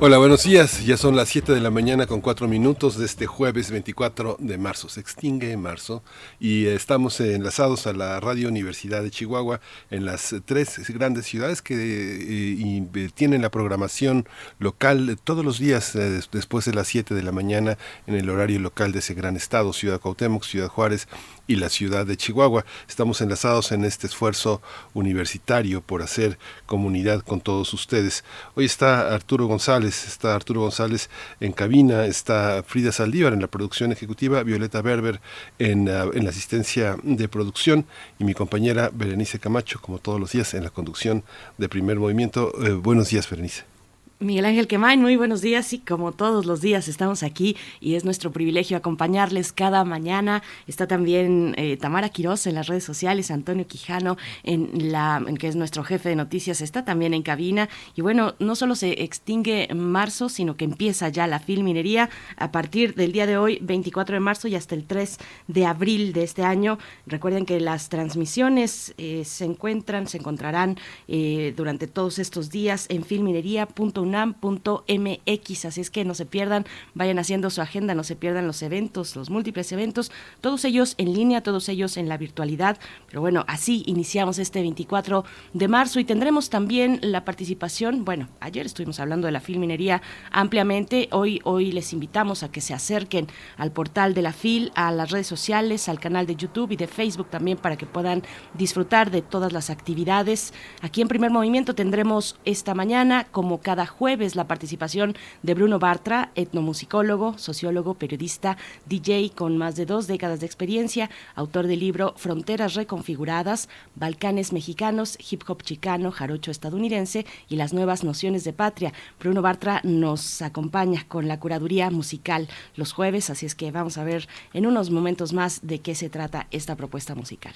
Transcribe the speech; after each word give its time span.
Hola, 0.00 0.18
buenos 0.18 0.42
días. 0.42 0.84
Ya 0.84 0.96
son 0.96 1.14
las 1.14 1.28
7 1.28 1.52
de 1.52 1.60
la 1.60 1.70
mañana 1.70 2.06
con 2.06 2.20
4 2.20 2.48
minutos 2.48 2.98
de 2.98 3.06
este 3.06 3.26
jueves 3.26 3.70
24 3.70 4.36
de 4.40 4.58
marzo. 4.58 4.88
Se 4.88 5.00
extingue 5.00 5.56
marzo 5.56 6.02
y 6.40 6.66
estamos 6.66 7.20
enlazados 7.20 7.86
a 7.86 7.92
la 7.92 8.18
Radio 8.18 8.48
Universidad 8.48 9.04
de 9.04 9.12
Chihuahua 9.12 9.60
en 9.90 10.04
las 10.04 10.34
tres 10.44 10.90
grandes 10.90 11.26
ciudades 11.26 11.62
que 11.62 11.76
eh, 11.78 13.10
tienen 13.14 13.40
la 13.40 13.50
programación 13.50 14.28
local 14.58 15.16
todos 15.22 15.44
los 15.44 15.60
días 15.60 15.94
eh, 15.94 16.20
después 16.32 16.64
de 16.64 16.74
las 16.74 16.88
7 16.88 17.14
de 17.14 17.22
la 17.22 17.32
mañana 17.32 17.78
en 18.08 18.16
el 18.16 18.28
horario 18.28 18.58
local 18.58 18.90
de 18.90 18.98
ese 18.98 19.14
gran 19.14 19.36
estado, 19.36 19.72
Ciudad 19.72 20.00
Cuauhtémoc, 20.00 20.42
Ciudad 20.42 20.68
Juárez 20.68 21.06
y 21.46 21.56
la 21.56 21.68
ciudad 21.68 22.06
de 22.06 22.16
Chihuahua. 22.16 22.64
Estamos 22.88 23.20
enlazados 23.20 23.72
en 23.72 23.84
este 23.84 24.06
esfuerzo 24.06 24.62
universitario 24.94 25.80
por 25.80 26.02
hacer 26.02 26.38
comunidad 26.66 27.20
con 27.20 27.40
todos 27.40 27.72
ustedes. 27.74 28.24
Hoy 28.54 28.64
está 28.64 29.14
Arturo 29.14 29.46
González, 29.46 30.06
está 30.06 30.34
Arturo 30.34 30.60
González 30.60 31.10
en 31.40 31.52
cabina, 31.52 32.06
está 32.06 32.62
Frida 32.66 32.92
Saldívar 32.92 33.32
en 33.32 33.40
la 33.40 33.48
producción 33.48 33.92
ejecutiva, 33.92 34.42
Violeta 34.42 34.82
Berber 34.82 35.20
en, 35.58 35.88
ah, 35.88 36.06
en 36.12 36.24
la 36.24 36.30
asistencia 36.30 36.96
de 37.02 37.28
producción 37.28 37.86
y 38.18 38.24
mi 38.24 38.34
compañera 38.34 38.90
Berenice 38.92 39.38
Camacho, 39.38 39.80
como 39.80 39.98
todos 39.98 40.20
los 40.20 40.32
días, 40.32 40.54
en 40.54 40.64
la 40.64 40.70
conducción 40.70 41.24
de 41.58 41.68
primer 41.68 41.98
movimiento. 41.98 42.52
Eh, 42.64 42.72
buenos 42.72 43.10
días, 43.10 43.28
Berenice. 43.28 43.73
Miguel 44.20 44.44
Ángel 44.44 44.68
Quemain, 44.68 45.02
muy 45.02 45.16
buenos 45.16 45.40
días. 45.40 45.72
Y 45.72 45.80
como 45.80 46.12
todos 46.12 46.46
los 46.46 46.60
días 46.60 46.86
estamos 46.86 47.24
aquí 47.24 47.56
y 47.80 47.96
es 47.96 48.04
nuestro 48.04 48.30
privilegio 48.30 48.76
acompañarles 48.76 49.52
cada 49.52 49.84
mañana. 49.84 50.42
Está 50.68 50.86
también 50.86 51.54
eh, 51.58 51.76
Tamara 51.76 52.08
Quiroz 52.08 52.46
en 52.46 52.54
las 52.54 52.68
redes 52.68 52.84
sociales, 52.84 53.32
Antonio 53.32 53.66
Quijano, 53.66 54.16
en 54.44 54.92
la, 54.92 55.20
que 55.38 55.48
es 55.48 55.56
nuestro 55.56 55.82
jefe 55.82 56.10
de 56.10 56.16
noticias, 56.16 56.60
está 56.60 56.84
también 56.84 57.12
en 57.12 57.22
cabina. 57.22 57.68
Y 57.96 58.02
bueno, 58.02 58.34
no 58.38 58.54
solo 58.54 58.76
se 58.76 59.02
extingue 59.02 59.66
en 59.70 59.80
marzo, 59.80 60.28
sino 60.28 60.56
que 60.56 60.64
empieza 60.64 61.08
ya 61.08 61.26
la 61.26 61.40
filminería 61.40 62.08
a 62.36 62.52
partir 62.52 62.94
del 62.94 63.10
día 63.10 63.26
de 63.26 63.36
hoy, 63.36 63.58
24 63.62 64.14
de 64.14 64.20
marzo, 64.20 64.46
y 64.46 64.54
hasta 64.54 64.76
el 64.76 64.84
3 64.84 65.18
de 65.48 65.66
abril 65.66 66.12
de 66.12 66.22
este 66.22 66.44
año. 66.44 66.78
Recuerden 67.06 67.46
que 67.46 67.58
las 67.58 67.88
transmisiones 67.88 68.94
eh, 68.96 69.24
se 69.24 69.44
encuentran, 69.44 70.06
se 70.06 70.18
encontrarán 70.18 70.78
eh, 71.08 71.52
durante 71.56 71.88
todos 71.88 72.20
estos 72.20 72.50
días 72.50 72.86
en 72.90 73.02
filminería.unam 73.02 74.03
unam.mx, 74.04 75.64
así 75.64 75.80
es 75.80 75.90
que 75.90 76.04
no 76.04 76.14
se 76.14 76.26
pierdan, 76.26 76.64
vayan 76.94 77.18
haciendo 77.18 77.50
su 77.50 77.60
agenda, 77.60 77.94
no 77.94 78.04
se 78.04 78.16
pierdan 78.16 78.46
los 78.46 78.62
eventos, 78.62 79.16
los 79.16 79.30
múltiples 79.30 79.72
eventos, 79.72 80.12
todos 80.40 80.64
ellos 80.64 80.94
en 80.98 81.12
línea, 81.12 81.42
todos 81.42 81.68
ellos 81.68 81.96
en 81.96 82.08
la 82.08 82.16
virtualidad, 82.16 82.78
pero 83.06 83.20
bueno, 83.20 83.44
así 83.48 83.82
iniciamos 83.86 84.38
este 84.38 84.60
24 84.60 85.24
de 85.52 85.68
marzo 85.68 86.00
y 86.00 86.04
tendremos 86.04 86.50
también 86.50 87.00
la 87.02 87.24
participación, 87.24 88.04
bueno, 88.04 88.28
ayer 88.40 88.66
estuvimos 88.66 89.00
hablando 89.00 89.26
de 89.26 89.32
la 89.32 89.40
filminería 89.40 90.02
ampliamente, 90.30 91.08
hoy, 91.10 91.40
hoy 91.44 91.72
les 91.72 91.92
invitamos 91.92 92.42
a 92.42 92.50
que 92.50 92.60
se 92.60 92.74
acerquen 92.74 93.26
al 93.56 93.72
portal 93.72 94.14
de 94.14 94.22
la 94.22 94.32
FIL, 94.32 94.72
a 94.74 94.90
las 94.90 95.10
redes 95.10 95.26
sociales, 95.26 95.88
al 95.88 96.00
canal 96.00 96.26
de 96.26 96.36
YouTube 96.36 96.72
y 96.72 96.76
de 96.76 96.86
Facebook 96.86 97.28
también 97.30 97.58
para 97.58 97.76
que 97.76 97.86
puedan 97.86 98.22
disfrutar 98.54 99.10
de 99.10 99.22
todas 99.22 99.52
las 99.52 99.70
actividades. 99.70 100.52
Aquí 100.80 101.00
en 101.00 101.08
Primer 101.08 101.30
Movimiento 101.30 101.74
tendremos 101.74 102.36
esta 102.44 102.74
mañana, 102.74 103.24
como 103.30 103.60
cada 103.60 103.86
jueves 103.98 104.36
la 104.36 104.46
participación 104.46 105.14
de 105.42 105.54
Bruno 105.54 105.78
Bartra, 105.78 106.30
etnomusicólogo, 106.34 107.38
sociólogo, 107.38 107.94
periodista, 107.94 108.56
DJ 108.86 109.30
con 109.34 109.56
más 109.56 109.76
de 109.76 109.86
dos 109.86 110.06
décadas 110.06 110.40
de 110.40 110.46
experiencia, 110.46 111.10
autor 111.34 111.66
del 111.66 111.80
libro 111.80 112.14
Fronteras 112.16 112.74
Reconfiguradas, 112.74 113.68
Balcanes 113.94 114.52
Mexicanos, 114.52 115.16
Hip 115.30 115.42
Hop 115.48 115.62
Chicano, 115.62 116.10
Jarocho 116.10 116.50
Estadounidense 116.50 117.24
y 117.48 117.56
las 117.56 117.72
nuevas 117.72 118.04
nociones 118.04 118.44
de 118.44 118.52
patria. 118.52 118.92
Bruno 119.20 119.42
Bartra 119.42 119.80
nos 119.84 120.42
acompaña 120.42 121.06
con 121.06 121.28
la 121.28 121.38
curaduría 121.38 121.90
musical 121.90 122.48
los 122.76 122.92
jueves, 122.92 123.30
así 123.30 123.46
es 123.46 123.54
que 123.54 123.70
vamos 123.70 123.98
a 123.98 124.04
ver 124.04 124.28
en 124.52 124.66
unos 124.66 124.90
momentos 124.90 125.32
más 125.32 125.60
de 125.62 125.78
qué 125.78 125.94
se 125.94 126.10
trata 126.10 126.46
esta 126.50 126.76
propuesta 126.76 127.14
musical. 127.14 127.54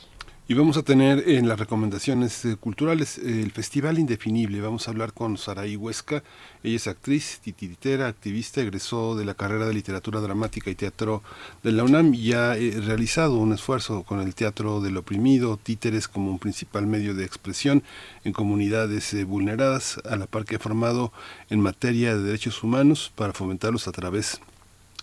Y 0.50 0.54
vamos 0.54 0.78
a 0.78 0.82
tener 0.82 1.28
en 1.28 1.47
las 1.47 1.59
recomendaciones 1.59 2.47
eh, 2.47 2.56
culturales 2.56 3.19
eh, 3.19 3.42
el 3.42 3.50
Festival 3.50 3.98
Indefinible. 3.98 4.62
Vamos 4.62 4.88
a 4.88 4.92
hablar 4.92 5.12
con 5.12 5.36
Saraí 5.36 5.76
Huesca. 5.76 6.22
Ella 6.62 6.76
es 6.76 6.86
actriz, 6.86 7.41
titiritera, 7.44 8.09
activista, 8.09 8.62
egresó 8.62 9.14
de 9.14 9.26
la 9.26 9.34
carrera 9.34 9.66
de 9.66 9.75
literatura 9.75 10.20
dramática 10.20 10.70
y 10.70 10.75
teatro 10.75 11.22
de 11.62 11.72
la 11.72 11.84
UNAM 11.84 12.14
y 12.14 12.32
ha 12.32 12.56
eh, 12.56 12.81
realizado 12.82 13.36
un 13.36 13.53
esfuerzo 13.53 14.04
con 14.04 14.22
el 14.22 14.34
teatro 14.34 14.81
del 14.81 14.97
oprimido, 14.97 15.59
títeres 15.59 16.09
como 16.09 16.31
un 16.31 16.38
principal 16.38 16.86
medio 16.86 17.15
de 17.15 17.26
expresión 17.26 17.82
en 18.25 18.32
comunidades 18.32 19.15
vulneradas, 19.26 20.00
a 20.09 20.16
la 20.16 20.25
par 20.25 20.47
que 20.47 20.56
ha 20.56 20.59
formado 20.59 21.12
en 21.50 21.60
materia 21.60 22.16
de 22.16 22.22
derechos 22.22 22.62
humanos 22.62 23.12
para 23.15 23.34
fomentarlos 23.34 23.86
a 23.86 23.92
través 23.92 24.41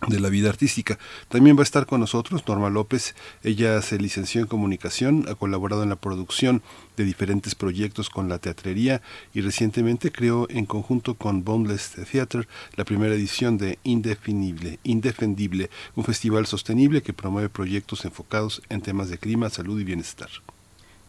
de 0.07 0.19
la 0.19 0.29
vida 0.29 0.49
artística. 0.49 0.97
También 1.29 1.55
va 1.55 1.61
a 1.61 1.63
estar 1.63 1.85
con 1.85 1.99
nosotros 1.99 2.43
Norma 2.47 2.69
López. 2.69 3.15
Ella 3.43 3.81
se 3.81 3.97
licenció 3.97 4.41
en 4.41 4.47
comunicación, 4.47 5.25
ha 5.29 5.35
colaborado 5.35 5.83
en 5.83 5.89
la 5.89 5.95
producción 5.95 6.61
de 6.97 7.03
diferentes 7.03 7.55
proyectos 7.55 8.09
con 8.09 8.29
la 8.29 8.39
teatrería 8.39 9.01
y 9.33 9.41
recientemente 9.41 10.11
creó 10.11 10.47
en 10.49 10.65
conjunto 10.65 11.15
con 11.15 11.43
Boundless 11.43 11.93
Theatre 12.11 12.47
la 12.75 12.85
primera 12.85 13.15
edición 13.15 13.57
de 13.57 13.79
Indefinible, 13.83 14.79
Indefendible, 14.83 15.69
un 15.95 16.03
festival 16.03 16.45
sostenible 16.45 17.01
que 17.01 17.13
promueve 17.13 17.49
proyectos 17.49 18.05
enfocados 18.05 18.61
en 18.69 18.81
temas 18.81 19.09
de 19.09 19.17
clima, 19.17 19.49
salud 19.49 19.79
y 19.79 19.83
bienestar. 19.83 20.29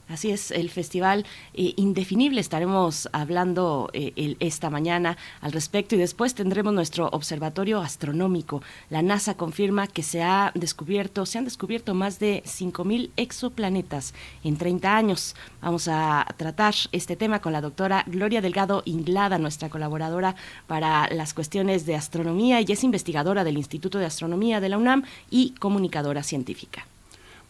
Así 0.09 0.31
es, 0.31 0.53
el 0.53 0.71
festival 0.71 1.27
eh, 1.53 1.75
indefinible 1.77 2.41
estaremos 2.41 3.09
hablando 3.13 3.91
eh, 3.93 4.37
esta 4.39 4.71
mañana 4.71 5.17
al 5.41 5.51
respecto 5.51 5.97
y 5.97 5.99
después 5.99 6.35
tendremos 6.35 6.73
nuestro 6.73 7.09
observatorio 7.09 7.81
astronómico. 7.81 8.63
La 8.89 9.03
NASA 9.03 9.37
confirma 9.37 9.89
que 9.89 10.05
se 10.05 10.23
ha 10.23 10.53
descubierto, 10.55 11.27
se 11.27 11.39
han 11.39 11.45
descubierto 11.45 11.93
más 11.93 12.21
de 12.21 12.45
5000 12.45 13.11
exoplanetas 13.17 14.15
en 14.45 14.57
30 14.57 14.97
años. 14.97 15.35
Vamos 15.61 15.89
a 15.89 16.25
tratar 16.37 16.75
este 16.93 17.17
tema 17.17 17.41
con 17.41 17.53
la 17.53 17.61
doctora 17.61 18.05
Gloria 18.07 18.41
Delgado 18.41 18.83
Inglada, 18.85 19.39
nuestra 19.39 19.71
colaboradora 19.71 20.37
para 20.69 21.09
las 21.09 21.35
cuestiones 21.35 21.85
de 21.85 21.97
astronomía 21.97 22.61
y 22.61 22.67
es 22.71 22.85
investigadora 22.85 23.43
del 23.43 23.59
Instituto 23.59 23.99
de 23.99 24.07
Astronomía 24.07 24.61
de 24.61 24.69
la 24.69 24.79
UNAM 24.79 25.03
y 25.31 25.51
comunicadora 25.59 26.23
científica. 26.23 26.87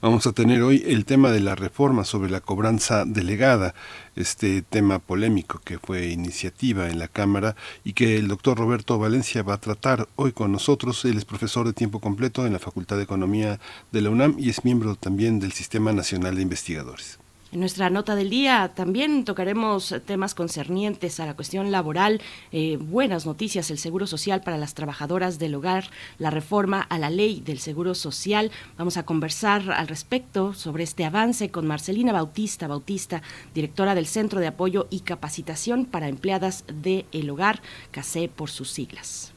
Vamos 0.02 0.26
a 0.26 0.32
tener 0.32 0.60
hoy 0.62 0.84
el 0.86 1.06
tema 1.06 1.30
de 1.30 1.40
la 1.40 1.54
reforma 1.54 2.04
sobre 2.04 2.30
la 2.30 2.42
cobranza 2.42 3.06
delegada, 3.06 3.74
este 4.14 4.60
tema 4.60 4.98
polémico 4.98 5.58
que 5.64 5.78
fue 5.78 6.08
iniciativa 6.08 6.90
en 6.90 6.98
la 6.98 7.08
Cámara 7.08 7.56
y 7.82 7.94
que 7.94 8.18
el 8.18 8.28
doctor 8.28 8.58
Roberto 8.58 8.98
Valencia 8.98 9.42
va 9.42 9.54
a 9.54 9.60
tratar 9.60 10.06
hoy 10.16 10.32
con 10.32 10.52
nosotros. 10.52 11.02
Él 11.06 11.16
es 11.16 11.24
profesor 11.24 11.66
de 11.66 11.72
tiempo 11.72 12.00
completo 12.00 12.44
en 12.46 12.52
la 12.52 12.58
Facultad 12.58 12.98
de 12.98 13.04
Economía 13.04 13.58
de 13.90 14.02
la 14.02 14.10
UNAM 14.10 14.36
y 14.38 14.50
es 14.50 14.66
miembro 14.66 14.96
también 14.96 15.40
del 15.40 15.52
Sistema 15.52 15.94
Nacional 15.94 16.36
de 16.36 16.42
Investigadores. 16.42 17.18
En 17.52 17.60
nuestra 17.60 17.90
nota 17.90 18.16
del 18.16 18.28
día 18.28 18.72
también 18.74 19.24
tocaremos 19.24 19.94
temas 20.04 20.34
concernientes 20.34 21.20
a 21.20 21.26
la 21.26 21.34
cuestión 21.34 21.70
laboral, 21.70 22.20
eh, 22.50 22.76
buenas 22.76 23.24
noticias, 23.24 23.70
el 23.70 23.78
Seguro 23.78 24.08
Social 24.08 24.40
para 24.42 24.58
las 24.58 24.74
trabajadoras 24.74 25.38
del 25.38 25.54
hogar, 25.54 25.84
la 26.18 26.30
reforma 26.30 26.80
a 26.82 26.98
la 26.98 27.08
ley 27.08 27.40
del 27.40 27.60
Seguro 27.60 27.94
Social. 27.94 28.50
Vamos 28.76 28.96
a 28.96 29.04
conversar 29.04 29.70
al 29.70 29.86
respecto 29.86 30.54
sobre 30.54 30.82
este 30.82 31.04
avance 31.04 31.50
con 31.50 31.68
Marcelina 31.68 32.12
Bautista, 32.12 32.66
Bautista, 32.66 33.22
directora 33.54 33.94
del 33.94 34.06
Centro 34.06 34.40
de 34.40 34.48
Apoyo 34.48 34.88
y 34.90 35.00
Capacitación 35.00 35.84
para 35.84 36.08
Empleadas 36.08 36.64
del 36.66 37.06
el 37.12 37.30
Hogar, 37.30 37.62
CASE 37.92 38.28
por 38.28 38.50
sus 38.50 38.70
siglas. 38.70 39.32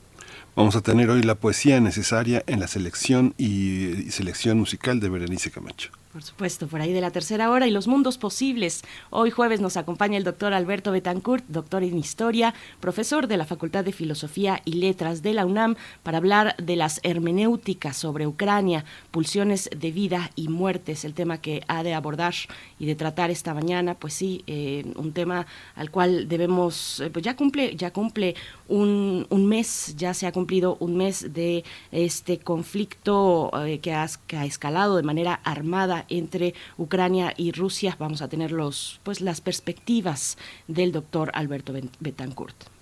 Vamos 0.55 0.75
a 0.75 0.81
tener 0.81 1.11
hoy 1.11 1.21
la 1.21 1.35
poesía 1.35 1.79
necesaria 1.79 2.43
en 2.47 2.59
la 2.59 2.67
selección 2.67 3.35
y 3.37 4.09
selección 4.09 4.57
musical 4.57 4.99
de 4.99 5.09
Berenice 5.09 5.51
Camacho. 5.51 5.91
Por 6.11 6.23
supuesto, 6.23 6.67
por 6.67 6.81
ahí 6.81 6.91
de 6.91 7.01
la 7.01 7.11
tercera 7.11 7.51
hora 7.51 7.67
y 7.67 7.71
los 7.71 7.87
mundos 7.87 8.17
posibles. 8.17 8.81
Hoy 9.11 9.29
jueves 9.29 9.61
nos 9.61 9.77
acompaña 9.77 10.17
el 10.17 10.23
doctor 10.23 10.53
Alberto 10.55 10.91
Betancourt, 10.91 11.45
doctor 11.47 11.83
en 11.83 11.99
historia, 11.99 12.55
profesor 12.79 13.27
de 13.27 13.37
la 13.37 13.45
Facultad 13.45 13.85
de 13.85 13.91
Filosofía 13.91 14.59
y 14.65 14.73
Letras 14.73 15.21
de 15.21 15.33
la 15.33 15.45
UNAM, 15.45 15.75
para 16.01 16.17
hablar 16.17 16.55
de 16.57 16.75
las 16.77 16.99
hermenéuticas 17.03 17.95
sobre 17.95 18.25
Ucrania, 18.25 18.85
pulsiones 19.11 19.69
de 19.69 19.91
vida 19.91 20.31
y 20.35 20.47
muertes, 20.47 21.05
el 21.05 21.13
tema 21.13 21.41
que 21.41 21.61
ha 21.67 21.83
de 21.83 21.93
abordar 21.93 22.33
y 22.79 22.87
de 22.87 22.95
tratar 22.95 23.29
esta 23.29 23.53
mañana. 23.53 23.93
Pues 23.93 24.15
sí, 24.15 24.43
eh, 24.47 24.91
un 24.95 25.13
tema 25.13 25.45
al 25.75 25.91
cual 25.91 26.27
debemos, 26.27 27.01
eh, 27.01 27.11
pues 27.11 27.23
ya 27.23 27.35
cumple, 27.35 27.75
ya 27.75 27.93
cumple 27.93 28.33
un, 28.67 29.27
un, 29.29 29.45
mes, 29.45 29.93
ya 29.95 30.15
se 30.15 30.25
ha 30.25 30.31
cumplido 30.31 30.75
un 30.79 30.97
mes 30.97 31.33
de 31.35 31.63
este 31.91 32.39
conflicto 32.39 33.51
eh, 33.63 33.77
que, 33.79 33.93
ha, 33.93 34.07
que, 34.25 34.37
ha, 34.37 34.45
escalado 34.45 34.97
de 34.97 35.03
manera 35.03 35.39
armada 35.43 35.98
entre 36.09 36.53
Ucrania 36.77 37.33
y 37.35 37.51
Rusia. 37.51 37.95
Vamos 37.99 38.21
a 38.21 38.29
tener 38.29 38.51
los, 38.51 38.99
pues, 39.03 39.21
las 39.21 39.41
perspectivas 39.41 40.37
del 40.67 40.91
doctor 40.91 41.31
Alberto 41.33 41.73
Betancourt. 41.99 42.78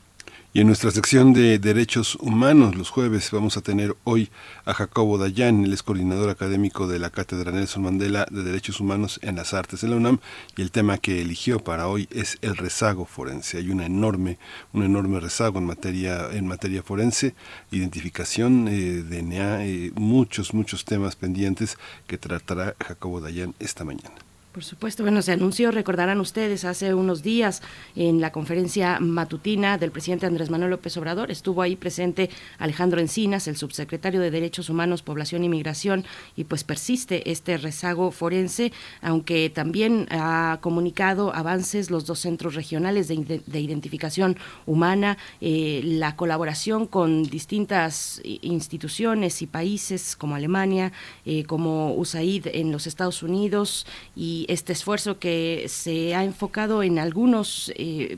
Y 0.58 0.62
en 0.62 0.66
nuestra 0.66 0.90
sección 0.90 1.34
de 1.34 1.60
Derechos 1.60 2.16
Humanos, 2.16 2.76
los 2.76 2.90
jueves, 2.90 3.30
vamos 3.30 3.58
a 3.58 3.62
tener 3.62 3.96
hoy 4.06 4.32
a 4.66 4.74
Jacobo 4.74 5.20
Dayan, 5.20 5.64
el 5.64 5.72
ex 5.72 5.84
coordinador 5.84 6.32
académico 6.32 6.88
de 6.88 6.98
la 6.98 7.12
Cátedra 7.12 7.52
Nelson 7.52 7.84
Mandela 7.84 8.26
de 8.32 8.42
Derechos 8.42 8.80
Humanos 8.80 9.20
en 9.22 9.36
las 9.36 9.54
Artes 9.54 9.82
de 9.82 9.88
la 9.88 9.98
UNAM, 9.98 10.18
y 10.56 10.64
el 10.64 10.72
tema 10.72 10.98
que 10.98 11.22
eligió 11.22 11.60
para 11.64 11.88
hoy 11.88 12.10
es 12.10 12.40
el 12.42 12.58
rezago 12.58 13.06
forense. 13.06 13.60
Hay 13.60 13.70
una 13.70 13.86
enorme, 13.86 14.40
un 14.74 14.82
enorme 14.82 15.20
rezago 15.20 15.60
en 15.60 15.66
materia, 15.66 16.28
en 16.32 16.48
materia 16.48 16.82
forense, 16.82 17.36
identificación, 17.70 18.68
eh, 18.68 19.04
DNA, 19.08 19.64
eh, 19.64 19.92
muchos, 19.94 20.56
muchos 20.56 20.86
temas 20.86 21.16
pendientes 21.16 21.78
que 22.08 22.18
tratará 22.18 22.76
Jacobo 22.84 23.22
Dayan 23.22 23.54
esta 23.60 23.84
mañana. 23.84 24.16
Por 24.58 24.64
supuesto, 24.64 25.04
bueno, 25.04 25.22
se 25.22 25.34
anunció, 25.34 25.70
recordarán 25.70 26.20
ustedes, 26.20 26.66
hace 26.66 26.96
unos 26.96 27.22
días 27.22 27.62
en 27.96 28.22
la 28.22 28.32
conferencia 28.32 29.00
matutina 29.00 29.78
del 29.78 29.92
presidente 29.92 30.26
Andrés 30.26 30.50
Manuel 30.50 30.72
López 30.72 30.98
Obrador, 30.98 31.30
estuvo 31.30 31.62
ahí 31.62 31.76
presente 31.76 32.32
Alejandro 32.58 33.00
Encinas, 33.00 33.48
el 33.48 33.56
subsecretario 33.56 34.20
de 34.20 34.32
Derechos 34.32 34.72
Humanos, 34.72 35.04
Población 35.04 35.44
y 35.44 35.50
Migración, 35.50 36.06
y 36.36 36.46
pues 36.46 36.64
persiste 36.64 37.30
este 37.30 37.58
rezago 37.58 38.10
forense, 38.10 38.74
aunque 39.04 39.52
también 39.52 40.08
ha 40.10 40.58
comunicado 40.60 41.36
avances 41.36 41.92
los 41.92 42.08
dos 42.08 42.18
centros 42.18 42.56
regionales 42.56 43.08
de, 43.08 43.60
identificación 43.60 44.38
humana, 44.66 45.20
eh, 45.40 45.82
la 45.84 46.16
colaboración 46.16 46.88
con 46.88 47.22
distintas 47.26 48.22
instituciones 48.24 49.44
y 49.44 49.46
países 49.46 50.16
como 50.16 50.34
Alemania, 50.34 50.94
eh, 51.28 51.44
como 51.44 51.94
USAID 51.94 52.48
en 52.54 52.72
los 52.72 52.88
Estados 52.88 53.22
Unidos 53.22 53.86
y 54.16 54.47
este 54.48 54.74
esfuerzo 54.74 55.20
que 55.20 55.66
se 55.68 56.16
ha 56.16 56.24
enfocado 56.24 56.84
en 56.84 57.00
algunos 57.00 57.72
eh, 57.76 58.18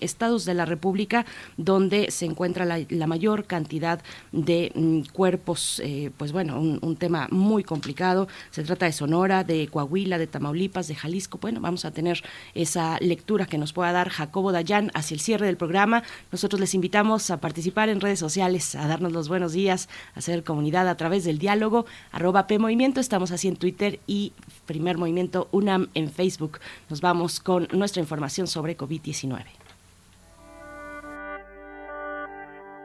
estados 0.00 0.44
de 0.44 0.54
la 0.54 0.64
República 0.64 1.26
donde 1.56 2.10
se 2.10 2.26
encuentra 2.26 2.64
la, 2.64 3.06
mayor 3.06 3.46
cantidad 3.46 4.00
de 4.32 4.72
mm, 4.74 5.12
cuerpos, 5.12 5.80
eh, 5.84 6.10
pues 6.16 6.32
bueno, 6.32 6.60
un, 6.60 6.96
tema 6.96 7.28
muy 7.30 7.64
complicado. 7.64 8.28
Se 8.50 8.62
trata 8.62 8.86
de 8.86 8.92
Sonora, 8.92 9.42
de 9.42 9.68
Coahuila, 9.68 10.18
de 10.18 10.26
Tamaulipas, 10.26 10.86
de 10.86 10.94
Jalisco. 10.94 11.38
Bueno, 11.40 11.60
vamos 11.60 11.84
a 11.84 11.90
tener 11.90 12.22
esa 12.54 12.98
lectura 13.00 13.46
que 13.46 13.58
nos 13.58 13.72
pueda 13.72 13.92
dar 13.92 14.10
Jacobo 14.10 14.52
Dayan 14.52 14.90
hacia 14.94 15.14
el 15.14 15.20
cierre 15.20 15.46
del 15.46 15.56
programa. 15.56 16.02
Nosotros 16.30 16.60
les 16.60 16.74
invitamos 16.74 17.30
a 17.30 17.40
participar 17.40 17.88
en 17.88 18.00
redes 18.00 18.18
sociales, 18.18 18.74
a 18.74 18.86
darnos 18.86 19.12
los 19.12 19.28
buenos 19.28 19.52
días, 19.52 19.88
a 20.14 20.18
hacer 20.18 20.44
comunidad 20.44 20.88
a 20.88 20.96
través 20.96 21.24
del 21.24 21.38
diálogo, 21.38 21.86
arroba 22.12 22.46
P 22.46 22.58
Movimiento, 22.58 23.00
estamos 23.00 23.30
así 23.30 23.48
en 23.48 23.56
Twitter 23.56 24.00
y 24.06 24.32
Primer 24.70 24.98
Movimiento 24.98 25.48
UNAM 25.50 25.88
en 25.94 26.12
Facebook. 26.12 26.60
Nos 26.88 27.00
vamos 27.00 27.40
con 27.40 27.66
nuestra 27.72 28.00
información 28.00 28.46
sobre 28.46 28.76
COVID-19. 28.76 29.46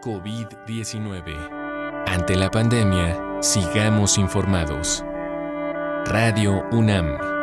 COVID-19. 0.02 2.04
Ante 2.08 2.36
la 2.36 2.50
pandemia, 2.50 3.38
sigamos 3.40 4.18
informados. 4.18 5.04
Radio 6.06 6.64
UNAM. 6.72 7.35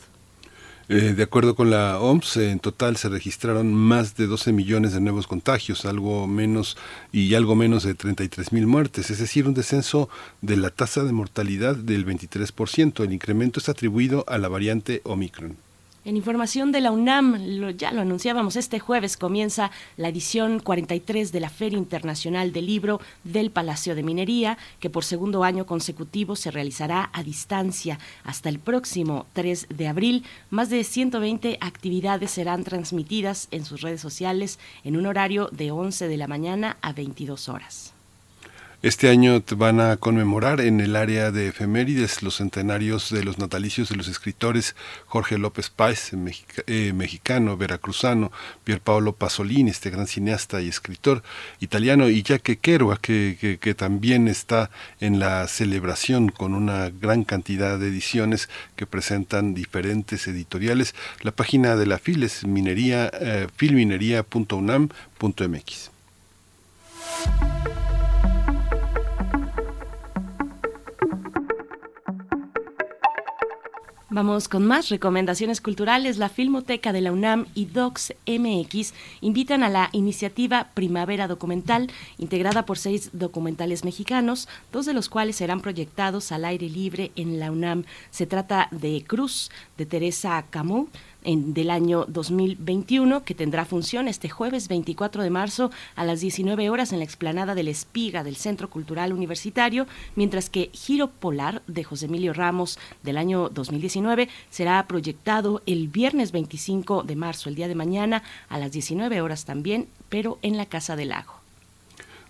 Eh, 0.94 1.14
de 1.14 1.22
acuerdo 1.22 1.54
con 1.54 1.70
la 1.70 1.98
OMS, 2.00 2.36
en 2.36 2.58
total 2.58 2.98
se 2.98 3.08
registraron 3.08 3.72
más 3.72 4.14
de 4.14 4.26
12 4.26 4.52
millones 4.52 4.92
de 4.92 5.00
nuevos 5.00 5.26
contagios, 5.26 5.86
algo 5.86 6.26
menos 6.26 6.76
y 7.12 7.34
algo 7.34 7.54
menos 7.54 7.84
de 7.84 7.94
33 7.94 8.52
mil 8.52 8.66
muertes, 8.66 9.10
es 9.10 9.18
decir, 9.18 9.48
un 9.48 9.54
descenso 9.54 10.10
de 10.42 10.58
la 10.58 10.68
tasa 10.68 11.02
de 11.02 11.12
mortalidad 11.12 11.76
del 11.76 12.04
23%. 12.04 13.04
El 13.04 13.14
incremento 13.14 13.58
está 13.58 13.72
atribuido 13.72 14.26
a 14.28 14.36
la 14.36 14.48
variante 14.48 15.00
Omicron. 15.04 15.56
En 16.04 16.16
información 16.16 16.72
de 16.72 16.80
la 16.80 16.90
UNAM, 16.90 17.76
ya 17.76 17.92
lo 17.92 18.00
anunciábamos, 18.00 18.56
este 18.56 18.80
jueves 18.80 19.16
comienza 19.16 19.70
la 19.96 20.08
edición 20.08 20.58
43 20.58 21.30
de 21.30 21.38
la 21.38 21.48
Feria 21.48 21.78
Internacional 21.78 22.52
del 22.52 22.66
Libro 22.66 23.00
del 23.22 23.52
Palacio 23.52 23.94
de 23.94 24.02
Minería, 24.02 24.58
que 24.80 24.90
por 24.90 25.04
segundo 25.04 25.44
año 25.44 25.64
consecutivo 25.64 26.34
se 26.34 26.50
realizará 26.50 27.08
a 27.12 27.22
distancia 27.22 28.00
hasta 28.24 28.48
el 28.48 28.58
próximo 28.58 29.26
3 29.34 29.68
de 29.68 29.86
abril. 29.86 30.24
Más 30.50 30.70
de 30.70 30.82
120 30.82 31.58
actividades 31.60 32.32
serán 32.32 32.64
transmitidas 32.64 33.46
en 33.52 33.64
sus 33.64 33.80
redes 33.80 34.00
sociales 34.00 34.58
en 34.82 34.96
un 34.96 35.06
horario 35.06 35.50
de 35.52 35.70
11 35.70 36.08
de 36.08 36.16
la 36.16 36.26
mañana 36.26 36.78
a 36.82 36.92
22 36.92 37.48
horas. 37.48 37.91
Este 38.82 39.08
año 39.10 39.44
van 39.56 39.78
a 39.78 39.96
conmemorar 39.96 40.60
en 40.60 40.80
el 40.80 40.96
área 40.96 41.30
de 41.30 41.46
efemérides 41.46 42.20
los 42.20 42.38
centenarios 42.38 43.10
de 43.10 43.22
los 43.22 43.38
natalicios 43.38 43.90
de 43.90 43.94
los 43.94 44.08
escritores 44.08 44.74
Jorge 45.06 45.38
López 45.38 45.70
Páez, 45.70 46.10
eh, 46.66 46.92
mexicano, 46.92 47.56
veracruzano, 47.56 48.32
Pier 48.64 48.80
Paolo 48.80 49.12
Pasolini, 49.12 49.70
este 49.70 49.90
gran 49.90 50.08
cineasta 50.08 50.60
y 50.60 50.66
escritor 50.66 51.22
italiano, 51.60 52.08
y 52.08 52.24
Jaque 52.24 52.58
Kerouac, 52.58 53.00
que, 53.00 53.58
que, 53.60 53.74
también 53.76 54.26
está 54.26 54.68
en 54.98 55.20
la 55.20 55.46
celebración 55.46 56.30
con 56.30 56.52
una 56.52 56.90
gran 56.90 57.22
cantidad 57.22 57.78
de 57.78 57.86
ediciones 57.86 58.48
que 58.74 58.86
presentan 58.86 59.54
diferentes 59.54 60.26
editoriales. 60.26 60.96
La 61.20 61.30
página 61.30 61.76
de 61.76 61.86
la 61.86 61.98
FIL 61.98 62.24
es 62.24 62.44
minería, 62.44 63.12
eh, 63.14 63.46
filminería.unam.mx. 63.54 65.92
Vamos 74.14 74.46
con 74.46 74.66
más 74.66 74.90
recomendaciones 74.90 75.62
culturales. 75.62 76.18
La 76.18 76.28
Filmoteca 76.28 76.92
de 76.92 77.00
la 77.00 77.12
UNAM 77.12 77.46
y 77.54 77.64
Docs 77.64 78.12
MX 78.26 78.92
invitan 79.22 79.62
a 79.62 79.70
la 79.70 79.88
iniciativa 79.92 80.68
Primavera 80.74 81.28
Documental, 81.28 81.90
integrada 82.18 82.66
por 82.66 82.76
seis 82.76 83.08
documentales 83.14 83.86
mexicanos, 83.86 84.48
dos 84.70 84.84
de 84.84 84.92
los 84.92 85.08
cuales 85.08 85.36
serán 85.36 85.62
proyectados 85.62 86.30
al 86.30 86.44
aire 86.44 86.68
libre 86.68 87.10
en 87.16 87.40
la 87.40 87.50
UNAM. 87.50 87.84
Se 88.10 88.26
trata 88.26 88.68
de 88.70 89.02
Cruz, 89.02 89.50
de 89.78 89.86
Teresa 89.86 90.44
Camus, 90.50 90.90
en, 91.24 91.54
del 91.54 91.70
año 91.70 92.04
2021, 92.08 93.24
que 93.24 93.34
tendrá 93.34 93.64
función 93.64 94.08
este 94.08 94.28
jueves 94.28 94.68
24 94.68 95.22
de 95.22 95.30
marzo 95.30 95.70
a 95.94 96.04
las 96.04 96.20
19 96.20 96.70
horas 96.70 96.92
en 96.92 96.98
la 96.98 97.04
explanada 97.04 97.54
del 97.54 97.68
Espiga 97.68 98.24
del 98.24 98.36
Centro 98.36 98.70
Cultural 98.70 99.12
Universitario, 99.12 99.86
mientras 100.16 100.50
que 100.50 100.70
Giro 100.72 101.08
Polar 101.08 101.62
de 101.66 101.84
José 101.84 102.06
Emilio 102.06 102.32
Ramos 102.32 102.78
del 103.02 103.18
año 103.18 103.48
2019 103.48 104.28
será 104.50 104.86
proyectado 104.86 105.62
el 105.66 105.88
viernes 105.88 106.32
25 106.32 107.02
de 107.02 107.16
marzo, 107.16 107.48
el 107.48 107.54
día 107.54 107.68
de 107.68 107.74
mañana, 107.74 108.22
a 108.48 108.58
las 108.58 108.72
19 108.72 109.20
horas 109.20 109.44
también, 109.44 109.88
pero 110.08 110.38
en 110.42 110.56
la 110.56 110.66
Casa 110.66 110.96
del 110.96 111.10
Lago. 111.10 111.41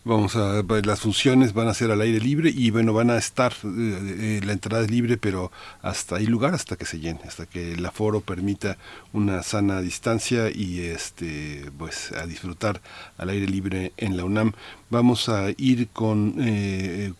Vamos 0.04 0.34
a 0.34 0.64
las 0.84 1.00
funciones 1.00 1.52
van 1.52 1.68
a 1.68 1.74
ser 1.74 1.92
al 1.92 2.00
aire 2.00 2.18
libre 2.18 2.50
y 2.52 2.72
bueno 2.72 2.92
van 2.92 3.08
a 3.08 3.18
estar 3.18 3.52
eh, 3.62 4.40
la 4.44 4.52
entrada 4.52 4.82
es 4.82 4.90
libre 4.90 5.16
pero 5.16 5.52
hasta 5.80 6.16
hay 6.16 6.26
lugar 6.26 6.54
hasta 6.54 6.74
que 6.74 6.86
se 6.86 6.98
llene 6.98 7.20
hasta 7.24 7.46
que 7.46 7.74
el 7.74 7.86
aforo 7.86 8.20
permita 8.20 8.78
una 9.12 9.44
sana 9.44 9.80
distancia 9.80 10.50
y 10.52 10.80
este 10.80 11.70
pues 11.78 12.10
a 12.10 12.26
disfrutar 12.26 12.80
al 13.16 13.28
aire 13.28 13.46
libre 13.46 13.92
en 13.96 14.16
la 14.16 14.24
UNAM. 14.24 14.54
Vamos 14.90 15.28
a 15.28 15.50
ir 15.56 15.86
con 15.92 16.34
el, 16.40 17.14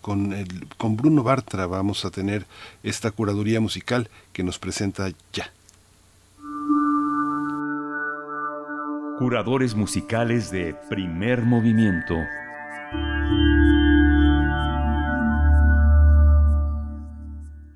con 0.76 0.96
Bruno 0.96 1.22
Bartra. 1.22 1.66
Vamos 1.66 2.04
a 2.04 2.10
tener 2.10 2.46
esta 2.82 3.12
curaduría 3.12 3.60
musical 3.60 4.08
que 4.32 4.42
nos 4.42 4.58
presenta 4.58 5.08
ya. 5.32 5.52
Curadores 9.18 9.76
musicales 9.76 10.50
de 10.50 10.74
primer 10.90 11.42
movimiento. 11.42 12.16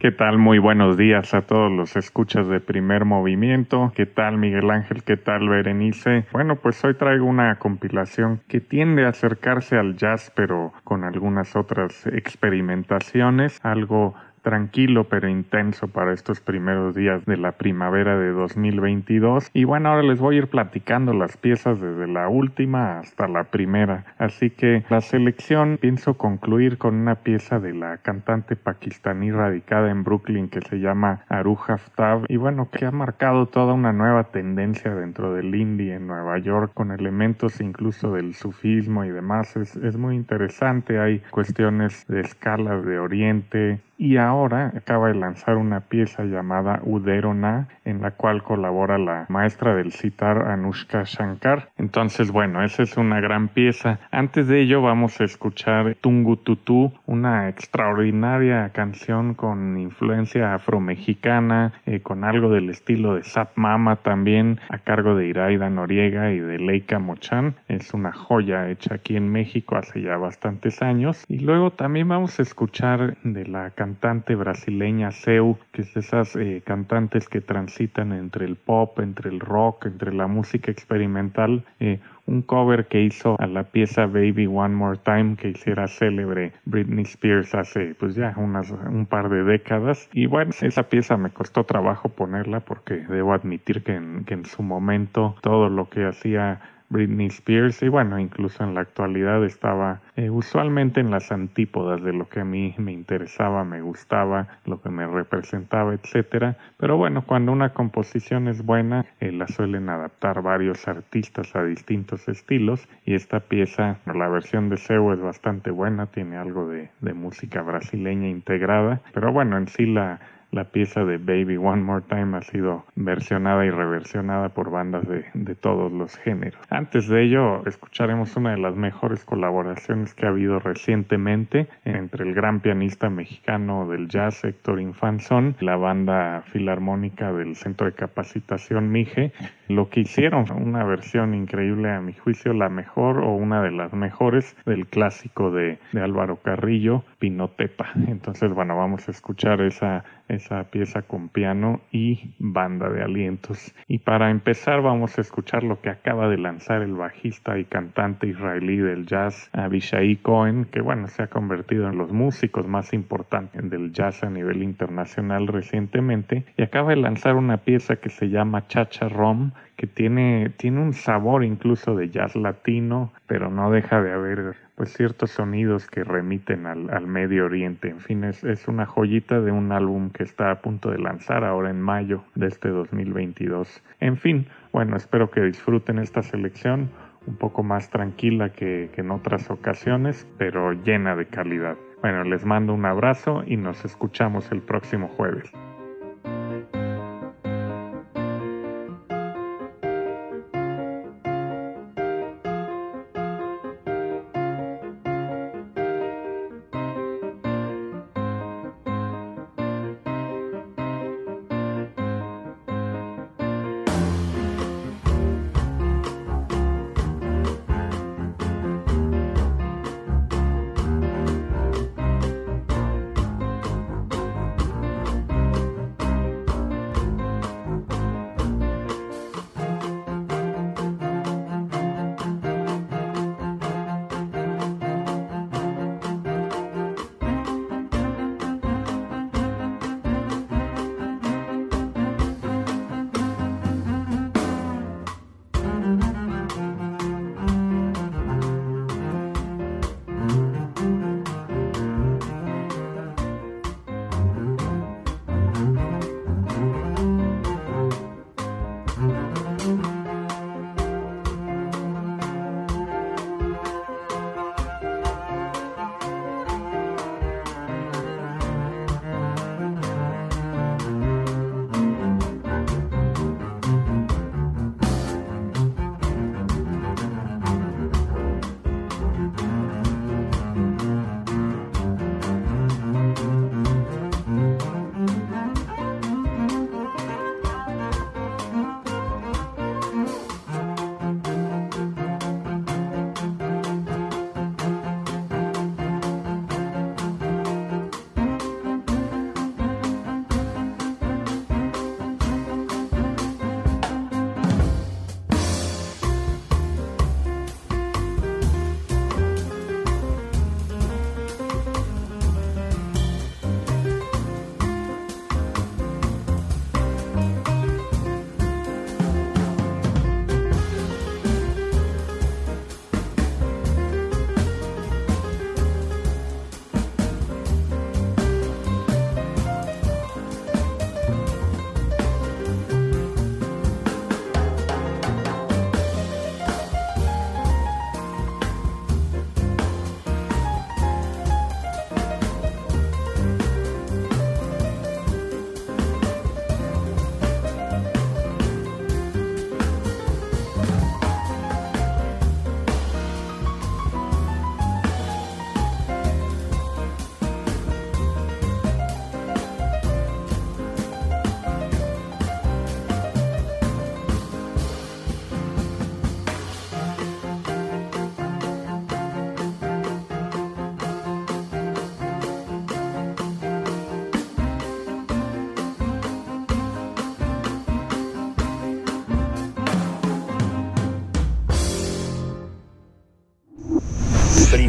¿Qué 0.06 0.12
tal? 0.12 0.38
Muy 0.38 0.61
buenos 0.61 0.96
días 0.96 1.35
a 1.35 1.42
todos 1.42 1.73
los 1.73 1.96
escuchas 1.96 2.46
de 2.46 2.61
primer 2.61 3.04
movimiento. 3.04 3.92
¿Qué 3.96 4.06
tal 4.06 4.38
Miguel 4.38 4.70
Ángel? 4.70 5.02
¿Qué 5.02 5.16
tal 5.16 5.49
Berenice? 5.49 6.26
Bueno, 6.30 6.54
pues 6.54 6.85
hoy 6.85 6.94
traigo 6.94 7.25
una 7.25 7.58
compilación 7.58 8.40
que 8.46 8.61
tiende 8.61 9.04
a 9.04 9.08
acercarse 9.08 9.76
al 9.76 9.96
jazz 9.96 10.30
pero 10.37 10.73
con 10.85 11.02
algunas 11.02 11.56
otras 11.56 12.06
experimentaciones, 12.06 13.58
algo 13.64 14.14
tranquilo 14.47 15.09
pero 15.09 15.29
intenso 15.29 15.88
para 15.88 16.12
estos 16.12 16.41
primeros 16.41 16.95
días 16.95 17.25
de 17.25 17.37
la 17.37 17.50
primavera 17.50 18.17
de 18.17 18.31
2022. 18.31 19.50
Y 19.53 19.65
bueno, 19.65 19.88
ahora 19.88 20.05
les 20.05 20.21
voy 20.21 20.37
a 20.37 20.38
ir 20.38 20.47
platicando 20.47 21.12
las 21.12 21.37
piezas 21.37 21.81
desde 21.81 22.07
la 22.07 22.29
última 22.29 23.00
hasta 23.00 23.26
la 23.26 23.43
primera. 23.43 24.05
Así 24.19 24.50
que 24.50 24.85
la 24.88 25.00
selección 25.00 25.79
pienso 25.81 26.15
concluir 26.15 26.79
con 26.79 26.95
una 26.95 27.17
pieza 27.17 27.59
de 27.59 27.75
la 27.75 27.99
cantante 27.99 28.55
pakistaní 28.55 29.33
radicada 29.33 29.91
en 29.91 30.05
Brooklyn 30.05 30.49
que 30.49 30.61
se 30.61 30.79
llama 30.79 31.25
Aruj 31.29 31.69
Aftab 31.69 32.26
y 32.29 32.37
bueno, 32.37 32.69
que 32.71 32.87
ha 32.87 32.93
marcado 32.93 33.47
toda 33.47 33.75
una 33.75 33.93
nueva 33.93 34.31
tendencia 34.31 34.95
dentro 34.95 35.35
del 35.35 35.57
indie 35.57 35.95
en 35.95 36.07
Nueva 36.07 36.38
York 36.38 36.71
con 36.73 36.93
elementos 36.93 37.61
incluso 37.61 38.12
del 38.12 38.33
sufismo 38.35 39.05
y 39.05 39.11
demás. 39.11 39.57
Es, 39.57 39.75
es 39.75 39.97
muy 39.97 40.15
interesante, 40.15 41.00
hay 41.00 41.19
cuestiones 41.33 42.07
de 42.07 42.21
escalas 42.21 42.87
de 42.87 43.00
oriente, 43.00 43.81
y 43.99 44.17
ahora 44.17 44.73
acaba 44.76 45.09
de 45.09 45.15
lanzar 45.15 45.57
una 45.57 45.81
pieza 45.81 46.25
llamada 46.25 46.81
Uderona 46.85 47.69
en 47.85 48.03
la 48.03 48.11
cual 48.11 48.43
colabora 48.43 48.99
la 48.99 49.26
maestra 49.29 49.75
del 49.75 49.93
citar 49.93 50.49
Anushka 50.49 51.05
Shankar. 51.05 51.71
Entonces, 51.79 52.31
bueno, 52.31 52.62
esa 52.62 52.83
es 52.83 52.97
una 52.97 53.21
gran 53.21 53.49
pieza. 53.49 53.99
Antes 54.11 54.49
de 54.49 54.61
ello 54.61 54.83
vamos 54.83 55.21
a 55.21 55.25
escuchar 55.25 55.97
Tungu 56.00 56.37
Tutu, 56.37 56.93
una 57.07 57.49
extraordinaria 57.49 58.71
canción 58.71 59.35
con 59.35 59.79
influencia 59.79 60.55
afromexicana, 60.55 61.73
eh, 61.87 62.00
con 62.00 62.25
algo 62.25 62.50
del 62.50 62.71
estilo 62.71 63.15
de 63.15 63.23
Sap 63.23 63.57
Mama 63.57 63.97
también, 63.97 64.61
a 64.69 64.79
cargo 64.79 65.15
de 65.15 65.29
Iraida 65.29 65.71
Noriega 65.71 66.33
y 66.33 66.41
de 66.41 66.59
Leica 66.59 66.99
Mochan. 66.99 67.55
Es 67.69 67.95
una 67.95 68.12
joya 68.12 68.69
hecha 68.69 68.97
aquí 68.97 69.17
en 69.17 69.31
México 69.31 69.76
hace 69.76 70.03
ya 70.03 70.17
bastantes 70.17 70.83
años. 70.83 71.25
Y 71.29 71.38
luego 71.38 71.71
también 71.71 72.09
vamos 72.09 72.38
a 72.38 72.43
escuchar 72.43 73.17
de 73.23 73.47
la 73.47 73.71
canción 73.71 73.86
cantante 73.87 74.35
brasileña 74.35 75.12
Seu, 75.12 75.59
que 75.71 75.83
es 75.83 75.95
de 75.95 76.00
esas 76.00 76.35
eh, 76.35 76.61
cantantes 76.66 77.28
que 77.28 77.40
transitan 77.40 78.12
entre 78.12 78.45
el 78.45 78.57
pop, 78.57 78.99
entre 78.99 79.31
el 79.31 79.38
rock, 79.38 79.87
entre 79.87 80.12
la 80.12 80.26
música 80.26 80.73
experimental. 80.73 81.64
Eh, 81.78 82.00
un 82.26 82.43
cover 82.43 82.87
que 82.87 83.02
hizo 83.02 83.37
a 83.38 83.47
la 83.47 83.62
pieza 83.62 84.07
Baby 84.07 84.49
One 84.49 84.75
More 84.75 84.99
Time 84.99 85.37
que 85.37 85.50
hiciera 85.50 85.87
célebre 85.87 86.52
Britney 86.64 87.05
Spears 87.05 87.55
hace 87.55 87.95
pues 87.95 88.16
ya 88.16 88.35
unas, 88.37 88.73
un 88.73 89.07
par 89.07 89.28
de 89.28 89.45
décadas 89.45 90.09
y 90.12 90.26
bueno 90.26 90.50
esa 90.61 90.88
pieza 90.88 91.16
me 91.16 91.31
costó 91.31 91.62
trabajo 91.62 92.09
ponerla 92.09 92.59
porque 92.59 92.95
debo 93.09 93.33
admitir 93.33 93.85
que 93.85 94.00
que 94.26 94.35
en 94.35 94.45
su 94.45 94.64
momento 94.64 95.37
todo 95.40 95.69
lo 95.69 95.88
que 95.88 96.05
hacía 96.05 96.61
Britney 96.88 97.26
Spears 97.26 97.83
y 97.83 97.88
bueno, 97.88 98.19
incluso 98.19 98.62
en 98.64 98.75
la 98.75 98.83
actualidad 98.83 99.45
estaba 99.45 100.00
eh, 100.16 100.31
usualmente 100.31 101.00
en 101.00 101.11
las 101.11 101.33
antípodas 101.33 102.02
de 102.02 102.12
lo 102.12 102.28
que 102.28 102.40
a 102.40 102.45
mí 102.45 102.75
me 102.78 102.93
interesaba, 102.93 103.64
me 103.64 103.81
gustaba, 103.81 104.47
lo 104.64 104.81
que 104.81 104.90
me 104.90 105.07
representaba, 105.07 105.95
etcétera. 105.95 106.57
Pero 106.76 106.97
bueno, 106.97 107.23
cuando 107.23 107.52
una 107.52 107.73
composición 107.73 108.49
es 108.49 108.64
buena, 108.64 109.07
eh, 109.21 109.33
la 109.33 109.49
suelen 109.49 109.88
adaptar 109.88 110.43
varios 110.43 110.87
artistas 110.88 111.55
a 111.57 111.64
distintos 111.64 112.28
estilos 112.28 112.88
y 113.05 113.14
esta 113.14 113.40
pieza, 113.40 113.99
la 114.07 114.28
versión 114.28 114.69
de 114.69 114.76
Seu 114.76 115.12
es 115.12 115.21
bastante 115.21 115.71
buena, 115.71 116.07
tiene 116.07 116.37
algo 116.37 116.69
de, 116.69 116.90
de 117.00 117.14
música 117.14 117.62
brasileña 117.62 118.28
integrada, 118.28 119.00
pero 119.12 119.33
bueno, 119.33 119.57
en 119.57 119.69
sí 119.69 119.87
la 119.87 120.21
la 120.50 120.65
pieza 120.65 121.05
de 121.05 121.19
Baby 121.19 121.57
One 121.57 121.83
More 121.83 122.05
Time 122.09 122.37
ha 122.37 122.43
sido 122.43 122.85
versionada 122.95 123.65
y 123.67 123.71
reversionada 123.71 124.50
por 124.50 124.71
bandas 124.71 125.05
de, 125.07 125.55
todos 125.55 125.91
los 125.93 126.17
géneros. 126.17 126.61
Antes 126.71 127.09
de 127.09 127.25
ello, 127.25 127.67
escucharemos 127.67 128.37
una 128.37 128.53
de 128.53 128.59
las 128.59 128.76
mejores 128.76 129.25
colaboraciones 129.25 130.15
que 130.15 130.26
ha 130.26 130.31
habido 130.31 130.59
recientemente 130.59 131.69
entre 131.85 132.25
el 132.25 132.35
gran 132.35 132.61
pianista 132.61 133.11
mexicano 133.11 133.88
del 133.88 134.09
jazz 134.09 134.45
Héctor 134.45 134.81
Infanzón, 134.81 135.57
la 135.61 135.76
banda 135.76 136.43
filarmónica 136.53 137.33
del 137.33 137.57
Centro 137.57 137.87
de 137.87 137.93
Capacitación 137.93 138.91
Mije, 138.91 139.33
lo 139.68 139.88
que 139.88 140.00
hicieron 140.00 140.46
una 140.50 140.85
versión 140.85 141.35
increíble 141.35 141.90
a 141.90 142.00
mi 142.00 142.12
juicio, 142.12 142.52
la 142.52 142.68
mejor 142.68 143.18
o 143.18 143.35
una 143.35 143.62
de 143.62 143.70
las 143.70 143.92
mejores 143.92 144.56
del 144.66 144.87
clásico 144.87 145.50
de, 145.50 145.78
de 145.92 146.00
Álvaro 146.00 146.37
Carrillo, 146.37 147.04
Pinotepa. 147.18 147.90
Entonces, 148.08 148.52
bueno, 148.52 148.76
vamos 148.76 149.08
a 149.08 149.11
escuchar 149.11 149.61
esa 149.61 150.04
esa 150.28 150.64
pieza 150.64 151.02
con 151.02 151.28
piano 151.28 151.80
y 151.92 152.35
banda 152.38 152.88
de 152.88 153.02
alientos. 153.02 153.75
Y 153.87 153.99
para 153.99 154.30
empezar 154.30 154.82
vamos 154.82 155.18
a 155.18 155.20
escuchar 155.20 155.62
lo 155.62 155.80
que 155.80 155.90
acaba 155.90 156.28
de 156.28 156.38
lanzar 156.38 156.82
el 156.82 156.94
bajista 156.94 157.58
y 157.58 157.64
cantante 157.64 158.26
israelí 158.26 158.78
del 158.78 159.06
jazz 159.06 159.50
Abishai 159.52 160.16
Cohen, 160.16 160.66
que 160.66 160.80
bueno, 160.80 161.08
se 161.08 161.23
ha 161.23 161.28
convertido 161.28 161.88
en 161.88 161.99
los 161.99 162.12
músicos 162.12 162.66
más 162.66 162.92
importantes 162.92 163.68
del 163.70 163.92
jazz 163.92 164.23
a 164.25 164.30
nivel 164.30 164.62
internacional 164.62 165.46
recientemente, 165.46 166.44
y 166.56 166.62
acaba 166.62 166.90
de 166.90 166.96
lanzar 166.96 167.37
una 167.37 167.58
pieza 167.58 167.96
que 167.96 168.11
se 168.11 168.28
llama 168.28 168.66
Chacha 168.66 169.08
Rom, 169.08 169.52
que 169.76 169.86
tiene, 169.86 170.50
tiene 170.56 170.80
un 170.80 170.92
sabor 170.92 171.44
incluso 171.44 171.94
de 171.94 172.08
jazz 172.08 172.34
latino, 172.34 173.12
pero 173.26 173.50
no 173.50 173.70
deja 173.70 174.00
de 174.00 174.12
haber 174.12 174.56
pues 174.75 174.92
ciertos 174.92 175.30
sonidos 175.30 175.86
que 175.86 176.04
remiten 176.04 176.66
al, 176.66 176.90
al 176.90 177.06
Medio 177.06 177.44
Oriente. 177.46 177.88
En 177.88 178.00
fin, 178.00 178.25
es, 178.25 178.44
es, 178.44 178.68
una 178.68 178.86
joyita 178.86 179.40
de 179.40 179.52
un 179.52 179.72
álbum 179.72 180.10
que 180.10 180.22
está 180.22 180.50
a 180.50 180.60
punto 180.60 180.90
de 180.90 180.98
lanzar 180.98 181.44
ahora 181.44 181.70
en 181.70 181.80
mayo 181.80 182.25
de 182.34 182.46
este 182.48 182.68
2022. 182.68 183.82
En 184.00 184.16
fin, 184.16 184.46
bueno, 184.72 184.96
espero 184.96 185.30
que 185.30 185.42
disfruten 185.42 185.98
esta 185.98 186.22
selección 186.22 186.90
un 187.26 187.36
poco 187.36 187.62
más 187.62 187.90
tranquila 187.90 188.50
que, 188.50 188.90
que 188.94 189.00
en 189.00 189.10
otras 189.10 189.50
ocasiones, 189.50 190.26
pero 190.38 190.72
llena 190.72 191.16
de 191.16 191.26
calidad. 191.26 191.76
Bueno, 192.00 192.25
les 192.25 192.44
mando 192.44 192.72
un 192.72 192.84
abrazo 192.84 193.42
y 193.46 193.56
nos 193.56 193.84
escuchamos 193.84 194.52
el 194.52 194.62
próximo 194.62 195.08
jueves. 195.08 195.50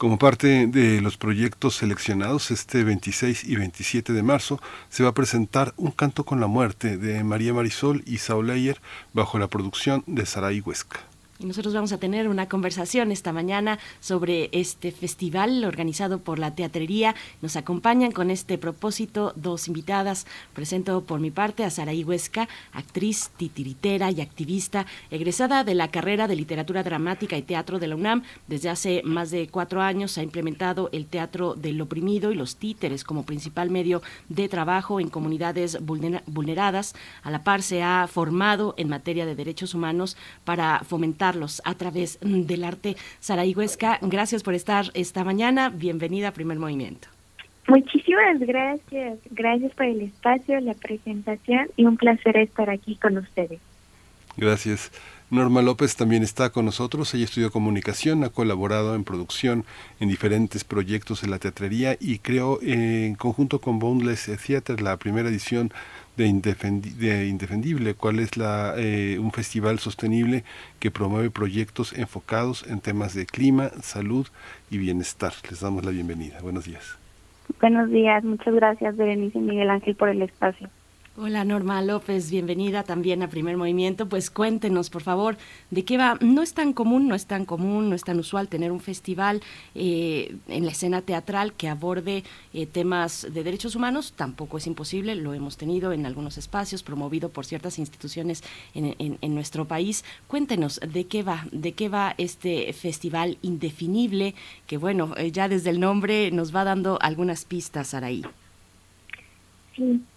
Como 0.00 0.16
parte 0.16 0.66
de 0.66 1.02
los 1.02 1.18
proyectos 1.18 1.76
seleccionados, 1.76 2.50
este 2.50 2.84
26 2.84 3.44
y 3.44 3.56
27 3.56 4.14
de 4.14 4.22
marzo 4.22 4.58
se 4.88 5.02
va 5.02 5.10
a 5.10 5.12
presentar 5.12 5.74
Un 5.76 5.90
canto 5.90 6.24
con 6.24 6.40
la 6.40 6.46
muerte 6.46 6.96
de 6.96 7.22
María 7.22 7.52
Marisol 7.52 8.02
y 8.06 8.16
Saul 8.16 8.46
Leyer 8.46 8.80
bajo 9.12 9.38
la 9.38 9.48
producción 9.48 10.02
de 10.06 10.24
Saray 10.24 10.62
Huesca. 10.62 11.09
Y 11.40 11.46
nosotros 11.46 11.72
vamos 11.72 11.92
a 11.92 11.98
tener 11.98 12.28
una 12.28 12.50
conversación 12.50 13.10
esta 13.10 13.32
mañana 13.32 13.78
sobre 14.00 14.50
este 14.52 14.92
festival 14.92 15.64
organizado 15.64 16.18
por 16.18 16.38
la 16.38 16.54
teatrería. 16.54 17.14
Nos 17.40 17.56
acompañan 17.56 18.12
con 18.12 18.30
este 18.30 18.58
propósito 18.58 19.32
dos 19.36 19.66
invitadas. 19.66 20.26
Presento 20.52 21.00
por 21.00 21.18
mi 21.18 21.30
parte 21.30 21.64
a 21.64 21.70
Saraí 21.70 22.04
Huesca, 22.04 22.46
actriz, 22.74 23.30
titiritera 23.38 24.10
y 24.10 24.20
activista, 24.20 24.84
egresada 25.10 25.64
de 25.64 25.74
la 25.74 25.90
carrera 25.90 26.28
de 26.28 26.36
literatura 26.36 26.82
dramática 26.82 27.38
y 27.38 27.42
teatro 27.42 27.78
de 27.78 27.88
la 27.88 27.96
UNAM. 27.96 28.22
Desde 28.46 28.68
hace 28.68 29.00
más 29.06 29.30
de 29.30 29.48
cuatro 29.48 29.80
años 29.80 30.18
ha 30.18 30.22
implementado 30.22 30.90
el 30.92 31.06
teatro 31.06 31.54
del 31.54 31.80
oprimido 31.80 32.32
y 32.32 32.34
los 32.34 32.56
títeres 32.56 33.02
como 33.02 33.24
principal 33.24 33.70
medio 33.70 34.02
de 34.28 34.46
trabajo 34.50 35.00
en 35.00 35.08
comunidades 35.08 35.78
vulneradas. 35.80 36.94
A 37.22 37.30
la 37.30 37.44
par 37.44 37.62
se 37.62 37.82
ha 37.82 38.06
formado 38.12 38.74
en 38.76 38.90
materia 38.90 39.24
de 39.24 39.34
derechos 39.34 39.74
humanos 39.74 40.18
para 40.44 40.80
fomentar 40.80 41.29
a 41.64 41.74
través 41.74 42.18
del 42.20 42.64
arte. 42.64 42.96
Saraí 43.20 43.54
Huesca, 43.54 43.98
gracias 44.02 44.42
por 44.42 44.54
estar 44.54 44.86
esta 44.94 45.24
mañana. 45.24 45.70
Bienvenida 45.70 46.28
a 46.28 46.32
Primer 46.32 46.58
Movimiento. 46.58 47.08
Muchísimas 47.68 48.40
gracias. 48.40 49.18
Gracias 49.30 49.72
por 49.74 49.86
el 49.86 50.00
espacio, 50.02 50.58
la 50.60 50.74
presentación 50.74 51.68
y 51.76 51.84
un 51.84 51.96
placer 51.96 52.36
estar 52.36 52.68
aquí 52.68 52.96
con 52.96 53.16
ustedes. 53.18 53.60
Gracias. 54.36 54.90
Norma 55.30 55.62
López 55.62 55.94
también 55.94 56.24
está 56.24 56.50
con 56.50 56.64
nosotros. 56.64 57.14
Ella 57.14 57.24
estudió 57.24 57.52
comunicación, 57.52 58.24
ha 58.24 58.30
colaborado 58.30 58.96
en 58.96 59.04
producción 59.04 59.64
en 60.00 60.08
diferentes 60.08 60.64
proyectos 60.64 61.22
en 61.22 61.30
la 61.30 61.38
teatrería 61.38 61.96
y 62.00 62.18
creó 62.18 62.58
en 62.62 63.14
conjunto 63.14 63.60
con 63.60 63.78
Boundless 63.78 64.28
Theater 64.44 64.82
la 64.82 64.96
primera 64.96 65.28
edición 65.28 65.72
de, 66.20 67.26
Indefendible, 67.26 67.94
cuál 67.94 68.18
es 68.18 68.36
la, 68.36 68.74
eh, 68.76 69.18
un 69.18 69.32
festival 69.32 69.78
sostenible 69.78 70.44
que 70.78 70.90
promueve 70.90 71.30
proyectos 71.30 71.92
enfocados 71.94 72.66
en 72.68 72.80
temas 72.80 73.14
de 73.14 73.24
clima, 73.26 73.70
salud 73.80 74.26
y 74.70 74.78
bienestar. 74.78 75.32
Les 75.48 75.60
damos 75.60 75.84
la 75.84 75.90
bienvenida. 75.90 76.38
Buenos 76.42 76.66
días. 76.66 76.98
Buenos 77.60 77.90
días, 77.90 78.22
muchas 78.22 78.54
gracias 78.54 78.96
Berenice 78.96 79.38
y 79.38 79.42
Miguel 79.42 79.70
Ángel 79.70 79.96
por 79.96 80.08
el 80.08 80.22
espacio. 80.22 80.68
Hola 81.16 81.44
Norma 81.44 81.82
López, 81.82 82.30
bienvenida 82.30 82.84
también 82.84 83.24
a 83.24 83.28
Primer 83.28 83.56
Movimiento. 83.56 84.08
Pues 84.08 84.30
cuéntenos, 84.30 84.90
por 84.90 85.02
favor, 85.02 85.36
de 85.72 85.84
qué 85.84 85.98
va. 85.98 86.16
No 86.20 86.40
es 86.40 86.54
tan 86.54 86.72
común, 86.72 87.08
no 87.08 87.16
es 87.16 87.26
tan 87.26 87.46
común, 87.46 87.90
no 87.90 87.96
es 87.96 88.04
tan 88.04 88.20
usual 88.20 88.46
tener 88.46 88.70
un 88.70 88.78
festival 88.78 89.42
eh, 89.74 90.36
en 90.46 90.64
la 90.64 90.70
escena 90.70 91.02
teatral 91.02 91.52
que 91.54 91.68
aborde 91.68 92.22
eh, 92.54 92.66
temas 92.66 93.26
de 93.28 93.42
derechos 93.42 93.74
humanos. 93.74 94.12
Tampoco 94.14 94.58
es 94.58 94.68
imposible, 94.68 95.16
lo 95.16 95.34
hemos 95.34 95.56
tenido 95.56 95.92
en 95.92 96.06
algunos 96.06 96.38
espacios, 96.38 96.84
promovido 96.84 97.28
por 97.30 97.44
ciertas 97.44 97.80
instituciones 97.80 98.44
en, 98.74 99.34
nuestro 99.34 99.64
país. 99.64 100.04
Cuéntenos 100.28 100.78
de 100.78 101.06
qué 101.06 101.24
va, 101.24 101.44
de 101.50 101.72
qué 101.72 101.88
va 101.88 102.14
este 102.18 102.72
festival 102.72 103.36
indefinible, 103.42 104.36
que 104.68 104.76
bueno, 104.76 105.12
eh, 105.16 105.32
ya 105.32 105.48
desde 105.48 105.70
el 105.70 105.80
nombre 105.80 106.30
nos 106.30 106.54
va 106.54 106.62
dando 106.62 106.98
algunas 107.02 107.44
pistas, 107.44 107.94
Araí. 107.94 108.22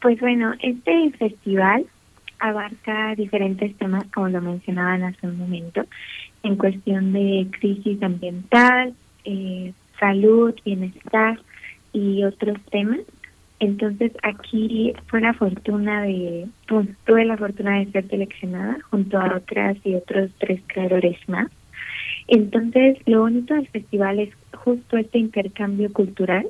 Pues 0.01 0.19
bueno, 0.19 0.53
este 0.59 1.11
festival 1.11 1.85
abarca 2.39 3.15
diferentes 3.15 3.73
temas, 3.77 4.03
como 4.13 4.27
lo 4.27 4.41
mencionaban 4.41 5.03
hace 5.03 5.25
un 5.25 5.37
momento, 5.37 5.85
en 6.43 6.57
cuestión 6.57 7.13
de 7.13 7.47
crisis 7.57 8.03
ambiental, 8.03 8.93
eh, 9.23 9.71
salud, 9.99 10.53
bienestar 10.65 11.39
y 11.93 12.25
otros 12.25 12.57
temas. 12.71 12.99
Entonces 13.59 14.11
aquí 14.21 14.93
fue 15.07 15.21
la 15.21 15.33
fortuna 15.33 16.01
de, 16.01 16.47
pues, 16.67 16.89
tuve 17.05 17.23
la 17.23 17.37
fortuna 17.37 17.79
de 17.79 17.91
ser 17.93 18.09
seleccionada 18.09 18.79
junto 18.89 19.17
a 19.17 19.37
otras 19.37 19.77
y 19.85 19.95
otros 19.95 20.31
tres 20.39 20.61
creadores 20.67 21.17
más. 21.29 21.47
Entonces 22.27 22.97
lo 23.05 23.21
bonito 23.21 23.53
del 23.53 23.67
festival 23.69 24.19
es 24.19 24.29
justo 24.53 24.97
este 24.97 25.19
intercambio 25.19 25.93
cultural 25.93 26.47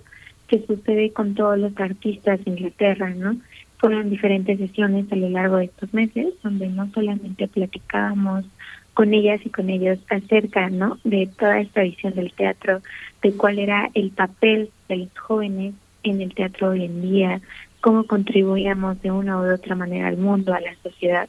que 0.47 0.65
sucede 0.65 1.11
con 1.11 1.35
todos 1.35 1.57
los 1.57 1.77
artistas 1.79 2.43
de 2.43 2.51
Inglaterra, 2.51 3.09
¿no? 3.09 3.37
Fueron 3.77 4.09
diferentes 4.09 4.57
sesiones 4.59 5.11
a 5.11 5.15
lo 5.15 5.29
largo 5.29 5.57
de 5.57 5.65
estos 5.65 5.93
meses 5.93 6.33
donde 6.41 6.67
no 6.67 6.89
solamente 6.93 7.47
platicábamos 7.47 8.45
con 8.93 9.13
ellas 9.13 9.41
y 9.43 9.49
con 9.49 9.69
ellos 9.69 9.99
acerca, 10.09 10.69
¿no? 10.69 10.99
De 11.03 11.27
toda 11.27 11.59
esta 11.59 11.81
visión 11.81 12.13
del 12.13 12.31
teatro, 12.33 12.81
de 13.21 13.33
cuál 13.33 13.59
era 13.59 13.89
el 13.93 14.11
papel 14.11 14.69
de 14.87 14.97
los 14.97 15.17
jóvenes 15.17 15.73
en 16.03 16.21
el 16.21 16.33
teatro 16.33 16.69
hoy 16.69 16.85
en 16.85 17.01
día, 17.01 17.41
cómo 17.81 18.05
contribuíamos 18.05 19.01
de 19.01 19.11
una 19.11 19.37
u 19.39 19.53
otra 19.53 19.75
manera 19.75 20.07
al 20.07 20.17
mundo, 20.17 20.53
a 20.53 20.61
la 20.61 20.75
sociedad, 20.83 21.27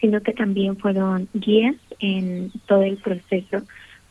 sino 0.00 0.20
que 0.20 0.32
también 0.32 0.76
fueron 0.76 1.28
guías 1.34 1.76
en 2.00 2.52
todo 2.66 2.82
el 2.82 2.98
proceso 2.98 3.62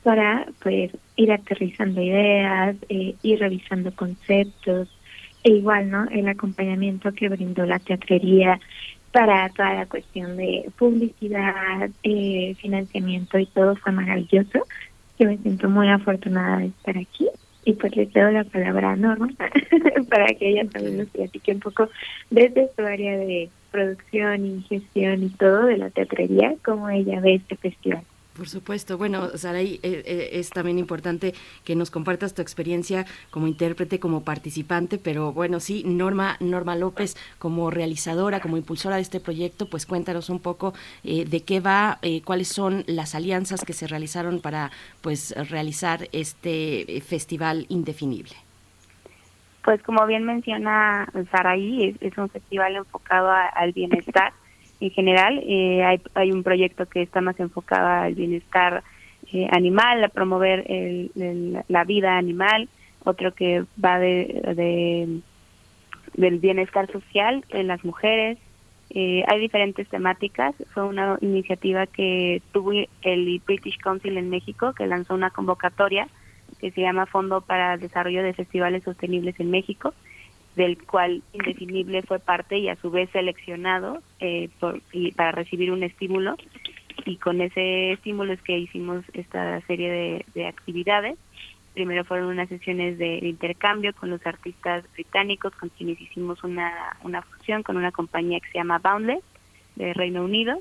para 0.03 0.47
pues 0.61 0.91
ir 1.15 1.31
aterrizando 1.31 2.01
ideas, 2.01 2.75
eh, 2.89 3.15
ir 3.23 3.39
revisando 3.39 3.93
conceptos, 3.93 4.87
e 5.43 5.51
igual, 5.51 5.89
¿no? 5.89 6.05
El 6.09 6.27
acompañamiento 6.27 7.13
que 7.13 7.29
brindó 7.29 7.65
la 7.65 7.79
teatrería 7.79 8.59
para 9.11 9.49
toda 9.49 9.73
la 9.73 9.85
cuestión 9.85 10.37
de 10.37 10.69
publicidad, 10.77 11.89
eh, 12.03 12.55
financiamiento 12.55 13.39
y 13.39 13.45
todo 13.47 13.75
fue 13.75 13.91
maravilloso. 13.91 14.65
Yo 15.17 15.27
me 15.27 15.37
siento 15.37 15.69
muy 15.69 15.89
afortunada 15.89 16.59
de 16.59 16.67
estar 16.67 16.97
aquí 16.97 17.27
y 17.65 17.73
pues 17.73 17.95
le 17.95 18.05
cedo 18.07 18.31
la 18.31 18.43
palabra 18.43 18.91
a 18.91 18.95
Norma 18.95 19.29
para 20.09 20.27
que 20.27 20.49
ella 20.49 20.69
también 20.69 20.97
nos 20.97 21.09
platique 21.09 21.51
un 21.51 21.59
poco 21.59 21.89
desde 22.29 22.69
su 22.75 22.81
área 22.81 23.17
de 23.17 23.49
producción 23.71 24.45
y 24.45 24.61
gestión 24.63 25.23
y 25.23 25.29
todo 25.29 25.65
de 25.65 25.77
la 25.77 25.89
teatrería, 25.89 26.55
cómo 26.63 26.89
ella 26.89 27.19
ve 27.19 27.35
este 27.35 27.55
festival. 27.55 28.03
Por 28.37 28.47
supuesto. 28.47 28.99
Bueno, 28.99 29.29
Saray, 29.35 29.79
eh, 29.81 30.03
eh, 30.05 30.29
es 30.33 30.51
también 30.51 30.77
importante 30.77 31.33
que 31.65 31.75
nos 31.75 31.89
compartas 31.89 32.35
tu 32.35 32.43
experiencia 32.43 33.05
como 33.31 33.47
intérprete, 33.47 33.99
como 33.99 34.23
participante, 34.23 34.99
pero 34.99 35.33
bueno, 35.33 35.59
sí, 35.59 35.83
Norma, 35.85 36.37
Norma 36.39 36.75
López, 36.75 37.17
como 37.39 37.71
realizadora, 37.71 38.39
como 38.39 38.55
impulsora 38.57 38.97
de 38.97 39.01
este 39.01 39.19
proyecto, 39.19 39.67
pues 39.67 39.87
cuéntanos 39.87 40.29
un 40.29 40.39
poco 40.39 40.75
eh, 41.03 41.25
de 41.25 41.41
qué 41.41 41.59
va, 41.59 41.99
cuáles 42.25 42.47
son 42.47 42.83
las 42.85 43.15
alianzas 43.15 43.65
que 43.65 43.73
se 43.73 43.87
realizaron 43.87 44.39
para 44.39 44.69
pues 45.01 45.33
realizar 45.49 46.07
este 46.11 47.01
festival 47.05 47.65
indefinible. 47.69 48.35
Pues 49.63 49.81
como 49.81 50.05
bien 50.05 50.25
menciona 50.25 51.09
Saraí, 51.31 51.97
es, 51.99 52.17
un 52.17 52.29
festival 52.29 52.75
enfocado 52.75 53.29
al 53.31 53.71
bienestar 53.73 54.31
en 54.79 54.91
general. 54.91 55.41
Eh, 55.45 55.83
hay, 55.83 56.01
hay 56.13 56.31
un 56.31 56.43
proyecto 56.43 56.85
que 56.85 57.01
está 57.01 57.21
más 57.21 57.39
enfocado 57.39 57.87
al 57.87 58.15
bienestar 58.15 58.83
eh, 59.33 59.47
animal, 59.51 60.03
a 60.03 60.09
promover 60.09 60.63
el, 60.67 61.63
la 61.67 61.83
vida 61.83 62.17
animal, 62.17 62.69
otro 63.03 63.33
que 63.33 63.65
va 63.83 63.99
de, 63.99 65.21
del 66.13 66.39
bienestar 66.39 66.91
social 66.91 67.43
en 67.49 67.67
las 67.67 67.83
mujeres. 67.83 68.37
Eh, 68.89 69.23
hay 69.27 69.39
diferentes 69.39 69.87
temáticas. 69.89 70.55
Fue 70.73 70.83
una 70.83 71.17
iniciativa 71.21 71.87
que 71.87 72.41
tuvo 72.53 72.71
el 73.01 73.41
British 73.45 73.77
Council 73.79 74.17
en 74.17 74.29
México, 74.29 74.73
que 74.73 74.87
lanzó 74.87 75.13
una 75.13 75.29
convocatoria 75.29 76.07
que 76.59 76.71
se 76.71 76.81
llama 76.81 77.05
Fondo 77.05 77.41
para 77.41 77.73
el 77.73 77.81
Desarrollo 77.81 78.23
de 78.23 78.33
Festivales 78.33 78.83
Sostenibles 78.83 79.39
en 79.39 79.51
México 79.51 79.93
del 80.57 80.83
cual 80.83 81.21
Indefinible 81.33 82.01
fue 82.01 82.17
parte 82.17 82.57
y 82.57 82.67
a 82.67 82.75
su 82.77 82.89
vez 82.89 83.11
seleccionado 83.11 84.01
eh, 84.19 84.49
por, 84.59 84.81
y 84.91 85.11
para 85.11 85.31
recibir 85.31 85.71
un 85.71 85.83
estímulo. 85.83 86.35
Y 87.05 87.17
con 87.17 87.41
ese 87.41 87.91
estímulo 87.91 88.33
es 88.33 88.41
que 88.41 88.57
hicimos 88.57 89.05
esta 89.13 89.61
serie 89.67 90.25
de, 90.33 90.47
actividades. 90.47 91.15
Primero 91.75 92.03
fueron 92.05 92.29
unas 92.29 92.49
sesiones 92.49 92.97
de, 92.97 93.19
intercambio 93.19 93.93
con 93.93 94.09
los 94.09 94.25
artistas 94.25 94.83
británicos, 94.93 95.53
con 95.53 95.69
quienes 95.69 96.01
hicimos 96.01 96.43
una, 96.43 96.97
una 97.03 97.21
fusión 97.21 97.61
con 97.61 97.77
una 97.77 97.91
compañía 97.91 98.39
que 98.39 98.49
se 98.49 98.57
llama 98.57 98.79
Boundless, 98.79 99.23
de 99.75 99.93
Reino 99.93 100.23
Unido. 100.23 100.59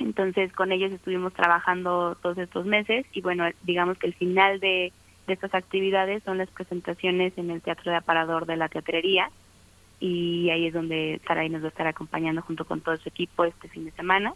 Entonces 0.00 0.52
con 0.52 0.72
ellos 0.72 0.90
estuvimos 0.90 1.32
trabajando 1.32 2.16
todos 2.20 2.38
estos 2.38 2.66
meses 2.66 3.06
y 3.12 3.20
bueno, 3.20 3.44
digamos 3.62 3.98
que 3.98 4.08
el 4.08 4.14
final 4.14 4.58
de, 4.58 4.92
de 5.26 5.34
estas 5.34 5.54
actividades 5.54 6.22
son 6.22 6.38
las 6.38 6.50
presentaciones 6.50 7.36
en 7.36 7.50
el 7.50 7.62
Teatro 7.62 7.90
de 7.90 7.98
Aparador 7.98 8.46
de 8.46 8.56
la 8.56 8.68
Teatrería 8.68 9.30
y 9.98 10.50
ahí 10.50 10.66
es 10.66 10.74
donde 10.74 11.20
Saray 11.26 11.48
nos 11.48 11.62
va 11.62 11.66
a 11.66 11.70
estar 11.70 11.86
acompañando 11.86 12.42
junto 12.42 12.64
con 12.64 12.80
todo 12.80 12.96
su 12.96 13.08
equipo 13.08 13.44
este 13.44 13.68
fin 13.68 13.84
de 13.84 13.92
semana. 13.92 14.34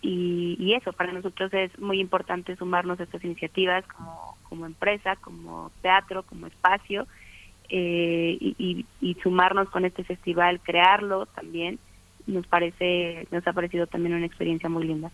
Y, 0.00 0.74
eso, 0.74 0.92
para 0.92 1.12
nosotros 1.12 1.52
es 1.52 1.76
muy 1.78 1.98
importante 1.98 2.54
sumarnos 2.54 3.00
a 3.00 3.02
estas 3.02 3.24
iniciativas 3.24 3.84
como, 4.48 4.64
empresa, 4.64 5.16
como 5.16 5.72
teatro, 5.82 6.22
como 6.22 6.46
espacio, 6.46 7.06
eh, 7.68 8.38
y, 8.40 8.86
y, 9.00 9.14
sumarnos 9.22 9.68
con 9.70 9.84
este 9.84 10.04
festival, 10.04 10.60
crearlo 10.60 11.26
también, 11.26 11.80
nos 12.26 12.46
parece, 12.46 13.26
nos 13.32 13.46
ha 13.46 13.52
parecido 13.52 13.88
también 13.88 14.14
una 14.14 14.26
experiencia 14.26 14.68
muy 14.68 14.86
linda. 14.86 15.10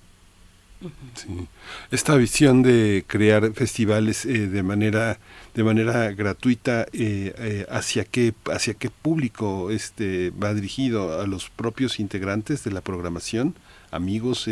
Sí. 1.15 1.49
Esta 1.91 2.17
visión 2.17 2.63
de 2.63 3.05
crear 3.07 3.53
festivales 3.53 4.27
eh, 4.27 4.47
de 4.47 4.63
manera 4.63 5.19
de 5.55 5.65
manera 5.65 6.11
gratuita 6.13 6.83
eh, 6.93 7.33
eh, 7.39 7.67
hacia 7.71 8.05
qué 8.05 8.35
hacia 8.53 8.75
qué 8.75 8.91
público 8.91 9.71
este 9.71 10.31
va 10.31 10.53
dirigido 10.53 11.21
a 11.21 11.27
los 11.27 11.49
propios 11.51 12.01
integrantes 12.01 12.65
de 12.65 12.73
la 12.73 12.81
programación, 12.81 13.55
amigos, 13.91 14.49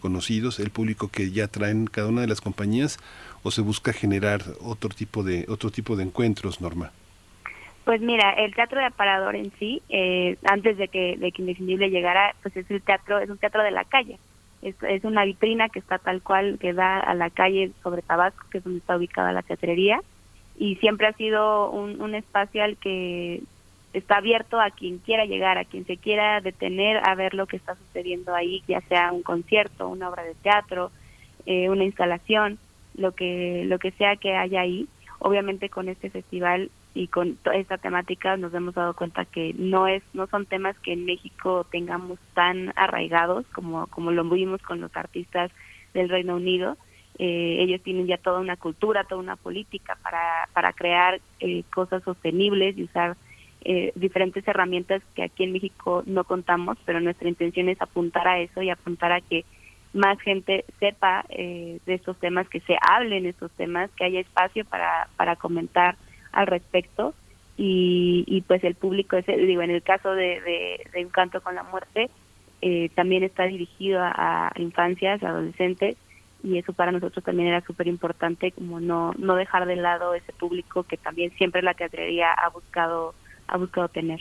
conocidos, 0.00 0.58
el 0.60 0.70
público 0.70 1.08
que 1.08 1.30
ya 1.30 1.48
traen 1.48 1.86
cada 1.86 2.08
una 2.08 2.22
de 2.22 2.26
las 2.26 2.40
compañías 2.40 2.98
o 3.42 3.50
se 3.50 3.62
busca 3.62 3.92
generar 3.92 4.42
otro 4.60 4.90
tipo 4.90 5.22
de 5.22 5.46
otro 5.48 5.70
tipo 5.70 5.96
de 5.96 6.04
encuentros, 6.04 6.60
Norma. 6.60 6.92
Pues 7.84 8.00
mira, 8.00 8.30
el 8.34 8.54
teatro 8.54 8.78
de 8.78 8.86
aparador 8.86 9.34
en 9.34 9.52
sí, 9.58 9.82
antes 10.44 10.76
de 10.76 10.88
que 10.88 11.16
de 11.18 11.32
que 11.32 11.42
Indefinible 11.42 11.90
llegara, 11.90 12.34
pues 12.42 12.56
es 12.56 12.70
el 12.70 12.82
teatro 12.82 13.18
es 13.18 13.30
un 13.30 13.38
teatro 13.38 13.62
de 13.62 13.70
la 13.70 13.84
calle 13.84 14.18
es, 14.62 15.04
una 15.04 15.24
vitrina 15.24 15.68
que 15.68 15.80
está 15.80 15.98
tal 15.98 16.22
cual, 16.22 16.58
que 16.60 16.72
da 16.72 17.00
a 17.00 17.14
la 17.14 17.30
calle 17.30 17.72
sobre 17.82 18.02
Tabasco, 18.02 18.46
que 18.50 18.58
es 18.58 18.64
donde 18.64 18.78
está 18.78 18.96
ubicada 18.96 19.32
la 19.32 19.42
teatrería, 19.42 20.00
y 20.56 20.76
siempre 20.76 21.08
ha 21.08 21.12
sido 21.14 21.70
un, 21.70 22.00
un 22.00 22.14
espacio 22.14 22.62
al 22.62 22.76
que 22.76 23.42
está 23.92 24.16
abierto 24.18 24.60
a 24.60 24.70
quien 24.70 24.98
quiera 24.98 25.24
llegar, 25.24 25.58
a 25.58 25.64
quien 25.64 25.84
se 25.86 25.96
quiera 25.96 26.40
detener 26.40 27.00
a 27.04 27.14
ver 27.14 27.34
lo 27.34 27.46
que 27.46 27.56
está 27.56 27.74
sucediendo 27.74 28.34
ahí, 28.34 28.62
ya 28.66 28.80
sea 28.82 29.12
un 29.12 29.22
concierto, 29.22 29.88
una 29.88 30.08
obra 30.08 30.22
de 30.22 30.34
teatro, 30.34 30.90
eh, 31.46 31.68
una 31.68 31.84
instalación, 31.84 32.58
lo 32.94 33.12
que 33.12 33.64
lo 33.66 33.78
que 33.78 33.90
sea 33.92 34.16
que 34.16 34.34
haya 34.34 34.60
ahí. 34.60 34.86
Obviamente 35.18 35.68
con 35.68 35.88
este 35.88 36.10
festival 36.10 36.70
y 36.94 37.08
con 37.08 37.36
toda 37.36 37.56
esta 37.56 37.78
temática 37.78 38.36
nos 38.36 38.52
hemos 38.52 38.74
dado 38.74 38.94
cuenta 38.94 39.24
que 39.24 39.54
no 39.56 39.86
es 39.86 40.02
no 40.12 40.26
son 40.26 40.46
temas 40.46 40.78
que 40.80 40.92
en 40.92 41.06
México 41.06 41.66
tengamos 41.70 42.18
tan 42.34 42.72
arraigados 42.76 43.46
como 43.54 43.86
como 43.86 44.10
lo 44.10 44.24
vimos 44.24 44.60
con 44.62 44.80
los 44.80 44.94
artistas 44.96 45.50
del 45.94 46.08
Reino 46.08 46.36
Unido. 46.36 46.76
Eh, 47.18 47.58
ellos 47.60 47.82
tienen 47.82 48.06
ya 48.06 48.16
toda 48.16 48.40
una 48.40 48.56
cultura 48.56 49.04
toda 49.04 49.20
una 49.20 49.36
política 49.36 49.96
para 50.02 50.48
para 50.52 50.72
crear 50.72 51.20
eh, 51.40 51.62
cosas 51.72 52.02
sostenibles 52.02 52.76
y 52.76 52.84
usar 52.84 53.16
eh, 53.64 53.92
diferentes 53.94 54.46
herramientas 54.48 55.02
que 55.14 55.22
aquí 55.22 55.44
en 55.44 55.52
México 55.52 56.02
no 56.06 56.24
contamos 56.24 56.78
pero 56.84 57.00
nuestra 57.00 57.28
intención 57.28 57.68
es 57.68 57.80
apuntar 57.80 58.26
a 58.26 58.40
eso 58.40 58.62
y 58.62 58.70
apuntar 58.70 59.12
a 59.12 59.20
que 59.20 59.44
más 59.92 60.18
gente 60.20 60.64
sepa 60.80 61.26
de 61.28 61.80
estos 61.84 62.18
temas 62.18 62.48
que 62.48 62.60
se 62.60 62.78
hablen 62.80 63.26
estos 63.26 63.50
temas 63.52 63.90
que 63.90 64.04
haya 64.04 64.20
espacio 64.20 64.64
para 64.64 65.08
para 65.16 65.36
comentar 65.36 65.96
al 66.32 66.46
respecto 66.46 67.14
y, 67.56 68.24
y 68.26 68.40
pues 68.42 68.64
el 68.64 68.74
público, 68.74 69.16
es, 69.16 69.26
digo, 69.26 69.62
en 69.62 69.70
el 69.70 69.82
caso 69.82 70.12
de, 70.14 70.40
de, 70.92 71.04
Un 71.04 71.10
canto 71.10 71.40
con 71.42 71.54
la 71.54 71.62
muerte, 71.62 72.10
eh, 72.60 72.90
también 72.94 73.22
está 73.22 73.44
dirigido 73.44 74.00
a, 74.02 74.52
infancias, 74.56 75.22
adolescentes 75.22 75.96
y 76.42 76.58
eso 76.58 76.72
para 76.72 76.92
nosotros 76.92 77.24
también 77.24 77.48
era 77.48 77.60
súper 77.60 77.86
importante 77.86 78.50
como 78.50 78.80
no 78.80 79.12
no 79.16 79.36
dejar 79.36 79.64
de 79.66 79.76
lado 79.76 80.14
ese 80.14 80.32
público 80.32 80.82
que 80.82 80.96
también 80.96 81.30
siempre 81.36 81.62
la 81.62 81.74
teatrería 81.74 82.32
ha 82.32 82.48
buscado 82.48 83.14
ha 83.46 83.56
buscado 83.58 83.88
tener. 83.88 84.20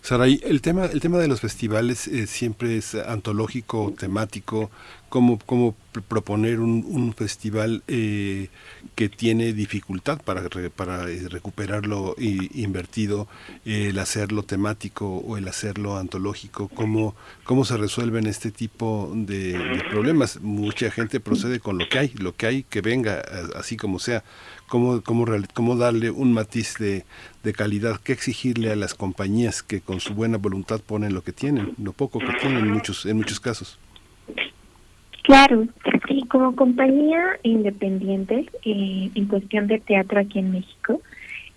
Saray, 0.00 0.40
el 0.44 0.62
tema, 0.62 0.86
el 0.86 1.00
tema 1.00 1.18
de 1.18 1.28
los 1.28 1.42
festivales 1.42 2.08
eh, 2.08 2.26
siempre 2.26 2.78
es 2.78 2.94
antológico, 2.94 3.94
temático, 3.98 4.70
cómo, 5.10 5.38
cómo 5.44 5.74
proponer 6.08 6.60
un, 6.60 6.82
un 6.88 7.12
festival 7.12 7.82
eh, 7.88 8.48
que 8.94 9.10
tiene 9.10 9.52
dificultad 9.52 10.18
para, 10.22 10.48
para 10.74 11.10
eh, 11.10 11.28
recuperar 11.28 11.86
lo 11.86 12.14
invertido, 12.18 13.28
el 13.66 13.98
hacerlo 13.98 14.44
temático 14.44 15.18
o 15.18 15.36
el 15.36 15.46
hacerlo 15.46 15.98
antológico, 15.98 16.68
cómo, 16.68 17.14
cómo 17.44 17.66
se 17.66 17.76
resuelven 17.76 18.26
este 18.26 18.50
tipo 18.50 19.12
de, 19.14 19.82
problemas. 19.90 20.40
Mucha 20.40 20.90
gente 20.90 21.20
procede 21.20 21.60
con 21.60 21.76
lo 21.76 21.86
que 21.86 21.98
hay, 21.98 22.08
lo 22.14 22.34
que 22.34 22.46
hay 22.46 22.62
que 22.62 22.80
venga, 22.80 23.22
así 23.56 23.76
como 23.76 23.98
sea. 23.98 24.24
Cómo, 24.68 25.02
cómo, 25.02 25.24
cómo 25.54 25.76
darle 25.76 26.10
un 26.10 26.32
matiz 26.32 26.76
de, 26.78 27.04
de 27.42 27.52
calidad, 27.52 28.00
qué 28.02 28.12
exigirle 28.12 28.70
a 28.70 28.76
las 28.76 28.94
compañías 28.94 29.62
que 29.62 29.80
con 29.80 30.00
su 30.00 30.14
buena 30.14 30.36
voluntad 30.36 30.80
ponen 30.80 31.14
lo 31.14 31.22
que 31.22 31.32
tienen, 31.32 31.74
lo 31.82 31.92
poco 31.92 32.18
que 32.18 32.32
tienen 32.40 32.58
en 32.58 32.70
muchos, 32.70 33.06
en 33.06 33.16
muchos 33.16 33.40
casos. 33.40 33.78
Claro, 35.28 35.66
y 36.08 36.26
como 36.26 36.56
compañía 36.56 37.22
independiente 37.42 38.46
eh, 38.64 39.10
en 39.14 39.26
cuestión 39.26 39.66
de 39.66 39.78
teatro 39.78 40.20
aquí 40.20 40.38
en 40.38 40.52
México, 40.52 41.02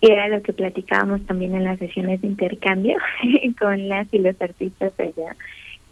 era 0.01 0.27
lo 0.27 0.41
que 0.41 0.51
platicábamos 0.51 1.25
también 1.25 1.55
en 1.55 1.63
las 1.63 1.79
sesiones 1.79 2.21
de 2.21 2.27
intercambio 2.27 2.97
con 3.59 3.87
las 3.87 4.13
y 4.13 4.19
los 4.19 4.35
artistas 4.41 4.91
allá, 4.99 5.35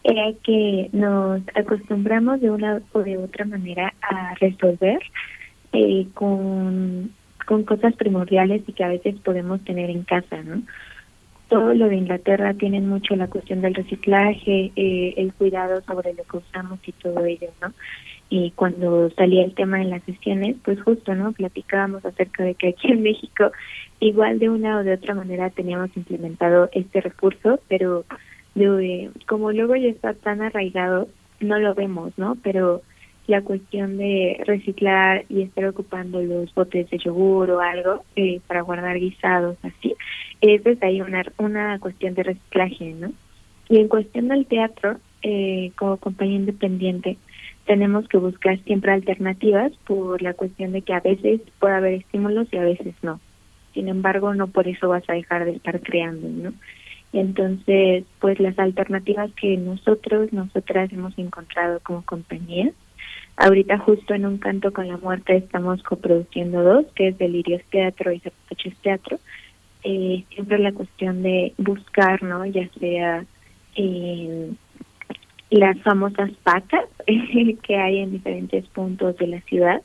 era 0.03 0.34
que 0.43 0.89
nos 0.91 1.41
acostumbramos 1.55 2.41
de 2.41 2.49
una 2.49 2.82
o 2.91 2.99
de 2.99 3.17
otra 3.17 3.45
manera 3.45 3.93
a 4.01 4.34
resolver 4.36 4.99
eh, 5.73 6.08
con, 6.13 7.12
con 7.45 7.63
cosas 7.63 7.95
primordiales 7.95 8.63
y 8.67 8.73
que 8.73 8.84
a 8.84 8.89
veces 8.89 9.15
podemos 9.23 9.63
tener 9.63 9.89
en 9.89 10.03
casa, 10.03 10.41
¿no? 10.43 10.63
todo 11.49 11.73
lo 11.73 11.89
de 11.89 11.97
Inglaterra 11.97 12.53
tienen 12.53 12.88
mucho 12.88 13.15
la 13.15 13.27
cuestión 13.27 13.62
del 13.62 13.73
reciclaje, 13.73 14.71
eh, 14.75 15.13
el 15.17 15.34
cuidado 15.34 15.82
sobre 15.82 16.13
lo 16.13 16.23
que 16.23 16.38
usamos 16.38 16.79
y 16.86 16.91
todo 16.93 17.25
ello, 17.25 17.49
¿no? 17.62 17.73
Y 18.29 18.51
cuando 18.51 19.10
salía 19.10 19.43
el 19.43 19.55
tema 19.55 19.82
en 19.82 19.89
las 19.89 20.03
sesiones, 20.03 20.55
pues 20.63 20.79
justo, 20.84 21.15
¿no? 21.15 21.32
Platicábamos 21.34 22.05
acerca 22.05 22.43
de 22.43 22.53
que 22.53 22.69
aquí 22.69 22.91
en 22.91 23.01
México 23.01 23.51
igual 23.99 24.38
de 24.38 24.49
una 24.49 24.77
o 24.77 24.84
de 24.84 24.93
otra 24.93 25.15
manera 25.15 25.49
teníamos 25.49 25.89
implementado 25.97 26.69
este 26.71 27.01
recurso, 27.01 27.60
pero 27.67 28.05
de, 28.53 29.10
como 29.27 29.51
luego 29.51 29.75
ya 29.75 29.89
está 29.89 30.13
tan 30.13 30.41
arraigado, 30.41 31.08
no 31.39 31.58
lo 31.58 31.73
vemos, 31.73 32.13
¿no? 32.17 32.38
Pero 32.43 32.84
la 33.29 33.43
cuestión 33.43 33.97
de 33.97 34.41
reciclar 34.45 35.23
y 35.29 35.43
estar 35.43 35.65
ocupando 35.65 36.19
los 36.21 36.53
botes 36.55 36.89
de 36.89 36.97
yogur 36.97 37.51
o 37.51 37.61
algo 37.61 38.03
eh, 38.15 38.41
para 38.47 38.61
guardar 38.61 38.97
guisados, 38.97 39.55
así, 39.61 39.95
es 40.41 40.63
desde 40.63 40.87
ahí 40.87 41.01
una, 41.01 41.23
una 41.37 41.77
cuestión 41.79 42.15
de 42.15 42.23
reciclaje, 42.23 42.93
¿no? 42.93 43.11
Y 43.69 43.77
en 43.77 43.87
cuestión 43.87 44.29
del 44.29 44.47
teatro, 44.47 44.97
eh, 45.21 45.71
como 45.75 45.97
compañía 45.97 46.37
independiente, 46.37 47.17
tenemos 47.65 48.07
que 48.07 48.17
buscar 48.17 48.57
siempre 48.63 48.93
alternativas 48.93 49.73
por 49.85 50.23
la 50.23 50.33
cuestión 50.33 50.71
de 50.71 50.81
que 50.81 50.93
a 50.93 50.99
veces 50.99 51.39
puede 51.59 51.75
haber 51.75 51.93
estímulos 51.93 52.47
y 52.51 52.57
a 52.57 52.63
veces 52.63 52.95
no. 53.03 53.19
Sin 53.75 53.89
embargo, 53.89 54.33
no 54.33 54.47
por 54.47 54.67
eso 54.67 54.89
vas 54.89 55.07
a 55.07 55.13
dejar 55.13 55.45
de 55.45 55.51
estar 55.51 55.79
creando, 55.81 56.27
¿no? 56.29 56.53
Entonces, 57.13 58.05
pues 58.19 58.39
las 58.39 58.57
alternativas 58.57 59.29
que 59.39 59.55
nosotros, 59.57 60.33
nosotras 60.33 60.91
hemos 60.91 61.15
encontrado 61.19 61.79
como 61.83 62.03
compañía, 62.03 62.71
ahorita 63.39 63.80
justo 63.80 64.13
en 64.13 64.25
Un 64.25 64.38
Canto 64.38 64.71
con 64.71 64.88
la 64.88 64.97
Muerte 64.97 65.38
estamos 65.38 65.82
coproduciendo 65.84 66.62
dos, 66.62 66.86
que 66.93 67.08
es 67.08 67.17
Delirios 67.17 67.63
Teatro 67.71 68.12
y 68.12 68.19
Zapaches 68.19 68.78
Teatro. 68.82 69.17
Eh, 69.84 70.25
siempre 70.34 70.60
la 70.60 70.73
cuestión 70.73 71.23
de 71.23 71.54
buscar, 71.58 72.21
¿no? 72.21 72.45
Ya 72.45 72.69
sea 72.80 73.25
eh, 73.75 74.52
las 75.49 75.80
famosas 75.82 76.32
pacas 76.43 76.86
que 77.63 77.75
hay 77.78 77.99
en 77.99 78.12
diferentes 78.12 78.67
puntos 78.67 79.17
de 79.17 79.28
la 79.28 79.41
ciudad, 79.41 79.82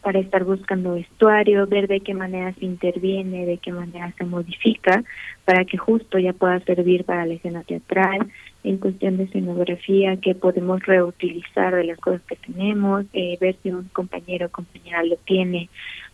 para 0.00 0.20
estar 0.20 0.44
buscando 0.44 0.94
vestuario, 0.94 1.66
ver 1.66 1.88
de 1.88 2.00
qué 2.00 2.14
manera 2.14 2.54
se 2.54 2.64
interviene, 2.64 3.44
de 3.44 3.58
qué 3.58 3.72
manera 3.72 4.12
se 4.16 4.24
modifica, 4.24 5.02
para 5.44 5.64
que 5.64 5.76
justo 5.76 6.18
ya 6.18 6.32
pueda 6.32 6.60
servir 6.60 7.04
para 7.04 7.26
la 7.26 7.34
escena 7.34 7.64
teatral, 7.64 8.30
en 8.64 8.78
cuestión 8.78 9.16
de 9.16 9.24
escenografía, 9.24 10.16
que 10.16 10.34
podemos 10.34 10.82
reutilizar 10.84 11.74
de 11.74 11.84
las 11.84 11.98
cosas 11.98 12.22
que 12.22 12.36
tenemos, 12.36 13.06
eh, 13.12 13.38
ver 13.40 13.56
si 13.62 13.70
un 13.70 13.84
compañero 13.88 14.46
o 14.46 14.50
compañera 14.50 15.02
lo 15.04 15.16
tiene, 15.16 15.68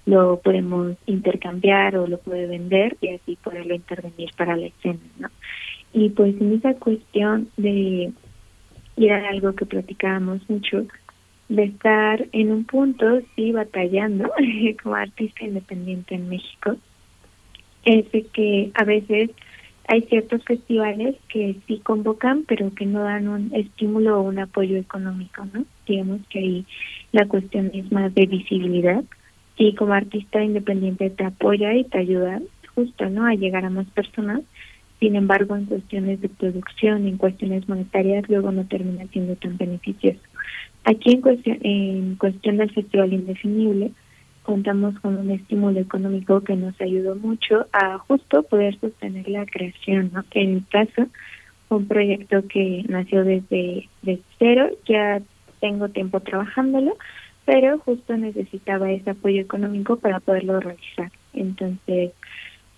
lo 0.06 0.40
podemos 0.40 0.96
intercambiar 1.06 1.96
o 1.96 2.06
lo 2.06 2.18
puede 2.18 2.46
vender 2.46 2.96
y 3.00 3.08
así 3.08 3.36
poderlo 3.42 3.74
intervenir 3.74 4.30
para 4.36 4.56
la 4.56 4.66
escena, 4.66 5.00
¿no? 5.18 5.28
Y 5.92 6.10
pues 6.10 6.38
en 6.40 6.54
esa 6.54 6.74
cuestión 6.74 7.48
de, 7.56 8.12
y 8.96 9.06
era 9.06 9.28
algo 9.28 9.54
que 9.54 9.64
platicábamos 9.64 10.48
mucho, 10.50 10.86
de 11.48 11.64
estar 11.64 12.26
en 12.32 12.50
un 12.50 12.64
punto, 12.64 13.20
sí, 13.36 13.52
batallando 13.52 14.30
como 14.82 14.94
artista 14.96 15.44
independiente 15.44 16.14
en 16.14 16.28
México, 16.28 16.76
es 17.84 18.10
de 18.12 18.22
que 18.22 18.70
a 18.74 18.84
veces 18.84 19.30
hay 19.86 20.02
ciertos 20.02 20.42
festivales 20.44 21.16
que 21.28 21.56
sí 21.66 21.78
convocan, 21.80 22.44
pero 22.48 22.74
que 22.74 22.86
no 22.86 23.00
dan 23.00 23.28
un 23.28 23.54
estímulo 23.54 24.18
o 24.18 24.22
un 24.22 24.38
apoyo 24.38 24.76
económico, 24.76 25.44
¿no? 25.52 25.64
Digamos 25.86 26.20
que 26.28 26.38
ahí 26.38 26.66
la 27.12 27.26
cuestión 27.26 27.70
es 27.74 27.90
más 27.92 28.14
de 28.14 28.26
visibilidad 28.26 29.04
y 29.56 29.74
como 29.74 29.92
artista 29.92 30.42
independiente 30.42 31.10
te 31.10 31.24
apoya 31.24 31.74
y 31.74 31.84
te 31.84 31.98
ayuda 31.98 32.40
justo, 32.74 33.08
¿no? 33.10 33.26
A 33.26 33.34
llegar 33.34 33.64
a 33.64 33.70
más 33.70 33.86
personas. 33.88 34.40
Sin 35.00 35.16
embargo, 35.16 35.54
en 35.54 35.66
cuestiones 35.66 36.20
de 36.20 36.28
producción, 36.28 37.06
en 37.06 37.18
cuestiones 37.18 37.68
monetarias, 37.68 38.28
luego 38.28 38.52
no 38.52 38.64
termina 38.66 39.06
siendo 39.08 39.36
tan 39.36 39.58
beneficioso. 39.58 40.20
Aquí 40.84 41.12
en 41.12 41.20
cuestión, 41.20 41.58
en 41.62 42.16
cuestión 42.16 42.56
del 42.56 42.70
Festival 42.70 43.12
Indefinible, 43.12 43.90
contamos 44.44 44.98
con 45.00 45.16
un 45.16 45.30
estímulo 45.30 45.80
económico 45.80 46.42
que 46.42 46.54
nos 46.54 46.78
ayudó 46.80 47.16
mucho 47.16 47.66
a 47.72 47.98
justo 47.98 48.42
poder 48.44 48.78
sostener 48.78 49.28
la 49.28 49.46
creación. 49.46 50.10
¿no? 50.12 50.22
En 50.32 50.54
mi 50.54 50.60
caso, 50.60 51.06
un 51.70 51.88
proyecto 51.88 52.46
que 52.46 52.84
nació 52.88 53.24
desde, 53.24 53.88
cero, 54.38 54.70
ya 54.86 55.20
tengo 55.60 55.88
tiempo 55.88 56.20
trabajándolo, 56.20 56.96
pero 57.46 57.78
justo 57.78 58.16
necesitaba 58.16 58.92
ese 58.92 59.10
apoyo 59.10 59.40
económico 59.40 59.96
para 59.96 60.20
poderlo 60.20 60.60
realizar. 60.60 61.10
Entonces, 61.32 62.12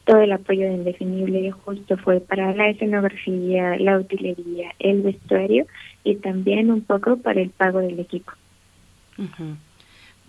todo 0.04 0.20
el 0.20 0.32
apoyo 0.32 0.68
de 0.68 0.74
Indefinible 0.74 1.50
justo 1.50 1.96
fue 1.98 2.20
para 2.20 2.54
la 2.54 2.68
escenografía, 2.68 3.76
la 3.76 3.98
utilería, 3.98 4.72
el 4.78 5.02
vestuario 5.02 5.66
y 6.04 6.14
también 6.16 6.70
un 6.70 6.82
poco 6.82 7.16
para 7.16 7.40
el 7.40 7.50
pago 7.50 7.80
del 7.80 7.98
equipo. 7.98 8.32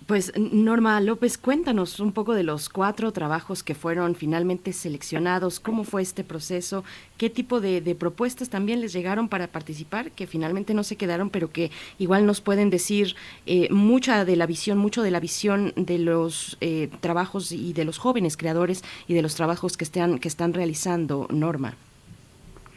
Pues 0.08 0.32
Norma 0.38 0.98
López, 1.02 1.36
cuéntanos 1.36 2.00
un 2.00 2.12
poco 2.12 2.32
de 2.32 2.42
los 2.42 2.70
cuatro 2.70 3.12
trabajos 3.12 3.62
que 3.62 3.74
fueron 3.74 4.14
finalmente 4.14 4.72
seleccionados, 4.72 5.60
cómo 5.60 5.84
fue 5.84 6.00
este 6.00 6.24
proceso, 6.24 6.82
qué 7.18 7.28
tipo 7.28 7.60
de, 7.60 7.94
propuestas 7.94 8.48
también 8.48 8.80
les 8.80 8.94
llegaron 8.94 9.28
para 9.28 9.48
participar, 9.48 10.10
que 10.12 10.26
finalmente 10.26 10.72
no 10.72 10.82
se 10.82 10.96
quedaron, 10.96 11.28
pero 11.28 11.52
que 11.52 11.70
igual 11.98 12.24
nos 12.24 12.40
pueden 12.40 12.70
decir 12.70 13.16
eh, 13.44 13.68
mucha 13.70 14.24
de 14.24 14.36
la 14.36 14.46
visión, 14.46 14.78
mucho 14.78 15.02
de 15.02 15.10
la 15.10 15.20
visión 15.20 15.74
de 15.76 15.98
los 15.98 16.56
eh, 16.62 16.88
trabajos 17.00 17.52
y 17.52 17.74
de 17.74 17.84
los 17.84 17.98
jóvenes 17.98 18.38
creadores 18.38 18.84
y 19.08 19.12
de 19.12 19.20
los 19.20 19.34
trabajos 19.34 19.76
que 19.76 19.84
están, 19.84 20.20
que 20.20 20.28
están 20.28 20.54
realizando, 20.54 21.26
Norma. 21.28 21.74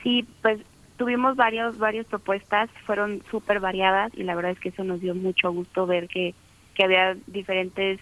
Sí, 0.04 0.28
pues 0.41 0.60
tuvimos 0.98 1.38
varios, 1.38 1.78
varias 1.78 2.06
propuestas, 2.08 2.70
fueron 2.86 3.24
súper 3.32 3.62
variadas 3.62 4.12
y 4.17 4.24
la 4.24 4.36
verdad 4.36 4.52
es 4.52 4.60
que 4.60 4.67
eso 4.67 4.84
nos 4.84 5.00
dio 5.00 5.15
mucho 5.15 5.50
gusto 5.54 5.86
ver 5.86 6.10
que 6.10 6.36
que 6.82 6.86
había 6.86 7.15
diferentes 7.28 8.00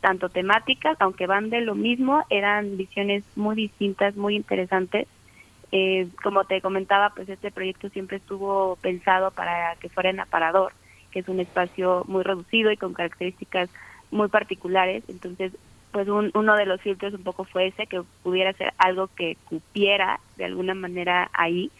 tanto 0.00 0.28
temáticas, 0.28 0.96
aunque 1.00 1.28
van 1.28 1.48
de 1.48 1.60
lo 1.60 1.76
mismo, 1.76 2.24
eran 2.28 2.76
visiones 2.76 3.22
muy 3.36 3.54
distintas, 3.54 4.16
muy 4.16 4.34
interesantes. 4.34 5.06
Eh, 5.70 6.08
como 6.24 6.44
te 6.44 6.60
comentaba, 6.60 7.10
pues 7.10 7.28
este 7.28 7.52
proyecto 7.52 7.88
siempre 7.90 8.16
estuvo 8.16 8.76
pensado 8.82 9.30
para 9.30 9.76
que 9.76 9.88
fuera 9.88 10.10
en 10.10 10.18
aparador, 10.18 10.72
que 11.12 11.20
es 11.20 11.28
un 11.28 11.38
espacio 11.38 12.04
muy 12.08 12.24
reducido 12.24 12.72
y 12.72 12.76
con 12.76 12.94
características 12.94 13.70
muy 14.10 14.26
particulares. 14.26 15.04
Entonces, 15.06 15.52
pues 15.92 16.08
uno 16.08 16.56
de 16.56 16.66
los 16.66 16.80
filtros 16.80 17.14
un 17.14 17.22
poco 17.22 17.44
fue 17.44 17.68
ese, 17.68 17.86
que 17.86 18.02
pudiera 18.24 18.52
ser 18.54 18.72
algo 18.78 19.08
que 19.14 19.36
cupiera 19.48 20.18
de 20.36 20.46
alguna 20.46 20.74
manera 20.74 21.30
ahí. 21.32 21.70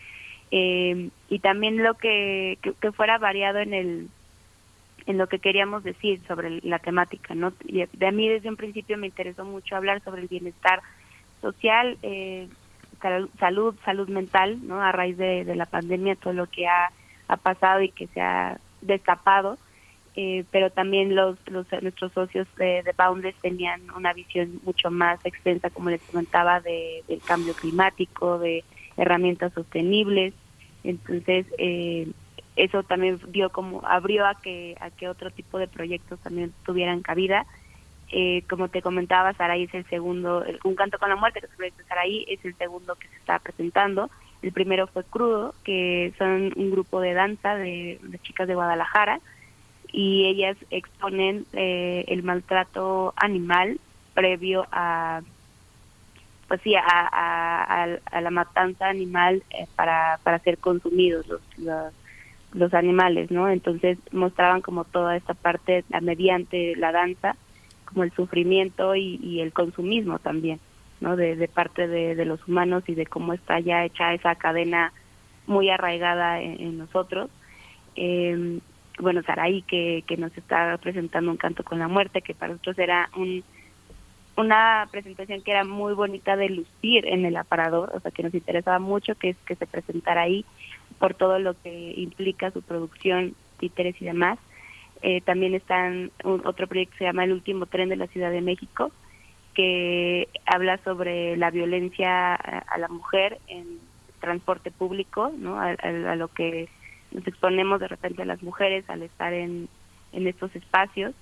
Eh, 0.53 1.11
y 1.29 1.39
también 1.41 1.83
lo 1.83 1.95
que, 1.95 2.59
que 2.81 2.93
fuera 2.93 3.19
variado 3.19 3.59
en 3.59 3.75
el 3.75 4.09
en 5.07 5.19
lo 5.19 5.29
que 5.29 5.38
queríamos 5.38 5.85
decir 5.85 6.21
sobre 6.27 6.61
la 6.62 6.79
temática, 6.79 7.35
¿no? 7.35 7.53
De 7.62 8.07
a 8.07 8.12
mí 8.12 8.29
desde 8.29 8.49
un 8.49 8.57
principio 8.57 8.99
me 8.99 9.07
interesó 9.07 9.45
mucho 9.45 9.77
hablar 9.77 10.03
sobre 10.03 10.23
el 10.23 10.29
bienestar 10.29 10.83
social, 11.40 11.97
eh, 12.03 12.49
salud, 13.38 13.75
salud 13.85 14.09
mental, 14.09 14.59
¿no? 14.66 14.83
A 14.83 14.90
raíz 14.90 15.16
de, 15.16 15.45
la 15.55 15.66
pandemia, 15.66 16.16
todo 16.16 16.33
lo 16.33 16.47
que 16.47 16.66
ha, 16.66 16.90
pasado 17.42 17.83
y 17.83 17.90
que 17.90 18.07
se 18.09 18.21
ha 18.21 18.59
destapado, 18.81 19.59
eh, 20.14 20.45
pero 20.51 20.71
también 20.71 21.14
los, 21.14 21.37
los 21.47 21.66
nuestros 21.83 22.12
socios 22.12 22.47
de, 22.57 22.83
de 22.85 22.95
Boundless 22.97 23.35
tenían 23.42 23.83
una 23.97 24.12
visión 24.12 24.61
mucho 24.64 24.90
más 24.90 25.25
extensa, 25.25 25.71
como 25.71 25.90
les 25.90 26.03
comentaba, 26.03 26.61
de, 26.61 27.03
del 27.09 27.21
cambio 27.21 27.55
climático, 27.55 28.38
de 28.38 28.64
herramientas 28.97 29.53
sostenibles, 29.53 30.35
entonces 30.85 31.47
eh, 31.59 32.09
eso 32.57 32.83
también 32.83 33.21
dio 33.29 33.51
como 33.51 33.87
abrió 33.87 34.27
a 34.27 34.35
que 34.35 34.77
a 34.81 34.90
que 34.90 35.09
otro 35.09 35.31
tipo 35.31 35.59
de 35.59 35.69
proyectos 35.69 36.19
también 36.21 36.53
tuvieran 36.64 37.03
cabida. 37.03 37.47
Eh, 38.11 38.42
como 38.49 38.69
te 38.69 38.83
comentaba 38.83 39.33
Saraí 39.35 39.64
es 39.64 39.75
el 39.75 39.85
segundo 39.87 40.45
un 40.62 40.77
canto 40.77 40.97
con 40.99 41.09
la 41.09 41.16
muerte 41.16 41.40
que 41.40 41.47
es 41.47 41.53
el 41.53 41.57
proyecto 41.57 41.83
de 41.83 41.88
Saraí 41.88 42.25
es 42.29 42.45
el 42.45 42.55
segundo 42.57 42.95
que 42.97 43.09
se 43.09 43.16
está 43.16 43.38
presentando. 43.38 44.11
El 44.42 44.53
primero 44.53 44.87
fue 44.87 45.05
crudo 45.05 45.55
que 45.64 46.14
son 46.19 46.53
un 46.57 46.71
grupo 46.71 47.01
de 47.01 47.14
danza 47.14 47.57
de, 47.57 48.01
chicas 48.23 48.49
de 48.49 48.55
Guadalajara 48.55 49.21
y 49.92 50.27
ellas 50.27 50.57
exponen 50.71 51.45
eh, 51.53 52.05
el 52.09 52.23
maltrato 52.23 53.12
animal 53.16 53.79
previo 54.14 54.66
a 54.73 55.21
pues 56.49 56.61
sí 56.62 56.75
a, 56.77 56.81
a, 56.83 58.21
la 58.21 58.31
matanza 58.31 58.88
animal 58.88 59.42
eh, 59.51 59.66
para 59.75 60.21
para 60.23 60.38
ser 60.38 60.59
consumidos 60.59 61.27
los, 61.27 61.40
los 61.59 61.92
los 62.57 62.73
animales, 62.75 63.31
¿no? 63.31 63.49
Entonces 63.49 63.99
mostraban 64.12 64.62
como 64.62 64.85
toda 64.85 65.16
esta 65.16 65.35
parte 65.35 65.85
mediante 66.01 66.75
la 66.77 66.90
danza, 66.90 67.37
como 67.85 68.03
el 68.03 68.12
sufrimiento 68.12 68.97
y, 68.97 69.40
el 69.40 69.53
consumismo 69.53 70.19
también, 70.19 70.59
¿no? 71.01 71.16
De, 71.16 71.49
parte 71.49 71.87
de, 71.87 72.25
los 72.25 72.47
humanos 72.49 72.83
y 72.87 72.95
de 72.95 73.07
cómo 73.07 73.35
está 73.35 73.61
ya 73.61 73.85
hecha 73.85 74.14
esa 74.14 74.35
cadena 74.35 74.92
muy 75.47 75.69
arraigada 75.69 76.40
en, 76.40 76.79
nosotros. 76.79 77.31
Eh, 77.95 78.59
bueno, 78.99 79.23
Saraí, 79.23 79.62
que, 79.62 80.03
que 80.07 80.16
nos 80.16 80.37
está 80.37 80.79
presentando 80.79 81.31
un 81.31 81.37
canto 81.37 81.62
con 81.62 81.79
la 81.79 81.88
muerte, 81.88 82.23
que 82.23 82.35
para 82.35 82.53
nosotros 82.53 82.79
era 82.79 83.11
un, 83.14 83.45
una 84.37 84.88
presentación 84.90 85.42
que 85.42 85.51
era 85.51 85.64
muy 85.64 85.92
bonita 85.92 86.37
de 86.37 86.49
lucir 86.49 87.07
en 87.07 87.27
el 87.27 87.37
aparador, 87.37 87.92
o 87.95 88.01
sea, 88.01 88.11
que 88.11 88.23
nos 88.23 88.33
interesaba 88.33 88.79
mucho 88.79 89.14
que, 89.14 89.37
que 89.47 89.57
se 89.57 89.66
presentara 89.66 90.23
ahí 90.23 90.47
por 90.99 91.15
todo 91.15 91.39
lo 91.39 91.55
que 91.63 91.95
implica 91.97 92.51
su 92.51 92.63
producción, 92.63 93.35
títeres 93.59 94.01
y 94.01 94.05
demás. 94.05 94.39
Eh, 95.03 95.21
también 95.21 95.55
están 95.55 96.11
un, 96.25 96.47
otro 96.47 96.67
proyecto 96.67 96.93
que 96.93 96.99
se 96.99 97.05
llama 97.05 97.25
El 97.25 97.33
último 97.33 97.67
tren 97.67 97.89
de 97.89 97.97
la 97.97 98.07
Ciudad 98.07 98.31
de 98.31 98.41
México, 98.41 98.91
que 99.55 100.29
habla 100.47 100.79
sobre 100.79 101.37
la 101.37 101.51
violencia 101.51 102.35
a, 102.35 102.79
la 102.79 102.89
mujer 102.89 103.39
en 103.49 103.79
transporte 104.21 104.71
público, 104.71 105.33
¿no? 105.37 105.61
A, 105.61 106.17
lo 106.17 106.29
que 106.29 106.69
nos 107.13 107.27
exponemos 107.27 107.81
de 107.81 107.89
repente 107.89 108.23
a 108.23 108.27
las 108.27 108.43
mujeres 108.43 108.89
al 108.89 109.03
estar 109.03 109.33
en, 109.33 109.69
en 110.13 110.27
estos 110.27 110.55
espacios. 110.57 111.15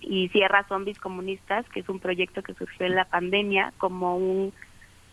Y 0.00 0.28
Sierra 0.28 0.64
Zombies 0.68 0.98
Comunistas, 0.98 1.68
que 1.68 1.80
es 1.80 1.88
un 1.88 2.00
proyecto 2.00 2.42
que 2.42 2.54
surgió 2.54 2.86
en 2.86 2.96
la 2.96 3.04
pandemia 3.04 3.72
como 3.78 4.16
un, 4.16 4.52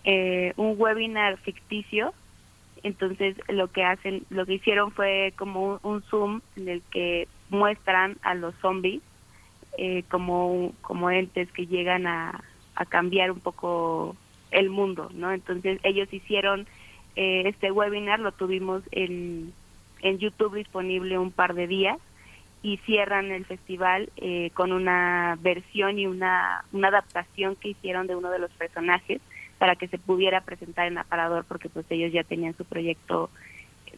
eh, 0.03 0.53
un 0.57 0.75
webinar 0.77 1.37
ficticio 1.37 2.13
entonces 2.83 3.35
lo 3.47 3.67
que 3.69 3.83
hacen, 3.83 4.23
lo 4.29 4.45
que 4.45 4.55
hicieron 4.55 4.91
fue 4.91 5.33
como 5.37 5.79
un, 5.83 6.01
Zoom 6.03 6.41
en 6.55 6.69
el 6.69 6.81
que 6.91 7.27
muestran 7.49 8.17
a 8.21 8.35
los 8.35 8.55
zombies 8.55 9.01
eh, 9.77 10.03
como, 10.09 10.73
como 10.81 11.09
entes 11.09 11.51
que 11.51 11.67
llegan 11.67 12.07
a, 12.07 12.43
a 12.75 12.85
cambiar 12.85 13.31
un 13.31 13.39
poco 13.39 14.15
el 14.51 14.69
mundo, 14.69 15.09
¿no? 15.13 15.31
Entonces 15.31 15.79
ellos 15.83 16.11
hicieron 16.11 16.67
eh, 17.15 17.43
este 17.45 17.71
webinar, 17.71 18.19
lo 18.19 18.31
tuvimos 18.31 18.83
en, 18.91 19.53
en 20.01 20.17
YouTube 20.19 20.55
disponible 20.55 21.17
un 21.17 21.31
par 21.31 21.53
de 21.53 21.67
días 21.67 21.99
y 22.61 22.77
cierran 22.85 23.31
el 23.31 23.45
festival 23.45 24.09
eh, 24.17 24.51
con 24.53 24.71
una 24.71 25.37
versión 25.41 25.97
y 25.97 26.07
una, 26.07 26.63
una 26.71 26.89
adaptación 26.89 27.55
que 27.55 27.69
hicieron 27.69 28.07
de 28.07 28.15
uno 28.15 28.29
de 28.31 28.39
los 28.39 28.51
personajes 28.51 29.21
para 29.59 29.75
que 29.75 29.87
se 29.89 29.99
pudiera 29.99 30.41
presentar 30.41 30.87
en 30.87 30.97
aparador 30.97 31.45
porque 31.47 31.69
pues 31.69 31.85
ellos 31.89 32.11
ya 32.11 32.23
tenían 32.23 32.55
su 32.57 32.65
proyecto 32.65 33.29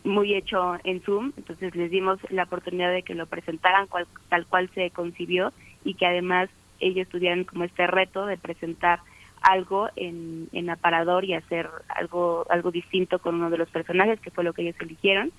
muy 0.04 0.34
hecho 0.34 0.78
en 0.84 1.02
Zoom, 1.02 1.32
entonces 1.38 1.76
les 1.76 1.92
dimos 1.92 2.20
la 2.30 2.44
oportunidad 2.44 2.92
de 2.92 3.04
que 3.04 3.14
lo 3.14 3.28
presentaran 3.28 3.88
tal 4.30 4.46
cual 4.48 4.70
se 4.74 4.90
concibió 4.90 5.54
y 5.86 5.94
que 5.94 6.08
además 6.08 6.50
ellos 6.80 7.08
tuvieran 7.08 7.44
como 7.44 7.64
este 7.64 7.86
reto 7.86 8.26
de 8.26 8.38
presentar 8.38 9.00
algo 9.42 9.90
en, 9.96 10.50
en 10.54 10.72
aparador 10.72 11.26
y 11.26 11.34
hacer 11.34 11.70
algo 11.88 12.46
algo 12.50 12.72
distinto 12.72 13.20
con 13.20 13.36
uno 13.36 13.52
de 13.52 13.60
los 13.60 13.70
personajes 13.70 14.20
que 14.20 14.32
fue 14.32 14.44
lo 14.44 14.54
que 14.54 14.64
ellos 14.64 14.76
eligieron. 14.80 15.32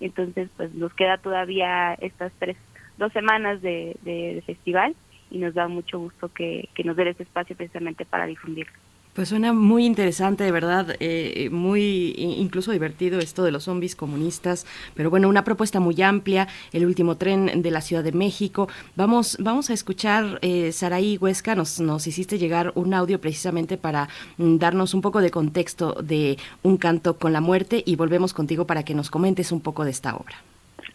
Entonces 0.00 0.50
pues 0.56 0.74
nos 0.74 0.92
queda 0.94 1.16
todavía 1.16 1.94
estas 1.94 2.32
tres 2.38 2.56
dos 2.98 3.12
semanas 3.14 3.62
de, 3.62 3.96
de, 4.02 4.42
festival 4.44 4.94
y 5.30 5.38
nos 5.38 5.54
da 5.54 5.68
mucho 5.68 5.98
gusto 5.98 6.28
que, 6.28 6.68
que 6.74 6.84
nos 6.84 6.96
dé 6.96 7.08
este 7.08 7.22
espacio 7.22 7.56
precisamente 7.56 8.04
para 8.04 8.26
difundirlo 8.26 8.72
pues 9.14 9.28
suena 9.28 9.52
muy 9.52 9.84
interesante, 9.84 10.44
de 10.44 10.52
verdad, 10.52 10.96
eh, 11.00 11.48
muy 11.50 12.14
incluso 12.16 12.72
divertido 12.72 13.18
esto 13.18 13.42
de 13.42 13.52
los 13.52 13.64
zombies 13.64 13.96
comunistas, 13.96 14.66
pero 14.94 15.10
bueno, 15.10 15.28
una 15.28 15.44
propuesta 15.44 15.80
muy 15.80 16.00
amplia, 16.02 16.48
el 16.72 16.86
último 16.86 17.16
tren 17.16 17.62
de 17.62 17.70
la 17.70 17.80
Ciudad 17.80 18.04
de 18.04 18.12
México. 18.12 18.68
Vamos, 18.96 19.36
vamos 19.40 19.70
a 19.70 19.74
escuchar, 19.74 20.38
eh, 20.42 20.72
Saraí 20.72 21.18
Huesca, 21.18 21.54
nos, 21.54 21.80
nos 21.80 22.06
hiciste 22.06 22.38
llegar 22.38 22.72
un 22.74 22.94
audio 22.94 23.20
precisamente 23.20 23.76
para 23.76 24.08
mm, 24.38 24.56
darnos 24.58 24.94
un 24.94 25.00
poco 25.00 25.20
de 25.20 25.30
contexto 25.30 25.94
de 26.02 26.38
Un 26.62 26.76
canto 26.76 27.16
con 27.18 27.32
la 27.32 27.40
muerte 27.40 27.82
y 27.84 27.96
volvemos 27.96 28.32
contigo 28.32 28.66
para 28.66 28.84
que 28.84 28.94
nos 28.94 29.10
comentes 29.10 29.52
un 29.52 29.60
poco 29.60 29.84
de 29.84 29.90
esta 29.90 30.14
obra. 30.14 30.36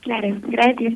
Claro, 0.02 0.40
gracias. 0.48 0.94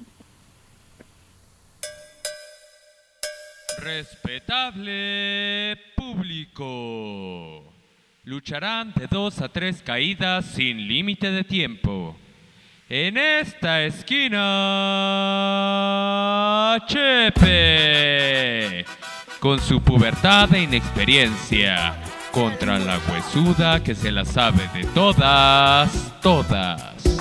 Respetable 3.82 5.78
público. 5.96 7.74
Lucharán 8.26 8.94
de 8.94 9.08
dos 9.08 9.42
a 9.42 9.48
tres 9.50 9.82
caídas 9.82 10.46
sin 10.46 10.88
límite 10.88 11.32
de 11.32 11.44
tiempo. 11.44 12.16
En 12.90 13.18
esta 13.18 13.84
esquina, 13.84 14.38
Chepe, 16.88 18.86
con 19.40 19.60
su 19.60 19.82
pubertad 19.82 20.54
e 20.56 20.64
inexperiencia, 20.64 21.96
contra 22.32 22.80
la 22.80 23.00
huesuda 23.08 23.82
que 23.84 23.96
se 23.96 24.12
la 24.12 24.26
sabe 24.26 24.68
de 24.74 24.84
todas, 24.86 26.20
todas. 26.22 27.19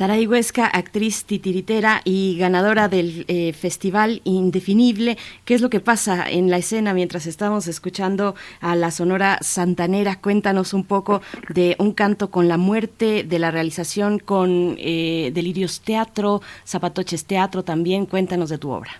Saray 0.00 0.26
Huesca, 0.26 0.64
actriz 0.64 1.26
titiritera 1.26 2.00
y 2.06 2.38
ganadora 2.38 2.88
del 2.88 3.26
eh, 3.28 3.52
Festival 3.52 4.22
Indefinible. 4.24 5.18
¿Qué 5.44 5.52
es 5.52 5.60
lo 5.60 5.68
que 5.68 5.80
pasa 5.80 6.24
en 6.26 6.48
la 6.48 6.56
escena 6.56 6.94
mientras 6.94 7.26
estamos 7.26 7.66
escuchando 7.66 8.34
a 8.62 8.76
la 8.76 8.92
Sonora 8.92 9.36
Santanera? 9.42 10.18
Cuéntanos 10.22 10.72
un 10.72 10.84
poco 10.84 11.20
de 11.50 11.76
Un 11.78 11.92
canto 11.92 12.30
con 12.30 12.48
la 12.48 12.56
muerte, 12.56 13.24
de 13.24 13.38
la 13.38 13.50
realización 13.50 14.18
con 14.18 14.76
eh, 14.78 15.32
Delirios 15.34 15.82
Teatro, 15.82 16.40
Zapatoches 16.66 17.26
Teatro 17.26 17.62
también. 17.62 18.06
Cuéntanos 18.06 18.48
de 18.48 18.56
tu 18.56 18.70
obra. 18.70 18.92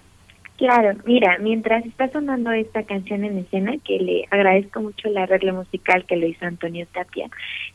Claro, 0.60 0.92
mira, 1.06 1.38
mientras 1.38 1.86
está 1.86 2.10
sonando 2.10 2.52
esta 2.52 2.82
canción 2.82 3.24
en 3.24 3.38
escena, 3.38 3.78
que 3.82 3.98
le 3.98 4.26
agradezco 4.30 4.82
mucho 4.82 5.08
la 5.08 5.22
arreglo 5.22 5.54
musical 5.54 6.04
que 6.04 6.16
lo 6.16 6.26
hizo 6.26 6.44
Antonio 6.44 6.86
Tapia, 6.92 7.30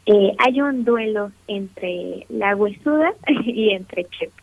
eh, 0.05 0.33
hay 0.37 0.61
un 0.61 0.85
duelo 0.85 1.31
entre 1.47 2.27
la 2.29 2.55
huesuda 2.55 3.11
y 3.43 3.71
entre 3.71 4.03
Chepe. 4.03 4.39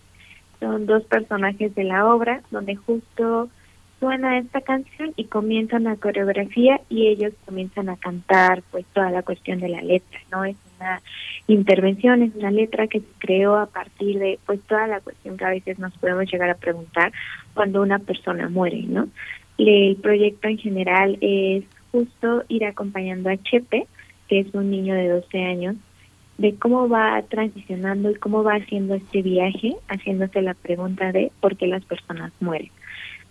Son 0.59 0.87
dos 0.87 1.05
personajes 1.05 1.73
de 1.77 1.85
la 1.85 2.05
obra 2.05 2.43
donde 2.51 2.75
justo 2.75 3.49
suena 4.01 4.37
esta 4.39 4.61
canción 4.61 5.13
y 5.15 5.27
comienza 5.27 5.77
una 5.77 5.95
coreografía 5.95 6.81
y 6.89 7.07
ellos 7.07 7.35
comienzan 7.47 7.91
a 7.91 7.97
cantar 7.97 8.65
pues 8.73 8.85
toda 8.87 9.11
la 9.11 9.23
cuestión 9.23 9.61
de 9.61 9.69
la 9.69 9.83
letra, 9.83 10.19
¿no? 10.33 10.45
Es 10.45 10.57
una 10.83 11.03
intervención, 11.47 12.23
es 12.23 12.35
una 12.35 12.51
letra 12.51 12.87
que 12.87 13.01
se 13.01 13.07
creó 13.19 13.57
a 13.57 13.67
partir 13.67 14.19
de 14.19 14.39
pues 14.45 14.61
toda 14.63 14.87
la 14.87 15.01
cuestión 15.01 15.37
que 15.37 15.45
a 15.45 15.51
veces 15.51 15.79
nos 15.79 15.97
podemos 15.99 16.31
llegar 16.31 16.51
a 16.51 16.57
preguntar 16.57 17.13
cuando 17.55 17.83
una 17.83 17.99
persona 17.99 18.49
muere, 18.49 18.83
¿no? 18.83 19.09
El 19.59 19.97
proyecto 19.97 20.49
en 20.49 20.59
general 20.59 21.19
es 21.21 21.65
justo 21.91 22.43
ir 22.49 22.65
acompañando 22.65 23.31
a 23.31 23.37
Chepe, 23.37 23.87
que 24.29 24.41
es 24.41 24.55
un 24.55 24.71
niño 24.71 24.95
de 24.95 25.09
12 25.09 25.45
años, 25.45 25.77
de 26.39 26.55
cómo 26.57 26.89
va 26.89 27.23
transicionando 27.29 28.11
y 28.11 28.15
cómo 28.15 28.43
va 28.43 28.55
haciendo 28.55 28.95
este 28.95 29.23
viaje, 29.23 29.77
haciéndose 29.89 30.43
la 30.43 30.55
pregunta 30.55 31.13
de 31.13 31.31
por 31.41 31.57
qué 31.57 31.67
las 31.67 31.85
personas 31.85 32.33
mueren. 32.41 32.71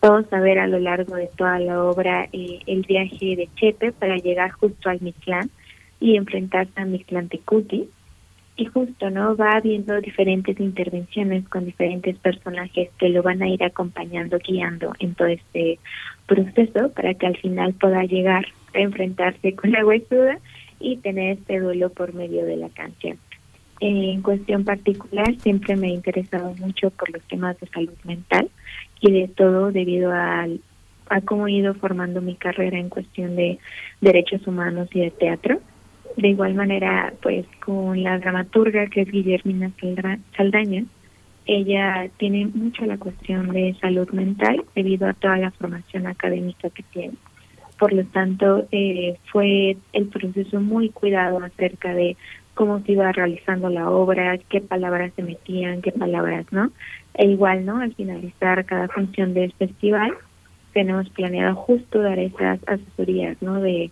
Vamos 0.02 0.32
a 0.32 0.40
ver 0.40 0.60
a 0.60 0.68
lo 0.68 0.80
largo 0.80 1.16
de 1.16 1.30
toda 1.36 1.60
la 1.60 1.84
obra 1.84 2.28
eh, 2.32 2.60
el 2.66 2.82
viaje 2.84 3.36
de 3.36 3.50
Chepe 3.56 3.92
para 3.92 4.18
llegar 4.18 4.52
justo 4.52 4.90
al 4.90 5.02
Mictlán 5.02 5.50
y 6.02 6.18
enfrentarse 6.18 6.74
a 6.76 6.86
Mictlantecuhtli, 6.86 7.88
y 8.58 8.66
justo 8.66 9.10
no 9.10 9.36
va 9.36 9.54
habiendo 9.54 10.00
diferentes 10.02 10.60
intervenciones 10.60 11.48
con 11.48 11.66
diferentes 11.66 12.18
personajes 12.18 12.90
que 13.00 13.10
lo 13.10 13.24
van 13.24 13.42
a 13.42 13.48
ir 13.48 13.64
acompañando 13.64 14.38
guiando 14.40 14.94
en 15.00 15.16
todo 15.16 15.30
este 15.30 15.80
proceso 16.28 16.92
para 16.92 17.14
que 17.14 17.28
al 17.28 17.38
final 17.38 17.74
pueda 17.74 18.04
llegar 18.04 18.46
a 18.76 18.80
enfrentarse 18.80 19.56
con 19.56 19.72
la 19.72 19.86
huesuda 19.86 20.38
y 20.80 20.98
tener 20.98 21.38
este 21.38 21.60
duelo 21.60 21.90
por 21.90 22.14
medio 22.14 22.46
de 22.46 22.58
la 22.58 22.70
canción. 22.70 23.18
En 23.80 24.22
cuestión 24.22 24.64
particular 24.64 25.36
siempre 25.40 25.76
me 25.76 25.88
he 25.88 25.92
interesado 25.92 26.54
mucho 26.60 26.92
por 26.92 27.10
los 27.10 27.24
temas 27.24 27.60
de 27.60 27.68
salud 27.68 27.98
mental 28.04 28.50
y 29.00 29.12
de 29.12 29.28
todo 29.28 29.72
debido 29.72 30.12
a, 30.12 30.46
a 31.10 31.22
cómo 31.22 31.48
he 31.48 31.54
ido 31.54 31.74
formando 31.74 32.22
mi 32.22 32.36
carrera 32.36 32.78
en 32.78 32.90
cuestión 32.90 33.36
de 33.36 33.58
derechos 34.02 34.46
humanos 34.46 34.88
y 34.94 35.00
de 35.00 35.12
teatro 35.12 35.62
de 36.18 36.28
igual 36.28 36.56
manera, 36.56 37.14
pues 37.22 37.46
con 37.64 38.04
la 38.04 38.20
dramaturga 38.20 38.88
que 38.88 39.02
es 39.02 39.12
Guillermina 39.12 39.72
Saldaña, 40.36 40.86
ella 41.46 42.10
tiene 42.18 42.48
mucho 42.48 42.86
la 42.86 42.98
cuestión 42.98 43.52
de 43.52 43.76
salud 43.82 44.10
mental 44.12 44.64
debido 44.76 45.08
a 45.08 45.14
toda 45.14 45.38
la 45.38 45.52
formación 45.52 46.08
académica 46.08 46.70
que 46.70 46.84
tiene. 46.84 47.16
Por 47.80 47.94
lo 47.94 48.06
tanto, 48.06 48.68
eh, 48.72 49.18
fue 49.32 49.76
el 49.94 50.08
proceso 50.08 50.62
muy 50.62 50.90
cuidado 50.90 51.40
acerca 51.40 51.94
de 51.94 52.16
cómo 52.54 52.80
se 52.82 52.92
iba 52.92 53.12
realizando 53.12 53.70
la 53.70 53.90
obra, 53.90 54.38
qué 54.38 54.62
palabras 54.62 55.12
se 55.16 55.24
metían, 55.24 55.82
qué 55.82 55.92
palabras 55.92 56.46
no. 56.52 56.72
E 57.16 57.26
igual, 57.26 57.66
¿no? 57.66 57.78
Al 57.78 57.96
finalizar 57.96 58.66
cada 58.66 58.88
función 58.88 59.34
del 59.34 59.52
festival, 59.54 60.14
tenemos 60.74 61.10
planeado 61.10 61.56
justo 61.56 62.02
dar 62.02 62.20
esas 62.20 62.60
asesorías, 62.68 63.42
¿no? 63.42 63.60
De 63.60 63.90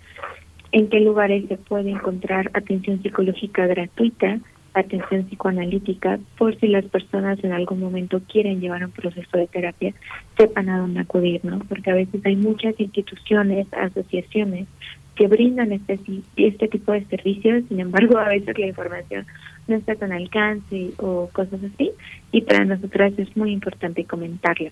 en 0.72 0.89
qué 0.89 0.99
lugares 0.99 1.45
se 1.47 1.57
puede 1.57 1.89
encontrar 1.89 2.51
atención 2.53 3.01
psicológica 3.01 3.65
gratuita, 3.67 4.39
atención 4.74 5.26
psicoanalítica, 5.26 6.20
por 6.38 6.55
si 6.59 6.67
las 6.67 6.86
personas 6.86 7.43
en 7.43 7.53
algún 7.53 7.80
momento 7.80 8.22
quieren 8.32 8.61
llevar 8.61 8.86
un 8.86 8.91
proceso 8.91 9.38
de 9.38 9.47
terapia, 9.47 9.93
sepan 10.38 10.70
a 10.70 10.80
dónde 10.80 10.99
acudir, 10.99 11.43
¿no? 11.43 11.59
Porque 11.59 11.89
a 11.89 11.95
veces 11.95 12.24
hay 12.26 12.36
muchas 12.36 12.80
instituciones, 12.80 13.67
asociaciones 13.74 14.67
que 15.15 15.28
brindan 15.28 15.72
este, 15.72 15.99
este 16.38 16.67
tipo 16.67 16.93
de 16.93 17.03
servicios, 17.05 17.63
sin 17.67 17.80
embargo, 17.80 18.17
a 18.17 18.30
veces 18.30 18.57
la 18.57 18.67
información 18.67 19.26
no 19.67 19.76
está 19.76 19.95
tan 19.95 20.13
alcance 20.13 20.91
o 20.97 21.30
cosas 21.34 21.59
así, 21.74 21.91
y 22.32 22.41
para 22.41 22.63
nosotras 22.63 23.13
es 23.17 23.36
muy 23.36 23.51
importante 23.51 24.05
comentarlo. 24.05 24.70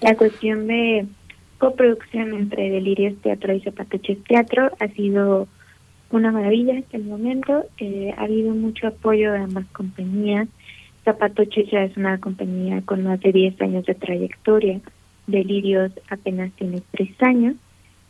La 0.00 0.14
cuestión 0.14 0.68
de 0.68 1.06
coproducción 1.58 2.34
entre 2.34 2.70
Delirios 2.70 3.20
Teatro 3.20 3.52
y 3.52 3.60
Zapatoches 3.60 4.22
Teatro. 4.24 4.70
Ha 4.80 4.88
sido 4.88 5.48
una 6.10 6.32
maravilla 6.32 6.78
hasta 6.78 6.96
el 6.96 7.04
momento. 7.04 7.64
Eh, 7.78 8.14
ha 8.16 8.22
habido 8.22 8.54
mucho 8.54 8.86
apoyo 8.86 9.32
de 9.32 9.40
ambas 9.40 9.66
compañías. 9.66 10.48
Zapatoches 11.04 11.70
ya 11.70 11.84
es 11.84 11.96
una 11.96 12.18
compañía 12.18 12.82
con 12.82 13.04
más 13.04 13.20
de 13.20 13.32
10 13.32 13.60
años 13.60 13.84
de 13.86 13.94
trayectoria. 13.94 14.80
Delirios 15.26 15.92
apenas 16.08 16.52
tiene 16.52 16.82
3 16.92 17.10
años. 17.22 17.56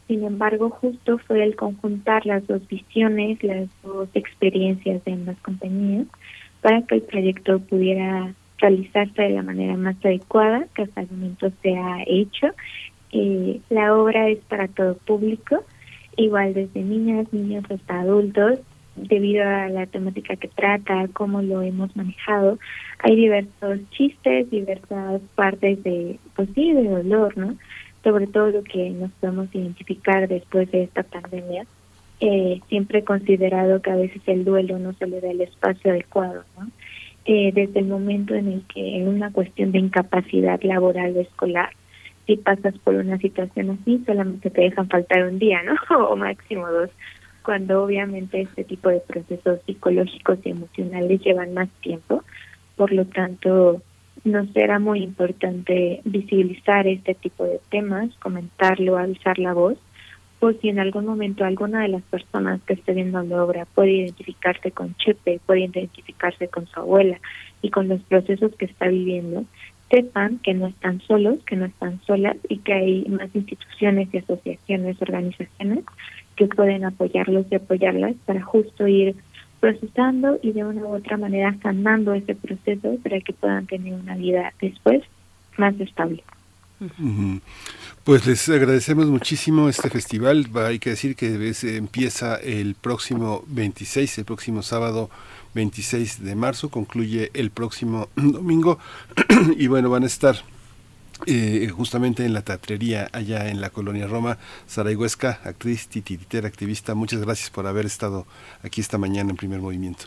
Sin 0.07 0.25
embargo, 0.25 0.71
justo 0.71 1.19
fue 1.19 1.43
el 1.45 1.55
conjuntar 1.55 2.25
las 2.25 2.47
dos 2.47 2.67
visiones, 2.67 3.43
las 3.43 3.69
dos 3.83 4.09
experiencias 4.15 5.05
de 5.05 5.13
ambas 5.13 5.37
compañías 5.41 6.07
para 6.63 6.83
que 6.83 6.97
el 6.97 7.03
proyecto 7.03 7.61
pudiera 7.61 8.33
realizarse 8.59 9.23
de 9.23 9.31
la 9.31 9.43
manera 9.43 9.77
más 9.77 9.97
adecuada 10.05 10.67
que 10.75 10.83
hasta 10.83 11.03
el 11.03 11.09
momento 11.11 11.53
se 11.63 11.77
ha 11.77 12.03
hecho 12.07 12.49
eh, 13.13 13.61
la 13.71 13.95
obra 13.95 14.29
es 14.29 14.39
para 14.45 14.69
todo 14.69 14.97
público, 14.97 15.65
igual 16.17 16.55
desde 16.55 16.83
niñas, 16.83 17.33
niños 17.33 17.65
hasta 17.71 18.01
adultos, 18.01 18.61
debido 18.97 19.45
a 19.49 19.69
la 19.69 19.87
temática 19.87 20.37
que 20.37 20.49
trata, 20.49 21.09
cómo 21.13 21.41
lo 21.43 21.63
hemos 21.63 21.95
manejado. 21.97 22.59
Hay 22.99 23.17
diversos 23.17 23.79
chistes, 23.91 24.51
diversas 24.51 25.21
partes 25.35 25.83
de, 25.85 26.19
pues 26.35 26.49
sí, 26.55 26.73
de 26.73 26.85
dolor, 26.85 27.37
¿no? 27.37 27.55
Sobre 28.03 28.27
todo 28.27 28.49
lo 28.49 28.65
que 28.65 28.91
nos 28.91 29.11
podemos 29.13 29.55
identificar 29.55 30.29
después 30.29 30.71
de 30.71 30.85
esta 30.85 31.03
pandemia. 31.03 31.65
Eh, 32.21 32.61
siempre 32.69 33.01
he 33.01 33.05
considerado 33.05 33.81
que 33.81 33.91
a 33.91 33.97
veces 33.97 34.23
el 34.27 34.45
duelo 34.45 34.79
no 34.79 34.93
se 34.95 35.07
le 35.07 35.21
da 35.21 35.31
el 35.31 35.41
espacio 35.41 35.93
adecuado, 35.93 36.45
¿no? 36.59 36.69
Eh, 37.25 37.53
desde 37.55 37.81
el 37.81 37.87
momento 37.87 38.35
en 38.35 38.49
el 38.49 38.63
que 38.63 38.97
en 38.97 39.07
una 39.07 39.31
cuestión 39.31 39.71
de 39.71 39.79
incapacidad 39.79 40.61
laboral 40.63 41.15
o 41.17 41.21
escolar, 41.21 41.71
si 42.29 42.37
pasas 42.37 42.77
por 42.85 42.95
una 42.95 43.17
situación 43.17 43.71
así, 43.71 44.03
solamente 44.05 44.51
te 44.51 44.61
dejan 44.61 44.87
faltar 44.89 45.25
un 45.25 45.39
día, 45.39 45.63
¿no? 45.63 45.75
o 46.09 46.15
máximo 46.15 46.71
dos, 46.71 46.91
cuando 47.43 47.83
obviamente 47.83 48.43
este 48.43 48.65
tipo 48.65 48.91
de 48.91 49.01
procesos 49.01 49.61
psicológicos 49.65 50.39
y 50.45 50.51
emocionales 50.51 51.23
llevan 51.23 51.55
más 51.55 51.71
tiempo. 51.81 52.23
Por 52.77 52.93
lo 52.93 53.07
tanto, 53.07 53.83
nos 54.25 54.51
será 54.51 54.79
muy 54.79 55.03
importante 55.03 56.03
visibilizar 56.05 56.87
este 56.87 57.15
tipo 57.15 57.45
de 57.45 57.61
temas, 57.71 58.15
comentarlo, 58.17 58.99
avisar 58.99 59.39
la 59.39 59.55
voz, 59.55 59.79
por 60.39 60.61
si 60.61 60.69
en 60.69 60.81
algún 60.81 61.07
momento 61.07 61.45
alguna 61.45 61.81
de 61.81 61.89
las 61.89 62.03
personas 62.03 62.61
que 62.67 62.75
esté 62.75 62.93
viendo 62.93 63.23
la 63.23 63.43
obra 63.43 63.65
puede 63.65 63.93
identificarse 63.93 64.71
con 64.71 64.95
Chepe, 64.97 65.41
puede 65.47 65.61
identificarse 65.61 66.49
con 66.49 66.67
su 66.67 66.79
abuela 66.79 67.19
y 67.63 67.71
con 67.71 67.89
los 67.89 68.03
procesos 68.03 68.55
que 68.57 68.67
está 68.67 68.87
viviendo, 68.89 69.47
sepan 69.91 70.39
que 70.39 70.55
no 70.55 70.67
están 70.67 71.01
solos, 71.01 71.39
que 71.45 71.57
no 71.57 71.67
están 71.67 72.01
solas 72.07 72.37
y 72.49 72.59
que 72.59 72.73
hay 72.73 73.05
más 73.07 73.29
instituciones 73.35 74.09
y 74.13 74.19
asociaciones, 74.19 75.01
organizaciones 75.01 75.85
que 76.37 76.47
pueden 76.47 76.85
apoyarlos 76.85 77.47
y 77.51 77.57
apoyarlas 77.57 78.15
para 78.27 78.43
justo 78.43 78.87
ir 78.87 79.17
procesando 79.61 80.39
y 80.43 80.53
de 80.53 80.65
una 80.65 80.83
u 80.83 80.95
otra 80.95 81.17
manera 81.17 81.57
sanando 81.63 82.15
ese 82.15 82.35
proceso 82.35 82.97
para 83.03 83.21
que 83.21 83.33
puedan 83.33 83.67
tener 83.67 83.95
una 83.95 84.17
vida 84.17 84.53
después 84.61 85.03
más 85.57 85.79
estable. 85.81 86.23
Pues 88.05 88.25
les 88.25 88.49
agradecemos 88.49 89.07
muchísimo 89.07 89.69
este 89.69 89.91
festival. 89.91 90.47
Hay 90.55 90.79
que 90.79 90.91
decir 90.91 91.17
que 91.17 91.53
empieza 91.77 92.37
el 92.37 92.77
próximo 92.77 93.43
26, 93.49 94.19
el 94.19 94.25
próximo 94.25 94.63
sábado 94.63 95.11
26 95.55 96.25
de 96.25 96.35
marzo, 96.35 96.71
concluye 96.71 97.31
el 97.35 97.51
próximo 97.51 98.09
domingo 98.17 98.79
y 99.57 99.67
bueno, 99.67 99.91
van 99.91 100.05
a 100.05 100.07
estar 100.07 100.37
eh, 101.27 101.69
justamente 101.69 102.25
en 102.25 102.33
la 102.33 102.43
teatrería 102.43 103.09
allá 103.13 103.49
en 103.49 103.61
la 103.61 103.71
colonia 103.71 104.07
Roma, 104.07 104.39
Sara 104.67 104.91
Huesca, 104.91 105.41
actriz, 105.45 105.89
titiritera, 105.89 106.47
activista. 106.47 106.95
Muchas 106.95 107.21
gracias 107.21 107.51
por 107.51 107.67
haber 107.67 107.87
estado 107.87 108.27
aquí 108.63 108.81
esta 108.81 108.99
mañana 108.99 109.31
en 109.31 109.37
primer 109.37 109.61
movimiento. 109.61 110.05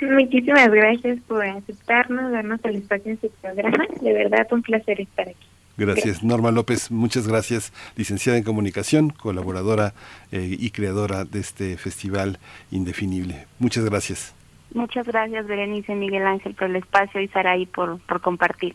Muchísimas 0.00 0.70
gracias 0.70 1.18
por 1.26 1.44
aceptarnos, 1.44 2.32
darnos 2.32 2.60
el 2.64 2.76
espacio 2.76 3.12
en 3.12 3.20
su 3.20 3.30
programa. 3.30 3.86
De 4.00 4.12
verdad, 4.12 4.46
un 4.50 4.62
placer 4.62 5.00
estar 5.00 5.28
aquí. 5.28 5.46
Gracias. 5.76 6.22
Norma 6.22 6.50
López, 6.50 6.90
muchas 6.90 7.26
gracias, 7.26 7.72
licenciada 7.96 8.36
en 8.36 8.44
comunicación, 8.44 9.10
colaboradora 9.10 9.94
eh, 10.30 10.56
y 10.58 10.70
creadora 10.70 11.24
de 11.24 11.40
este 11.40 11.76
festival 11.78 12.38
indefinible. 12.70 13.46
Muchas 13.58 13.84
gracias. 13.84 14.34
Muchas 14.74 15.06
gracias, 15.06 15.46
Berenice, 15.46 15.94
Miguel 15.94 16.26
Ángel, 16.26 16.54
por 16.54 16.70
el 16.70 16.76
espacio 16.76 17.20
y 17.20 17.28
Saraí 17.28 17.66
por, 17.66 18.00
por 18.00 18.20
compartir. 18.20 18.74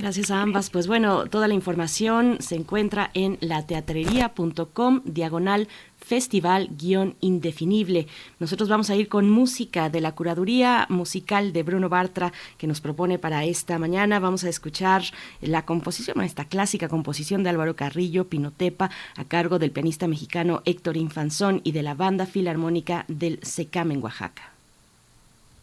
Gracias 0.00 0.30
a 0.30 0.40
ambas. 0.40 0.70
Pues 0.70 0.86
bueno, 0.86 1.26
toda 1.26 1.46
la 1.46 1.52
información 1.52 2.38
se 2.40 2.54
encuentra 2.54 3.10
en 3.12 3.36
lateatrería.com, 3.42 5.02
diagonal 5.04 5.68
festival-indefinible. 5.98 8.06
Nosotros 8.38 8.70
vamos 8.70 8.88
a 8.88 8.96
ir 8.96 9.08
con 9.08 9.28
música 9.28 9.90
de 9.90 10.00
la 10.00 10.12
curaduría 10.12 10.86
musical 10.88 11.52
de 11.52 11.62
Bruno 11.64 11.90
Bartra 11.90 12.32
que 12.56 12.66
nos 12.66 12.80
propone 12.80 13.18
para 13.18 13.44
esta 13.44 13.78
mañana. 13.78 14.20
Vamos 14.20 14.42
a 14.44 14.48
escuchar 14.48 15.02
la 15.42 15.66
composición, 15.66 16.22
esta 16.22 16.46
clásica 16.46 16.88
composición 16.88 17.42
de 17.42 17.50
Álvaro 17.50 17.76
Carrillo, 17.76 18.26
Pinotepa, 18.26 18.88
a 19.18 19.24
cargo 19.26 19.58
del 19.58 19.70
pianista 19.70 20.08
mexicano 20.08 20.62
Héctor 20.64 20.96
Infanzón 20.96 21.60
y 21.62 21.72
de 21.72 21.82
la 21.82 21.92
banda 21.92 22.24
filarmónica 22.24 23.04
del 23.08 23.38
SECAM 23.42 23.90
en 23.90 24.02
Oaxaca. 24.02 24.59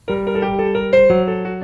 Música 0.09 1.56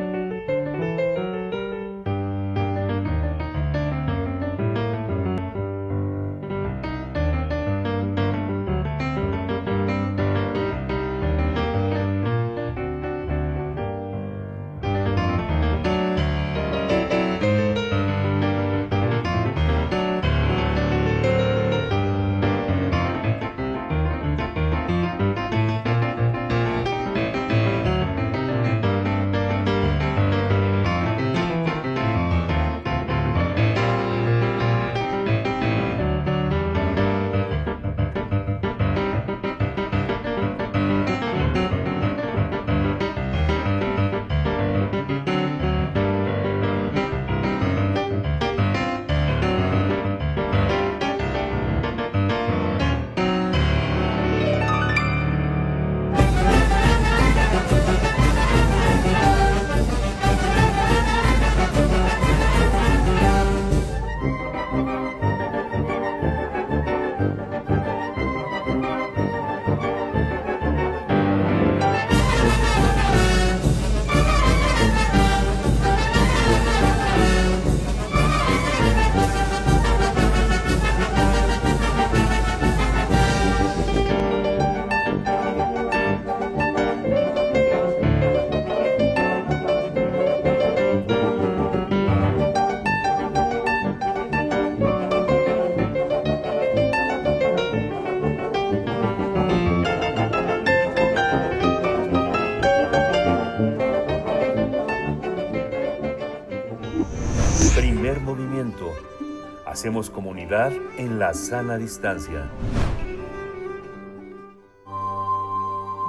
Hacemos 109.83 110.09
comunidad 110.09 110.71
en 110.97 111.19
la 111.19 111.33
sana 111.33 111.77
distancia. 111.77 112.49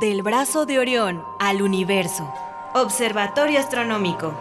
Del 0.01 0.23
brazo 0.23 0.65
de 0.65 0.79
Orión 0.79 1.21
al 1.41 1.61
universo. 1.61 2.33
Observatorio 2.75 3.59
Astronómico. 3.59 4.33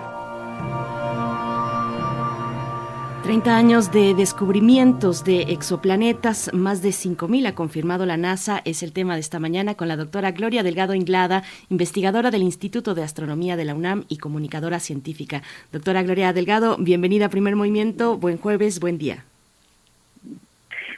30 3.23 3.55
años 3.55 3.89
de 3.93 4.13
descubrimientos 4.13 5.23
de 5.23 5.43
exoplanetas, 5.43 6.53
más 6.53 6.81
de 6.81 6.89
5.000 6.89 7.47
ha 7.47 7.55
confirmado 7.55 8.05
la 8.05 8.17
NASA, 8.17 8.61
es 8.65 8.83
el 8.83 8.91
tema 8.91 9.13
de 9.13 9.21
esta 9.21 9.39
mañana 9.39 9.75
con 9.75 9.87
la 9.87 9.95
doctora 9.95 10.31
Gloria 10.31 10.61
Delgado 10.61 10.93
Inglada, 10.93 11.43
investigadora 11.69 12.31
del 12.31 12.41
Instituto 12.41 12.93
de 12.93 13.01
Astronomía 13.01 13.55
de 13.55 13.63
la 13.63 13.75
UNAM 13.75 14.03
y 14.09 14.17
comunicadora 14.17 14.81
científica. 14.81 15.41
Doctora 15.71 16.03
Gloria 16.03 16.33
Delgado, 16.33 16.75
bienvenida 16.77 17.27
a 17.27 17.29
Primer 17.29 17.55
Movimiento, 17.55 18.17
buen 18.17 18.37
jueves, 18.37 18.81
buen 18.81 18.97
día. 18.97 19.23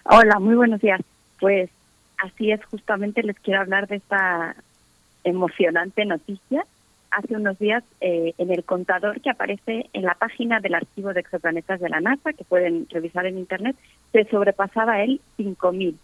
Hola, 0.06 0.40
muy 0.40 0.56
buenos 0.56 0.82
días. 0.82 1.02
Pues 1.40 1.70
así 2.18 2.50
es, 2.50 2.60
justamente 2.66 3.22
les 3.22 3.40
quiero 3.40 3.62
hablar 3.62 3.88
de 3.88 3.98
esta 3.98 4.56
emocionante 5.24 6.06
noticia 6.06 6.66
hace 7.16 7.36
unos 7.36 7.58
días 7.58 7.84
eh, 8.02 8.34
en 8.38 8.52
el 8.52 8.64
contador 8.66 9.22
que 9.22 9.30
aparece 9.30 9.90
en 9.94 10.04
la 10.04 10.16
página 10.16 10.60
del 10.60 10.76
archivo 10.76 11.14
de 11.14 11.22
exoplanetas 11.22 11.80
de 11.80 11.90
la 11.90 12.02
NASA, 12.02 12.34
que 12.34 12.44
pueden 12.44 12.88
revisar 12.90 13.26
en 13.26 13.38
Internet, 13.38 13.78
se 14.12 14.26
sobrepasaba 14.26 15.02
el 15.02 15.22
5.000. 15.38 15.96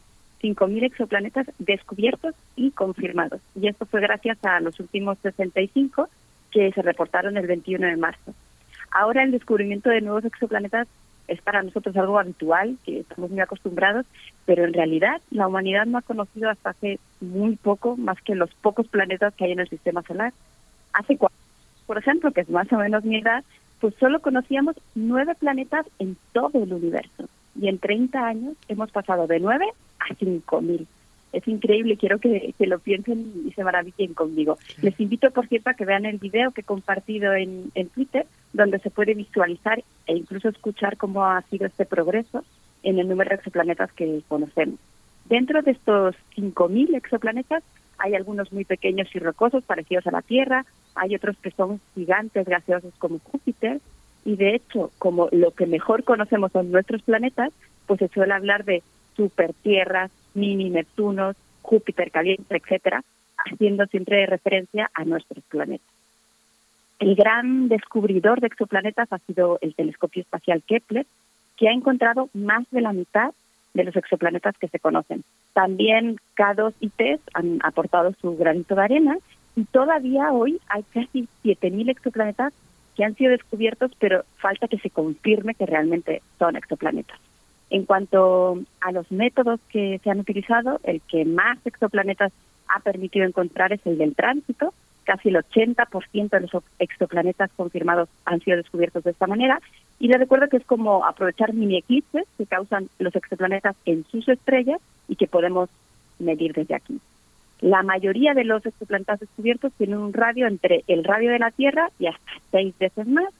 5.000 0.41 0.83
exoplanetas 0.83 1.47
descubiertos 1.59 2.33
y 2.55 2.71
confirmados. 2.71 3.41
Y 3.55 3.67
esto 3.67 3.85
fue 3.85 3.99
gracias 3.99 4.37
a 4.43 4.59
los 4.61 4.79
últimos 4.79 5.17
65 5.21 6.09
que 6.49 6.71
se 6.71 6.81
reportaron 6.81 7.37
el 7.37 7.45
21 7.45 7.87
de 7.87 7.97
marzo. 7.97 8.33
Ahora 8.89 9.23
el 9.23 9.31
descubrimiento 9.31 9.89
de 9.89 10.01
nuevos 10.01 10.25
exoplanetas 10.25 10.87
es 11.27 11.41
para 11.41 11.61
nosotros 11.61 11.95
algo 11.95 12.19
habitual, 12.19 12.77
que 12.85 13.01
estamos 13.01 13.29
muy 13.29 13.39
acostumbrados, 13.41 14.05
pero 14.45 14.63
en 14.63 14.73
realidad 14.73 15.21
la 15.29 15.47
humanidad 15.47 15.85
no 15.85 15.97
ha 15.97 16.01
conocido 16.01 16.49
hasta 16.49 16.71
hace 16.71 16.99
muy 17.19 17.57
poco 17.57 17.95
más 17.97 18.19
que 18.21 18.35
los 18.35 18.53
pocos 18.55 18.87
planetas 18.87 19.33
que 19.35 19.45
hay 19.45 19.51
en 19.51 19.59
el 19.59 19.69
sistema 19.69 20.01
solar 20.03 20.33
hace 20.93 21.17
cuatro, 21.17 21.37
por 21.85 21.97
ejemplo, 21.97 22.31
que 22.31 22.41
es 22.41 22.49
más 22.49 22.71
o 22.71 22.77
menos 22.77 23.03
mi 23.03 23.17
edad, 23.17 23.43
pues 23.79 23.95
solo 23.99 24.21
conocíamos 24.21 24.75
nueve 24.95 25.35
planetas 25.35 25.85
en 25.99 26.15
todo 26.33 26.63
el 26.63 26.71
universo. 26.71 27.27
Y 27.59 27.67
en 27.67 27.79
30 27.79 28.25
años 28.25 28.53
hemos 28.67 28.91
pasado 28.91 29.27
de 29.27 29.39
nueve 29.39 29.65
a 29.99 30.13
cinco 30.15 30.61
mil. 30.61 30.87
Es 31.33 31.47
increíble, 31.47 31.97
quiero 31.97 32.19
que, 32.19 32.53
que, 32.57 32.67
lo 32.67 32.79
piensen 32.79 33.43
y 33.45 33.51
se 33.51 33.63
maravillen 33.63 34.13
conmigo. 34.13 34.57
Les 34.81 34.99
invito, 34.99 35.31
por 35.31 35.47
cierto, 35.47 35.69
a 35.69 35.73
que 35.73 35.85
vean 35.85 36.05
el 36.05 36.17
video 36.17 36.51
que 36.51 36.61
he 36.61 36.65
compartido 36.65 37.33
en, 37.33 37.71
en 37.73 37.87
Twitter, 37.89 38.25
donde 38.51 38.79
se 38.79 38.89
puede 38.89 39.13
visualizar 39.13 39.81
e 40.07 40.15
incluso 40.15 40.49
escuchar 40.49 40.97
cómo 40.97 41.25
ha 41.25 41.41
sido 41.43 41.67
este 41.67 41.85
progreso 41.85 42.43
en 42.83 42.99
el 42.99 43.07
número 43.07 43.29
de 43.29 43.35
exoplanetas 43.35 43.91
que 43.93 44.21
conocemos. 44.27 44.77
Dentro 45.25 45.61
de 45.61 45.71
estos 45.71 46.15
5.000 46.35 46.95
exoplanetas 46.95 47.63
hay 48.01 48.15
algunos 48.15 48.51
muy 48.51 48.65
pequeños 48.65 49.07
y 49.13 49.19
rocosos 49.19 49.63
parecidos 49.63 50.07
a 50.07 50.11
la 50.11 50.21
Tierra, 50.21 50.65
hay 50.95 51.15
otros 51.15 51.37
que 51.37 51.51
son 51.51 51.79
gigantes 51.95 52.47
gaseosos 52.47 52.93
como 52.97 53.19
Júpiter, 53.19 53.79
y 54.25 54.35
de 54.35 54.55
hecho, 54.55 54.91
como 54.97 55.29
lo 55.31 55.51
que 55.51 55.65
mejor 55.65 56.03
conocemos 56.03 56.51
son 56.51 56.71
nuestros 56.71 57.01
planetas, 57.03 57.51
pues 57.87 57.99
se 57.99 58.07
suele 58.09 58.33
hablar 58.33 58.65
de 58.65 58.83
supertierras, 59.15 60.11
mini 60.33 60.69
Neptunos, 60.69 61.35
Júpiter 61.61 62.11
caliente, 62.11 62.57
etcétera, 62.57 63.03
haciendo 63.37 63.85
siempre 63.87 64.25
referencia 64.25 64.89
a 64.93 65.05
nuestros 65.05 65.43
planetas. 65.45 65.87
El 66.99 67.15
gran 67.15 67.67
descubridor 67.67 68.41
de 68.41 68.47
exoplanetas 68.47 69.11
ha 69.11 69.17
sido 69.19 69.57
el 69.61 69.73
telescopio 69.73 70.21
espacial 70.21 70.61
Kepler, 70.63 71.05
que 71.57 71.67
ha 71.67 71.71
encontrado 71.71 72.29
más 72.33 72.63
de 72.71 72.81
la 72.81 72.93
mitad 72.93 73.31
de 73.73 73.83
los 73.83 73.95
exoplanetas 73.95 74.57
que 74.57 74.67
se 74.67 74.79
conocen. 74.79 75.23
También 75.53 76.17
K2 76.35 76.73
y 76.79 76.89
TESS 76.89 77.21
han 77.33 77.59
aportado 77.63 78.13
su 78.21 78.35
granito 78.37 78.75
de 78.75 78.83
arena 78.83 79.17
y 79.55 79.65
todavía 79.65 80.31
hoy 80.31 80.59
hay 80.67 80.83
casi 80.93 81.27
7.000 81.43 81.89
exoplanetas 81.89 82.53
que 82.95 83.05
han 83.05 83.15
sido 83.15 83.31
descubiertos, 83.31 83.91
pero 83.99 84.25
falta 84.37 84.67
que 84.67 84.77
se 84.79 84.89
confirme 84.89 85.55
que 85.55 85.65
realmente 85.65 86.21
son 86.37 86.55
exoplanetas. 86.55 87.19
En 87.69 87.85
cuanto 87.85 88.59
a 88.81 88.91
los 88.91 89.09
métodos 89.11 89.59
que 89.69 89.99
se 90.03 90.09
han 90.09 90.19
utilizado, 90.19 90.79
el 90.83 91.01
que 91.01 91.23
más 91.23 91.57
exoplanetas 91.65 92.33
ha 92.67 92.79
permitido 92.81 93.25
encontrar 93.25 93.71
es 93.71 93.79
el 93.85 93.97
del 93.97 94.15
tránsito. 94.15 94.73
Casi 95.05 95.29
el 95.29 95.35
80% 95.37 96.29
de 96.29 96.41
los 96.41 96.63
exoplanetas 96.79 97.49
confirmados 97.55 98.09
han 98.25 98.41
sido 98.41 98.57
descubiertos 98.57 99.03
de 99.03 99.11
esta 99.11 99.25
manera. 99.25 99.59
Y 100.01 100.07
les 100.07 100.17
recuerdo 100.17 100.49
que 100.49 100.57
es 100.57 100.65
como 100.65 101.05
aprovechar 101.05 101.53
mini 101.53 101.77
eclipses 101.77 102.25
que 102.35 102.47
causan 102.47 102.89
los 102.97 103.15
exoplanetas 103.15 103.75
en 103.85 104.03
sus 104.05 104.27
estrellas 104.27 104.81
y 105.07 105.15
que 105.15 105.27
podemos 105.27 105.69
medir 106.17 106.53
desde 106.53 106.73
aquí. 106.73 106.99
La 107.59 107.83
mayoría 107.83 108.33
de 108.33 108.43
los 108.43 108.65
exoplanetas 108.65 109.19
descubiertos 109.19 109.71
tienen 109.73 109.99
un 109.99 110.11
radio 110.11 110.47
entre 110.47 110.83
el 110.87 111.03
radio 111.03 111.29
de 111.29 111.37
la 111.37 111.51
Tierra 111.51 111.91
y 111.99 112.07
hasta 112.07 112.31
seis 112.49 112.73
veces 112.79 113.05
más. 113.05 113.31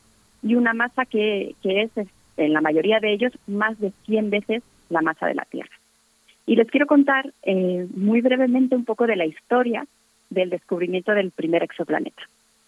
y 0.43 0.53
una 0.53 0.75
masa 0.75 1.05
que, 1.05 1.55
que 1.63 1.81
es, 1.81 1.91
en 2.37 2.53
la 2.53 2.61
mayoría 2.61 2.99
de 2.99 3.11
ellos, 3.11 3.33
más 3.47 3.79
de 3.79 3.91
100 4.05 4.29
veces 4.29 4.61
la 4.89 5.01
masa 5.01 5.25
de 5.25 5.33
la 5.33 5.45
Tierra. 5.45 5.75
Y 6.45 6.57
les 6.57 6.69
quiero 6.69 6.85
contar 6.85 7.33
eh, 7.41 7.87
muy 7.95 8.21
brevemente 8.21 8.75
un 8.75 8.85
poco 8.85 9.07
de 9.07 9.15
la 9.15 9.25
historia 9.25 9.87
del 10.29 10.51
descubrimiento 10.51 11.11
del 11.13 11.31
primer 11.31 11.63
exoplaneta. 11.63 12.21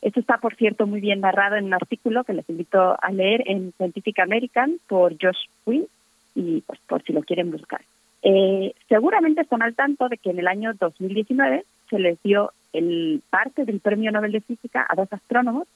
Esto 0.03 0.19
está, 0.19 0.37
por 0.37 0.53
cierto, 0.55 0.85
muy 0.85 0.99
bien 0.99 1.21
narrado 1.21 1.55
en 1.55 1.63
un 1.63 1.73
artículo 1.73 2.25
que 2.25 2.33
les 2.33 2.49
invito 2.49 2.97
a 3.01 3.11
leer 3.13 3.41
en 3.45 3.71
Scientific 3.71 4.19
American 4.19 4.77
por 4.85 5.13
Josh 5.13 5.47
Quinn 5.63 5.87
y 6.35 6.59
pues 6.59 6.77
por 6.87 7.01
si 7.03 7.13
lo 7.13 7.23
quieren 7.23 7.51
buscar. 7.51 7.79
Eh, 8.21 8.73
seguramente 8.89 9.41
están 9.41 9.61
al 9.61 9.75
tanto 9.75 10.09
de 10.09 10.17
que 10.17 10.31
en 10.31 10.39
el 10.39 10.49
año 10.49 10.73
2019 10.73 11.63
se 11.89 11.99
les 11.99 12.21
dio 12.21 12.51
el 12.73 13.21
parte 13.29 13.63
del 13.63 13.79
Premio 13.79 14.11
Nobel 14.11 14.33
de 14.33 14.41
Física 14.41 14.85
a 14.89 14.95
dos 14.95 15.07
astrónomos 15.13 15.69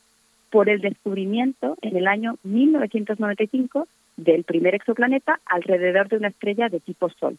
por 0.49 0.67
el 0.67 0.81
descubrimiento 0.81 1.77
en 1.81 1.95
el 1.95 2.05
año 2.05 2.35
1995 2.43 3.87
del 4.17 4.43
primer 4.43 4.75
exoplaneta 4.75 5.39
alrededor 5.45 6.09
de 6.09 6.17
una 6.17 6.27
estrella 6.27 6.67
de 6.67 6.81
tipo 6.81 7.09
Sol. 7.11 7.37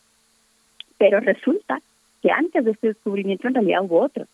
Pero 0.97 1.20
resulta 1.20 1.82
que 2.22 2.30
antes 2.30 2.64
de 2.64 2.70
este 2.70 2.89
descubrimiento 2.89 3.47
en 3.47 3.55
realidad 3.55 3.82
hubo 3.82 4.01
otro. 4.01 4.24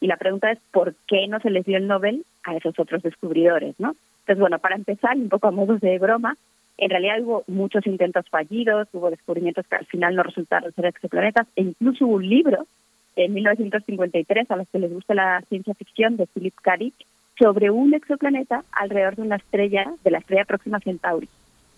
Y 0.00 0.06
la 0.06 0.16
pregunta 0.16 0.50
es, 0.50 0.58
¿por 0.72 0.94
qué 1.06 1.26
no 1.28 1.40
se 1.40 1.50
les 1.50 1.64
dio 1.64 1.76
el 1.76 1.86
Nobel 1.86 2.24
a 2.44 2.56
esos 2.56 2.78
otros 2.78 3.02
descubridores? 3.02 3.74
¿no? 3.78 3.96
Entonces, 4.20 4.40
bueno, 4.40 4.58
para 4.58 4.76
empezar, 4.76 5.16
un 5.16 5.28
poco 5.28 5.48
a 5.48 5.52
modo 5.52 5.76
de 5.78 5.98
broma, 5.98 6.36
en 6.76 6.90
realidad 6.90 7.20
hubo 7.22 7.44
muchos 7.48 7.86
intentos 7.86 8.28
fallidos, 8.28 8.88
hubo 8.92 9.10
descubrimientos 9.10 9.66
que 9.66 9.76
al 9.76 9.86
final 9.86 10.14
no 10.14 10.22
resultaron 10.22 10.72
ser 10.72 10.86
exoplanetas, 10.86 11.46
e 11.56 11.62
incluso 11.62 12.06
hubo 12.06 12.16
un 12.16 12.28
libro 12.28 12.66
en 13.16 13.34
1953 13.34 14.50
a 14.50 14.56
los 14.56 14.68
que 14.68 14.78
les 14.78 14.92
gusta 14.92 15.14
la 15.14 15.42
ciencia 15.48 15.74
ficción 15.74 16.16
de 16.16 16.26
Philip 16.26 16.54
K. 16.62 16.76
Sobre 17.36 17.70
un 17.70 17.94
exoplaneta 17.94 18.64
alrededor 18.72 19.16
de 19.16 19.22
una 19.22 19.36
estrella, 19.36 19.92
de 20.04 20.10
la 20.10 20.18
estrella 20.18 20.44
próxima 20.44 20.80
Centauri. 20.80 21.28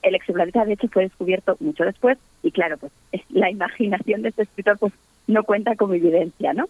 El 0.03 0.14
exoplaneta, 0.14 0.64
de 0.64 0.75
hecho, 0.75 0.89
fue 0.89 1.05
descubierto 1.05 1.57
mucho 1.61 1.85
después 1.85 2.18
y, 2.43 2.51
claro, 2.51 2.77
pues 2.79 2.93
la 3.31 3.51
imaginación 3.51 4.23
de 4.23 4.31
este 4.31 4.43
escritor 4.43 4.79
pues 4.79 4.93
no 5.27 5.45
cuenta 5.45 5.77
como 5.77 5.95
evidencia, 5.95 6.53
¿no? 6.53 6.66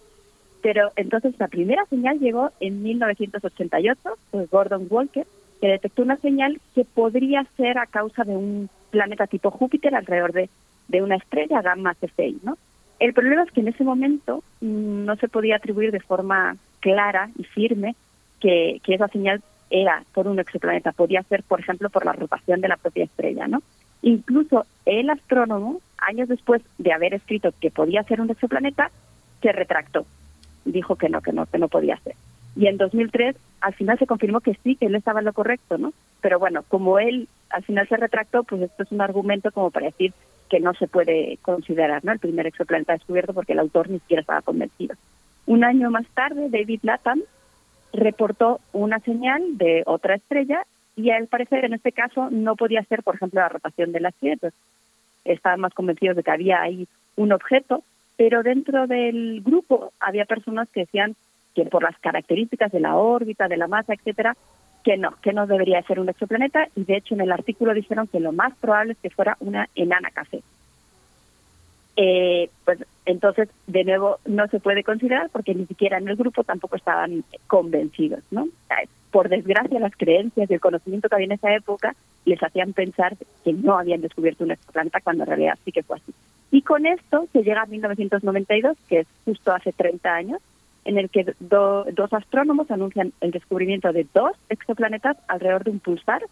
Pero 0.62 0.90
entonces 0.96 1.34
la 1.38 1.48
primera 1.48 1.84
señal 1.86 2.18
llegó 2.18 2.50
en 2.61 2.82
1988, 2.82 4.00
pues 4.30 4.50
Gordon 4.50 4.86
Walker, 4.90 5.26
que 5.61 5.68
detectó 5.68 6.02
una 6.02 6.16
señal 6.16 6.61
que 6.74 6.84
podría 6.84 7.46
ser 7.56 7.78
a 7.78 7.86
causa 7.86 8.24
de 8.24 8.36
un 8.36 8.68
planeta 8.90 9.26
tipo 9.26 9.50
Júpiter 9.50 9.94
alrededor 9.94 10.32
de, 10.32 10.50
de 10.88 11.02
una 11.02 11.16
estrella 11.16 11.62
gamma 11.62 11.94
C6, 12.00 12.42
¿no? 12.42 12.58
El 13.00 13.14
problema 13.14 13.44
es 13.44 13.50
que 13.50 13.61
en 13.61 13.68
ese 13.68 13.82
momento 13.82 14.44
mm, 14.61 15.04
no 15.04 15.16
se 15.16 15.28
podía 15.28 15.56
atribuir 15.56 15.90
de 15.90 16.00
forma 16.00 16.56
clara 16.80 17.30
y 17.36 17.44
firme 17.44 17.96
que, 18.40 18.80
esa 18.86 19.08
señal 19.08 19.42
era 19.70 20.04
por 20.12 20.26
un 20.26 20.38
exoplaneta, 20.38 20.92
podía 20.92 21.22
ser, 21.24 21.42
por 21.42 21.61
ejemplo, 21.61 21.90
por 21.90 22.04
la 22.04 22.12
rotación 22.12 22.61
de 22.61 22.68
la 22.68 22.76
propia 22.76 23.04
estrella, 23.04 23.46
¿no? 23.46 23.62
Incluso 24.02 24.66
el 24.84 25.11
astrónomo, 25.11 25.80
años 25.98 26.28
después 26.28 26.62
de 26.78 26.92
haber 26.92 27.14
escrito 27.14 27.52
que 27.61 27.70
podía 27.70 28.02
ser 28.02 28.20
un 28.20 28.30
exoplaneta, 28.30 28.90
se 29.40 29.52
retractó, 29.52 30.04
dijo 30.64 30.96
que 30.96 31.08
no, 31.08 31.20
que 31.20 31.32
no, 31.32 31.46
que 31.46 31.58
no 31.58 31.68
podía 31.68 31.98
ser. 31.98 32.14
Y 32.56 32.66
en 32.66 32.76
2003, 32.76 33.36
al 33.61 33.74
final 33.74 33.98
se 33.98 34.06
confirmó 34.06 34.40
que 34.40 34.56
sí, 34.62 34.76
que 34.76 34.86
él 34.86 34.94
estaba 34.94 35.20
en 35.20 35.26
lo 35.26 35.32
correcto, 35.32 35.78
¿no? 35.78 35.92
Pero 36.20 36.38
bueno, 36.38 36.64
como 36.68 36.98
él 36.98 37.28
al 37.50 37.64
final 37.64 37.88
se 37.88 37.96
retractó, 37.96 38.44
pues 38.44 38.62
esto 38.62 38.82
es 38.82 38.92
un 38.92 39.00
argumento 39.00 39.50
como 39.52 39.70
para 39.70 39.86
decir 39.86 40.12
que 40.48 40.61
no 40.61 40.74
se 40.74 40.88
puede 40.88 41.38
considerar, 41.42 42.04
¿no? 42.04 42.12
El 42.12 42.18
primer 42.18 42.46
exoplaneta 42.46 42.92
descubierto 42.92 43.32
porque 43.32 43.52
el 43.52 43.61
autor 43.61 43.88
ni 43.88 44.00
siquiera 44.00 44.20
estaba 44.20 44.42
convencido. 44.42 44.96
Un 45.46 45.64
año 45.64 45.90
más 45.90 46.06
tarde, 46.08 46.48
David 46.50 46.80
Latham 46.82 47.22
reportó 47.92 48.61
una 48.72 48.98
señal 49.00 49.58
de 49.58 49.82
otra 49.86 50.16
estrella 50.16 50.64
y 50.96 51.11
al 51.11 51.28
parecer 51.28 51.64
en 51.64 51.74
este 51.74 51.92
caso 51.92 52.30
no 52.30 52.56
podía 52.56 52.84
ser, 52.84 53.02
por 53.02 53.14
ejemplo, 53.14 53.40
la 53.40 53.48
rotación 53.48 53.92
de 53.92 54.00
la 54.00 54.11
estrella. 54.11 54.50
estaban 55.24 55.61
más 55.61 55.74
convencidos 55.74 56.16
de 56.16 56.22
que 56.22 56.30
había 56.30 56.61
ahí 56.61 56.88
un 57.16 57.32
objeto, 57.32 57.82
pero 58.20 58.42
dentro 58.42 58.86
del 58.86 59.40
grupo 59.40 59.94
había 59.98 60.26
personas 60.26 60.68
que 60.68 60.80
decían 60.80 61.16
que 61.54 61.64
por 61.64 61.82
las 61.82 61.98
características 62.00 62.70
de 62.70 62.78
la 62.78 62.96
órbita, 62.96 63.48
de 63.48 63.56
la 63.56 63.66
masa, 63.66 63.94
etcétera, 63.94 64.36
que 64.84 64.98
no, 64.98 65.12
que 65.22 65.32
no 65.32 65.46
debería 65.46 65.80
ser 65.84 65.98
un 65.98 66.10
exoplaneta 66.10 66.68
y 66.76 66.84
de 66.84 66.98
hecho 66.98 67.14
en 67.14 67.22
el 67.22 67.32
artículo 67.32 67.72
dijeron 67.72 68.08
que 68.08 68.20
lo 68.20 68.32
más 68.32 68.54
probable 68.58 68.92
es 68.92 68.98
que 68.98 69.08
fuera 69.08 69.38
una 69.40 69.70
enana 69.74 70.10
café. 70.10 70.42
Eh, 71.96 72.50
pues 72.66 72.84
entonces, 73.06 73.48
de 73.66 73.84
nuevo, 73.84 74.18
no 74.26 74.46
se 74.48 74.60
puede 74.60 74.84
considerar 74.84 75.30
porque 75.30 75.54
ni 75.54 75.64
siquiera 75.64 75.96
en 75.96 76.06
el 76.06 76.16
grupo 76.16 76.44
tampoco 76.44 76.76
estaban 76.76 77.24
convencidos, 77.46 78.20
¿no? 78.30 78.48
Por 79.10 79.30
desgracia, 79.30 79.80
las 79.80 79.96
creencias 79.96 80.50
y 80.50 80.52
el 80.52 80.60
conocimiento 80.60 81.08
que 81.08 81.14
había 81.14 81.24
en 81.24 81.32
esa 81.32 81.54
época 81.54 81.96
les 82.26 82.42
hacían 82.42 82.74
pensar 82.74 83.16
que 83.44 83.54
no 83.54 83.78
habían 83.78 84.02
descubierto 84.02 84.44
un 84.44 84.50
exoplaneta 84.50 85.00
cuando 85.00 85.22
en 85.22 85.28
realidad 85.30 85.58
sí 85.64 85.72
que 85.72 85.82
fue 85.82 85.96
así. 85.96 86.12
Y 86.51 86.62
con 86.62 86.86
esto 86.86 87.26
se 87.32 87.42
llega 87.42 87.62
a 87.62 87.66
1992, 87.66 88.76
que 88.88 89.01
es 89.01 89.07
justo 89.24 89.53
hace 89.53 89.72
30 89.72 90.12
años, 90.12 90.40
en 90.84 90.98
el 90.98 91.11
que 91.11 91.34
dos 91.38 92.12
astrónomos 92.12 92.70
anuncian 92.70 93.12
el 93.20 93.30
descubrimiento 93.30 93.92
de 93.92 94.07
dos 94.12 94.32
exoplanetas 94.48 95.16
alrededor 95.28 95.64
de 95.64 95.70
un 95.70 95.78
pulsar 95.78 96.22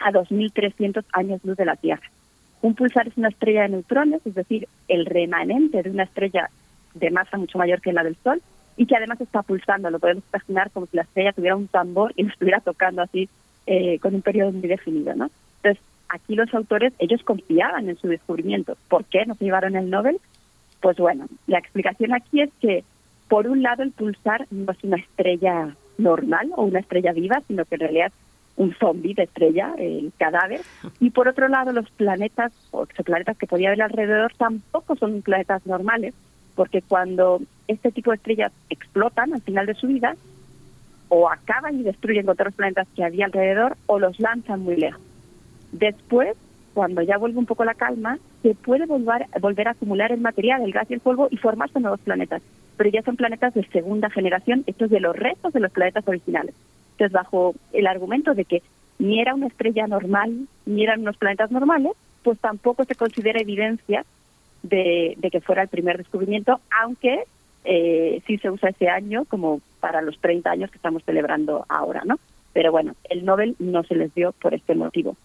a 0.00 0.10
2.300 0.10 1.04
años 1.12 1.44
luz 1.44 1.56
de 1.56 1.64
la 1.64 1.76
Tierra. 1.76 2.10
Un 2.62 2.74
pulsar 2.74 3.08
es 3.08 3.16
una 3.16 3.28
estrella 3.28 3.62
de 3.62 3.70
neutrones, 3.70 4.20
es 4.24 4.34
decir, 4.34 4.68
el 4.88 5.06
remanente 5.06 5.82
de 5.82 5.90
una 5.90 6.04
estrella 6.04 6.48
de 6.94 7.10
masa 7.10 7.36
mucho 7.36 7.58
mayor 7.58 7.80
que 7.80 7.92
la 7.92 8.04
del 8.04 8.16
Sol 8.22 8.40
y 8.76 8.86
que 8.86 8.96
además 8.96 9.20
está 9.20 9.42
pulsando. 9.42 9.90
Lo 9.90 9.98
podemos 9.98 10.24
imaginar 10.32 10.70
como 10.70 10.86
si 10.86 10.96
la 10.96 11.02
estrella 11.02 11.32
tuviera 11.32 11.56
un 11.56 11.68
tambor 11.68 12.12
y 12.16 12.22
nos 12.22 12.32
estuviera 12.32 12.60
tocando 12.60 13.02
así 13.02 13.28
eh, 13.66 13.98
con 13.98 14.14
un 14.14 14.22
periodo 14.22 14.52
muy 14.52 14.68
definido, 14.68 15.14
¿no? 15.14 15.30
Aquí 16.12 16.34
los 16.34 16.52
autores, 16.52 16.92
ellos 16.98 17.22
confiaban 17.22 17.88
en 17.88 17.96
su 17.96 18.06
descubrimiento. 18.06 18.76
¿Por 18.88 19.06
qué 19.06 19.24
no 19.24 19.34
se 19.34 19.46
llevaron 19.46 19.76
el 19.76 19.88
Nobel? 19.88 20.20
Pues 20.82 20.98
bueno, 20.98 21.26
la 21.46 21.58
explicación 21.58 22.12
aquí 22.12 22.42
es 22.42 22.50
que, 22.60 22.84
por 23.28 23.48
un 23.48 23.62
lado, 23.62 23.82
el 23.82 23.92
pulsar 23.92 24.46
no 24.50 24.72
es 24.72 24.84
una 24.84 24.98
estrella 24.98 25.74
normal 25.96 26.50
o 26.54 26.64
una 26.64 26.80
estrella 26.80 27.12
viva, 27.12 27.40
sino 27.48 27.64
que 27.64 27.76
en 27.76 27.80
realidad 27.80 28.12
un 28.56 28.74
zombie 28.74 29.14
de 29.14 29.22
estrella, 29.22 29.74
el 29.78 30.12
cadáver, 30.18 30.60
y 31.00 31.08
por 31.08 31.28
otro 31.28 31.48
lado 31.48 31.72
los 31.72 31.88
planetas 31.92 32.52
o 32.72 32.82
exoplanetas 32.82 33.38
que 33.38 33.46
podía 33.46 33.68
haber 33.68 33.80
alrededor 33.80 34.34
tampoco 34.36 34.94
son 34.96 35.22
planetas 35.22 35.64
normales, 35.66 36.12
porque 36.54 36.82
cuando 36.82 37.40
este 37.68 37.90
tipo 37.90 38.10
de 38.10 38.16
estrellas 38.16 38.52
explotan 38.68 39.32
al 39.32 39.40
final 39.40 39.64
de 39.64 39.74
su 39.74 39.86
vida, 39.86 40.14
o 41.08 41.30
acaban 41.30 41.80
y 41.80 41.82
destruyen 41.82 42.28
otros 42.28 42.52
planetas 42.52 42.86
que 42.94 43.02
había 43.02 43.24
alrededor, 43.24 43.78
o 43.86 43.98
los 43.98 44.20
lanzan 44.20 44.60
muy 44.60 44.76
lejos. 44.76 45.00
Después, 45.72 46.36
cuando 46.74 47.02
ya 47.02 47.18
vuelve 47.18 47.38
un 47.38 47.46
poco 47.46 47.64
la 47.64 47.74
calma, 47.74 48.18
se 48.42 48.54
puede 48.54 48.86
volver, 48.86 49.26
volver 49.40 49.68
a 49.68 49.72
acumular 49.72 50.12
el 50.12 50.20
material, 50.20 50.62
el 50.62 50.72
gas 50.72 50.90
y 50.90 50.94
el 50.94 51.00
polvo 51.00 51.28
y 51.30 51.38
formarse 51.38 51.80
nuevos 51.80 52.00
planetas. 52.00 52.42
Pero 52.76 52.90
ya 52.90 53.02
son 53.02 53.16
planetas 53.16 53.54
de 53.54 53.66
segunda 53.68 54.10
generación, 54.10 54.64
estos 54.66 54.90
de 54.90 55.00
los 55.00 55.16
restos 55.16 55.52
de 55.52 55.60
los 55.60 55.72
planetas 55.72 56.06
originales. 56.06 56.54
Entonces, 56.92 57.12
bajo 57.12 57.54
el 57.72 57.86
argumento 57.86 58.34
de 58.34 58.44
que 58.44 58.62
ni 58.98 59.20
era 59.20 59.34
una 59.34 59.48
estrella 59.48 59.86
normal, 59.86 60.46
ni 60.66 60.84
eran 60.84 61.00
unos 61.00 61.16
planetas 61.16 61.50
normales, 61.50 61.92
pues 62.22 62.38
tampoco 62.38 62.84
se 62.84 62.94
considera 62.94 63.40
evidencia 63.40 64.04
de, 64.62 65.16
que 65.30 65.40
fuera 65.40 65.62
el 65.62 65.68
primer 65.68 65.98
descubrimiento, 65.98 66.60
aunque 66.82 67.24
eh, 67.64 68.22
sí 68.26 68.38
se 68.38 68.50
usa 68.50 68.70
ese 68.70 68.88
año 68.88 69.24
como 69.24 69.60
para 69.80 70.02
los 70.02 70.18
30 70.18 70.50
años 70.50 70.70
que 70.70 70.76
estamos 70.76 71.02
celebrando 71.04 71.66
ahora, 71.68 72.02
¿no? 72.04 72.16
Pero 72.52 72.70
bueno, 72.70 72.94
el 73.08 73.24
Nobel 73.24 73.56
no 73.58 73.82
se 73.82 73.94
les 73.94 74.14
dio 74.14 74.32
por 74.32 74.54
este 74.54 74.74
motivo. 74.74 75.16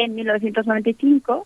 En 0.00 0.14
1995 0.14 1.44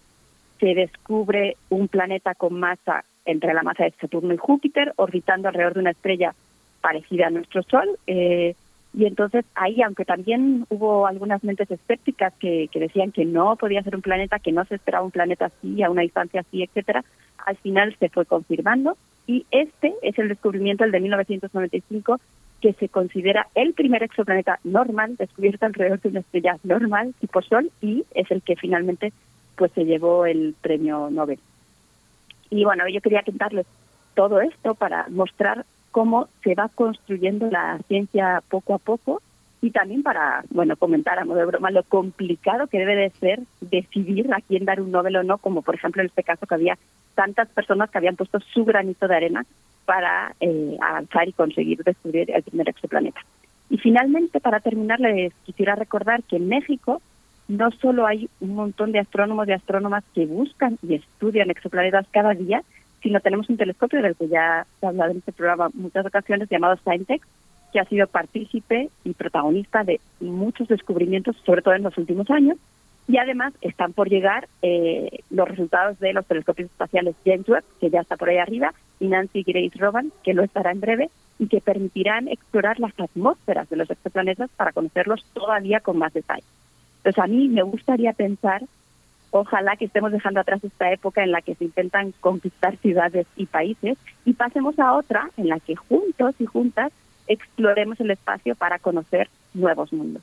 se 0.61 0.75
descubre 0.75 1.57
un 1.71 1.89
planeta 1.89 2.35
con 2.35 2.61
masa 2.61 3.03
entre 3.25 3.55
la 3.55 3.63
masa 3.63 3.85
de 3.85 3.95
Saturno 3.99 4.35
y 4.35 4.37
Júpiter, 4.37 4.93
orbitando 4.97 5.49
alrededor 5.49 5.73
de 5.73 5.81
una 5.81 5.93
estrella 5.93 6.35
parecida 6.83 7.29
a 7.29 7.31
nuestro 7.31 7.63
Sol, 7.63 7.89
eh, 8.07 8.55
y 8.93 9.07
entonces 9.07 9.47
ahí, 9.55 9.81
aunque 9.81 10.05
también 10.05 10.67
hubo 10.69 11.07
algunas 11.07 11.43
mentes 11.43 11.71
escépticas 11.71 12.35
que, 12.35 12.69
que 12.71 12.79
decían 12.79 13.11
que 13.11 13.25
no 13.25 13.57
podía 13.57 13.83
ser 13.83 13.97
un 13.97 14.03
planeta, 14.03 14.39
que 14.39 14.53
no 14.53 14.67
se 14.67 14.75
esperaba 14.75 15.03
un 15.03 15.13
planeta 15.13 15.47
así, 15.47 15.83
a 15.83 15.89
una 15.89 16.03
distancia 16.03 16.43
así, 16.43 16.63
etcétera, 16.63 17.07
al 17.47 17.57
final 17.57 17.97
se 17.99 18.11
fue 18.11 18.27
confirmando 18.27 18.99
y 19.27 19.47
este 19.51 19.95
es 20.03 20.19
el 20.19 20.29
descubrimiento, 20.29 20.85
el 20.85 20.93
de 20.93 21.01
1995, 21.01 22.21
que 22.63 22.73
se 22.75 22.89
considera 22.89 23.49
el 23.57 23.75
primer 23.75 24.05
exoplaneta 24.05 24.61
normal 24.63 25.17
descubierto 25.17 25.67
alrededor 25.67 26.01
de 26.01 26.09
una 26.11 26.21
estrella 26.21 26.59
normal 26.63 27.13
tipo 27.21 27.43
Sol 27.43 27.71
y 27.83 28.05
es 28.15 28.31
el 28.31 28.41
que 28.41 28.57
finalmente 28.57 29.13
pues 29.57 29.73
se 29.73 29.85
llevó 29.85 30.25
el 30.25 30.55
premio 30.63 31.11
Nobel. 31.11 31.41
Y 32.51 32.65
bueno, 32.65 32.89
yo 32.89 33.01
quería 33.01 33.23
contarles 33.23 33.67
todo 34.15 34.41
esto 34.41 34.75
para 34.75 35.09
mostrar 35.09 35.67
cómo 35.91 36.29
se 36.45 36.55
va 36.55 36.69
construyendo 36.69 37.51
la 37.51 37.79
ciencia 37.89 38.43
poco 38.49 38.75
a 38.75 38.79
poco 38.79 39.21
y 39.61 39.71
también 39.71 40.03
para, 40.03 40.45
bueno, 40.51 40.77
comentar 40.77 41.19
a 41.19 41.25
modo 41.25 41.39
de 41.39 41.47
broma 41.47 41.71
lo 41.71 41.83
complicado 41.83 42.69
que 42.69 42.79
debe 42.79 42.97
de 42.97 43.11
ser 43.11 43.41
decidir 43.61 44.33
a 44.33 44.41
quién 44.41 44.65
dar 44.65 44.81
un 44.81 44.93
Nobel 44.93 45.17
o 45.17 45.23
no, 45.25 45.39
como 45.39 45.63
por 45.63 45.75
ejemplo 45.75 46.01
en 46.01 46.09
este 46.09 46.23
caso 46.23 46.47
que 46.47 46.55
había 46.55 46.79
tantas 47.15 47.49
personas 47.49 47.91
que 47.91 47.99
habían 47.99 48.17
puesto 48.17 48.39
su 48.41 48.65
granito 48.65 49.09
de 49.09 49.17
arena 49.17 49.47
para 49.85 50.35
eh, 50.41 50.77
avanzar 50.81 51.29
y 51.29 51.33
conseguir 51.33 51.83
descubrir 51.83 52.31
el 52.31 52.43
primer 52.43 52.69
exoplaneta. 52.69 53.21
Y 53.71 53.79
finalmente, 53.79 54.41
para 54.41 54.61
terminar, 54.61 55.01
les 55.01 55.33
quisiera 55.45 55.75
recordar 55.75 56.23
que 56.25 56.37
en 56.37 56.49
México 56.49 57.01
no 57.49 57.71
solo 57.71 58.07
hay 58.07 58.29
un 58.41 58.55
montón 58.55 58.93
de 58.93 58.99
astrónomos 58.99 59.49
y 59.49 59.53
astrónomas 59.53 60.05
que 60.15 60.27
buscan 60.27 60.79
y 60.83 60.95
estudian 60.95 61.51
exoplanetas 61.51 62.07
cada 62.11 62.35
día, 62.35 62.63
sino 63.03 63.21
tenemos 63.21 63.49
un 63.51 63.57
telescopio 63.57 64.01
del 64.01 64.17
que 64.17 64.29
ya 64.29 64.67
se 64.79 64.87
ha 64.87 64.91
hablado 64.91 65.11
en 65.11 65.19
este 65.19 65.33
programa 65.33 65.71
muchas 65.75 66.07
ocasiones 66.07 66.49
llamado 66.49 66.77
Scientech, 66.77 67.23
que 67.73 67.81
ha 67.81 67.85
sido 67.87 68.07
partícipe 68.07 68.91
y 69.05 69.13
protagonista 69.15 69.83
de 69.83 70.01
muchos 70.21 70.69
descubrimientos, 70.69 71.37
sobre 71.45 71.63
todo 71.63 71.75
en 71.75 71.83
los 71.83 71.97
últimos 71.99 72.31
años, 72.31 72.59
y 73.09 73.17
además 73.19 73.53
están 73.61 73.93
por 73.93 74.09
llegar 74.09 74.49
eh, 74.63 75.21
los 75.31 75.49
resultados 75.49 75.99
de 75.99 76.13
los 76.13 76.27
telescopios 76.27 76.71
espaciales 76.71 77.17
James 77.25 77.49
Webb, 77.49 77.65
que 77.81 77.91
ya 77.91 78.01
está 78.01 78.17
por 78.17 78.29
ahí 78.29 78.39
arriba, 78.39 78.73
y 79.03 79.09
Nancy 79.09 79.43
Grace 79.43 79.77
Roban, 79.77 80.13
que 80.23 80.33
lo 80.33 80.45
estará 80.45 80.71
en 80.71 80.81
breve, 80.81 81.11
y 81.39 81.49
que 81.49 81.61
permitirán 81.61 82.29
explorar 82.29 82.79
las 82.79 82.99
atmósferas 83.01 83.69
de 83.69 83.77
los 83.77 83.91
exoplanetas 83.91 84.49
para 84.57 84.71
conocerlos 84.71 85.25
todavía 85.35 85.81
con 85.81 85.99
más 85.99 86.13
detalle. 86.13 86.45
Entonces 86.99 87.23
a 87.23 87.27
mí 87.27 87.49
me 87.49 87.63
gustaría 87.63 88.13
pensar, 88.13 88.63
ojalá 89.33 89.75
que 89.77 89.87
estemos 89.87 90.13
dejando 90.13 90.39
atrás 90.39 90.63
esta 90.63 90.93
época 90.93 91.25
en 91.25 91.33
la 91.33 91.43
que 91.43 91.57
se 91.57 91.65
intentan 91.65 92.13
conquistar 92.21 92.77
ciudades 92.77 93.27
y 93.37 93.47
países 93.47 93.99
y 94.25 94.35
pasemos 94.35 94.79
a 94.79 94.93
otra 94.93 95.31
en 95.37 95.49
la 95.49 95.59
que 95.59 95.75
juntos 95.75 96.37
y 96.39 96.47
juntas 96.47 96.93
exploremos 97.27 97.99
el 97.99 98.13
espacio 98.13 98.55
para 98.55 98.79
conocer 98.79 99.29
nuevos 99.53 99.93
mundos. 99.93 100.23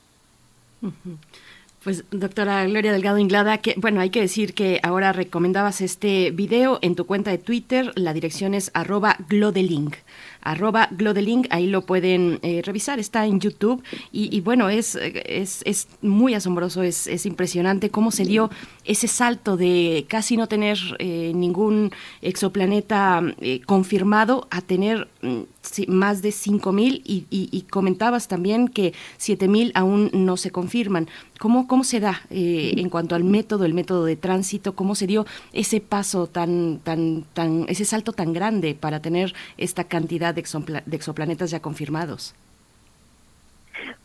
Pues 1.83 2.03
doctora 2.11 2.65
Gloria 2.65 2.91
Delgado 2.91 3.19
Inglada, 3.19 3.59
que 3.59 3.73
bueno, 3.77 4.01
hay 4.01 4.09
que 4.09 4.19
decir 4.19 4.53
que 4.53 4.81
ahora 4.83 5.13
recomendabas 5.13 5.79
este 5.79 6.29
video 6.31 6.77
en 6.81 6.95
tu 6.95 7.05
cuenta 7.05 7.31
de 7.31 7.37
Twitter, 7.37 7.93
la 7.95 8.11
dirección 8.11 8.53
es 8.53 8.69
arroba 8.73 9.15
glodelink, 9.29 9.95
arroba 10.41 10.89
glodelink, 10.91 11.47
ahí 11.51 11.67
lo 11.67 11.85
pueden 11.85 12.39
eh, 12.41 12.61
revisar, 12.65 12.99
está 12.99 13.25
en 13.25 13.39
YouTube. 13.39 13.81
Y, 14.11 14.41
bueno, 14.41 14.67
es, 14.67 14.95
es, 14.95 15.61
es, 15.65 15.87
muy 16.01 16.33
asombroso, 16.33 16.83
es, 16.83 17.07
es, 17.07 17.25
impresionante 17.25 17.89
cómo 17.89 18.11
se 18.11 18.25
dio 18.25 18.49
ese 18.89 19.07
salto 19.07 19.55
de 19.55 20.07
casi 20.09 20.35
no 20.35 20.47
tener 20.47 20.79
eh, 20.97 21.31
ningún 21.35 21.91
exoplaneta 22.23 23.21
eh, 23.39 23.61
confirmado 23.61 24.47
a 24.49 24.61
tener 24.61 25.07
mm, 25.21 25.41
más 25.87 26.23
de 26.23 26.29
5.000 26.29 27.01
y, 27.05 27.27
y, 27.29 27.49
y 27.51 27.61
comentabas 27.69 28.27
también 28.27 28.67
que 28.67 28.93
7.000 29.19 29.73
aún 29.75 30.09
no 30.13 30.37
se 30.37 30.49
confirman. 30.49 31.07
¿Cómo, 31.37 31.67
cómo 31.67 31.83
se 31.83 31.99
da 31.99 32.23
eh, 32.31 32.73
en 32.77 32.89
cuanto 32.89 33.13
al 33.13 33.23
método, 33.23 33.65
el 33.65 33.75
método 33.75 34.05
de 34.05 34.15
tránsito? 34.15 34.73
¿Cómo 34.73 34.95
se 34.95 35.05
dio 35.05 35.27
ese 35.53 35.81
paso 35.81 36.25
tan, 36.25 36.79
tan, 36.83 37.25
tan, 37.33 37.65
ese 37.69 37.85
salto 37.85 38.11
tan 38.11 38.33
grande 38.33 38.73
para 38.73 39.01
tener 39.03 39.35
esta 39.57 39.83
cantidad 39.83 40.33
de, 40.33 40.41
exoplanetas 40.41 41.51
ya 41.51 41.59
confirmados? 41.59 42.33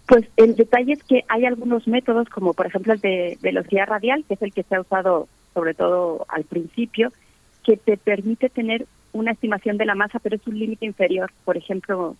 Pues 0.06 0.26
el 0.36 0.54
detalle 0.54 0.92
es 0.92 1.02
que 1.02 1.24
hay 1.28 1.46
algunos 1.46 1.88
métodos, 1.88 2.28
como 2.28 2.52
por 2.52 2.66
ejemplo 2.66 2.92
el 2.92 3.00
de 3.00 3.38
velocidad 3.40 3.86
radial, 3.86 4.24
que 4.26 4.34
es 4.34 4.42
el 4.42 4.52
que 4.52 4.62
se 4.62 4.74
ha 4.74 4.80
usado 4.80 5.28
sobre 5.54 5.74
todo 5.74 6.26
al 6.28 6.44
principio, 6.44 7.12
que 7.62 7.76
te 7.76 7.96
permite 7.96 8.50
tener 8.50 8.86
una 9.12 9.30
estimación 9.30 9.78
de 9.78 9.86
la 9.86 9.94
masa, 9.94 10.18
pero 10.18 10.36
es 10.36 10.46
un 10.46 10.58
límite 10.58 10.84
inferior. 10.84 11.30
Por 11.44 11.56
ejemplo, 11.56 12.16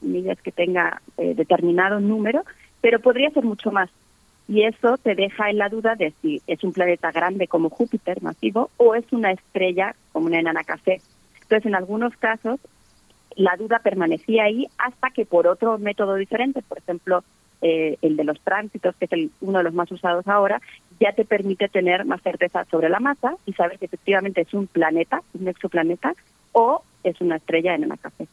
millas 0.00 0.40
que 0.40 0.50
tenga 0.50 1.00
eh, 1.18 1.34
determinado 1.34 2.00
número, 2.00 2.42
pero 2.80 2.98
podría 2.98 3.30
ser 3.30 3.44
mucho 3.44 3.70
más. 3.70 3.90
Y 4.48 4.64
eso 4.64 4.96
te 4.98 5.14
deja 5.14 5.50
en 5.50 5.58
la 5.58 5.68
duda 5.68 5.94
de 5.94 6.12
si 6.20 6.42
es 6.46 6.64
un 6.64 6.72
planeta 6.72 7.12
grande 7.12 7.46
como 7.46 7.70
Júpiter, 7.70 8.22
masivo, 8.22 8.70
o 8.78 8.94
es 8.94 9.04
una 9.12 9.30
estrella 9.30 9.94
como 10.10 10.26
una 10.26 10.40
enana 10.40 10.64
café. 10.64 11.00
Entonces, 11.42 11.66
en 11.66 11.74
algunos 11.74 12.16
casos, 12.16 12.58
la 13.36 13.56
duda 13.56 13.80
permanecía 13.80 14.44
ahí 14.44 14.66
hasta 14.78 15.10
que 15.10 15.26
por 15.26 15.46
otro 15.46 15.78
método 15.78 16.14
diferente, 16.16 16.62
por 16.62 16.78
ejemplo, 16.78 17.24
eh, 17.60 17.96
el 18.02 18.16
de 18.16 18.24
los 18.24 18.40
tránsitos, 18.40 18.96
que 18.96 19.04
es 19.04 19.12
el, 19.12 19.30
uno 19.40 19.58
de 19.58 19.64
los 19.64 19.74
más 19.74 19.90
usados 19.92 20.26
ahora, 20.26 20.60
ya 20.98 21.12
te 21.12 21.24
permite 21.24 21.68
tener 21.68 22.04
más 22.04 22.20
certeza 22.22 22.64
sobre 22.70 22.88
la 22.88 23.00
masa 23.00 23.36
y 23.46 23.52
saber 23.52 23.78
que 23.78 23.86
efectivamente 23.86 24.40
es 24.40 24.52
un 24.52 24.66
planeta, 24.66 25.22
un 25.38 25.48
exoplaneta, 25.48 26.14
o 26.52 26.82
es 27.04 27.20
una 27.20 27.36
estrella 27.36 27.74
en 27.74 27.84
una 27.84 27.96
café. 27.96 28.26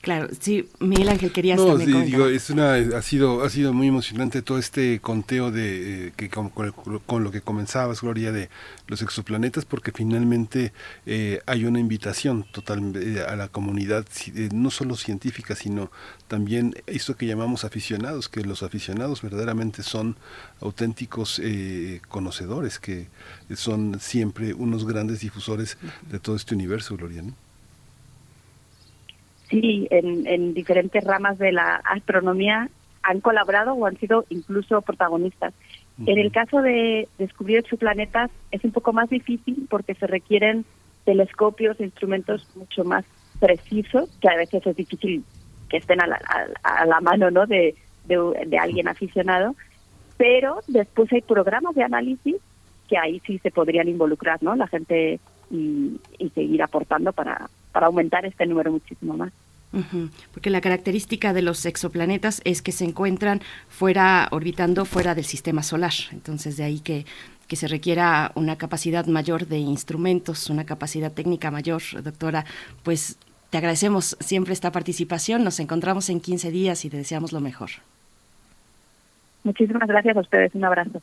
Claro, 0.00 0.28
sí, 0.38 0.68
Miguel 0.78 1.08
Ángel 1.08 1.32
quería 1.32 1.56
no, 1.56 1.76
digo, 1.76 2.28
es 2.28 2.50
una 2.50 2.74
ha 2.74 3.02
sido 3.02 3.42
ha 3.42 3.50
sido 3.50 3.72
muy 3.72 3.88
emocionante 3.88 4.42
todo 4.42 4.58
este 4.58 5.00
conteo 5.00 5.50
de 5.50 6.06
eh, 6.06 6.12
que 6.16 6.28
con, 6.30 6.50
con, 6.50 7.24
lo 7.24 7.30
que 7.32 7.40
comenzabas 7.40 8.00
Gloria 8.00 8.30
de 8.30 8.48
los 8.86 9.02
exoplanetas 9.02 9.64
porque 9.64 9.90
finalmente 9.90 10.72
eh, 11.04 11.40
hay 11.46 11.64
una 11.64 11.80
invitación 11.80 12.44
total 12.52 12.92
eh, 12.94 13.24
a 13.28 13.34
la 13.34 13.48
comunidad 13.48 14.06
no 14.52 14.70
solo 14.70 14.94
científica 14.94 15.56
sino 15.56 15.90
también 16.28 16.76
eso 16.86 17.16
que 17.16 17.26
llamamos 17.26 17.64
aficionados 17.64 18.28
que 18.28 18.42
los 18.42 18.62
aficionados 18.62 19.20
verdaderamente 19.20 19.82
son 19.82 20.16
auténticos 20.60 21.42
conocedores 22.08 22.78
que 22.78 23.08
son 23.56 23.98
siempre 23.98 24.54
unos 24.54 24.86
grandes 24.86 25.20
difusores 25.20 25.76
de 26.08 26.20
todo 26.20 26.36
este 26.36 26.54
universo 26.54 26.96
Gloria 26.96 27.22
¿no? 27.22 27.47
Sí, 29.48 29.86
en, 29.90 30.26
en 30.26 30.54
diferentes 30.54 31.04
ramas 31.04 31.38
de 31.38 31.52
la 31.52 31.76
astronomía 31.76 32.68
han 33.02 33.20
colaborado 33.20 33.74
o 33.74 33.86
han 33.86 33.96
sido 33.98 34.24
incluso 34.28 34.82
protagonistas. 34.82 35.54
En 36.06 36.18
el 36.18 36.30
caso 36.30 36.62
de 36.62 37.08
descubrir 37.18 37.58
exoplanetas 37.58 38.30
es 38.52 38.62
un 38.62 38.70
poco 38.70 38.92
más 38.92 39.10
difícil 39.10 39.66
porque 39.68 39.94
se 39.94 40.06
requieren 40.06 40.64
telescopios 41.04 41.80
e 41.80 41.84
instrumentos 41.84 42.46
mucho 42.54 42.84
más 42.84 43.04
precisos, 43.40 44.08
que 44.20 44.28
a 44.28 44.36
veces 44.36 44.64
es 44.66 44.76
difícil 44.76 45.24
que 45.68 45.78
estén 45.78 46.00
a 46.00 46.06
la, 46.06 46.20
a, 46.62 46.86
la 46.86 47.00
mano 47.00 47.30
¿no? 47.30 47.46
de, 47.46 47.74
de, 48.06 48.58
alguien 48.58 48.88
aficionado, 48.88 49.56
pero 50.16 50.60
después 50.66 51.12
hay 51.12 51.22
programas 51.22 51.74
de 51.74 51.82
análisis 51.82 52.36
que 52.88 52.96
ahí 52.96 53.20
sí 53.26 53.38
se 53.38 53.50
podrían 53.50 53.88
involucrar 53.88 54.42
¿no? 54.42 54.54
la 54.54 54.66
gente 54.66 55.18
y, 55.50 56.00
y 56.18 56.30
seguir 56.30 56.62
aportando 56.62 57.12
para, 57.12 57.48
para 57.78 57.86
aumentar 57.86 58.26
este 58.26 58.44
número 58.44 58.72
muchísimo 58.72 59.16
más. 59.16 59.32
Porque 60.32 60.50
la 60.50 60.60
característica 60.60 61.32
de 61.32 61.42
los 61.42 61.64
exoplanetas 61.64 62.40
es 62.44 62.60
que 62.60 62.72
se 62.72 62.84
encuentran 62.84 63.40
fuera, 63.68 64.26
orbitando 64.32 64.84
fuera 64.84 65.14
del 65.14 65.24
sistema 65.24 65.62
solar. 65.62 65.92
Entonces, 66.10 66.56
de 66.56 66.64
ahí 66.64 66.80
que, 66.80 67.06
que 67.46 67.54
se 67.54 67.68
requiera 67.68 68.32
una 68.34 68.58
capacidad 68.58 69.06
mayor 69.06 69.46
de 69.46 69.58
instrumentos, 69.58 70.50
una 70.50 70.66
capacidad 70.66 71.12
técnica 71.12 71.52
mayor, 71.52 71.82
doctora. 72.02 72.44
Pues 72.82 73.16
te 73.50 73.58
agradecemos 73.58 74.16
siempre 74.18 74.54
esta 74.54 74.72
participación. 74.72 75.44
Nos 75.44 75.60
encontramos 75.60 76.10
en 76.10 76.18
15 76.18 76.50
días 76.50 76.84
y 76.84 76.90
te 76.90 76.96
deseamos 76.96 77.32
lo 77.32 77.40
mejor. 77.40 77.70
Muchísimas 79.44 79.86
gracias 79.86 80.16
a 80.16 80.20
ustedes. 80.20 80.52
Un 80.52 80.64
abrazo. 80.64 81.00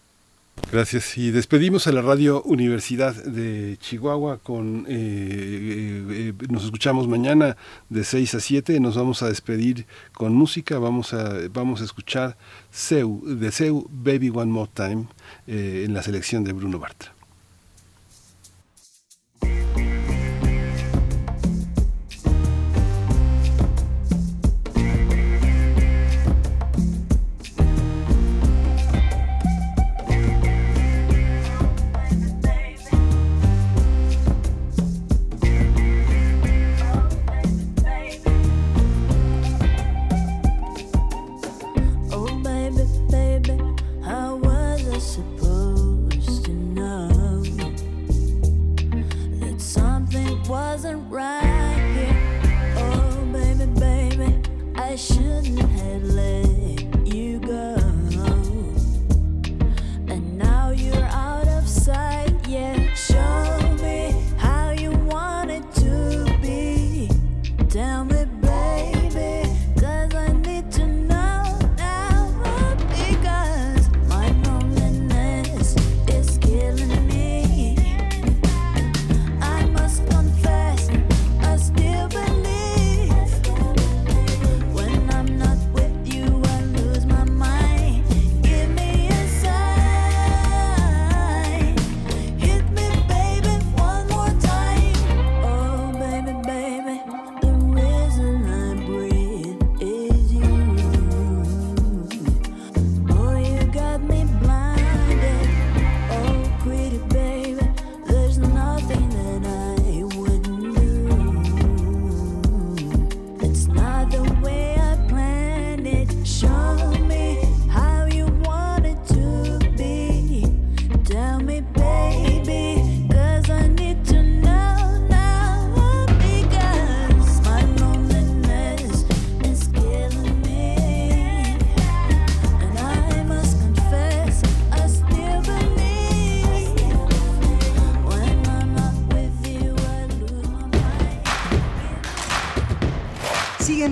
Gracias. 0.72 1.18
Y 1.18 1.32
despedimos 1.32 1.88
a 1.88 1.92
la 1.92 2.02
Radio 2.02 2.42
Universidad 2.44 3.14
de 3.14 3.78
Chihuahua 3.80 4.40
con... 4.40 4.86
Eh, 4.88 4.92
eh, 4.92 6.34
eh, 6.40 6.48
nos 6.50 6.66
escuchamos 6.66 7.08
mañana 7.08 7.56
de 7.90 8.04
6 8.04 8.36
a 8.36 8.40
7. 8.40 8.80
Nos 8.80 8.96
vamos 8.96 9.22
a 9.22 9.30
despedir 9.30 9.86
con 10.14 10.34
música. 10.34 10.80
Vamos 10.80 11.14
a, 11.14 11.48
vamos 11.50 11.82
a 11.82 11.86
escuchar 11.86 12.38
Seu, 12.72 13.22
de 13.26 13.52
Seu, 13.52 13.88
Baby 13.90 14.32
One 14.34 14.52
More 14.52 14.72
Time, 14.74 15.08
en 15.48 15.94
la 15.94 16.02
selección 16.02 16.44
de 16.44 16.54
Bruno 16.54 16.80
Bartra. 16.80 17.15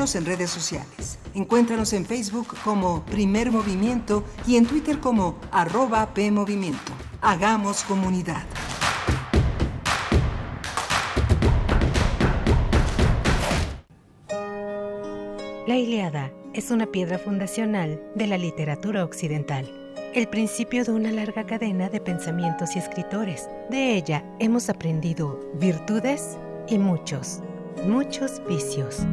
En 0.04 0.26
redes 0.26 0.50
sociales. 0.50 1.18
Encuéntranos 1.34 1.94
en 1.94 2.06
Facebook 2.06 2.58
como 2.66 3.06
Primer 3.06 3.52
Movimiento 3.52 4.26
y 4.46 4.58
en 4.58 4.66
Twitter 4.66 5.00
como 5.00 5.38
arroba 5.50 6.14
PMovimiento. 6.14 6.92
Hagamos 7.22 7.86
comunidad. 7.86 8.44
La 15.68 15.78
Iliada 15.78 16.34
es 16.54 16.70
una 16.70 16.86
piedra 16.86 17.18
fundacional 17.18 18.04
de 18.14 18.28
la 18.28 18.38
literatura 18.38 19.06
occidental, 19.06 19.72
el 20.14 20.28
principio 20.28 20.84
de 20.84 20.92
una 20.92 21.14
larga 21.14 21.46
cadena 21.46 21.88
de 21.88 22.02
pensamientos 22.02 22.76
y 22.76 22.80
escritores. 22.80 23.48
De 23.70 23.96
ella 23.96 24.26
hemos 24.40 24.68
aprendido 24.70 25.40
virtudes 25.62 26.38
y 26.68 26.78
muchos, 26.78 27.40
muchos 27.88 28.46
vicios. 28.46 29.06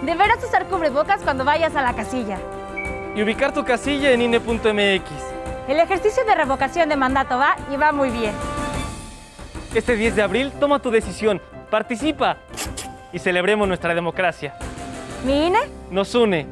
Deberás 0.04 0.42
usar 0.44 0.66
cubrebocas 0.66 1.22
cuando 1.22 1.44
vayas 1.44 1.76
a 1.76 1.82
la 1.82 1.94
casilla 1.94 2.38
y 3.18 3.22
ubicar 3.22 3.52
tu 3.52 3.64
casilla 3.64 4.12
en 4.12 4.22
INE.mx. 4.22 5.10
El 5.66 5.80
ejercicio 5.80 6.24
de 6.24 6.36
revocación 6.36 6.88
de 6.88 6.94
mandato 6.94 7.36
va 7.36 7.56
y 7.68 7.76
va 7.76 7.90
muy 7.90 8.10
bien. 8.10 8.32
Este 9.74 9.96
10 9.96 10.14
de 10.14 10.22
abril 10.22 10.52
toma 10.60 10.78
tu 10.78 10.92
decisión, 10.92 11.42
participa 11.68 12.36
y 13.12 13.18
celebremos 13.18 13.66
nuestra 13.66 13.92
democracia. 13.92 14.56
¿Mi 15.26 15.48
INE? 15.48 15.58
Nos 15.90 16.14
une. 16.14 16.46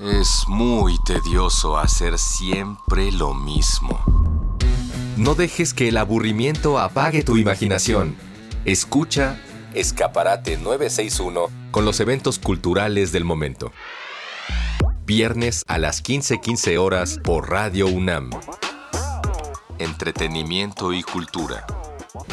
Es 0.00 0.44
muy 0.48 0.96
tedioso 1.04 1.76
hacer 1.76 2.18
siempre 2.18 3.12
lo 3.12 3.34
mismo. 3.34 4.00
No 5.18 5.34
dejes 5.34 5.74
que 5.74 5.88
el 5.88 5.98
aburrimiento 5.98 6.78
apague 6.78 7.22
tu 7.22 7.36
imaginación. 7.36 8.16
Escucha 8.64 9.36
Escaparate 9.74 10.58
961 10.58 11.48
con 11.70 11.84
los 11.84 12.00
eventos 12.00 12.38
culturales 12.38 13.12
del 13.12 13.24
momento. 13.24 13.72
Viernes 15.06 15.64
a 15.66 15.78
las 15.78 16.02
15:15 16.02 16.78
horas 16.78 17.18
por 17.22 17.50
Radio 17.50 17.86
UNAM. 17.86 18.30
Entretenimiento 19.78 20.92
y 20.92 21.02
cultura. 21.02 21.66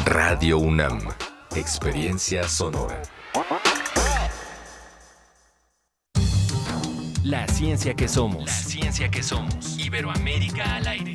Radio 0.04 0.58
UNAM. 0.58 1.00
Experiencia 1.56 2.46
sonora. 2.48 3.00
La 7.24 7.46
ciencia 7.48 7.94
que 7.94 8.08
somos. 8.08 8.44
La 8.44 8.52
ciencia 8.52 9.10
que 9.10 9.22
somos. 9.22 9.78
Iberoamérica 9.78 10.76
al 10.76 10.86
aire. 10.88 11.14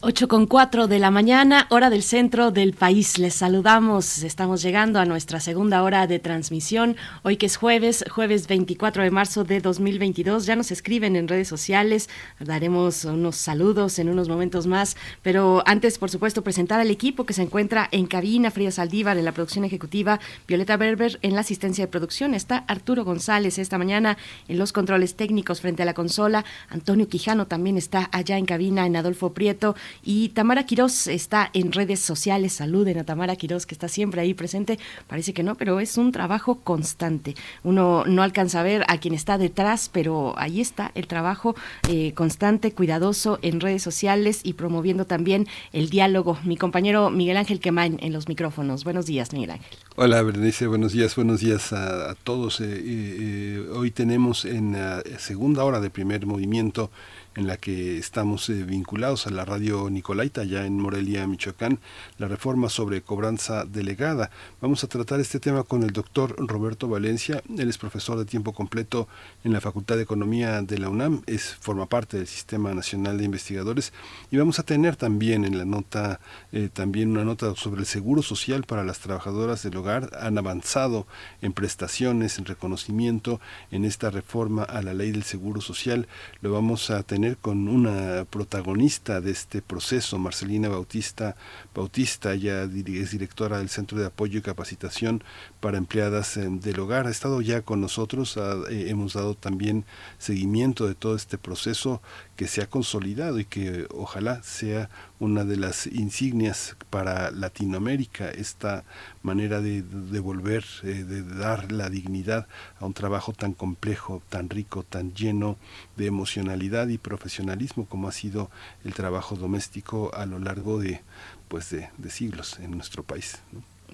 8 0.00 0.28
con 0.28 0.46
4 0.46 0.86
de 0.86 1.00
la 1.00 1.10
mañana, 1.10 1.66
hora 1.70 1.90
del 1.90 2.04
centro 2.04 2.52
del 2.52 2.72
país. 2.72 3.18
Les 3.18 3.34
saludamos. 3.34 4.22
Estamos 4.22 4.62
llegando 4.62 5.00
a 5.00 5.04
nuestra 5.04 5.40
segunda 5.40 5.82
hora 5.82 6.06
de 6.06 6.20
transmisión. 6.20 6.94
Hoy 7.24 7.36
que 7.36 7.46
es 7.46 7.56
jueves, 7.56 8.04
jueves 8.08 8.46
24 8.46 9.02
de 9.02 9.10
marzo 9.10 9.42
de 9.42 9.58
2022. 9.58 10.46
Ya 10.46 10.54
nos 10.54 10.70
escriben 10.70 11.16
en 11.16 11.26
redes 11.26 11.48
sociales. 11.48 12.08
Daremos 12.38 13.06
unos 13.06 13.34
saludos 13.34 13.98
en 13.98 14.08
unos 14.08 14.28
momentos 14.28 14.68
más. 14.68 14.96
Pero 15.22 15.64
antes, 15.66 15.98
por 15.98 16.10
supuesto, 16.10 16.44
presentar 16.44 16.78
al 16.78 16.92
equipo 16.92 17.26
que 17.26 17.32
se 17.32 17.42
encuentra 17.42 17.88
en 17.90 18.06
cabina. 18.06 18.52
Frida 18.52 18.70
Saldívar 18.70 19.18
en 19.18 19.24
la 19.24 19.32
producción 19.32 19.64
ejecutiva. 19.64 20.20
Violeta 20.46 20.76
Berber 20.76 21.18
en 21.22 21.34
la 21.34 21.40
asistencia 21.40 21.84
de 21.86 21.90
producción. 21.90 22.34
Está 22.34 22.58
Arturo 22.68 23.04
González 23.04 23.58
esta 23.58 23.78
mañana 23.78 24.16
en 24.46 24.58
los 24.58 24.72
controles 24.72 25.16
técnicos 25.16 25.60
frente 25.60 25.82
a 25.82 25.86
la 25.86 25.94
consola. 25.94 26.44
Antonio 26.68 27.08
Quijano 27.08 27.48
también 27.48 27.76
está 27.76 28.08
allá 28.12 28.38
en 28.38 28.46
cabina 28.46 28.86
en 28.86 28.94
Adolfo 28.94 29.32
Prieto 29.32 29.74
y 30.02 30.30
Tamara 30.30 30.64
Quirós 30.64 31.06
está 31.06 31.50
en 31.52 31.72
redes 31.72 32.00
sociales. 32.00 32.54
Saluden 32.54 32.98
a 32.98 33.04
Tamara 33.04 33.36
Quirós, 33.36 33.66
que 33.66 33.74
está 33.74 33.88
siempre 33.88 34.20
ahí 34.20 34.34
presente. 34.34 34.78
Parece 35.06 35.32
que 35.32 35.42
no, 35.42 35.54
pero 35.54 35.80
es 35.80 35.98
un 35.98 36.12
trabajo 36.12 36.60
constante. 36.60 37.34
Uno 37.62 38.04
no 38.06 38.22
alcanza 38.22 38.60
a 38.60 38.62
ver 38.62 38.84
a 38.88 38.98
quien 38.98 39.14
está 39.14 39.38
detrás, 39.38 39.90
pero 39.92 40.34
ahí 40.38 40.60
está 40.60 40.92
el 40.94 41.06
trabajo 41.06 41.54
eh, 41.88 42.12
constante, 42.14 42.72
cuidadoso 42.72 43.38
en 43.42 43.60
redes 43.60 43.82
sociales 43.82 44.40
y 44.42 44.54
promoviendo 44.54 45.06
también 45.06 45.46
el 45.72 45.90
diálogo. 45.90 46.38
Mi 46.44 46.56
compañero 46.56 47.10
Miguel 47.10 47.36
Ángel 47.36 47.60
Quemain 47.60 47.98
en 48.00 48.12
los 48.12 48.28
micrófonos. 48.28 48.84
Buenos 48.84 49.06
días, 49.06 49.32
Miguel 49.32 49.50
Ángel. 49.52 49.78
Hola, 49.96 50.22
Berenice. 50.22 50.66
Buenos 50.66 50.92
días, 50.92 51.16
buenos 51.16 51.40
días 51.40 51.72
a, 51.72 52.14
todos. 52.24 52.60
Eh, 52.60 52.64
eh, 52.68 53.66
hoy 53.74 53.90
tenemos 53.90 54.44
en 54.44 54.76
segunda 55.18 55.64
hora 55.64 55.80
de 55.80 55.90
primer 55.90 56.26
movimiento 56.26 56.90
en 57.38 57.46
la 57.46 57.56
que 57.56 57.98
estamos 57.98 58.48
eh, 58.50 58.64
vinculados 58.64 59.28
a 59.28 59.30
la 59.30 59.44
radio 59.44 59.88
Nicolaita, 59.90 60.42
ya 60.42 60.66
en 60.66 60.76
Morelia, 60.76 61.24
Michoacán, 61.28 61.78
la 62.18 62.26
reforma 62.26 62.68
sobre 62.68 63.00
cobranza 63.00 63.64
delegada. 63.64 64.32
Vamos 64.60 64.82
a 64.82 64.88
tratar 64.88 65.20
este 65.20 65.38
tema 65.38 65.62
con 65.62 65.84
el 65.84 65.92
doctor 65.92 66.34
Roberto 66.36 66.88
Valencia. 66.88 67.40
Él 67.56 67.68
es 67.68 67.78
profesor 67.78 68.18
de 68.18 68.24
tiempo 68.24 68.52
completo 68.52 69.06
en 69.44 69.52
la 69.52 69.60
Facultad 69.60 69.94
de 69.94 70.02
Economía 70.02 70.62
de 70.62 70.78
la 70.78 70.88
UNAM, 70.88 71.22
es, 71.26 71.54
forma 71.60 71.86
parte 71.86 72.16
del 72.16 72.26
Sistema 72.26 72.74
Nacional 72.74 73.18
de 73.18 73.24
Investigadores 73.26 73.92
y 74.32 74.36
vamos 74.36 74.58
a 74.58 74.64
tener 74.64 74.96
también 74.96 75.44
en 75.44 75.58
la 75.58 75.64
nota, 75.64 76.18
eh, 76.50 76.68
también 76.72 77.12
una 77.12 77.22
nota 77.22 77.54
sobre 77.54 77.82
el 77.82 77.86
seguro 77.86 78.22
social 78.22 78.64
para 78.64 78.82
las 78.82 78.98
trabajadoras 78.98 79.62
del 79.62 79.76
hogar. 79.76 80.10
Han 80.20 80.38
avanzado 80.38 81.06
en 81.40 81.52
prestaciones, 81.52 82.36
en 82.38 82.46
reconocimiento 82.46 83.40
en 83.70 83.84
esta 83.84 84.10
reforma 84.10 84.64
a 84.64 84.82
la 84.82 84.92
ley 84.92 85.12
del 85.12 85.22
seguro 85.22 85.60
social. 85.60 86.08
Lo 86.40 86.52
vamos 86.52 86.90
a 86.90 87.04
tener 87.04 87.27
con 87.36 87.68
una 87.68 88.24
protagonista 88.24 89.20
de 89.20 89.30
este 89.30 89.62
proceso, 89.62 90.18
Marcelina 90.18 90.68
Bautista. 90.68 91.36
Bautista, 91.74 92.34
ya 92.34 92.62
es 92.62 93.10
directora 93.10 93.58
del 93.58 93.68
Centro 93.68 93.98
de 93.98 94.06
Apoyo 94.06 94.38
y 94.38 94.42
Capacitación 94.42 95.22
para 95.60 95.78
Empleadas 95.78 96.38
del 96.38 96.80
Hogar. 96.80 97.06
Ha 97.06 97.10
estado 97.10 97.40
ya 97.40 97.62
con 97.62 97.80
nosotros, 97.80 98.36
eh, 98.36 98.90
hemos 98.90 99.12
dado 99.12 99.34
también 99.34 99.84
seguimiento 100.18 100.86
de 100.86 100.94
todo 100.94 101.14
este 101.14 101.38
proceso 101.38 102.02
que 102.36 102.46
se 102.46 102.62
ha 102.62 102.68
consolidado 102.68 103.38
y 103.38 103.44
que 103.44 103.86
ojalá 103.92 104.42
sea 104.42 104.88
una 105.18 105.44
de 105.44 105.56
las 105.56 105.86
insignias 105.86 106.76
para 106.90 107.30
Latinoamérica, 107.32 108.30
esta 108.30 108.84
manera 109.22 109.60
de 109.60 109.68
de 109.68 109.82
devolver, 109.82 110.64
eh, 110.82 111.04
de 111.04 111.22
dar 111.22 111.70
la 111.72 111.90
dignidad 111.90 112.46
a 112.80 112.86
un 112.86 112.94
trabajo 112.94 113.32
tan 113.32 113.52
complejo, 113.52 114.22
tan 114.28 114.48
rico, 114.48 114.82
tan 114.82 115.14
lleno 115.14 115.56
de 115.96 116.06
emocionalidad 116.06 116.88
y 116.88 116.98
profesionalismo 116.98 117.86
como 117.86 118.08
ha 118.08 118.12
sido 118.12 118.50
el 118.84 118.94
trabajo 118.94 119.36
doméstico 119.36 120.10
a 120.14 120.26
lo 120.26 120.38
largo 120.38 120.78
de, 120.78 121.02
pues 121.48 121.70
de, 121.70 121.88
siglos 122.10 122.58
en 122.58 122.70
nuestro 122.72 123.02
país. 123.02 123.38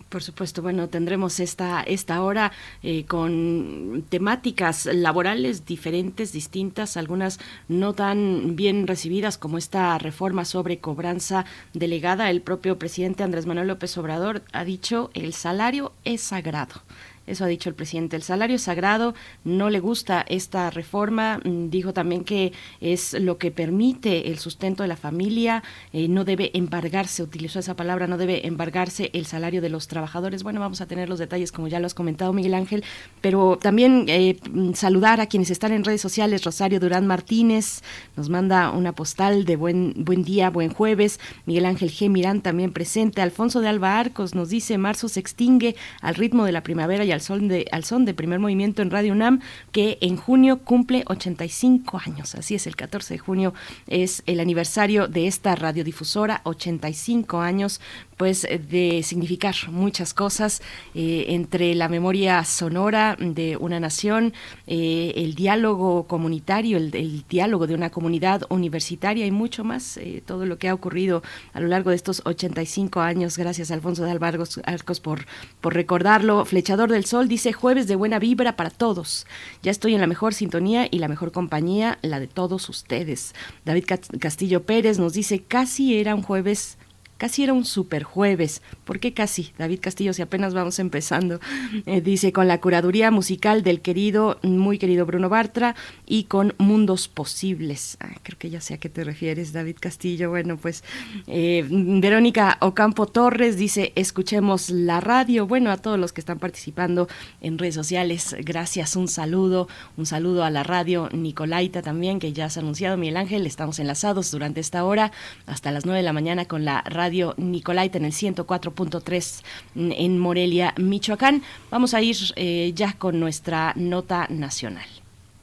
Por 0.09 0.23
supuesto, 0.23 0.63
bueno, 0.63 0.89
tendremos 0.89 1.41
esta, 1.41 1.83
esta 1.83 2.23
hora 2.23 2.53
eh, 2.83 3.05
con 3.05 4.05
temáticas 4.09 4.87
laborales 4.87 5.67
diferentes, 5.67 6.33
distintas, 6.33 6.97
algunas 6.97 7.41
no 7.69 7.95
tan 7.95 8.55
bien 8.55 8.87
recibidas 8.87 9.39
como 9.39 9.59
esta 9.59 9.99
reforma 9.99 10.45
sobre 10.45 10.79
cobranza 10.79 11.45
delegada. 11.73 12.31
El 12.31 12.43
propio 12.43 12.79
presidente 12.79 13.25
Andrés 13.25 13.47
Manuel 13.47 13.69
López 13.69 13.99
Obrador 13.99 14.43
ha 14.53 14.65
dicho 14.65 15.11
el 15.15 15.33
salario 15.33 15.93
es 16.05 16.21
sagrado. 16.21 16.83
Eso 17.27 17.45
ha 17.45 17.49
dicho 17.49 17.69
el 17.69 17.75
presidente. 17.75 18.17
El 18.17 18.23
salario 18.23 18.59
sagrado, 18.59 19.15
no 19.45 19.71
le 19.71 19.81
gusta 19.81 20.25
esta 20.29 20.71
reforma. 20.71 21.41
Mm, 21.45 21.71
dijo 21.71 21.93
también 21.93 22.25
que 22.25 22.53
es 22.81 23.15
lo 23.15 23.39
que 23.39 23.51
permite 23.51 24.31
el 24.31 24.39
sustento 24.39 24.83
de 24.83 24.89
la 24.89 24.97
familia. 24.97 25.63
Eh, 25.93 26.09
no 26.09 26.25
debe 26.25 26.51
embargarse, 26.55 27.23
utilizó 27.23 27.59
esa 27.59 27.75
palabra, 27.75 28.07
no 28.07 28.19
debe 28.19 28.47
embargarse 28.47 29.11
el 29.15 29.27
salario 29.27 29.63
de 29.63 29.71
los 29.71 29.89
trabajadores. 29.89 30.43
Bueno, 30.43 30.61
vamos 30.61 30.81
a 30.81 30.87
tener 30.87 31.09
los 31.09 31.19
detalles 31.19 31.53
como 31.53 31.69
ya 31.69 31.81
lo 31.81 31.87
has 31.87 31.95
comentado, 31.95 32.33
Miguel 32.33 32.55
Ángel, 32.55 32.85
pero 33.21 33.59
también 33.61 34.05
eh, 34.09 34.37
mm, 34.51 34.75
saludar 34.75 35.21
a 35.21 35.27
quienes 35.27 35.51
están 35.51 35.73
en 35.73 35.85
redes 35.85 36.01
sociales. 36.01 36.45
Rosario 36.45 36.81
Durán 36.81 37.07
Martínez 37.07 37.83
nos 38.17 38.29
manda 38.29 38.71
una 38.71 38.93
postal 38.93 39.45
de 39.45 39.57
buen, 39.57 39.95
buen 39.97 40.25
día, 40.25 40.51
buen 40.51 40.71
jueves. 40.71 41.21
Miguel 41.47 41.67
Ángel 41.67 41.91
G. 41.91 42.11
Mirán 42.11 42.43
también 42.43 42.73
presente. 42.73 43.23
Alfonso 43.23 43.61
de 43.61 43.69
Alba 43.69 43.99
Arcos 43.99 44.35
nos 44.35 44.51
dice, 44.51 44.77
marzo 44.79 45.09
se 45.09 45.21
extingue 45.21 45.77
al 46.01 46.15
ritmo 46.15 46.45
de 46.45 46.53
la 46.53 46.63
primavera 46.63 47.05
y 47.05 47.14
al 47.15 47.21
son 47.21 47.49
de, 47.49 47.67
al 47.73 47.85
son 47.85 48.05
de 48.05 48.13
primer 48.15 48.39
movimiento 48.39 48.83
en 48.83 48.91
Radio 48.91 49.13
UNAM, 49.13 49.41
que 49.73 49.99
en 50.01 50.17
junio 50.17 50.59
cumple 50.59 51.05
85 51.07 52.01
años. 52.05 52.35
Así 52.35 52.55
es, 52.55 52.67
el 52.67 52.77
14 52.77 53.15
de 53.15 53.19
junio 53.19 53.55
es 53.87 54.23
el 54.27 54.41
aniversario 54.41 55.09
de 55.09 55.27
esta 55.27 55.55
radiodifusora, 55.55 56.43
85 56.45 57.41
años 57.41 57.81
pues 58.17 58.45
eh, 58.45 58.59
de 58.59 59.03
significar 59.03 59.55
muchas 59.69 60.15
cosas 60.15 60.63
eh, 60.95 61.27
entre 61.29 61.75
la 61.75 61.89
memoria 61.89 62.45
sonora 62.45 63.17
de 63.19 63.57
una 63.57 63.81
nación, 63.81 64.33
eh, 64.67 65.13
el 65.17 65.35
diálogo 65.35 66.07
comunitario, 66.07 66.79
el, 66.79 67.25
diálogo 67.29 67.67
de 67.67 67.75
una 67.75 67.91
comunidad 67.91 68.43
universitaria 68.49 69.27
y 69.27 69.31
mucho 69.31 69.65
más, 69.65 69.99
todo 70.27 70.47
lo 70.47 70.59
que 70.59 70.69
ha 70.69 70.75
ocurrido 70.75 71.23
a 71.53 71.61
lo 71.61 71.69
largo 71.69 71.91
de 71.91 71.97
estos 71.97 72.23
85 72.25 73.01
años. 73.01 73.39
Gracias, 73.39 73.71
Alfonso 73.71 74.05
de 74.05 74.11
Alvargos 74.11 74.61
Arcos, 74.65 75.01
por, 75.01 75.27
por 75.61 75.75
recordarlo. 75.75 76.45
Flechador 76.45 76.91
del 76.91 77.05
Sol 77.05 77.29
dice 77.29 77.53
jueves 77.53 77.87
de 77.87 77.97
buena 77.97 78.19
vibra 78.19 78.57
para 78.57 78.71
todos. 78.71 79.27
Ya 79.63 79.71
estoy 79.71 79.95
en 79.95 80.01
la 80.01 80.07
mejor 80.07 80.35
sintonía 80.35 80.89
y 80.91 80.99
la 80.99 81.09
mejor 81.09 81.33
compañía, 81.33 81.99
la 82.03 82.21
de 82.21 82.27
todos 82.27 82.69
ustedes. 82.69 83.35
David 83.65 83.85
Castillo 84.21 84.63
Pérez 84.65 84.99
nos 84.99 85.13
dice 85.13 85.43
casi 85.43 85.99
era 85.99 86.15
un 86.15 86.23
jueves 86.23 86.79
Casi 87.17 87.45
era 87.45 87.53
un 87.53 87.65
super 87.65 88.03
jueves. 88.03 88.61
¿Por 88.85 88.99
qué 88.99 89.15
casi? 89.15 89.53
David 89.57 89.79
Castillo, 89.81 90.13
si 90.13 90.23
apenas 90.23 90.55
vamos 90.55 90.79
empezando. 90.79 91.41
Eh, 91.87 92.01
dice, 92.01 92.33
con 92.33 92.49
la 92.49 92.61
curaduría 92.61 93.11
musical 93.11 93.63
del 93.63 93.81
querido, 93.81 94.39
muy 94.43 94.79
querido 94.79 95.05
Bruno 95.05 95.29
Bartra 95.29 95.75
y 96.07 96.25
con 96.25 96.55
Mundos 96.57 97.09
Posibles. 97.09 97.99
Ah, 98.01 98.15
creo 98.23 98.39
que 98.39 98.49
ya 98.49 98.61
sé 98.61 98.75
a 98.75 98.79
qué 98.79 98.89
te 98.89 99.05
refieres, 99.05 99.53
David 99.53 99.77
Castillo. 99.81 100.31
Bueno, 100.31 100.57
pues 100.57 100.83
eh, 101.27 101.67
Verónica 101.69 102.57
Ocampo 102.61 103.07
Torres 103.07 103.57
dice, 103.57 103.93
escuchemos 103.97 104.71
la 104.71 105.01
radio. 105.01 105.47
Bueno, 105.47 105.71
a 105.71 105.77
todos 105.77 105.99
los 105.99 106.13
que 106.13 106.21
están 106.21 106.39
participando 106.39 107.09
en 107.41 107.59
redes 107.59 107.75
sociales, 107.75 108.35
gracias, 108.41 108.97
un 108.97 109.09
saludo. 109.09 109.69
Un 109.97 110.07
saludo 110.07 110.45
a 110.45 110.51
la 110.51 110.63
radio 110.63 111.09
Nicolaita 111.13 111.83
también, 111.83 112.19
que 112.19 112.33
ya 112.33 112.47
has 112.47 112.57
anunciado, 112.57 112.97
Miguel 112.97 113.19
Ángel. 113.19 113.47
Estamos 113.47 113.79
enlazados 113.79 114.31
durante 114.31 114.61
esta 114.61 114.85
hora 114.85 115.13
hasta 115.47 115.71
las 115.71 115.85
9 115.85 115.99
de 115.99 116.05
la 116.05 116.13
mañana 116.13 116.47
con 116.47 116.65
la 116.65 116.83
radio 116.83 117.14
Radio 117.15 117.35
Nicolaita 117.37 117.99
en 117.99 118.07
el 118.07 118.11
104.3 118.11 119.45
en 119.77 120.19
Morelia, 120.19 120.75
Michoacán. 120.79 121.43
Vamos 121.71 121.95
a 121.95 122.03
ir 122.03 122.17
eh, 122.35 122.73
ya 122.75 122.95
con 122.95 123.21
nuestra 123.21 123.73
nota 123.77 124.27
nacional. 124.31 124.89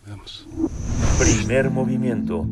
Vamos. 0.06 0.50
Primer 1.18 1.70
movimiento. 1.70 2.46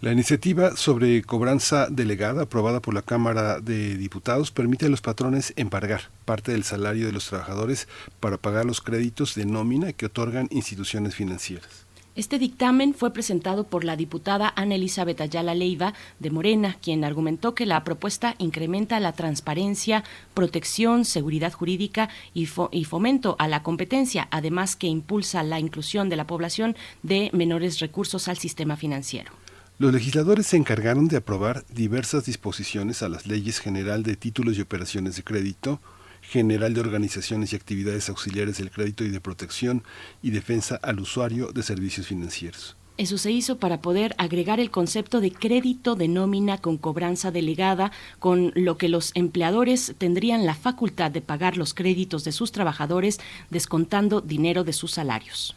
La 0.02 0.12
iniciativa 0.12 0.76
sobre 0.78 1.20
cobranza 1.20 1.88
delegada 1.90 2.44
aprobada 2.44 2.80
por 2.80 2.94
la 2.94 3.02
Cámara 3.02 3.60
de 3.60 3.98
Diputados 3.98 4.50
permite 4.50 4.86
a 4.86 4.88
los 4.88 5.02
patrones 5.02 5.52
embargar 5.56 6.10
parte 6.24 6.52
del 6.52 6.64
salario 6.64 7.04
de 7.04 7.12
los 7.12 7.26
trabajadores 7.28 7.86
para 8.18 8.38
pagar 8.38 8.64
los 8.64 8.80
créditos 8.80 9.34
de 9.34 9.44
nómina 9.44 9.92
que 9.92 10.06
otorgan 10.06 10.48
instituciones 10.52 11.14
financieras. 11.14 11.84
Este 12.16 12.38
dictamen 12.38 12.94
fue 12.94 13.12
presentado 13.12 13.64
por 13.64 13.84
la 13.84 13.94
diputada 13.94 14.54
Ana 14.56 14.76
Elizabeth 14.76 15.20
Ayala 15.20 15.54
Leiva 15.54 15.92
de 16.18 16.30
Morena, 16.30 16.78
quien 16.80 17.04
argumentó 17.04 17.54
que 17.54 17.66
la 17.66 17.84
propuesta 17.84 18.36
incrementa 18.38 19.00
la 19.00 19.12
transparencia, 19.12 20.02
protección, 20.32 21.04
seguridad 21.04 21.52
jurídica 21.52 22.08
y, 22.32 22.48
y, 22.72 22.84
fomento 22.84 23.36
a 23.38 23.48
la 23.48 23.62
competencia, 23.62 24.28
además 24.30 24.76
que 24.76 24.86
impulsa 24.86 25.42
la 25.42 25.60
inclusión 25.60 26.08
de 26.08 26.16
la 26.16 26.26
población 26.26 26.74
de 27.02 27.28
menores 27.34 27.80
recursos 27.80 28.28
al 28.28 28.38
sistema 28.38 28.78
financiero. 28.78 29.39
Los 29.80 29.94
legisladores 29.94 30.46
se 30.46 30.58
encargaron 30.58 31.08
de 31.08 31.16
aprobar 31.16 31.64
diversas 31.72 32.26
disposiciones 32.26 33.02
a 33.02 33.08
las 33.08 33.26
leyes 33.26 33.60
general 33.60 34.02
de 34.02 34.14
títulos 34.14 34.58
y 34.58 34.60
operaciones 34.60 35.16
de 35.16 35.24
crédito, 35.24 35.80
general 36.20 36.74
de 36.74 36.82
organizaciones 36.82 37.54
y 37.54 37.56
actividades 37.56 38.10
auxiliares 38.10 38.58
del 38.58 38.70
crédito 38.70 39.04
y 39.04 39.08
de 39.08 39.22
protección 39.22 39.82
y 40.20 40.32
defensa 40.32 40.78
al 40.82 41.00
usuario 41.00 41.50
de 41.52 41.62
servicios 41.62 42.08
financieros. 42.08 42.76
Eso 42.98 43.16
se 43.16 43.30
hizo 43.32 43.56
para 43.56 43.80
poder 43.80 44.14
agregar 44.18 44.60
el 44.60 44.70
concepto 44.70 45.22
de 45.22 45.32
crédito 45.32 45.94
de 45.94 46.08
nómina 46.08 46.58
con 46.58 46.76
cobranza 46.76 47.30
delegada, 47.30 47.90
con 48.18 48.52
lo 48.54 48.76
que 48.76 48.90
los 48.90 49.12
empleadores 49.14 49.94
tendrían 49.96 50.44
la 50.44 50.56
facultad 50.56 51.10
de 51.10 51.22
pagar 51.22 51.56
los 51.56 51.72
créditos 51.72 52.22
de 52.24 52.32
sus 52.32 52.52
trabajadores 52.52 53.18
descontando 53.48 54.20
dinero 54.20 54.62
de 54.62 54.74
sus 54.74 54.90
salarios. 54.90 55.56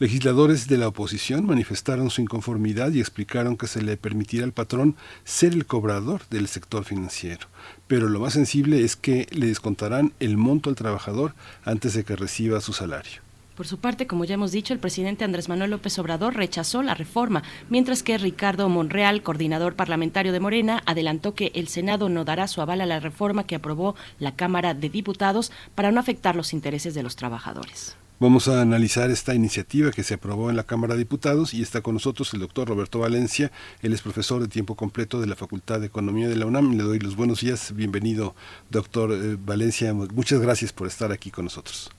Legisladores 0.00 0.66
de 0.66 0.76
la 0.76 0.88
oposición 0.88 1.46
manifestaron 1.46 2.10
su 2.10 2.20
inconformidad 2.20 2.90
y 2.90 2.98
explicaron 2.98 3.56
que 3.56 3.68
se 3.68 3.80
le 3.80 3.96
permitirá 3.96 4.44
al 4.44 4.50
patrón 4.50 4.96
ser 5.22 5.52
el 5.52 5.66
cobrador 5.66 6.22
del 6.30 6.48
sector 6.48 6.84
financiero. 6.84 7.46
Pero 7.86 8.08
lo 8.08 8.18
más 8.18 8.32
sensible 8.32 8.82
es 8.82 8.96
que 8.96 9.28
le 9.30 9.46
descontarán 9.46 10.12
el 10.18 10.36
monto 10.36 10.68
al 10.68 10.74
trabajador 10.74 11.34
antes 11.64 11.94
de 11.94 12.02
que 12.02 12.16
reciba 12.16 12.60
su 12.60 12.72
salario. 12.72 13.22
Por 13.54 13.68
su 13.68 13.78
parte, 13.78 14.08
como 14.08 14.24
ya 14.24 14.34
hemos 14.34 14.50
dicho, 14.50 14.74
el 14.74 14.80
presidente 14.80 15.22
Andrés 15.24 15.48
Manuel 15.48 15.70
López 15.70 15.96
Obrador 16.00 16.34
rechazó 16.34 16.82
la 16.82 16.94
reforma, 16.94 17.44
mientras 17.70 18.02
que 18.02 18.18
Ricardo 18.18 18.68
Monreal, 18.68 19.22
coordinador 19.22 19.76
parlamentario 19.76 20.32
de 20.32 20.40
Morena, 20.40 20.82
adelantó 20.86 21.36
que 21.36 21.52
el 21.54 21.68
Senado 21.68 22.08
no 22.08 22.24
dará 22.24 22.48
su 22.48 22.60
aval 22.60 22.80
a 22.80 22.86
la 22.86 22.98
reforma 22.98 23.46
que 23.46 23.54
aprobó 23.54 23.94
la 24.18 24.34
Cámara 24.34 24.74
de 24.74 24.90
Diputados 24.90 25.52
para 25.76 25.92
no 25.92 26.00
afectar 26.00 26.34
los 26.34 26.52
intereses 26.52 26.94
de 26.94 27.04
los 27.04 27.14
trabajadores. 27.14 27.96
Vamos 28.20 28.46
a 28.46 28.60
analizar 28.60 29.10
esta 29.10 29.34
iniciativa 29.34 29.90
que 29.90 30.04
se 30.04 30.14
aprobó 30.14 30.48
en 30.48 30.54
la 30.54 30.62
Cámara 30.62 30.94
de 30.94 31.00
Diputados 31.00 31.52
y 31.52 31.62
está 31.62 31.80
con 31.80 31.94
nosotros 31.94 32.32
el 32.32 32.38
doctor 32.38 32.68
Roberto 32.68 33.00
Valencia. 33.00 33.50
Él 33.82 33.92
es 33.92 34.02
profesor 34.02 34.40
de 34.40 34.46
tiempo 34.46 34.76
completo 34.76 35.20
de 35.20 35.26
la 35.26 35.34
Facultad 35.34 35.80
de 35.80 35.86
Economía 35.86 36.28
de 36.28 36.36
la 36.36 36.46
UNAM. 36.46 36.76
Le 36.76 36.84
doy 36.84 37.00
los 37.00 37.16
buenos 37.16 37.40
días. 37.40 37.74
Bienvenido, 37.74 38.36
doctor 38.70 39.10
eh, 39.10 39.36
Valencia. 39.36 39.92
Muchas 39.92 40.40
gracias 40.40 40.72
por 40.72 40.86
estar 40.86 41.10
aquí 41.10 41.32
con 41.32 41.46
nosotros. 41.46 41.90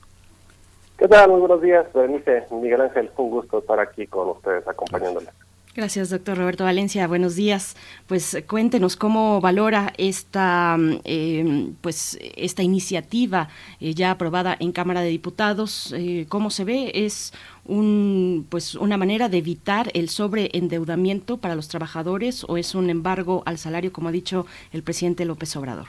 ¿Qué 0.98 1.10
tal? 1.10 1.32
Muy 1.32 1.42
buenos 1.42 1.62
días, 1.62 1.86
Berenice, 1.94 2.46
Miguel 2.50 2.80
Ángel. 2.80 3.12
Un 3.18 3.30
gusto 3.32 3.60
estar 3.60 3.82
aquí 3.82 4.08
con 4.08 4.30
ustedes 4.30 4.66
acompañándoles. 4.66 5.30
Doctor 5.76 6.38
Roberto 6.38 6.64
Valencia. 6.64 7.06
Buenos 7.06 7.36
días. 7.36 7.76
Pues 8.08 8.42
cuéntenos 8.48 8.96
cómo 8.96 9.42
valora 9.42 9.92
esta, 9.98 10.78
em, 11.04 11.76
pues 11.82 12.18
esta 12.38 12.64
iniciativa 12.64 13.50
eh, 13.82 13.94
ya 13.94 14.12
aprobada 14.12 14.56
en 14.58 14.72
Cámara 14.72 15.02
de 15.02 15.10
Diputados. 15.10 15.94
Eh, 15.98 16.28
¿Cómo 16.30 16.50
se 16.50 16.64
ve? 16.64 16.92
Es 16.94 17.34
un, 17.66 18.48
pues 18.50 18.76
una 18.76 18.96
manera 18.96 19.28
de 19.28 19.38
evitar 19.38 19.88
el 19.94 20.08
sobreendeudamiento 20.08 21.38
para 21.38 21.56
los 21.56 21.68
trabajadores 21.68 22.46
o 22.48 22.56
es 22.56 22.74
un 22.74 22.90
embargo 22.90 23.44
al 23.46 23.58
salario, 23.58 23.92
como 23.92 24.08
ha 24.08 24.14
dicho 24.14 24.46
el 24.72 24.82
presidente 24.82 25.26
López 25.26 25.58
Obrador. 25.58 25.88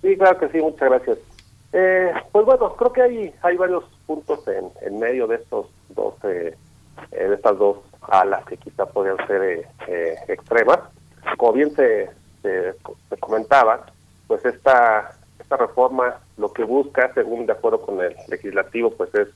Sí, 0.00 0.16
claro 0.16 0.38
que 0.38 0.48
sí. 0.48 0.58
Muchas 0.58 0.88
gracias. 0.88 1.18
Eh, 1.74 2.12
pues 2.32 2.46
bueno, 2.46 2.74
creo 2.76 2.92
que 2.94 3.02
hay 3.02 3.34
hay 3.42 3.56
varios 3.58 3.84
puntos 4.06 4.40
en, 4.48 4.70
en 4.86 4.98
medio 4.98 5.26
de 5.26 5.36
estos 5.36 5.66
dos 5.94 6.14
de 6.22 6.56
estas 7.12 7.58
dos 7.58 7.76
a 8.08 8.24
las 8.24 8.44
que 8.46 8.56
quizá 8.56 8.86
podrían 8.86 9.24
ser 9.26 9.42
eh, 9.42 9.68
eh, 9.86 10.16
extremas. 10.28 10.80
Como 11.36 11.52
bien 11.52 11.74
se, 11.74 12.10
se, 12.42 12.74
comentaba, 13.20 13.86
pues 14.26 14.44
esta, 14.44 15.12
esta 15.38 15.56
reforma 15.56 16.16
lo 16.36 16.52
que 16.52 16.64
busca, 16.64 17.12
según 17.14 17.46
de 17.46 17.52
acuerdo 17.52 17.82
con 17.82 18.00
el 18.00 18.14
legislativo, 18.28 18.90
pues 18.90 19.14
es 19.14 19.28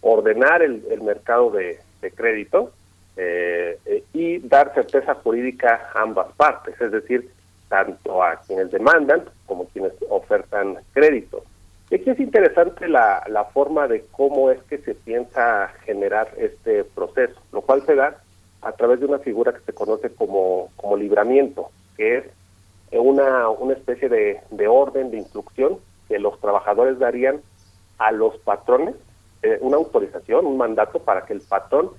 ordenar 0.00 0.62
el, 0.62 0.82
mercado 1.02 1.50
de, 1.50 1.80
crédito 2.14 2.72
eh, 3.16 3.78
eh, 3.84 4.04
y 4.12 4.38
dar 4.38 4.72
certeza 4.74 5.14
jurídica 5.16 5.90
a 5.94 6.02
ambas 6.02 6.28
partes, 6.36 6.80
es 6.80 6.92
decir, 6.92 7.30
tanto 7.68 8.22
a 8.22 8.36
quienes 8.46 8.70
demandan 8.70 9.24
como 9.46 9.66
quienes 9.66 9.92
ofertan 10.08 10.78
crédito. 10.92 11.42
Y 11.90 11.94
aquí 11.94 12.10
es 12.10 12.20
interesante 12.20 12.86
la, 12.88 13.24
la 13.28 13.44
forma 13.44 13.88
de 13.88 14.04
cómo 14.12 14.50
es 14.50 14.62
que 14.64 14.78
se 14.78 14.94
piensa 14.94 15.68
generar 15.84 16.30
este 16.36 16.84
proceso, 16.84 17.40
lo 17.52 17.62
cual 17.62 17.84
se 17.86 17.94
da 17.94 18.20
a 18.60 18.72
través 18.72 19.00
de 19.00 19.06
una 19.06 19.18
figura 19.20 19.52
que 19.52 19.60
se 19.60 19.72
conoce 19.72 20.10
como, 20.10 20.70
como 20.76 20.96
libramiento, 20.96 21.70
que 21.96 22.18
es 22.18 22.24
una, 22.92 23.48
una 23.48 23.74
especie 23.74 24.08
de, 24.08 24.40
de 24.50 24.68
orden, 24.68 25.10
de 25.10 25.18
instrucción 25.18 25.78
que 26.08 26.18
los 26.18 26.38
trabajadores 26.40 26.98
darían 26.98 27.40
a 27.98 28.12
los 28.12 28.36
patrones, 28.38 28.94
eh, 29.42 29.58
una 29.60 29.76
autorización, 29.76 30.46
un 30.46 30.56
mandato 30.56 30.98
para 31.00 31.24
que 31.24 31.32
el 31.32 31.40
patrón 31.40 31.90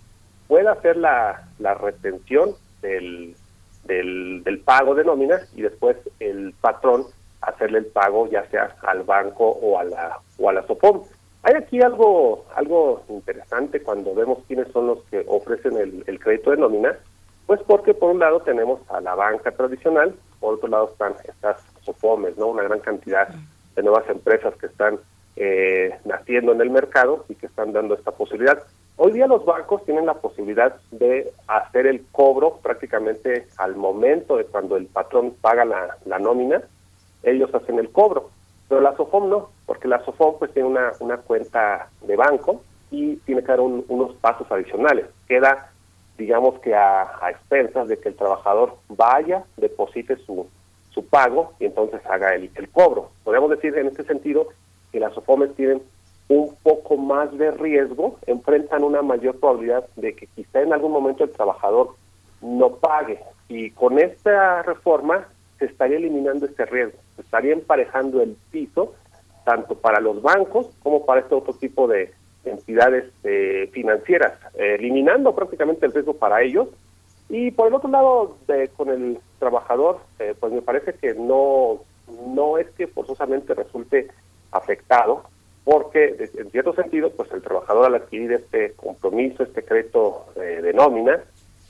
pueda 0.48 0.74
hacer 0.74 0.98
la, 0.98 1.48
la 1.60 1.74
retención 1.76 2.56
del, 2.82 3.36
del, 3.86 4.44
del 4.44 4.60
pago 4.60 4.96
de 4.96 5.04
nóminas 5.04 5.48
y 5.56 5.62
después 5.62 5.98
el 6.20 6.54
patrón 6.60 7.06
hacerle 7.42 7.80
el 7.80 7.86
pago 7.88 8.28
ya 8.28 8.46
sea 8.50 8.76
al 8.84 9.04
banco 9.04 9.48
o 9.50 9.80
a 9.80 9.84
la 9.84 10.20
o 10.38 10.50
a 10.50 10.54
la 10.54 10.66
SOPOM. 10.66 11.04
Hay 11.44 11.54
aquí 11.56 11.82
algo 11.82 12.46
algo 12.56 13.04
interesante 13.10 13.82
cuando 13.82 14.14
vemos 14.14 14.40
quiénes 14.48 14.68
son 14.72 14.88
los 14.88 15.04
que 15.06 15.24
ofrecen 15.28 15.78
el, 15.78 16.20
crédito 16.20 16.52
de 16.52 16.58
nómina, 16.58 16.98
pues 17.46 17.62
porque 17.66 17.94
por 17.94 18.12
un 18.12 18.20
lado 18.20 18.42
tenemos 18.42 18.82
a 18.90 19.00
la 19.00 19.16
banca 19.16 19.52
tradicional, 19.52 20.14
por 20.40 20.56
otro 20.56 20.68
lado 20.68 20.90
están 20.92 21.14
estas 21.24 21.62
SOPOMES, 21.84 22.38
¿no? 22.38 22.48
Una 22.48 22.64
gran 22.64 22.80
cantidad 22.80 23.30
de 23.76 23.84
nuevas 23.84 24.10
empresas 24.10 24.54
que 24.56 24.66
están 24.66 25.00
eh, 25.38 25.98
naciendo 26.04 26.52
en 26.52 26.60
el 26.60 26.70
mercado 26.70 27.26
y 27.30 27.36
que 27.36 27.46
están 27.46 27.72
dando 27.72 27.96
esta 27.96 28.12
posibilidad. 28.12 28.62
Hoy 28.98 29.14
día 29.14 29.28
los 29.28 29.46
bancos 29.46 29.86
tienen 29.86 30.06
la 30.06 30.16
posibilidad 30.16 30.76
de 30.92 31.32
hacer 31.48 31.88
el 31.88 32.06
cobro 32.12 32.60
prácticamente 32.62 33.48
al 33.56 33.78
momento 33.78 34.36
de 34.36 34.44
cuando 34.44 34.76
el 34.76 34.88
patrón 34.88 35.36
paga 35.40 35.64
la 35.64 36.20
nómina, 36.20 36.62
ellos 37.24 37.54
hacen 37.54 37.80
el 37.80 37.90
cobro. 37.90 38.30
Pero 38.68 38.82
la 38.82 38.96
SOFOM 38.96 39.30
no, 39.30 39.50
porque 39.66 39.88
la 39.88 40.04
SOFOM 40.06 40.38
pues 40.38 40.54
tiene 40.54 40.70
una, 40.70 40.92
una 41.00 41.18
cuenta 41.18 41.90
de 42.02 42.16
banco 42.16 42.62
y 42.92 43.16
tiene 43.18 43.42
que 43.42 43.48
dar 43.48 43.60
unos 43.62 44.14
pasos 44.16 44.50
adicionales. 44.52 45.06
Queda, 45.28 45.72
digamos 46.18 46.60
que 46.60 46.76
a, 46.76 47.04
a, 47.22 47.32
expensas 47.32 47.88
de 47.88 48.00
que 48.00 48.10
el 48.10 48.16
trabajador 48.16 48.76
vaya, 48.90 49.44
deposite 49.58 50.18
su, 50.18 50.48
su 50.92 51.06
pago 51.06 51.54
y 51.60 51.66
entonces 51.66 52.02
haga 52.06 52.36
el, 52.36 52.52
el 52.56 52.70
cobro. 52.70 53.10
Podemos 53.24 53.50
decir 53.50 53.76
en 53.78 53.88
este 53.88 54.04
sentido 54.04 54.48
que 54.92 55.00
las 55.00 55.14
SOFOMES 55.14 55.56
tienen 55.56 55.82
un 56.30 56.56
poco 56.62 56.96
más 56.96 57.36
de 57.38 57.52
riesgo, 57.52 58.20
enfrentan 58.28 58.84
una 58.84 59.02
mayor 59.02 59.40
probabilidad 59.40 59.86
de 59.96 60.16
que 60.16 60.28
quizá 60.28 60.62
en 60.62 60.74
algún 60.74 60.92
momento 60.92 61.24
el 61.24 61.32
trabajador 61.32 61.96
no 62.42 62.76
pague. 62.76 63.20
Y 63.48 63.72
con 63.72 63.98
esta 63.98 64.62
reforma 64.62 65.28
se 65.58 65.66
estaría 65.66 65.98
eliminando 65.98 66.46
este 66.46 66.66
riesgo, 66.66 67.00
estaría 67.20 67.54
emparejando 67.54 68.22
el 68.22 68.36
piso 68.52 68.94
tanto 69.46 69.76
para 69.76 70.00
los 70.00 70.22
bancos 70.22 70.68
como 70.84 71.06
para 71.06 71.22
este 71.22 71.36
otro 71.36 71.54
tipo 71.54 71.88
de 71.88 72.12
entidades 72.46 73.06
eh, 73.24 73.70
financieras, 73.74 74.34
eliminando 74.56 75.36
prácticamente 75.36 75.86
el 75.86 75.94
riesgo 75.94 76.14
para 76.14 76.42
ellos. 76.42 76.68
Y 77.30 77.52
por 77.52 77.68
el 77.68 77.74
otro 77.74 77.90
lado, 77.90 78.38
con 78.76 78.90
el 78.90 79.20
trabajador, 79.40 80.00
eh, 80.20 80.36
pues 80.40 80.52
me 80.52 80.62
parece 80.62 80.94
que 80.94 81.14
no, 81.14 81.82
no 82.28 82.58
es 82.58 82.70
que 82.72 82.88
forzosamente 82.88 83.54
resulte 83.54 84.08
afectado, 84.52 85.24
porque 85.64 86.30
en 86.36 86.50
cierto 86.50 86.74
sentido, 86.74 87.12
pues 87.12 87.32
el 87.32 87.42
trabajador 87.42 87.86
al 87.86 87.96
adquirir 87.96 88.34
este 88.34 88.74
compromiso, 88.74 89.44
este 89.44 89.64
crédito 89.64 90.26
eh, 90.36 90.62
de 90.62 90.74
nómina, 90.74 91.24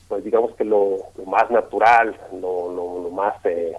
pues 0.07 0.23
digamos 0.23 0.55
que 0.55 0.63
lo, 0.63 0.97
más 1.26 1.51
natural, 1.51 2.15
lo, 2.39 2.71
lo, 2.73 3.09
más 3.09 3.35
eh, 3.45 3.73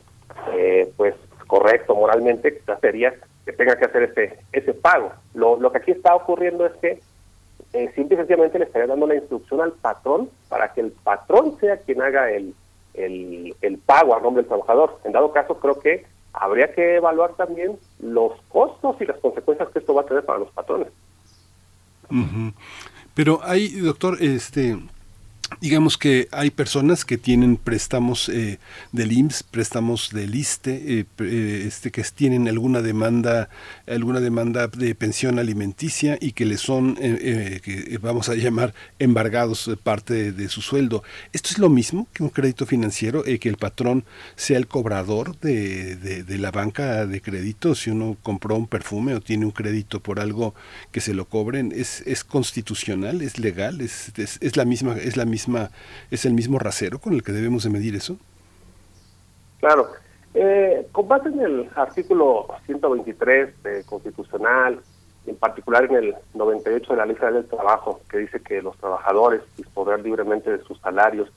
eh, 0.52 0.92
pues 0.96 1.14
correcto 1.50 1.96
moralmente 1.96 2.62
sería 2.80 3.12
que 3.44 3.52
tenga 3.52 3.76
que 3.76 3.86
hacer 3.86 4.04
ese 4.04 4.38
ese 4.52 4.72
pago. 4.72 5.12
Lo, 5.34 5.58
lo 5.58 5.72
que 5.72 5.78
aquí 5.78 5.90
está 5.90 6.14
ocurriendo 6.14 6.64
es 6.64 6.72
que 6.80 7.00
eh, 7.72 7.90
simple 7.96 8.14
y 8.14 8.18
sencillamente 8.18 8.58
le 8.58 8.66
estaría 8.66 8.86
dando 8.86 9.06
la 9.08 9.16
instrucción 9.16 9.60
al 9.60 9.72
patrón 9.72 10.30
para 10.48 10.72
que 10.72 10.80
el 10.80 10.92
patrón 10.92 11.58
sea 11.58 11.76
quien 11.78 12.00
haga 12.02 12.30
el, 12.30 12.54
el, 12.94 13.54
el 13.60 13.78
pago 13.78 14.14
a 14.14 14.20
nombre 14.20 14.42
del 14.42 14.48
trabajador. 14.48 14.98
En 15.04 15.12
dado 15.12 15.32
caso, 15.32 15.58
creo 15.58 15.78
que 15.80 16.06
habría 16.32 16.72
que 16.72 16.96
evaluar 16.96 17.34
también 17.34 17.76
los 17.98 18.32
costos 18.48 18.96
y 19.00 19.06
las 19.06 19.18
consecuencias 19.18 19.68
que 19.70 19.80
esto 19.80 19.94
va 19.94 20.02
a 20.02 20.06
tener 20.06 20.24
para 20.24 20.38
los 20.38 20.50
patrones. 20.52 20.88
Pero 23.14 23.40
hay, 23.42 23.68
doctor, 23.80 24.18
este 24.20 24.78
Digamos 25.58 25.98
que 25.98 26.28
hay 26.30 26.50
personas 26.50 27.04
que 27.04 27.18
tienen 27.18 27.56
préstamos 27.56 28.30
eh, 28.30 28.58
del 28.92 29.12
IMSS, 29.12 29.42
préstamos 29.42 30.10
del 30.10 30.34
ISTE, 30.34 31.00
eh, 31.00 31.06
eh, 31.18 31.64
este, 31.66 31.90
que 31.90 32.02
tienen 32.14 32.48
alguna 32.48 32.80
demanda, 32.80 33.50
alguna 33.86 34.20
demanda 34.20 34.68
de 34.68 34.94
pensión 34.94 35.38
alimenticia 35.38 36.16
y 36.18 36.32
que 36.32 36.46
le 36.46 36.56
son, 36.56 36.94
que 36.94 37.98
vamos 38.00 38.28
a 38.28 38.34
llamar, 38.36 38.74
embargados 38.98 39.70
parte 39.82 40.32
de, 40.32 40.48
su 40.48 40.62
sueldo. 40.62 41.02
¿Esto 41.32 41.50
es 41.50 41.58
lo 41.58 41.68
mismo 41.68 42.08
que 42.14 42.22
un 42.22 42.30
crédito 42.30 42.64
financiero, 42.64 43.22
que 43.22 43.48
el 43.48 43.56
patrón 43.56 44.04
sea 44.36 44.56
el 44.56 44.66
cobrador 44.66 45.38
de, 45.40 45.96
de, 45.96 46.38
la 46.38 46.50
banca 46.50 47.06
de 47.06 47.20
crédito? 47.20 47.74
Si 47.74 47.90
uno 47.90 48.16
compró 48.22 48.56
un 48.56 48.66
perfume 48.66 49.14
o 49.14 49.20
tiene 49.20 49.44
un 49.44 49.52
crédito 49.52 50.00
por 50.00 50.20
algo 50.20 50.54
que 50.90 51.02
se 51.02 51.12
lo 51.12 51.26
cobren, 51.26 51.72
¿es, 51.74 52.02
es 52.06 52.24
constitucional, 52.24 53.20
es 53.20 53.38
legal, 53.38 53.82
es, 53.82 54.10
es, 54.16 54.38
es 54.40 54.56
la 54.56 54.64
misma, 54.64 54.96
es 54.96 55.16
la 55.16 55.26
misma 55.26 55.39
es 56.10 56.24
el 56.24 56.32
mismo 56.34 56.58
rasero 56.58 56.98
con 56.98 57.14
el 57.14 57.22
que 57.22 57.32
debemos 57.32 57.64
de 57.64 57.70
medir 57.70 57.94
eso? 57.94 58.16
Claro. 59.60 59.88
Eh, 60.34 60.86
con 60.92 61.08
base 61.08 61.28
en 61.28 61.40
el 61.40 61.70
artículo 61.74 62.46
123 62.66 63.62
de 63.62 63.84
constitucional, 63.84 64.80
en 65.26 65.36
particular 65.36 65.84
en 65.84 65.96
el 65.96 66.14
98 66.34 66.92
de 66.92 66.96
la 66.96 67.06
Ley 67.06 67.16
del 67.16 67.46
Trabajo, 67.46 68.00
que 68.08 68.18
dice 68.18 68.40
que 68.40 68.62
los 68.62 68.76
trabajadores 68.78 69.42
disponer 69.56 70.00
libremente 70.00 70.50
de 70.50 70.62
sus 70.64 70.78
salarios 70.80 71.30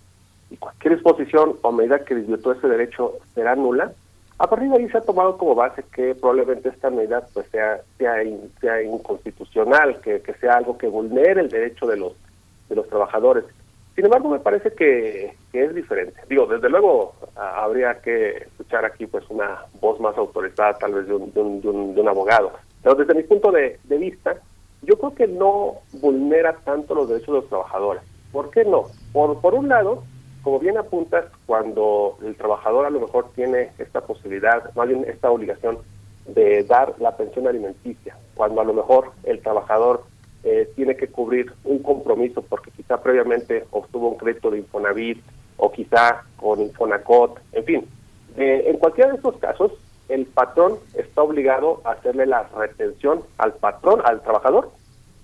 y 0.50 0.58
cualquier 0.58 0.96
disposición 0.96 1.56
o 1.62 1.72
medida 1.72 2.06
que 2.06 2.16
desvirtúe 2.16 2.52
ese 2.54 2.68
derecho 2.68 3.14
será 3.34 3.56
nula, 3.56 3.92
a 4.38 4.48
partir 4.48 4.70
de 4.70 4.78
ahí 4.78 4.90
se 4.90 4.98
ha 4.98 5.02
tomado 5.02 5.38
como 5.38 5.56
base 5.56 5.84
que 5.94 6.16
probablemente 6.16 6.70
esta 6.70 6.90
medida 6.90 7.26
pues 7.34 7.48
sea 7.50 7.82
sea, 7.98 8.16
sea 8.60 8.84
inconstitucional, 8.84 10.02
que, 10.02 10.22
que 10.22 10.34
sea 10.36 10.58
algo 10.58 10.78
que 10.78 10.88
vulnere 10.88 11.42
el 11.42 11.50
derecho 11.50 11.88
de 11.88 11.98
los 11.98 12.14
de 12.70 12.76
los 12.76 12.88
trabajadores. 12.90 13.46
Sin 13.96 14.06
embargo, 14.06 14.30
me 14.30 14.40
parece 14.40 14.74
que, 14.74 15.36
es 15.54 15.76
diferente. 15.76 16.20
Digo, 16.28 16.48
desde 16.48 16.70
luego 16.70 17.14
habría 17.36 18.02
que 18.02 18.38
escuchar 18.38 18.86
aquí 18.86 19.06
pues 19.06 19.24
una 19.30 19.66
voz 19.80 20.00
más 20.00 20.18
autorizada, 20.18 20.74
tal 20.74 20.94
vez 20.94 21.08
de 21.08 21.14
un, 21.14 21.32
de 21.32 21.40
un, 21.40 21.94
de 21.94 22.02
un, 22.02 22.08
abogado. 22.08 22.54
Pero 22.82 22.96
desde 22.96 23.14
mi 23.14 23.24
punto 23.24 23.52
de, 23.52 23.80
vista, 23.88 24.36
yo 24.82 24.98
creo 24.98 25.14
que 25.14 25.28
no 25.28 25.76
vulnera 26.02 26.56
tanto 26.64 26.96
los 26.96 27.08
derechos 27.08 27.28
de 27.28 27.42
los 27.42 27.50
trabajadores. 27.50 28.02
¿Por 28.32 28.50
qué 28.50 28.66
no? 28.66 28.86
Por, 29.12 29.40
por 29.42 29.54
un 29.54 29.70
lado, 29.70 30.04
como 30.42 30.60
bien 30.60 30.78
apuntas, 30.78 31.26
cuando 31.46 32.18
el 32.24 32.36
trabajador 32.36 32.88
a 32.88 32.90
lo 32.90 33.00
mejor 33.00 33.30
tiene 33.36 33.74
esta 33.78 34.02
posibilidad, 34.02 34.74
más 34.74 34.88
bien 34.88 35.06
esta 35.08 35.30
obligación 35.30 35.78
de 36.26 36.64
dar 36.64 36.96
la 36.98 37.16
pensión 37.16 37.48
alimenticia, 37.48 38.18
cuando 38.34 38.62
a 38.62 38.66
lo 38.66 38.74
mejor 38.74 39.12
el 39.24 39.40
trabajador 39.42 40.04
eh, 40.44 40.70
tiene 40.76 40.96
que 40.96 41.08
cubrir 41.08 41.54
un 41.64 41.80
compromiso 41.80 42.42
porque 42.42 42.72
quizá 42.72 43.02
previamente 43.02 43.66
obtuvo 43.72 44.10
un 44.10 44.18
crédito 44.18 44.52
de 44.52 44.60
Infonavit 44.60 45.24
o 45.58 45.72
quizá 45.72 46.24
con 46.38 46.62
Infonacot, 46.62 47.40
en 47.54 47.64
fin. 47.64 47.88
Eh, 48.36 48.66
en 48.68 48.78
cualquiera 48.78 49.12
de 49.12 49.18
estos 49.18 49.38
casos, 49.38 49.72
el 50.10 50.26
patrón 50.26 50.80
está 50.96 51.22
obligado 51.22 51.82
a 51.86 51.92
hacerle 51.92 52.26
la 52.26 52.44
retención 52.56 53.22
al 53.38 53.54
patrón, 53.54 54.02
al 54.04 54.22
trabajador, 54.22 54.72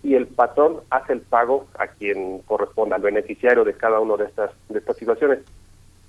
y 0.03 0.15
el 0.15 0.27
patrón 0.27 0.77
hace 0.89 1.13
el 1.13 1.21
pago 1.21 1.65
a 1.77 1.87
quien 1.87 2.39
corresponda, 2.39 2.95
al 2.95 3.01
beneficiario 3.01 3.65
de 3.65 3.73
cada 3.73 3.99
una 3.99 4.15
de 4.15 4.25
estas, 4.25 4.51
de 4.69 4.79
estas 4.79 4.95
situaciones. 4.95 5.39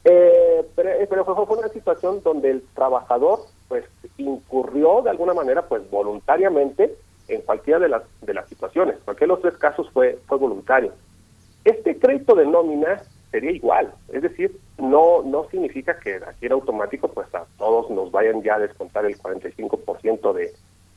Eh, 0.05 0.65
pero, 0.77 0.91
pero 1.09 1.25
fue 1.25 1.59
una 1.59 1.69
situación 1.69 2.23
donde 2.23 2.51
el 2.51 2.63
trabajador 2.75 3.41
pues 3.69 3.85
incurrió 4.17 5.03
de 5.03 5.11
alguna 5.11 5.35
manera 5.35 5.63
pues 5.63 5.89
voluntariamente 5.91 6.95
en 7.35 7.43
cualquiera 7.43 7.79
de 7.79 7.89
las, 7.89 8.03
de 8.21 8.35
las 8.35 8.49
situaciones. 8.49 8.97
Cualquiera 9.05 9.35
de 9.35 9.41
los 9.41 9.43
tres 9.43 9.59
casos 9.59 9.91
fue, 9.91 10.19
fue 10.27 10.39
voluntario. 10.39 10.93
Este 11.65 11.99
crédito 11.99 12.35
de 12.35 12.47
nómina 12.47 13.03
sería 13.31 13.53
igual, 13.53 13.93
es 14.09 14.23
decir, 14.23 14.57
no 14.79 15.23
no 15.23 15.47
significa 15.51 15.99
que 15.99 16.17
aquí 16.17 16.47
en 16.47 16.53
automático 16.53 17.09
pues 17.09 17.33
a 17.35 17.45
todos 17.59 17.89
nos 17.91 18.11
vayan 18.11 18.43
ya 18.43 18.55
a 18.55 18.59
descontar 18.59 19.05
el 19.05 19.17
45% 19.19 20.33
de, 20.33 20.53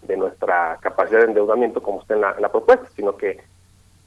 de 0.08 0.18
nuestra 0.18 0.80
capacidad 0.82 1.20
de 1.20 1.26
endeudamiento 1.26 1.84
como 1.84 2.02
está 2.02 2.16
en 2.16 2.22
la, 2.22 2.50
propuesta, 2.50 2.88
sino 2.96 3.16
que 3.18 3.40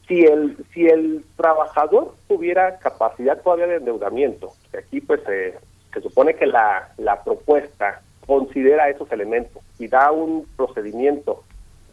si 0.09 0.25
el 0.25 0.57
si 0.73 0.87
el 0.87 1.25
trabajador 1.37 2.15
tuviera 2.27 2.79
capacidad 2.79 3.41
todavía 3.43 3.67
de 3.69 3.77
endeudamiento, 3.77 4.53
que 4.73 4.79
aquí 4.79 5.01
pues 5.01 5.21
se 5.23 6.01
supone 6.01 6.35
que 6.35 6.47
la, 6.47 6.89
la 6.97 7.23
propuesta 7.23 8.03
considera 8.27 8.91
esos 8.91 9.11
elementos, 9.13 9.63
y 9.79 9.89
da 9.89 10.11
un 10.11 10.47
procedimiento 10.57 11.45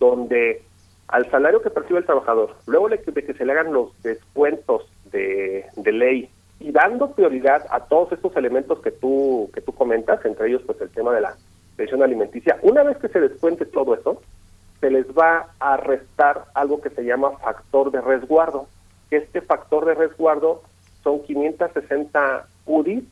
donde 0.03 0.61
al 1.07 1.29
salario 1.31 1.61
que 1.61 1.69
percibe 1.69 1.99
el 1.99 2.05
trabajador, 2.05 2.55
luego 2.67 2.89
de 2.89 2.99
que 2.99 3.33
se 3.33 3.45
le 3.45 3.53
hagan 3.53 3.71
los 3.71 3.89
descuentos 4.01 4.85
de, 5.11 5.65
ley 5.85 6.29
y 6.59 6.71
dando 6.71 7.11
prioridad 7.11 7.65
a 7.69 7.81
todos 7.85 8.11
estos 8.11 8.35
elementos 8.35 8.79
que 8.79 8.91
tú 8.91 9.49
que 9.53 9.61
tú 9.61 9.71
comentas, 9.73 10.25
entre 10.25 10.49
ellos 10.49 10.61
pues 10.65 10.81
el 10.81 10.89
tema 10.89 11.13
de 11.13 11.21
la 11.21 11.35
pensión 11.77 12.03
alimenticia, 12.03 12.57
una 12.63 12.83
vez 12.83 12.97
que 12.97 13.07
se 13.07 13.21
descuente 13.21 13.65
todo 13.65 13.93
eso, 13.95 14.21
se 14.81 14.89
les 14.89 15.05
va 15.07 15.53
a 15.59 15.77
restar 15.77 16.45
algo 16.53 16.81
que 16.81 16.89
se 16.89 17.03
llama 17.03 17.37
factor 17.37 17.91
de 17.91 18.01
resguardo, 18.01 18.67
este 19.09 19.41
factor 19.41 19.85
de 19.85 19.93
resguardo 19.93 20.63
son 21.03 21.21
560 21.23 22.47
UDI 22.65 23.07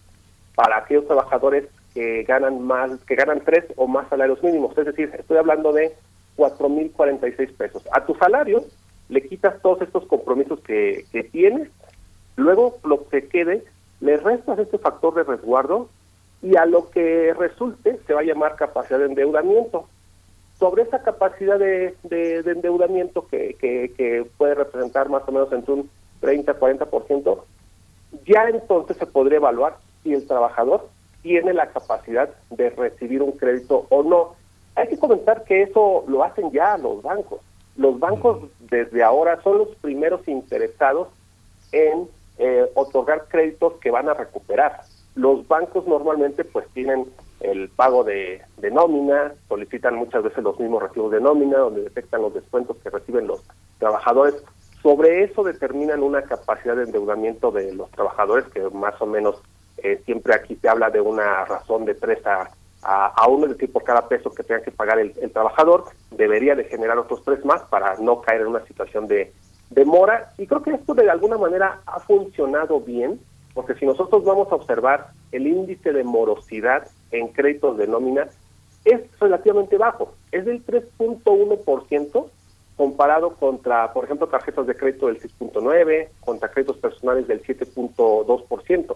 para 0.55 0.77
aquellos 0.77 1.07
trabajadores 1.07 1.65
que 1.93 2.23
ganan 2.23 2.61
más, 2.61 2.91
que 3.05 3.15
ganan 3.15 3.41
tres 3.45 3.65
o 3.75 3.87
más 3.87 4.09
salarios 4.09 4.41
mínimos, 4.43 4.77
es 4.77 4.85
decir, 4.85 5.11
estoy 5.17 5.37
hablando 5.37 5.71
de 5.71 5.93
4.046 6.37 7.53
pesos. 7.55 7.83
A 7.91 8.05
tu 8.05 8.15
salario 8.15 8.63
le 9.09 9.21
quitas 9.27 9.61
todos 9.61 9.81
estos 9.81 10.05
compromisos 10.05 10.59
que, 10.61 11.05
que 11.11 11.23
tienes, 11.23 11.69
luego 12.35 12.77
lo 12.83 13.07
que 13.09 13.27
quede, 13.27 13.63
le 13.99 14.17
restas 14.17 14.59
este 14.59 14.77
factor 14.77 15.13
de 15.15 15.23
resguardo 15.23 15.89
y 16.41 16.55
a 16.55 16.65
lo 16.65 16.89
que 16.89 17.33
resulte 17.33 17.99
se 18.05 18.13
va 18.13 18.21
a 18.21 18.25
llamar 18.25 18.55
capacidad 18.55 18.99
de 18.99 19.05
endeudamiento. 19.05 19.87
Sobre 20.57 20.83
esa 20.83 21.01
capacidad 21.01 21.57
de, 21.57 21.95
de, 22.03 22.39
endeudamiento 22.45 23.27
que, 23.27 23.55
que, 23.59 23.93
que, 23.97 24.27
puede 24.37 24.55
representar 24.55 25.09
más 25.09 25.23
o 25.27 25.31
menos 25.31 25.51
entre 25.51 25.73
un 25.73 25.89
30-40%, 26.21 27.41
ya 28.27 28.43
entonces 28.47 28.97
se 28.97 29.07
podría 29.07 29.37
evaluar 29.37 29.77
si 30.03 30.13
el 30.13 30.27
trabajador 30.27 30.87
tiene 31.23 31.53
la 31.53 31.67
capacidad 31.67 32.29
de 32.51 32.69
recibir 32.69 33.21
un 33.23 33.31
crédito 33.33 33.87
o 33.89 34.03
no. 34.03 34.35
Hay 34.75 34.87
que 34.87 34.97
comentar 34.97 35.43
que 35.43 35.63
eso 35.63 36.03
lo 36.07 36.23
hacen 36.23 36.51
ya 36.51 36.77
los 36.77 37.01
bancos. 37.01 37.41
Los 37.75 37.99
bancos 37.99 38.49
desde 38.59 39.03
ahora 39.03 39.41
son 39.43 39.59
los 39.59 39.69
primeros 39.81 40.27
interesados 40.27 41.09
en 41.71 42.07
eh, 42.37 42.69
otorgar 42.75 43.25
créditos 43.27 43.73
que 43.81 43.91
van 43.91 44.09
a 44.09 44.13
recuperar. 44.13 44.81
Los 45.15 45.47
bancos 45.47 45.85
normalmente 45.87 46.43
pues 46.43 46.67
tienen 46.73 47.05
el 47.41 47.69
pago 47.69 48.03
de, 48.03 48.41
de, 48.57 48.71
nómina, 48.71 49.33
solicitan 49.49 49.95
muchas 49.95 50.23
veces 50.23 50.43
los 50.43 50.59
mismos 50.59 50.83
recibos 50.83 51.11
de 51.11 51.19
nómina, 51.19 51.57
donde 51.57 51.81
detectan 51.81 52.21
los 52.21 52.33
descuentos 52.33 52.77
que 52.77 52.89
reciben 52.89 53.27
los 53.27 53.43
trabajadores. 53.79 54.35
Sobre 54.81 55.23
eso 55.23 55.43
determinan 55.43 56.01
una 56.01 56.21
capacidad 56.23 56.75
de 56.75 56.83
endeudamiento 56.83 57.51
de 57.51 57.73
los 57.73 57.89
trabajadores 57.91 58.45
que 58.47 58.61
más 58.69 58.99
o 59.01 59.05
menos 59.05 59.41
eh, 59.77 60.01
siempre 60.05 60.33
aquí 60.33 60.55
se 60.55 60.69
habla 60.69 60.89
de 60.89 61.01
una 61.01 61.45
razón 61.45 61.85
de 61.85 61.95
tres 61.95 62.25
a, 62.25 62.49
a, 62.83 63.27
uno, 63.27 63.45
es 63.45 63.53
decir, 63.53 63.71
por 63.71 63.83
cada 63.83 64.07
peso 64.07 64.31
que 64.31 64.43
tenga 64.43 64.61
que 64.61 64.71
pagar 64.71 64.99
el, 64.99 65.13
trabajador, 65.31 65.85
debería 66.11 66.55
de 66.55 66.63
generar 66.63 66.97
otros 66.97 67.23
tres 67.23 67.45
más 67.45 67.61
para 67.63 67.95
no 67.97 68.21
caer 68.21 68.41
en 68.41 68.47
una 68.47 68.65
situación 68.65 69.07
de, 69.07 69.31
de 69.69 69.85
mora. 69.85 70.33
Y 70.37 70.47
creo 70.47 70.63
que 70.63 70.71
esto 70.71 70.93
de 70.93 71.09
alguna 71.09 71.37
manera 71.37 71.81
ha 71.85 71.99
funcionado 71.99 72.79
bien, 72.79 73.19
porque 73.53 73.75
si 73.75 73.85
nosotros 73.85 74.23
vamos 74.23 74.51
a 74.51 74.55
observar 74.55 75.11
el 75.31 75.47
índice 75.47 75.93
de 75.93 76.03
morosidad 76.03 76.87
en 77.11 77.27
créditos 77.27 77.77
de 77.77 77.87
nómina, 77.87 78.27
es 78.85 79.01
relativamente 79.19 79.77
bajo, 79.77 80.13
es 80.31 80.45
del 80.45 80.65
3.1% 80.65 82.29
comparado 82.75 83.35
contra, 83.35 83.93
por 83.93 84.05
ejemplo, 84.05 84.27
tarjetas 84.27 84.65
de 84.65 84.75
crédito 84.75 85.05
del 85.05 85.21
6.9, 85.21 86.09
contra 86.19 86.49
créditos 86.49 86.77
personales 86.77 87.27
del 87.27 87.43
7.2%. 87.43 88.95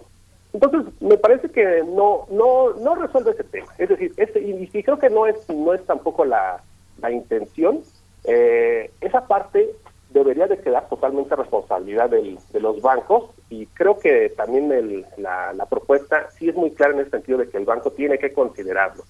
Entonces, 0.56 0.94
me 1.02 1.18
parece 1.18 1.50
que 1.50 1.84
no 1.84 2.28
no 2.32 2.72
no 2.76 2.96
resuelve 2.96 3.32
ese 3.32 3.44
tema. 3.44 3.68
Es 3.78 3.90
decir, 3.90 4.14
este, 4.16 4.40
y, 4.40 4.84
creo 4.84 4.98
que 4.98 5.10
no 5.10 5.28
es 5.28 5.50
no 5.50 5.74
es 5.74 5.86
tampoco 5.86 6.24
la, 6.24 6.64
la 7.02 7.12
intención. 7.12 7.82
Eh, 8.24 8.90
esa 9.02 9.28
parte 9.28 9.76
debería 10.12 10.48
de 10.48 10.58
quedar 10.60 10.88
totalmente 10.88 11.36
responsabilidad 11.36 12.10
del, 12.10 12.40
de 12.54 12.60
los 12.62 12.82
bancos 12.82 13.32
y 13.50 13.66
creo 13.68 14.00
que 14.00 14.30
también 14.30 14.72
el, 14.72 15.06
la, 15.18 15.52
la 15.52 15.66
propuesta 15.66 16.30
sí 16.32 16.48
es 16.48 16.56
muy 16.56 16.72
clara 16.72 16.94
en 16.94 17.00
el 17.00 17.12
sentido 17.12 17.40
de 17.40 17.50
que 17.50 17.58
el 17.58 17.66
banco 17.66 17.92
tiene 17.92 18.18
que 18.18 18.32
considerarlo. 18.32 19.04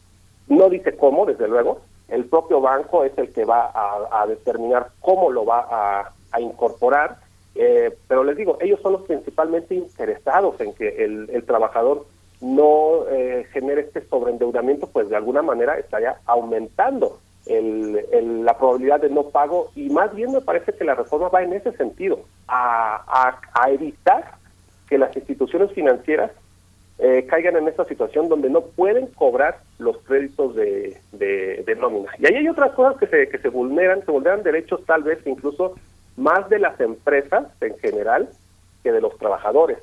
No 0.47 0.67
dice 0.67 0.97
cómo, 0.97 1.27
desde 1.27 1.47
luego, 1.47 1.81
el 2.07 2.25
propio 2.25 2.59
banco 2.59 3.03
es 3.03 3.15
el 3.19 3.31
que 3.31 3.45
va 3.45 3.71
a, 3.71 4.25
determinar 4.25 4.87
cómo 4.99 5.29
lo 5.29 5.45
va 5.45 6.11
a 6.31 6.41
incorporar 6.41 7.24
eh, 7.55 7.95
pero 8.07 8.23
les 8.23 8.35
digo, 8.35 8.57
ellos 8.59 8.79
son 8.81 8.93
los 8.93 9.03
principalmente 9.03 9.75
interesados 9.75 10.59
en 10.59 10.73
que 10.73 11.03
el, 11.05 11.43
trabajador 11.45 12.05
no 12.41 13.07
eh, 13.09 13.45
genere 13.53 13.81
este 13.81 14.01
sobreendeudamiento, 14.07 14.87
pues 14.87 15.09
de 15.09 15.15
alguna 15.15 15.41
manera 15.41 15.79
estaría 15.79 16.17
aumentando 16.25 17.19
el, 17.45 18.43
la 18.43 18.57
probabilidad 18.57 18.99
de 18.99 19.09
no 19.09 19.23
pago 19.29 19.71
y 19.75 19.89
más 19.89 20.13
bien 20.13 20.31
me 20.31 20.41
parece 20.41 20.73
que 20.73 20.83
la 20.83 20.95
reforma 20.95 21.29
va 21.29 21.43
en 21.43 21.53
ese 21.53 21.71
sentido, 21.73 22.21
a, 22.47 23.37
a, 23.53 23.69
evitar 23.71 24.33
que 24.89 24.97
las 24.97 25.15
instituciones 25.15 25.71
financieras 25.71 26.31
eh, 26.99 27.25
caigan 27.29 27.57
en 27.57 27.67
esta 27.67 27.85
situación 27.85 28.29
donde 28.29 28.49
no 28.49 28.61
pueden 28.61 29.07
cobrar 29.07 29.59
los 29.79 29.97
créditos 29.99 30.55
de, 30.55 30.97
de, 31.11 31.63
de, 31.65 31.75
nómina. 31.75 32.11
Y 32.19 32.25
ahí 32.25 32.35
hay 32.35 32.47
otras 32.47 32.71
cosas 32.73 32.97
que 32.97 33.07
se, 33.07 33.29
que 33.29 33.37
se 33.37 33.49
vulneran, 33.49 34.03
se 34.05 34.11
vulneran 34.11 34.43
derechos 34.43 34.83
tal 34.85 35.03
vez 35.03 35.19
incluso 35.25 35.75
más 36.17 36.49
de 36.49 36.59
las 36.59 36.79
empresas 36.79 37.47
en 37.61 37.77
general 37.79 38.29
que 38.83 38.91
de 38.91 39.01
los 39.01 39.17
trabajadores. 39.17 39.79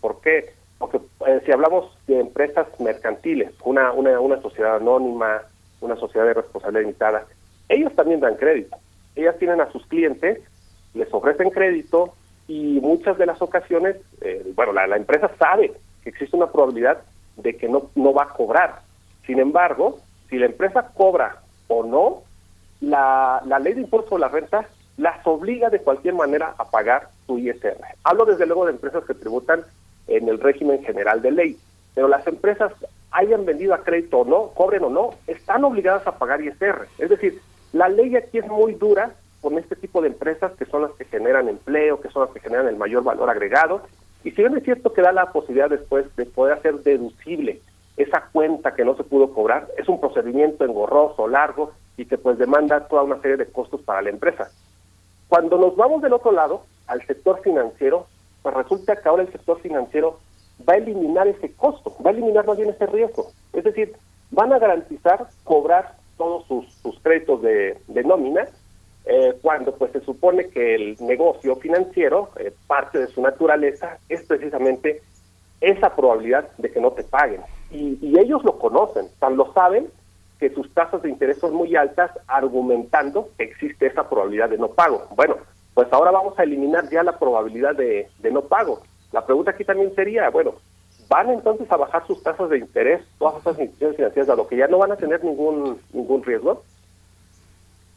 ¿Por 0.00 0.20
qué? 0.20 0.52
Porque 0.78 0.98
eh, 1.26 1.42
si 1.44 1.52
hablamos 1.52 1.96
de 2.06 2.20
empresas 2.20 2.66
mercantiles, 2.80 3.52
una, 3.64 3.92
una, 3.92 4.18
una 4.18 4.40
sociedad 4.40 4.76
anónima, 4.76 5.42
una 5.80 5.96
sociedad 5.96 6.26
de 6.26 6.34
responsabilidad 6.34 6.82
limitada, 6.82 7.26
ellos 7.68 7.94
también 7.94 8.20
dan 8.20 8.36
crédito. 8.36 8.76
Ellas 9.14 9.36
tienen 9.38 9.60
a 9.60 9.70
sus 9.70 9.86
clientes, 9.86 10.40
les 10.94 11.12
ofrecen 11.12 11.50
crédito 11.50 12.14
y 12.48 12.80
muchas 12.80 13.16
de 13.18 13.26
las 13.26 13.40
ocasiones, 13.42 13.96
eh, 14.22 14.52
bueno, 14.56 14.72
la, 14.72 14.86
la, 14.86 14.96
empresa 14.96 15.30
sabe 15.38 15.72
que 16.02 16.10
existe 16.10 16.36
una 16.36 16.50
probabilidad 16.50 17.02
de 17.36 17.56
que 17.56 17.68
no, 17.68 17.90
no 17.94 18.12
va 18.12 18.24
a 18.24 18.32
cobrar. 18.32 18.80
Sin 19.26 19.38
embargo, 19.38 19.98
si 20.28 20.38
la 20.38 20.46
empresa 20.46 20.90
cobra 20.94 21.42
o 21.68 21.84
no, 21.84 22.22
la, 22.80 23.42
la 23.46 23.58
ley 23.58 23.74
de 23.74 23.82
impuesto 23.82 24.10
sobre 24.10 24.22
la 24.22 24.28
renta 24.28 24.68
las 25.00 25.26
obliga 25.26 25.70
de 25.70 25.80
cualquier 25.80 26.14
manera 26.14 26.54
a 26.58 26.70
pagar 26.70 27.08
su 27.26 27.38
ISR. 27.38 27.80
Hablo 28.04 28.26
desde 28.26 28.44
luego 28.44 28.66
de 28.66 28.72
empresas 28.72 29.02
que 29.06 29.14
tributan 29.14 29.64
en 30.06 30.28
el 30.28 30.38
régimen 30.38 30.84
general 30.84 31.22
de 31.22 31.30
ley, 31.30 31.56
pero 31.94 32.06
las 32.06 32.26
empresas 32.26 32.70
hayan 33.10 33.46
vendido 33.46 33.72
a 33.72 33.82
crédito 33.82 34.18
o 34.18 34.24
no, 34.26 34.48
cobren 34.48 34.84
o 34.84 34.90
no, 34.90 35.10
están 35.26 35.64
obligadas 35.64 36.06
a 36.06 36.18
pagar 36.18 36.42
ISR. 36.42 36.86
Es 36.98 37.08
decir, 37.08 37.40
la 37.72 37.88
ley 37.88 38.14
aquí 38.14 38.38
es 38.38 38.46
muy 38.46 38.74
dura 38.74 39.12
con 39.40 39.58
este 39.58 39.74
tipo 39.74 40.02
de 40.02 40.08
empresas 40.08 40.52
que 40.58 40.66
son 40.66 40.82
las 40.82 40.92
que 40.92 41.06
generan 41.06 41.48
empleo, 41.48 42.00
que 42.00 42.10
son 42.10 42.24
las 42.26 42.32
que 42.32 42.40
generan 42.40 42.68
el 42.68 42.76
mayor 42.76 43.02
valor 43.02 43.30
agregado, 43.30 43.80
y 44.22 44.32
si 44.32 44.42
bien 44.42 44.54
es 44.54 44.64
cierto 44.64 44.92
que 44.92 45.00
da 45.00 45.12
la 45.12 45.32
posibilidad 45.32 45.70
después 45.70 46.14
de 46.16 46.26
poder 46.26 46.58
hacer 46.58 46.74
deducible 46.80 47.62
esa 47.96 48.28
cuenta 48.32 48.74
que 48.74 48.84
no 48.84 48.94
se 48.96 49.04
pudo 49.04 49.32
cobrar, 49.32 49.66
es 49.78 49.88
un 49.88 49.98
procedimiento 49.98 50.64
engorroso, 50.66 51.26
largo, 51.26 51.72
y 51.96 52.04
que 52.04 52.18
pues 52.18 52.38
demanda 52.38 52.86
toda 52.86 53.02
una 53.02 53.20
serie 53.22 53.38
de 53.38 53.46
costos 53.46 53.80
para 53.80 54.02
la 54.02 54.10
empresa. 54.10 54.50
Cuando 55.30 55.58
nos 55.58 55.76
vamos 55.76 56.02
del 56.02 56.12
otro 56.12 56.32
lado, 56.32 56.64
al 56.88 57.06
sector 57.06 57.40
financiero, 57.40 58.08
pues 58.42 58.52
resulta 58.52 58.96
que 58.96 59.08
ahora 59.08 59.22
el 59.22 59.30
sector 59.30 59.60
financiero 59.60 60.18
va 60.68 60.72
a 60.74 60.78
eliminar 60.78 61.28
ese 61.28 61.52
costo, 61.52 61.96
va 62.04 62.10
a 62.10 62.12
eliminar 62.12 62.44
más 62.46 62.56
bien 62.56 62.70
ese 62.70 62.84
riesgo. 62.86 63.30
Es 63.52 63.62
decir, 63.62 63.94
van 64.32 64.52
a 64.52 64.58
garantizar 64.58 65.28
cobrar 65.44 65.94
todos 66.18 66.46
sus, 66.48 66.98
créditos 67.00 67.42
de, 67.42 67.78
nómina 68.04 68.48
eh, 69.04 69.38
cuando 69.40 69.72
pues 69.76 69.92
se 69.92 70.00
supone 70.00 70.48
que 70.48 70.74
el 70.74 70.96
negocio 70.98 71.54
financiero, 71.56 72.30
eh, 72.36 72.52
parte 72.66 72.98
de 72.98 73.06
su 73.06 73.22
naturaleza, 73.22 73.98
es 74.08 74.24
precisamente 74.24 75.00
esa 75.60 75.94
probabilidad 75.94 76.48
de 76.58 76.72
que 76.72 76.80
no 76.80 76.90
te 76.90 77.04
paguen. 77.04 77.42
Y, 77.70 77.98
y 78.02 78.18
ellos 78.18 78.42
lo 78.42 78.58
conocen, 78.58 79.06
lo 79.30 79.52
saben 79.52 79.88
que 80.40 80.50
sus 80.50 80.72
tasas 80.72 81.02
de 81.02 81.10
interés 81.10 81.38
son 81.38 81.54
muy 81.54 81.76
altas, 81.76 82.10
argumentando 82.26 83.28
que 83.36 83.44
existe 83.44 83.86
esa 83.86 84.08
probabilidad 84.08 84.48
de 84.48 84.56
no 84.56 84.68
pago. 84.68 85.06
Bueno, 85.14 85.36
pues 85.74 85.86
ahora 85.92 86.10
vamos 86.10 86.36
a 86.38 86.42
eliminar 86.42 86.88
ya 86.90 87.02
la 87.02 87.18
probabilidad 87.18 87.76
de, 87.76 88.08
no 88.32 88.40
pago. 88.42 88.80
La 89.12 89.24
pregunta 89.26 89.50
aquí 89.50 89.64
también 89.64 89.94
sería, 89.94 90.30
bueno, 90.30 90.54
¿van 91.10 91.30
entonces 91.30 91.70
a 91.70 91.76
bajar 91.76 92.06
sus 92.06 92.22
tasas 92.22 92.48
de 92.48 92.58
interés 92.58 93.02
todas 93.18 93.40
esas 93.40 93.58
instituciones 93.58 93.96
financieras, 93.96 94.28
dado 94.28 94.48
que 94.48 94.56
ya 94.56 94.66
no 94.66 94.78
van 94.78 94.92
a 94.92 94.96
tener 94.96 95.22
ningún, 95.22 95.78
ningún 95.92 96.24
riesgo? 96.24 96.62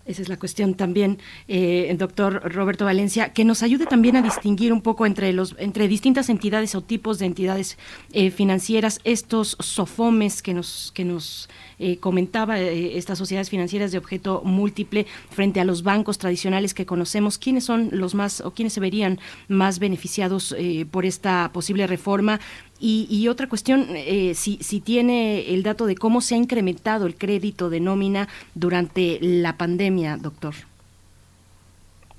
Esa 0.06 0.22
es 0.22 0.28
la 0.28 0.38
cuestión 0.38 0.74
también, 0.74 1.20
eh, 1.48 1.94
doctor 1.98 2.54
Roberto 2.54 2.84
Valencia, 2.84 3.32
que 3.32 3.46
nos 3.46 3.64
ayude 3.64 3.86
también 3.86 4.18
a 4.18 4.22
distinguir 4.22 4.74
un 4.74 4.82
poco 4.82 5.06
entre 5.06 5.32
los 5.32 5.56
entre 5.58 5.88
distintas 5.88 6.28
entidades 6.28 6.76
o 6.76 6.82
tipos 6.82 7.20
de 7.20 7.26
entidades 7.26 7.78
eh, 8.12 8.30
financieras, 8.30 9.00
estos 9.06 9.56
sofomes 9.62 10.42
que 10.42 10.54
nos 10.54 10.92
que 10.94 11.06
nos 11.06 11.48
eh, 11.80 11.98
comentaba 11.98 12.60
eh, 12.60 12.98
estas 12.98 13.18
sociedades 13.18 13.50
financieras 13.50 13.94
de 13.94 13.98
objeto 13.98 14.42
múltiple 14.44 15.06
frente 15.30 15.62
a 15.62 15.64
los 15.64 15.84
bancos 15.84 16.18
tradicionales 16.18 16.74
que 16.74 16.86
conocemos. 16.86 17.38
¿Quiénes 17.38 17.64
son 17.64 17.90
los 17.94 18.14
más 18.14 18.42
o 18.42 18.52
quiénes 18.52 18.74
se 18.74 18.82
verían 18.82 19.20
más 19.48 19.80
beneficiados 19.80 20.56
por 20.92 21.06
esta 21.06 21.52
posible 21.54 21.88
reforma? 21.88 22.40
Y, 22.80 23.30
otra 23.30 23.48
cuestión, 23.48 23.88
si, 24.34 24.58
si 24.62 24.82
tiene 24.82 25.54
el 25.54 25.64
dato 25.64 25.86
de 25.86 25.96
cómo 25.96 26.20
se 26.20 26.36
ha 26.36 26.38
incrementado 26.38 27.06
el 27.06 27.16
crédito 27.16 27.70
de 27.70 27.80
nómina 27.80 28.28
durante 28.56 29.20
la 29.22 29.56
pandemia, 29.56 30.18
doctor. 30.18 30.54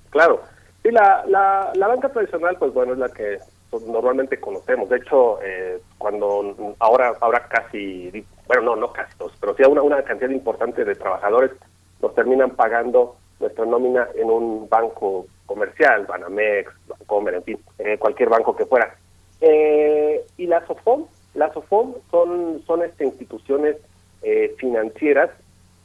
Claro. 0.08 0.40
Sí, 0.82 0.90
la, 0.90 1.22
la, 1.28 1.70
la 1.74 1.86
banca 1.86 2.08
tradicional, 2.08 2.56
pues 2.58 2.72
bueno, 2.72 2.94
es 2.94 2.98
la 2.98 3.10
que 3.10 3.38
normalmente 3.86 4.38
conocemos. 4.38 4.88
De 4.88 4.98
hecho, 4.98 5.38
eh, 5.42 5.80
cuando 5.98 6.76
ahora 6.78 7.14
ahora 7.20 7.46
casi, 7.48 8.24
bueno, 8.46 8.62
no, 8.62 8.76
no 8.76 8.92
casi 8.92 9.16
todos, 9.16 9.32
pero 9.40 9.54
sí 9.56 9.62
una, 9.64 9.82
una 9.82 10.02
cantidad 10.02 10.30
importante 10.30 10.84
de 10.84 10.94
trabajadores 10.94 11.50
nos 12.00 12.14
terminan 12.14 12.50
pagando 12.50 13.16
nuestra 13.40 13.64
nómina 13.64 14.08
en 14.14 14.30
un 14.30 14.68
banco 14.68 15.26
comercial, 15.46 16.06
Banamex, 16.06 16.72
Bancomer, 16.86 17.34
en 17.34 17.42
fin, 17.42 17.58
eh, 17.78 17.98
cualquier 17.98 18.28
banco 18.28 18.54
que 18.54 18.66
fuera. 18.66 18.94
Eh, 19.40 20.24
y 20.36 20.46
la 20.46 20.66
SOFOM, 20.66 21.06
la 21.34 21.52
SOFOM 21.52 21.94
son, 22.10 22.62
son 22.66 22.82
este, 22.82 23.04
instituciones 23.04 23.76
financieras 24.56 25.30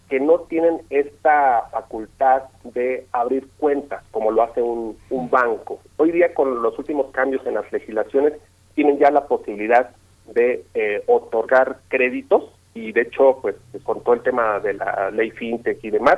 que 0.10 0.20
no 0.20 0.40
tienen 0.42 0.82
esta 0.90 1.70
facultad 1.72 2.44
de 2.64 3.06
abrir 3.12 3.48
cuentas 3.58 4.04
como 4.12 4.32
lo 4.32 4.42
hace 4.42 4.62
un, 4.62 4.98
banco. 5.30 5.80
Hoy 5.98 6.12
día 6.12 6.34
con 6.34 6.64
los 6.64 6.78
últimos 6.80 7.12
cambios 7.12 7.46
en 7.46 7.54
las 7.54 7.72
legislaciones 7.72 8.34
tienen 8.74 8.98
ya 8.98 9.12
la 9.12 9.28
posibilidad 9.28 9.92
de 10.34 10.66
eh, 10.74 11.04
otorgar 11.06 11.80
créditos 11.88 12.52
y 12.74 12.92
de 12.92 13.02
hecho 13.02 13.38
pues 13.42 13.56
con 13.84 14.02
todo 14.04 14.16
el 14.16 14.22
tema 14.22 14.60
de 14.60 14.74
la 14.74 15.12
ley 15.12 15.30
fintech 15.32 15.84
y 15.84 15.92
demás 15.92 16.18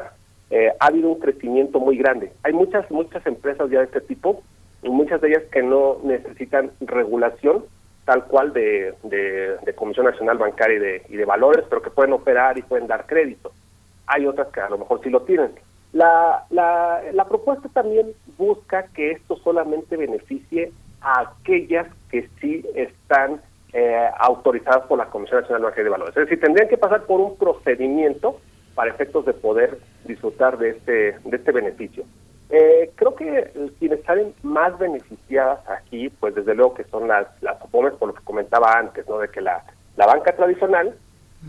eh, 0.49 0.71
ha 0.79 0.85
habido 0.87 1.09
un 1.09 1.19
crecimiento 1.19 1.79
muy 1.79 1.97
grande. 1.97 2.31
Hay 2.43 2.53
muchas 2.53 2.89
muchas 2.89 3.25
empresas 3.25 3.69
ya 3.69 3.79
de 3.79 3.85
este 3.85 4.01
tipo 4.01 4.41
muchas 4.89 5.21
de 5.21 5.29
ellas 5.29 5.43
que 5.51 5.61
no 5.63 5.97
necesitan 6.03 6.71
regulación 6.81 7.65
tal 8.05 8.25
cual 8.25 8.51
de, 8.51 8.95
de, 9.03 9.73
Comisión 9.75 10.05
Nacional 10.05 10.37
Bancaria 10.37 10.77
y 10.77 10.79
de, 10.79 11.01
y 11.09 11.15
de 11.17 11.25
Valores, 11.25 11.65
pero 11.69 11.81
que 11.81 11.91
pueden 11.91 12.13
operar 12.13 12.57
y 12.57 12.63
pueden 12.63 12.87
dar 12.87 13.05
crédito 13.05 13.51
hay 14.11 14.25
otras 14.25 14.49
que 14.49 14.59
a 14.59 14.69
lo 14.69 14.77
mejor 14.77 15.01
sí 15.03 15.09
lo 15.09 15.21
tienen. 15.21 15.51
La, 15.93 16.45
la, 16.49 17.01
la 17.13 17.25
propuesta 17.25 17.69
también 17.69 18.07
busca 18.37 18.87
que 18.93 19.11
esto 19.11 19.37
solamente 19.37 19.97
beneficie 19.97 20.71
a 21.01 21.21
aquellas 21.21 21.87
que 22.09 22.29
sí 22.39 22.65
están 22.75 23.41
eh, 23.73 24.09
autorizadas 24.19 24.85
por 24.87 24.97
la 24.97 25.05
Comisión 25.05 25.41
Nacional 25.41 25.73
de 25.73 25.89
Valores. 25.89 26.15
Es 26.15 26.23
decir, 26.23 26.39
tendrían 26.39 26.69
que 26.69 26.77
pasar 26.77 27.03
por 27.03 27.19
un 27.21 27.37
procedimiento 27.37 28.39
para 28.75 28.91
efectos 28.91 29.25
de 29.25 29.33
poder 29.33 29.79
disfrutar 30.05 30.57
de 30.57 30.71
este, 30.71 31.17
de 31.23 31.37
este 31.37 31.51
beneficio. 31.51 32.03
Eh, 32.51 32.91
creo 32.95 33.15
que 33.15 33.49
quienes 33.79 34.03
salen 34.03 34.33
más 34.43 34.77
beneficiadas 34.77 35.59
aquí, 35.69 36.09
pues 36.09 36.35
desde 36.35 36.53
luego 36.53 36.73
que 36.73 36.83
son 36.85 37.07
las, 37.07 37.27
las 37.41 37.61
OPOMES, 37.61 37.93
por 37.93 38.09
lo 38.09 38.13
que 38.13 38.23
comentaba 38.23 38.77
antes, 38.77 39.07
¿no? 39.07 39.19
De 39.19 39.29
que 39.29 39.41
la, 39.41 39.63
la 39.95 40.05
banca 40.05 40.35
tradicional 40.35 40.95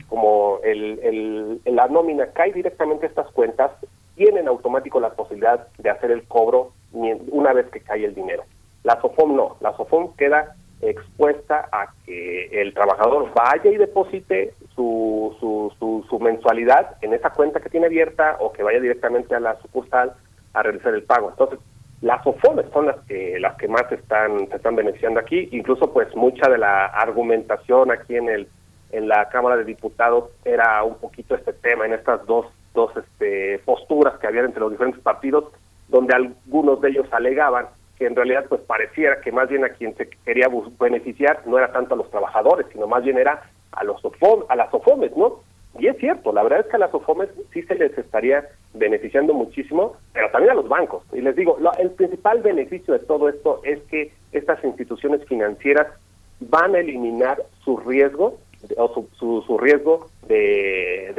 como 0.09 0.59
el, 0.63 1.61
la 1.65 1.87
nómina 1.89 2.27
cae 2.29 2.53
directamente 2.53 3.07
a 3.07 3.09
estas 3.09 3.31
cuentas, 3.33 3.71
tienen 4.15 4.49
automático 4.49 5.01
la 5.01 5.11
posibilidad 5.11 5.69
de 5.79 5.91
hacer 5.91 6.11
el 6.11 6.25
cobro 6.25 6.73
una 6.93 7.53
vez 7.53 7.67
que 7.71 7.81
cae 7.81 8.05
el 8.05 8.15
dinero. 8.15 8.45
La 8.85 9.01
SOFOM 9.01 9.37
no, 9.37 9.57
la 9.61 9.77
SOFOM 9.77 10.15
queda 10.17 10.55
expuesta 10.81 11.69
a 11.71 11.93
que 12.05 12.61
el 12.61 12.75
trabajador 12.75 13.33
vaya 13.35 13.71
y 13.71 13.77
deposite 13.77 14.53
su, 14.75 15.35
su, 15.39 16.05
su, 16.09 16.19
mensualidad 16.19 16.97
en 17.03 17.15
esa 17.15 17.31
cuenta 17.31 17.61
que 17.61 17.69
tiene 17.69 17.87
abierta 17.87 18.37
o 18.41 18.53
que 18.53 18.65
vaya 18.65 18.81
directamente 18.81 19.35
a 19.35 19.41
la 19.41 19.61
sucursal 19.61 20.15
a 20.55 20.63
realizar 20.63 20.95
el 20.95 21.03
pago. 21.03 21.31
Entonces, 21.31 21.59
las 22.01 22.23
SOFOMES 22.25 22.67
son 22.73 22.87
las 22.87 22.99
que 23.07 23.39
las 23.39 23.57
que 23.57 23.69
más 23.69 23.91
están 23.93 24.49
se 24.49 24.57
están 24.57 24.75
beneficiando 24.75 25.21
aquí, 25.21 25.49
incluso 25.53 25.93
pues 25.93 26.15
mucha 26.17 26.51
de 26.51 26.59
la 26.59 26.87
argumentación 26.87 27.93
aquí 27.93 28.17
en 28.17 28.29
el 28.29 28.49
en 28.91 29.09
la 29.09 29.29
Cámara 29.31 29.57
de 29.57 29.65
Diputados 29.65 30.31
era 30.45 30.83
un 30.83 30.97
poquito 30.97 31.35
este 31.35 31.53
tema, 31.55 31.87
en 31.87 31.95
estas 31.95 32.27
dos, 32.27 32.47
dos 32.75 32.91
este, 32.97 33.59
posturas 33.65 34.19
que 34.19 34.27
había 34.27 34.43
entre 34.43 34.61
los 34.61 34.71
diferentes 34.71 35.03
partidos, 35.03 35.45
donde 35.89 36.15
algunos 36.15 36.81
de 36.83 36.91
ellos 36.91 37.07
alegaban 37.11 37.69
que 37.99 38.07
en 38.07 38.15
realidad 38.17 38.45
pues 38.49 38.61
pareciera 38.63 39.21
que 39.21 39.33
más 39.33 39.49
bien 39.49 39.65
a 39.65 39.71
quien 39.71 39.97
se 39.97 40.09
quería 40.25 40.49
beneficiar 40.79 41.43
no 41.47 41.57
era 41.57 41.73
tanto 41.73 41.95
a 41.95 41.97
los 41.97 42.11
trabajadores, 42.11 42.67
sino 42.73 42.87
más 42.87 43.03
bien 43.03 43.19
era 43.19 43.43
a 43.73 43.85
los 43.85 44.03
a 44.49 44.57
las 44.57 44.75
OFOMES, 44.75 45.17
¿no? 45.17 45.41
Y 45.79 45.87
es 45.87 45.97
cierto, 45.97 46.33
la 46.33 46.43
verdad 46.43 46.61
es 46.61 46.67
que 46.67 46.77
a 46.77 46.81
las 46.81 46.95
OFOMES 46.95 47.31
sí 47.53 47.63
se 47.63 47.75
les 47.75 47.97
estaría 47.97 48.47
beneficiando 48.75 49.33
muchísimo, 49.33 49.97
pero 50.13 50.31
también 50.31 50.53
a 50.53 50.55
los 50.55 50.69
bancos. 50.69 51.03
Y 51.13 51.21
les 51.23 51.35
digo, 51.35 51.59
el 51.79 51.91
principal 51.93 52.43
beneficio 52.43 52.93
de 52.95 53.01
todo 53.01 53.29
esto 53.29 53.61
es 53.65 53.81
que 53.85 54.13
estas 54.33 54.63
instituciones 54.65 55.25
financieras 55.27 55.87
van 56.41 56.75
a 56.75 56.81
eliminar 56.81 57.43
su 57.65 57.79
riesgo 57.79 58.39
o 58.77 59.07
su, 59.19 59.43
su, 59.43 59.59
riesgo 59.59 60.09
de, 60.29 61.13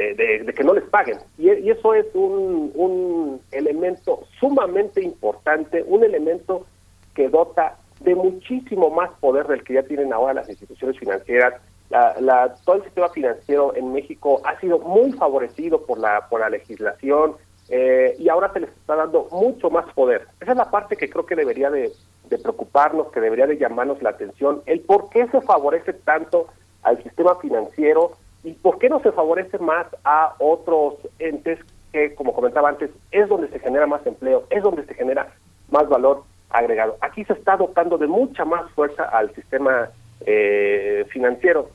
de, 0.44 0.52
que 0.52 0.64
no 0.64 0.74
les 0.74 0.84
paguen. 0.84 1.18
Y, 1.38 1.48
eso 1.48 1.94
es 1.94 2.06
un, 2.14 2.72
un 2.74 3.40
elemento 3.50 4.24
sumamente 4.38 5.02
importante, 5.02 5.84
un 5.86 6.04
elemento 6.04 6.66
que 7.14 7.28
dota 7.28 7.76
de 8.00 8.14
muchísimo 8.14 8.90
más 8.90 9.10
poder 9.20 9.46
del 9.46 9.62
que 9.62 9.74
ya 9.74 9.82
tienen 9.82 10.12
ahora 10.12 10.34
las 10.34 10.48
instituciones 10.48 10.98
financieras. 10.98 11.54
La, 11.94 12.16
la, 12.18 12.54
todo 12.64 12.74
el 12.74 12.82
sistema 12.82 13.08
financiero 13.10 13.72
en 13.76 13.92
México 13.92 14.42
ha 14.44 14.58
sido 14.58 14.80
muy 14.80 15.12
favorecido 15.12 15.86
por 15.86 16.00
la, 16.00 16.28
por 16.28 16.40
la 16.40 16.50
legislación 16.50 17.36
eh, 17.68 18.16
y 18.18 18.28
ahora 18.28 18.52
se 18.52 18.58
les 18.58 18.70
está 18.70 18.96
dando 18.96 19.28
mucho 19.30 19.70
más 19.70 19.86
poder. 19.94 20.26
Esa 20.40 20.50
es 20.50 20.58
la 20.58 20.72
parte 20.72 20.96
que 20.96 21.08
creo 21.08 21.24
que 21.24 21.36
debería 21.36 21.70
de, 21.70 21.92
de 22.28 22.38
preocuparnos, 22.38 23.12
que 23.12 23.20
debería 23.20 23.46
de 23.46 23.58
llamarnos 23.58 24.02
la 24.02 24.10
atención, 24.10 24.60
el 24.66 24.80
por 24.80 25.08
qué 25.08 25.28
se 25.28 25.40
favorece 25.42 25.92
tanto 25.92 26.48
al 26.82 27.00
sistema 27.00 27.36
financiero 27.36 28.10
y 28.42 28.54
por 28.54 28.78
qué 28.80 28.88
no 28.88 28.98
se 28.98 29.12
favorece 29.12 29.58
más 29.58 29.86
a 30.02 30.34
otros 30.40 30.96
entes 31.20 31.60
que, 31.92 32.16
como 32.16 32.34
comentaba 32.34 32.70
antes, 32.70 32.90
es 33.12 33.28
donde 33.28 33.46
se 33.50 33.60
genera 33.60 33.86
más 33.86 34.04
empleo, 34.04 34.42
es 34.50 34.64
donde 34.64 34.84
se 34.84 34.94
genera 34.94 35.32
más 35.70 35.88
valor 35.88 36.24
agregado. 36.50 36.96
Aquí 37.02 37.24
se 37.24 37.34
está 37.34 37.56
dotando 37.56 37.98
de 37.98 38.08
mucha 38.08 38.44
más 38.44 38.68
fuerza 38.72 39.04
al 39.04 39.32
sistema 39.36 39.90
eh, 40.26 41.06
financiero. 41.10 41.68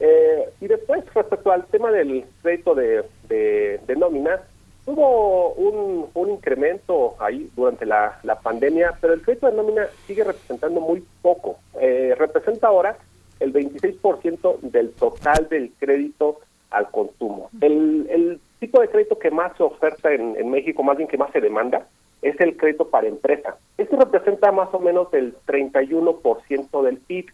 Eh, 0.00 0.50
y 0.60 0.66
después, 0.66 1.04
respecto 1.14 1.50
al 1.50 1.66
tema 1.66 1.90
del 1.90 2.24
crédito 2.42 2.74
de, 2.74 3.80
nómina, 3.96 4.40
hubo 4.84 5.52
un, 5.54 6.30
incremento 6.30 7.14
ahí 7.18 7.50
durante 7.56 7.86
la, 7.86 8.20
pandemia, 8.42 8.94
pero 9.00 9.14
el 9.14 9.22
crédito 9.22 9.46
de 9.46 9.56
nómina 9.56 9.86
sigue 10.06 10.24
representando 10.24 10.80
muy 10.80 11.04
poco. 11.22 11.58
Eh, 11.80 12.14
representa 12.16 12.68
ahora 12.68 12.96
el 13.40 13.52
26% 13.52 14.60
del 14.60 14.92
total 14.92 15.48
del 15.48 15.72
crédito 15.78 16.40
al 16.70 16.90
consumo. 16.90 17.50
El, 17.60 18.06
el, 18.10 18.40
tipo 18.58 18.80
de 18.80 18.88
crédito 18.88 19.18
que 19.18 19.30
más 19.30 19.54
se 19.56 19.62
oferta 19.62 20.12
en, 20.12 20.34
en, 20.36 20.50
México, 20.50 20.82
más 20.82 20.96
bien 20.96 21.08
que 21.08 21.18
más 21.18 21.30
se 21.30 21.42
demanda, 21.42 21.86
es 22.22 22.40
el 22.40 22.56
crédito 22.56 22.88
para 22.88 23.06
empresa. 23.06 23.56
Este 23.76 23.96
representa 23.96 24.50
más 24.50 24.72
o 24.72 24.78
menos 24.78 25.12
el 25.12 25.34
31% 25.46 26.82
del 26.82 26.96
PIB. 26.98 27.26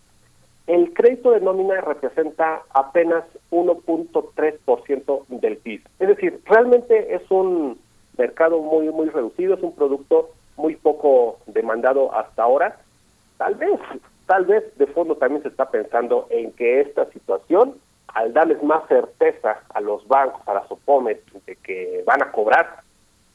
El 0.66 0.92
crédito 0.94 1.32
de 1.32 1.40
nómina 1.40 1.80
representa 1.80 2.62
apenas 2.70 3.24
1.3% 3.50 5.26
del 5.28 5.56
PIB. 5.56 5.82
Es 5.98 6.08
decir, 6.08 6.40
realmente 6.46 7.14
es 7.14 7.22
un 7.30 7.78
mercado 8.16 8.60
muy 8.60 8.88
muy 8.90 9.08
reducido, 9.08 9.54
es 9.54 9.62
un 9.62 9.74
producto 9.74 10.30
muy 10.56 10.76
poco 10.76 11.38
demandado 11.46 12.14
hasta 12.14 12.42
ahora. 12.42 12.78
Tal 13.38 13.54
vez 13.56 13.80
Tal 14.26 14.46
vez 14.46 14.64
de 14.78 14.86
fondo 14.86 15.16
también 15.16 15.42
se 15.42 15.48
está 15.48 15.70
pensando 15.70 16.26
en 16.30 16.52
que 16.52 16.80
esta 16.80 17.04
situación, 17.10 17.74
al 18.08 18.32
darles 18.32 18.62
más 18.62 18.86
certeza 18.88 19.60
a 19.74 19.80
los 19.80 20.06
bancos, 20.06 20.40
a 20.46 20.54
las 20.54 20.70
OPOMES, 20.70 21.18
de 21.46 21.56
que 21.56 22.02
van 22.06 22.22
a 22.22 22.30
cobrar, 22.30 22.81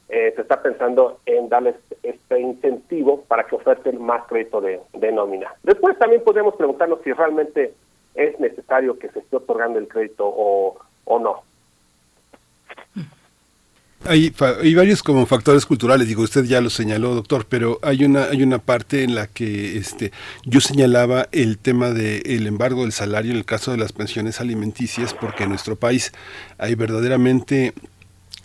eh, 0.10 0.34
se 0.36 0.42
está 0.42 0.62
pensando 0.62 1.20
en 1.26 1.50
darles 1.50 1.76
este 2.02 2.40
incentivo 2.40 3.24
para 3.28 3.44
que 3.46 3.56
oferten 3.56 4.02
más 4.02 4.26
crédito 4.28 4.62
de, 4.62 4.80
de 4.94 5.12
nómina. 5.12 5.54
Después 5.64 5.98
también 6.00 6.24
podemos 6.24 6.56
preguntarnos 6.56 7.00
si 7.04 7.12
realmente 7.12 7.74
es 8.16 8.40
necesario 8.40 8.98
que 8.98 9.10
se 9.10 9.20
esté 9.20 9.36
otorgando 9.36 9.80
el 9.80 9.88
crédito 9.88 10.26
o, 10.26 10.78
o 11.06 11.20
no. 11.20 11.44
Hay, 14.06 14.34
hay, 14.62 14.74
varios 14.74 15.04
como 15.04 15.26
factores 15.26 15.66
culturales, 15.66 16.08
digo, 16.08 16.22
usted 16.22 16.46
ya 16.46 16.62
lo 16.62 16.70
señaló, 16.70 17.14
doctor, 17.14 17.46
pero 17.50 17.80
hay 17.82 18.06
una, 18.06 18.26
hay 18.26 18.42
una 18.42 18.60
parte 18.60 19.04
en 19.04 19.16
la 19.16 19.28
que 19.28 19.78
este, 19.78 20.14
yo 20.46 20.62
señalaba 20.62 21.28
el 21.34 21.58
tema 21.58 21.90
del 21.90 22.48
embargo 22.48 22.84
del 22.84 22.94
salario 22.94 23.32
en 23.32 23.38
el 23.38 23.46
caso 23.46 23.72
de 23.72 23.78
las 23.78 23.92
pensiones 23.92 24.40
alimenticias, 24.40 25.14
porque 25.14 25.44
en 25.44 25.50
nuestro 25.50 25.76
país 25.76 26.14
hay 26.58 26.76
verdaderamente 26.76 27.74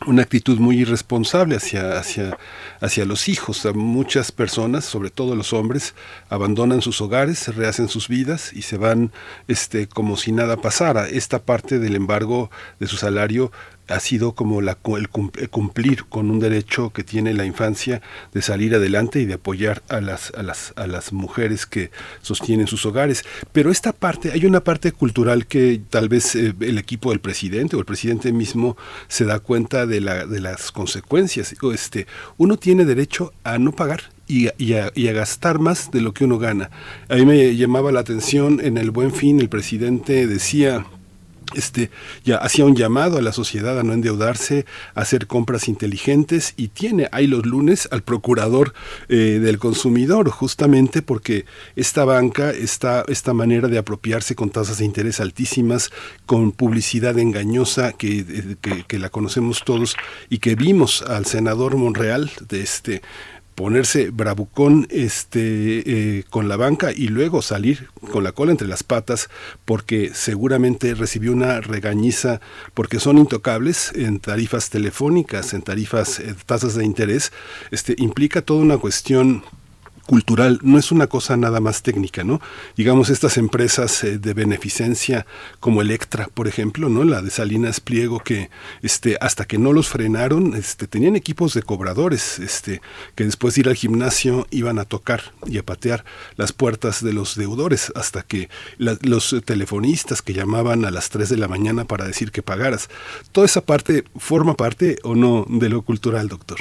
una 0.06 0.22
actitud 0.22 0.58
muy 0.58 0.78
irresponsable 0.80 1.56
hacia, 1.56 1.98
hacia, 1.98 2.38
hacia 2.80 3.04
los 3.04 3.28
hijos. 3.28 3.66
Muchas 3.74 4.32
personas, 4.32 4.84
sobre 4.84 5.10
todo 5.10 5.36
los 5.36 5.52
hombres, 5.52 5.94
abandonan 6.28 6.82
sus 6.82 7.00
hogares, 7.00 7.54
rehacen 7.54 7.88
sus 7.88 8.08
vidas 8.08 8.52
y 8.52 8.62
se 8.62 8.76
van 8.76 9.12
este, 9.48 9.86
como 9.86 10.16
si 10.16 10.32
nada 10.32 10.56
pasara. 10.56 11.08
Esta 11.08 11.42
parte 11.42 11.78
del 11.78 11.96
embargo 11.96 12.50
de 12.80 12.86
su 12.86 12.96
salario 12.96 13.52
ha 13.92 14.00
sido 14.00 14.32
como 14.32 14.60
el 14.60 15.08
cumplir 15.50 16.04
con 16.04 16.30
un 16.30 16.40
derecho 16.40 16.90
que 16.90 17.04
tiene 17.04 17.34
la 17.34 17.44
infancia 17.44 18.02
de 18.32 18.42
salir 18.42 18.74
adelante 18.74 19.20
y 19.20 19.26
de 19.26 19.34
apoyar 19.34 19.82
a 19.88 20.00
las, 20.00 20.32
a 20.36 20.42
las, 20.42 20.72
a 20.76 20.86
las 20.86 21.12
mujeres 21.12 21.66
que 21.66 21.90
sostienen 22.20 22.66
sus 22.66 22.84
hogares. 22.86 23.24
Pero 23.52 23.70
esta 23.70 23.92
parte, 23.92 24.32
hay 24.32 24.46
una 24.46 24.64
parte 24.64 24.92
cultural 24.92 25.46
que 25.46 25.80
tal 25.90 26.08
vez 26.08 26.34
eh, 26.34 26.54
el 26.60 26.78
equipo 26.78 27.10
del 27.10 27.20
presidente 27.20 27.76
o 27.76 27.78
el 27.78 27.84
presidente 27.84 28.32
mismo 28.32 28.76
se 29.08 29.24
da 29.24 29.40
cuenta 29.40 29.86
de, 29.86 30.00
la, 30.00 30.26
de 30.26 30.40
las 30.40 30.72
consecuencias. 30.72 31.54
Este, 31.72 32.06
uno 32.36 32.56
tiene 32.56 32.84
derecho 32.84 33.32
a 33.44 33.58
no 33.58 33.72
pagar 33.72 34.10
y, 34.26 34.48
a, 34.48 34.54
y, 34.94 35.08
a, 35.08 35.12
gastar 35.12 35.58
más 35.58 35.90
de 35.90 36.00
lo 36.00 36.14
que 36.14 36.24
uno 36.24 36.38
gana. 36.38 36.70
A 37.08 37.16
mí 37.16 37.26
me 37.26 37.54
llamaba 37.56 37.92
la 37.92 38.00
atención 38.00 38.60
en 38.62 38.78
el 38.78 38.90
buen 38.90 39.12
fin, 39.12 39.40
el 39.40 39.48
presidente 39.48 40.26
decía 40.26 40.86
este, 41.54 41.90
ya 42.24 42.36
hacía 42.36 42.64
un 42.64 42.76
llamado 42.76 43.18
a 43.18 43.22
la 43.22 43.32
sociedad 43.32 43.78
a 43.78 43.82
no 43.82 43.92
endeudarse, 43.92 44.66
a 44.94 45.02
hacer 45.02 45.26
compras 45.26 45.68
inteligentes 45.68 46.54
y 46.56 46.68
tiene 46.68 47.08
ahí 47.12 47.26
los 47.26 47.46
lunes 47.46 47.88
al 47.90 48.02
procurador 48.02 48.74
eh, 49.08 49.40
del 49.42 49.58
consumidor, 49.58 50.30
justamente 50.30 51.02
porque 51.02 51.44
esta 51.76 52.04
banca, 52.04 52.50
esta, 52.50 53.04
esta 53.08 53.34
manera 53.34 53.68
de 53.68 53.78
apropiarse 53.78 54.34
con 54.34 54.50
tasas 54.50 54.78
de 54.78 54.84
interés 54.84 55.20
altísimas, 55.20 55.90
con 56.26 56.52
publicidad 56.52 57.18
engañosa 57.18 57.92
que, 57.92 58.56
que, 58.60 58.84
que 58.84 58.98
la 58.98 59.10
conocemos 59.10 59.62
todos 59.64 59.96
y 60.28 60.38
que 60.38 60.54
vimos 60.54 61.02
al 61.02 61.26
senador 61.26 61.76
Monreal 61.76 62.30
de 62.48 62.62
este 62.62 63.02
ponerse 63.62 64.10
bravucón 64.10 64.88
este, 64.90 66.18
eh, 66.18 66.24
con 66.30 66.48
la 66.48 66.56
banca 66.56 66.90
y 66.90 67.06
luego 67.06 67.42
salir 67.42 67.90
con 68.10 68.24
la 68.24 68.32
cola 68.32 68.50
entre 68.50 68.66
las 68.66 68.82
patas 68.82 69.30
porque 69.64 70.10
seguramente 70.14 70.96
recibió 70.96 71.30
una 71.30 71.60
regañiza 71.60 72.40
porque 72.74 72.98
son 72.98 73.18
intocables 73.18 73.92
en 73.94 74.18
tarifas 74.18 74.68
telefónicas, 74.68 75.54
en 75.54 75.62
tarifas, 75.62 76.18
eh, 76.18 76.34
tasas 76.44 76.74
de 76.74 76.84
interés, 76.84 77.30
este, 77.70 77.94
implica 77.98 78.42
toda 78.42 78.62
una 78.62 78.78
cuestión 78.78 79.44
cultural, 80.06 80.58
no 80.62 80.78
es 80.78 80.92
una 80.92 81.06
cosa 81.06 81.36
nada 81.36 81.60
más 81.60 81.82
técnica, 81.82 82.24
¿no? 82.24 82.40
Digamos, 82.76 83.10
estas 83.10 83.36
empresas 83.36 84.02
eh, 84.04 84.18
de 84.18 84.34
beneficencia 84.34 85.26
como 85.60 85.82
Electra, 85.82 86.28
por 86.32 86.48
ejemplo, 86.48 86.88
¿no? 86.88 87.04
La 87.04 87.22
de 87.22 87.30
Salinas 87.30 87.80
Pliego, 87.80 88.20
que 88.20 88.50
este, 88.82 89.16
hasta 89.20 89.44
que 89.44 89.58
no 89.58 89.72
los 89.72 89.88
frenaron, 89.88 90.54
este, 90.54 90.86
tenían 90.86 91.16
equipos 91.16 91.54
de 91.54 91.62
cobradores, 91.62 92.38
este, 92.38 92.80
que 93.14 93.24
después 93.24 93.54
de 93.54 93.62
ir 93.62 93.68
al 93.68 93.74
gimnasio 93.74 94.46
iban 94.50 94.78
a 94.78 94.84
tocar 94.84 95.32
y 95.46 95.58
a 95.58 95.62
patear 95.62 96.04
las 96.36 96.52
puertas 96.52 97.02
de 97.02 97.12
los 97.12 97.36
deudores, 97.36 97.92
hasta 97.94 98.22
que 98.22 98.48
los 98.78 99.36
telefonistas 99.44 100.22
que 100.22 100.32
llamaban 100.32 100.84
a 100.84 100.90
las 100.90 101.10
3 101.10 101.28
de 101.28 101.36
la 101.36 101.48
mañana 101.48 101.84
para 101.84 102.06
decir 102.06 102.32
que 102.32 102.42
pagaras. 102.42 102.88
Toda 103.32 103.46
esa 103.46 103.60
parte 103.60 104.04
forma 104.16 104.54
parte 104.54 104.96
o 105.02 105.14
no 105.14 105.46
de 105.48 105.68
lo 105.68 105.82
cultural, 105.82 106.28
doctor. 106.28 106.58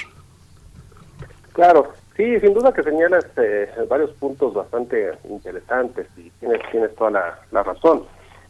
Claro, 1.53 1.93
Sí, 2.22 2.39
sin 2.39 2.53
duda 2.53 2.72
que 2.72 2.84
señalas 2.84 3.26
eh, 3.38 3.68
varios 3.89 4.11
puntos 4.11 4.53
bastante 4.53 5.11
interesantes 5.27 6.06
y 6.15 6.30
tienes, 6.39 6.61
tienes 6.69 6.93
toda 6.93 7.10
la, 7.52 7.64
razón. 7.64 8.03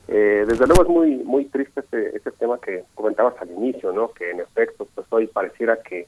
Eh, 0.10 0.44
desde 0.46 0.68
luego 0.68 0.82
es 0.82 0.90
muy 0.90 1.16
muy 1.24 1.46
triste 1.46 1.80
este, 1.80 2.18
este 2.18 2.32
tema 2.32 2.60
que 2.60 2.84
comentabas 2.96 3.34
al 3.40 3.50
inicio, 3.50 3.94
¿no? 3.94 4.12
Que 4.12 4.32
en 4.32 4.42
efecto, 4.42 4.86
pues 4.94 5.08
hoy 5.12 5.28
pareciera 5.28 5.78
que 5.78 6.06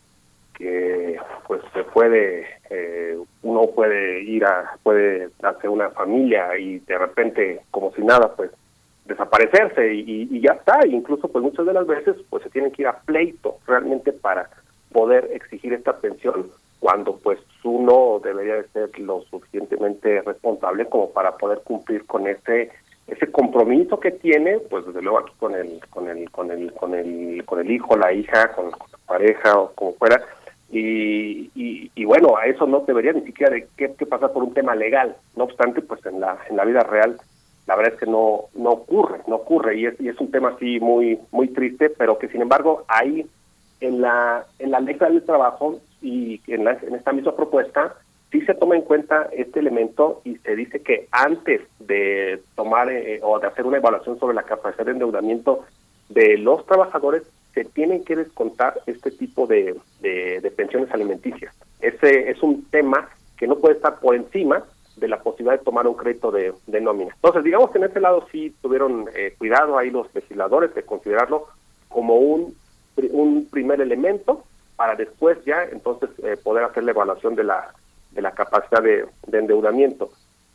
que 0.58 1.18
pues 1.48 1.62
se 1.74 1.86
puede 1.86 2.48
eh, 2.70 3.18
uno 3.44 3.68
puede 3.68 4.24
ir 4.24 4.44
a 4.44 4.76
puede 4.84 5.30
hacer 5.42 5.70
una 5.70 5.90
familia 5.92 6.58
y 6.58 6.80
de 6.80 6.98
repente 6.98 7.62
como 7.72 7.94
si 7.94 8.02
nada 8.02 8.36
pues 8.36 8.52
desaparecerse 9.06 9.94
y, 9.94 10.28
y 10.30 10.42
ya 10.42 10.52
está 10.52 10.86
incluso 10.86 11.30
pues 11.30 11.42
muchas 11.42 11.66
de 11.66 11.74
las 11.74 11.88
veces 11.88 12.18
pues 12.30 12.44
se 12.44 12.50
tienen 12.50 12.74
que 12.74 12.82
ir 12.82 12.90
a 12.90 13.00
pleito 13.00 13.60
realmente 13.66 14.12
para 14.12 14.50
poder 14.92 15.30
exigir 15.34 15.72
esta 15.72 15.94
pensión 15.94 16.52
cuando 16.84 17.16
pues 17.16 17.40
uno 17.64 18.20
debería 18.22 18.56
de 18.56 18.68
ser 18.74 19.00
lo 19.00 19.22
suficientemente 19.32 20.22
responsable 20.22 20.86
como 20.88 21.12
para 21.12 21.38
poder 21.38 21.62
cumplir 21.64 22.06
con 22.06 22.28
ese 22.28 22.72
ese 23.08 23.32
compromiso 23.32 24.02
que 24.02 24.12
tiene 24.12 24.60
pues 24.70 24.86
desde 24.86 25.02
luego 25.02 25.20
aquí 25.20 25.32
con 25.40 25.56
el 25.56 25.80
con 25.90 26.10
el 26.10 26.30
con 26.30 26.52
el 26.52 26.74
con 26.74 26.94
el 26.94 27.42
con 27.46 27.62
el 27.62 27.72
hijo 27.72 27.96
la 27.96 28.12
hija 28.12 28.52
con, 28.54 28.70
la 28.72 28.98
pareja 29.08 29.58
o 29.58 29.72
como 29.72 29.94
fuera. 29.94 30.22
Y, 30.70 31.52
y, 31.56 32.04
bueno 32.04 32.36
a 32.36 32.48
eso 32.48 32.66
no 32.66 32.82
debería 32.82 33.14
ni 33.14 33.22
siquiera 33.22 33.54
de 33.54 33.66
que, 33.78 34.06
pasar 34.06 34.34
por 34.34 34.44
un 34.44 34.54
tema 34.54 34.76
legal. 34.76 35.16
No 35.38 35.46
obstante 35.46 35.82
pues 35.82 36.06
en 36.06 36.20
la 36.20 36.38
en 36.50 36.58
la 36.58 36.66
vida 36.66 36.82
real 36.82 37.16
la 37.66 37.78
verdad 37.78 37.94
es 37.94 38.00
que 38.02 38.08
no 38.08 38.50
no 38.56 38.72
ocurre 38.72 39.22
no 39.28 39.38
ocurre. 39.38 39.78
Y 39.78 39.86
es 39.86 40.02
y 40.02 40.10
es 40.10 40.20
un 40.20 40.32
tema 40.32 40.50
así 40.50 40.82
muy 40.82 41.18
muy 41.32 41.48
triste 41.48 41.92
pero 41.92 42.20
que 42.20 42.28
sin 42.28 42.42
embargo 42.42 42.84
ahí 42.90 43.26
en 43.80 44.02
la 44.02 44.46
en 44.60 44.72
la 44.72 44.82
ley 44.82 44.96
del 44.96 45.24
trabajo 45.24 45.80
y 46.04 46.42
en, 46.48 46.68
en 46.68 46.96
esta 46.96 47.14
misma 47.14 47.36
propuesta 47.36 47.96
sí 48.34 48.42
se 48.42 48.56
toma 48.56 48.76
en 48.76 48.82
cuenta 48.82 49.30
este 49.32 49.60
elemento 49.60 50.22
y 50.26 50.36
se 50.38 50.56
dice 50.56 50.82
que 50.82 51.08
antes 51.12 51.62
de 51.80 52.42
tomar 52.56 52.92
eh, 52.92 53.20
o 53.22 53.40
de 53.40 53.48
hacer 53.48 53.66
una 53.66 53.78
evaluación 53.78 54.20
sobre 54.20 54.36
la 54.36 54.44
capacidad 54.44 54.86
de 54.86 54.92
endeudamiento 54.92 55.62
de 56.10 56.38
los 56.40 56.66
trabajadores, 56.66 57.24
se 57.54 57.64
tienen 57.64 58.04
que 58.04 58.16
descontar 58.16 58.82
este 58.88 59.12
tipo 59.12 59.46
de, 59.46 59.76
de, 60.02 60.52
pensiones 60.58 60.92
alimenticias. 60.92 61.56
Ese 61.80 62.32
es 62.32 62.42
un 62.42 62.66
tema 62.66 63.08
que 63.38 63.48
no 63.48 63.60
puede 63.60 63.76
estar 63.76 64.00
por 64.00 64.16
encima 64.16 64.64
de 64.98 65.08
la 65.08 65.22
posibilidad 65.22 65.60
de 65.60 65.64
tomar 65.64 65.88
un 65.88 65.94
crédito 65.94 66.32
de, 66.32 66.54
de 66.66 66.82
nómina. 66.82 67.14
Entonces, 67.14 67.44
digamos 67.44 67.70
que 67.70 67.78
en 67.78 67.84
ese 67.84 68.00
lado 68.00 68.26
sí 68.32 68.56
tuvieron 68.62 69.06
eh, 69.16 69.36
cuidado 69.38 69.78
ahí 69.78 69.92
los 69.92 70.14
legisladores 70.16 70.74
de 70.74 70.82
considerarlo 70.82 71.48
como 71.90 72.16
un, 72.16 72.56
un 73.12 73.48
primer 73.52 73.80
elemento 73.82 74.44
para 74.76 74.96
después 74.96 75.38
ya 75.46 75.64
entonces 75.64 76.10
eh, 76.24 76.38
poder 76.38 76.64
hacer 76.64 76.84
la 76.84 76.92
evaluación 76.92 77.36
de 77.36 77.44
la, 77.44 77.74
de 78.12 78.22
la 78.22 78.32
capacidad 78.32 78.82
de, 78.82 79.06
endeudamiento. 79.32 80.12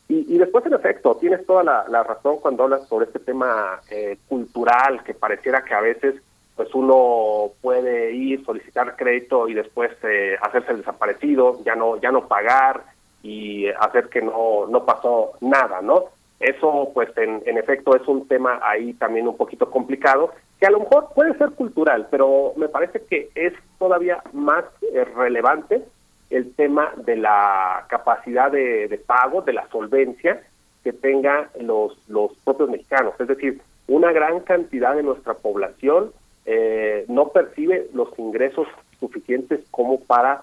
Y, 0.09 0.35
y, 0.35 0.39
después, 0.39 0.65
en 0.65 0.73
efecto, 0.73 1.17
tienes 1.17 1.45
toda 1.45 1.63
la, 1.63 2.03
razón 2.03 2.39
cuando 2.39 2.65
hablas 2.65 2.89
sobre 2.89 3.07
este 3.07 3.19
tema 3.19 3.81
eh, 3.91 4.17
cultural, 4.27 5.03
que 5.05 5.13
pareciera 5.13 5.63
que 5.63 5.75
a 5.75 5.81
veces 5.81 6.15
pues 6.57 6.75
uno 6.75 7.53
puede 7.61 8.13
ir, 8.15 8.45
solicitar 8.45 8.97
crédito 8.97 9.49
y 9.49 9.55
después 9.55 9.93
eh, 10.03 10.37
hacerse 10.43 10.73
el 10.73 10.79
desaparecido, 10.79 11.63
ya 11.63 11.77
no, 11.77 12.01
ya 12.01 12.11
no 12.11 12.27
pagar 12.27 12.83
y 13.23 13.69
hacer 13.69 14.09
que 14.09 14.23
no, 14.23 14.67
no 14.67 14.85
pasó 14.85 15.35
nada, 15.41 15.81
¿no? 15.83 16.07
Eso, 16.41 16.91
pues, 16.95 17.09
en, 17.17 17.43
en 17.47 17.59
efecto, 17.59 17.97
es 17.97 18.07
un 18.07 18.29
tema 18.29 18.61
ahí 18.63 18.95
también 18.95 19.27
un 19.27 19.37
poquito 19.37 19.71
complicado 19.71 20.33
que 20.61 20.67
a 20.67 20.71
lo 20.71 20.81
mejor 20.81 21.09
puede 21.15 21.37
ser 21.39 21.51
cultural, 21.51 22.09
pero 22.11 22.53
me 22.57 22.69
parece 22.69 23.03
que 23.03 23.31
es 23.35 23.53
todavía 23.79 24.23
más 24.33 24.65
eh, 24.93 25.05
relevante 25.05 25.83
el 26.31 26.53
tema 26.55 26.93
de 26.97 27.17
la 27.17 27.87
capacidad 27.89 28.51
de, 28.51 29.01
pago, 29.07 29.43
de 29.43 29.53
la 29.53 29.69
solvencia 29.69 30.43
que 30.85 30.93
tengan 30.93 31.49
los, 31.61 31.97
los 32.09 32.33
propios 32.45 32.71
mexicanos. 32.71 33.15
Es 33.19 33.29
decir, 33.29 33.61
una 33.87 34.13
gran 34.13 34.41
cantidad 34.41 34.95
de 34.95 35.03
nuestra 35.03 35.35
población 35.35 36.13
eh, 36.45 37.05
no 37.09 37.29
percibe 37.29 37.89
los 37.95 38.17
ingresos 38.19 38.67
suficientes 39.01 39.61
como 39.71 40.01
para 40.01 40.43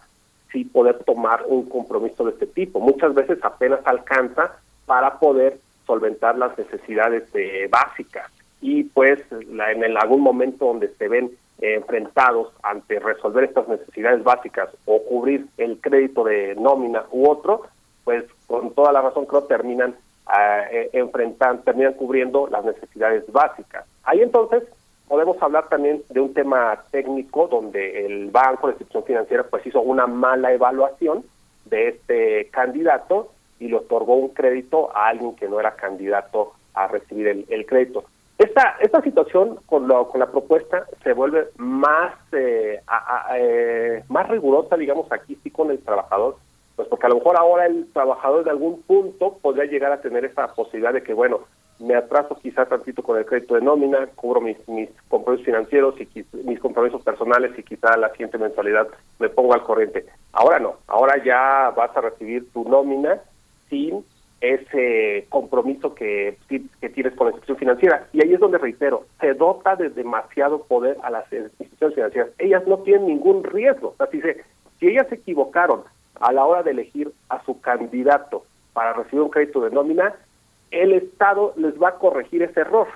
sí 0.52 0.66
poder 0.66 1.04
tomar 1.04 1.44
un 1.48 1.68
compromiso 1.68 2.24
de 2.24 2.32
este 2.32 2.48
tipo. 2.48 2.80
Muchas 2.80 3.14
veces 3.14 3.38
apenas 3.44 3.80
alcanza 3.86 4.58
para 4.86 5.20
poder 5.20 5.60
solventar 5.86 6.38
las 6.38 6.58
necesidades 6.58 7.24
eh, 7.34 7.68
básicas 7.70 8.32
y 8.62 8.84
pues 8.84 9.20
en 9.32 9.98
algún 9.98 10.22
momento 10.22 10.66
donde 10.66 10.90
se 10.96 11.08
ven 11.08 11.32
eh, 11.60 11.76
enfrentados 11.76 12.52
ante 12.64 13.00
resolver 13.00 13.44
estas 13.44 13.68
necesidades 13.68 14.24
básicas 14.24 14.70
o 14.86 15.02
cubrir 15.04 15.46
el 15.58 15.80
crédito 15.80 16.24
de 16.24 16.56
nómina 16.56 17.06
u 17.12 17.30
otro, 17.30 17.62
pues 18.04 18.24
con 18.48 18.74
toda 18.74 18.92
la 18.92 19.02
razón 19.02 19.26
creo 19.26 19.44
terminan 19.44 19.96
uh, 20.28 20.90
enfrentan, 20.94 21.62
terminan 21.64 21.94
cubriendo 21.94 22.48
las 22.48 22.66
necesidades 22.66 23.32
básicas. 23.32 23.86
Ahí 24.04 24.22
entonces 24.22 24.64
podemos 25.08 25.42
hablar 25.42 25.70
también 25.70 26.02
de 26.10 26.20
un 26.20 26.34
tema 26.34 26.84
técnico 26.92 27.48
donde 27.48 28.06
el 28.06 28.32
banco, 28.32 28.68
la 28.68 28.74
institución 28.74 29.04
financiera, 29.04 29.44
pues 29.44 29.66
hizo 29.66 29.82
una 29.82 30.08
mala 30.08 30.52
evaluación 30.54 31.24
de 31.66 31.90
este 31.90 32.50
candidato 32.50 33.32
y 33.60 33.68
le 33.68 33.78
otorgó 33.78 34.16
un 34.16 34.30
crédito 34.30 34.96
a 34.96 35.08
alguien 35.08 35.36
que 35.36 35.48
no 35.48 35.60
era 35.60 35.76
candidato 35.76 36.54
a 36.74 36.88
recibir 36.88 37.46
el 37.50 37.66
crédito. 37.66 38.04
Esta, 38.38 38.76
esta 38.82 39.02
situación 39.02 39.60
con, 39.66 39.88
lo, 39.88 40.10
con 40.10 40.20
la 40.20 40.30
propuesta 40.30 40.86
se 41.04 41.14
vuelve 41.14 41.48
más, 41.56 42.14
eh, 42.34 42.82
eh, 43.34 44.04
más 44.10 44.28
rigurosa, 44.28 44.76
digamos, 44.76 45.10
aquí 45.12 45.38
sí 45.42 45.52
con 45.52 45.72
el 45.72 45.80
trabajador, 45.80 46.36
pues 46.76 46.90
porque 46.90 47.06
a 47.06 47.10
lo 47.10 47.16
mejor 47.16 47.38
ahora 47.38 47.66
el 47.66 47.88
trabajador 47.94 48.44
de 48.44 48.50
algún 48.50 48.82
punto 48.82 49.38
podría 49.42 49.64
llegar 49.66 49.94
a 49.94 50.02
tener 50.02 50.26
esa 50.26 50.48
posibilidad 50.48 50.92
de 50.92 51.02
que, 51.02 51.14
bueno, 51.14 51.42
me 51.80 51.96
atraso 51.96 52.38
quizás 52.42 52.68
tantito 52.68 53.04
con 53.04 53.18
el 53.18 53.26
crédito 53.26 53.56
de 53.56 53.62
nómina, 53.62 54.06
cubro 54.16 54.42
mis, 54.42 54.58
mis 54.68 54.90
compromisos 55.08 55.46
financieros 55.46 55.96
y 56.00 56.26
mis 56.44 56.60
compromisos 56.60 57.02
personales 57.04 57.58
y 57.58 57.64
quizá 57.64 57.96
la 57.96 58.10
siguiente 58.12 58.38
mensualidad 58.38 58.88
me 59.20 59.30
pongo 59.30 59.54
al 59.54 59.64
corriente. 59.64 60.06
Ahora 60.34 60.60
no, 60.60 60.76
ahora 60.88 61.24
ya 61.24 61.74
vas 61.76 61.96
a 61.96 62.02
recibir 62.02 62.52
tu 62.52 62.68
nómina 62.68 63.22
sin 63.76 64.06
ese 64.42 65.26
compromiso 65.30 65.96
que, 65.96 66.38
tienes 66.48 67.14
con 67.16 67.28
la 67.28 67.32
institución 67.32 67.58
financiera. 67.58 68.08
Y 68.14 68.24
ahí 68.24 68.34
es 68.34 68.40
donde 68.40 68.58
reitero, 68.58 69.06
se 69.20 69.34
dota 69.34 69.76
de 69.76 69.90
demasiado 69.90 70.64
poder 70.64 70.98
a 71.04 71.10
las 71.10 71.32
instituciones 71.34 71.96
financieras. 71.96 72.30
Ellas 72.38 72.66
no 72.68 72.80
tienen 72.80 73.08
ningún 73.08 73.44
riesgo. 73.44 73.96
Sea, 73.98 74.08
si, 74.08 74.22
si 74.80 74.88
ellas 74.88 75.08
se 75.10 75.16
equivocaron 75.16 75.82
a 76.20 76.32
la 76.32 76.46
hora 76.46 76.64
de 76.64 76.72
elegir 76.72 77.12
a 77.30 77.44
su 77.44 77.60
candidato 77.60 78.44
para 78.74 78.94
recibir 78.94 79.22
un 79.22 79.30
crédito 79.30 79.62
de 79.62 79.72
nómina, 79.72 80.14
el 80.72 80.94
Estado 80.94 81.54
les 81.58 81.82
va 81.82 81.90
a 81.90 81.96
corregir 81.96 82.44
ese 82.44 82.62
error. 82.62 82.88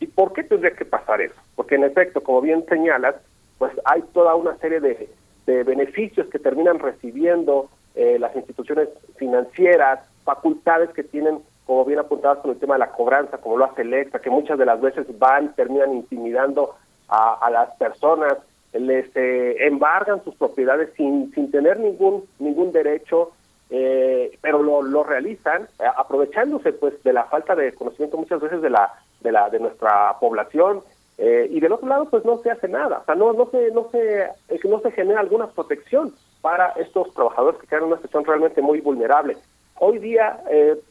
¿Y 0.00 0.06
por 0.06 0.32
qué 0.32 0.44
tendría 0.44 0.74
que 0.74 0.84
pasar 0.84 1.20
eso? 1.20 1.34
Porque 1.56 1.76
en 1.76 1.84
efecto, 1.84 2.22
como 2.22 2.40
bien 2.40 2.64
señalas, 2.68 3.16
pues 3.58 3.72
hay 3.84 4.02
toda 4.12 4.34
una 4.34 4.56
serie 4.58 4.80
de, 4.80 5.08
de 5.46 5.64
beneficios 5.64 6.26
que 6.28 6.38
terminan 6.38 6.78
recibiendo 6.78 7.68
eh, 7.94 8.18
las 8.18 8.34
instituciones 8.34 8.88
financieras, 9.16 10.00
facultades 10.24 10.90
que 10.90 11.02
tienen, 11.02 11.40
como 11.66 11.84
bien 11.84 11.98
apuntadas 11.98 12.38
con 12.38 12.50
el 12.50 12.58
tema 12.58 12.74
de 12.74 12.80
la 12.80 12.92
cobranza, 12.92 13.38
como 13.38 13.56
lo 13.56 13.64
hace 13.64 13.82
Electra, 13.82 14.20
que 14.20 14.30
muchas 14.30 14.58
de 14.58 14.66
las 14.66 14.80
veces 14.80 15.06
van, 15.18 15.54
terminan 15.54 15.92
intimidando 15.92 16.74
a, 17.08 17.50
las 17.50 17.74
personas, 17.76 18.38
les 18.72 19.14
eh, 19.16 19.66
embargan 19.66 20.24
sus 20.24 20.34
propiedades 20.34 20.88
sin, 20.96 21.30
sin 21.34 21.50
tener 21.50 21.78
ningún, 21.78 22.24
ningún 22.38 22.72
derecho, 22.72 23.32
eh, 23.74 24.36
pero 24.42 24.62
lo, 24.62 24.82
lo 24.82 25.02
realizan 25.02 25.62
eh, 25.78 25.84
aprovechándose 25.96 26.74
pues 26.74 27.02
de 27.02 27.14
la 27.14 27.24
falta 27.24 27.54
de 27.54 27.72
conocimiento 27.72 28.18
muchas 28.18 28.38
veces 28.38 28.60
de 28.60 28.68
la 28.68 28.92
de 29.22 29.32
la 29.32 29.48
de 29.48 29.60
nuestra 29.60 30.14
población 30.20 30.80
eh, 31.16 31.46
y 31.50 31.58
del 31.58 31.72
otro 31.72 31.88
lado 31.88 32.04
pues 32.10 32.22
no 32.26 32.36
se 32.42 32.50
hace 32.50 32.68
nada. 32.68 32.98
O 32.98 33.04
sea 33.06 33.14
no 33.14 33.32
no 33.32 33.48
se 33.50 33.70
no 33.70 33.88
se 33.90 34.28
no 34.68 34.80
se 34.80 34.90
genera 34.90 35.20
alguna 35.20 35.46
protección 35.46 36.12
para 36.42 36.72
estos 36.72 37.14
trabajadores 37.14 37.60
que 37.60 37.66
quedan 37.66 37.84
en 37.84 37.88
una 37.92 37.96
situación 37.96 38.26
realmente 38.26 38.60
muy 38.60 38.82
vulnerable 38.82 39.38
hoy 39.78 39.98
día 39.98 40.42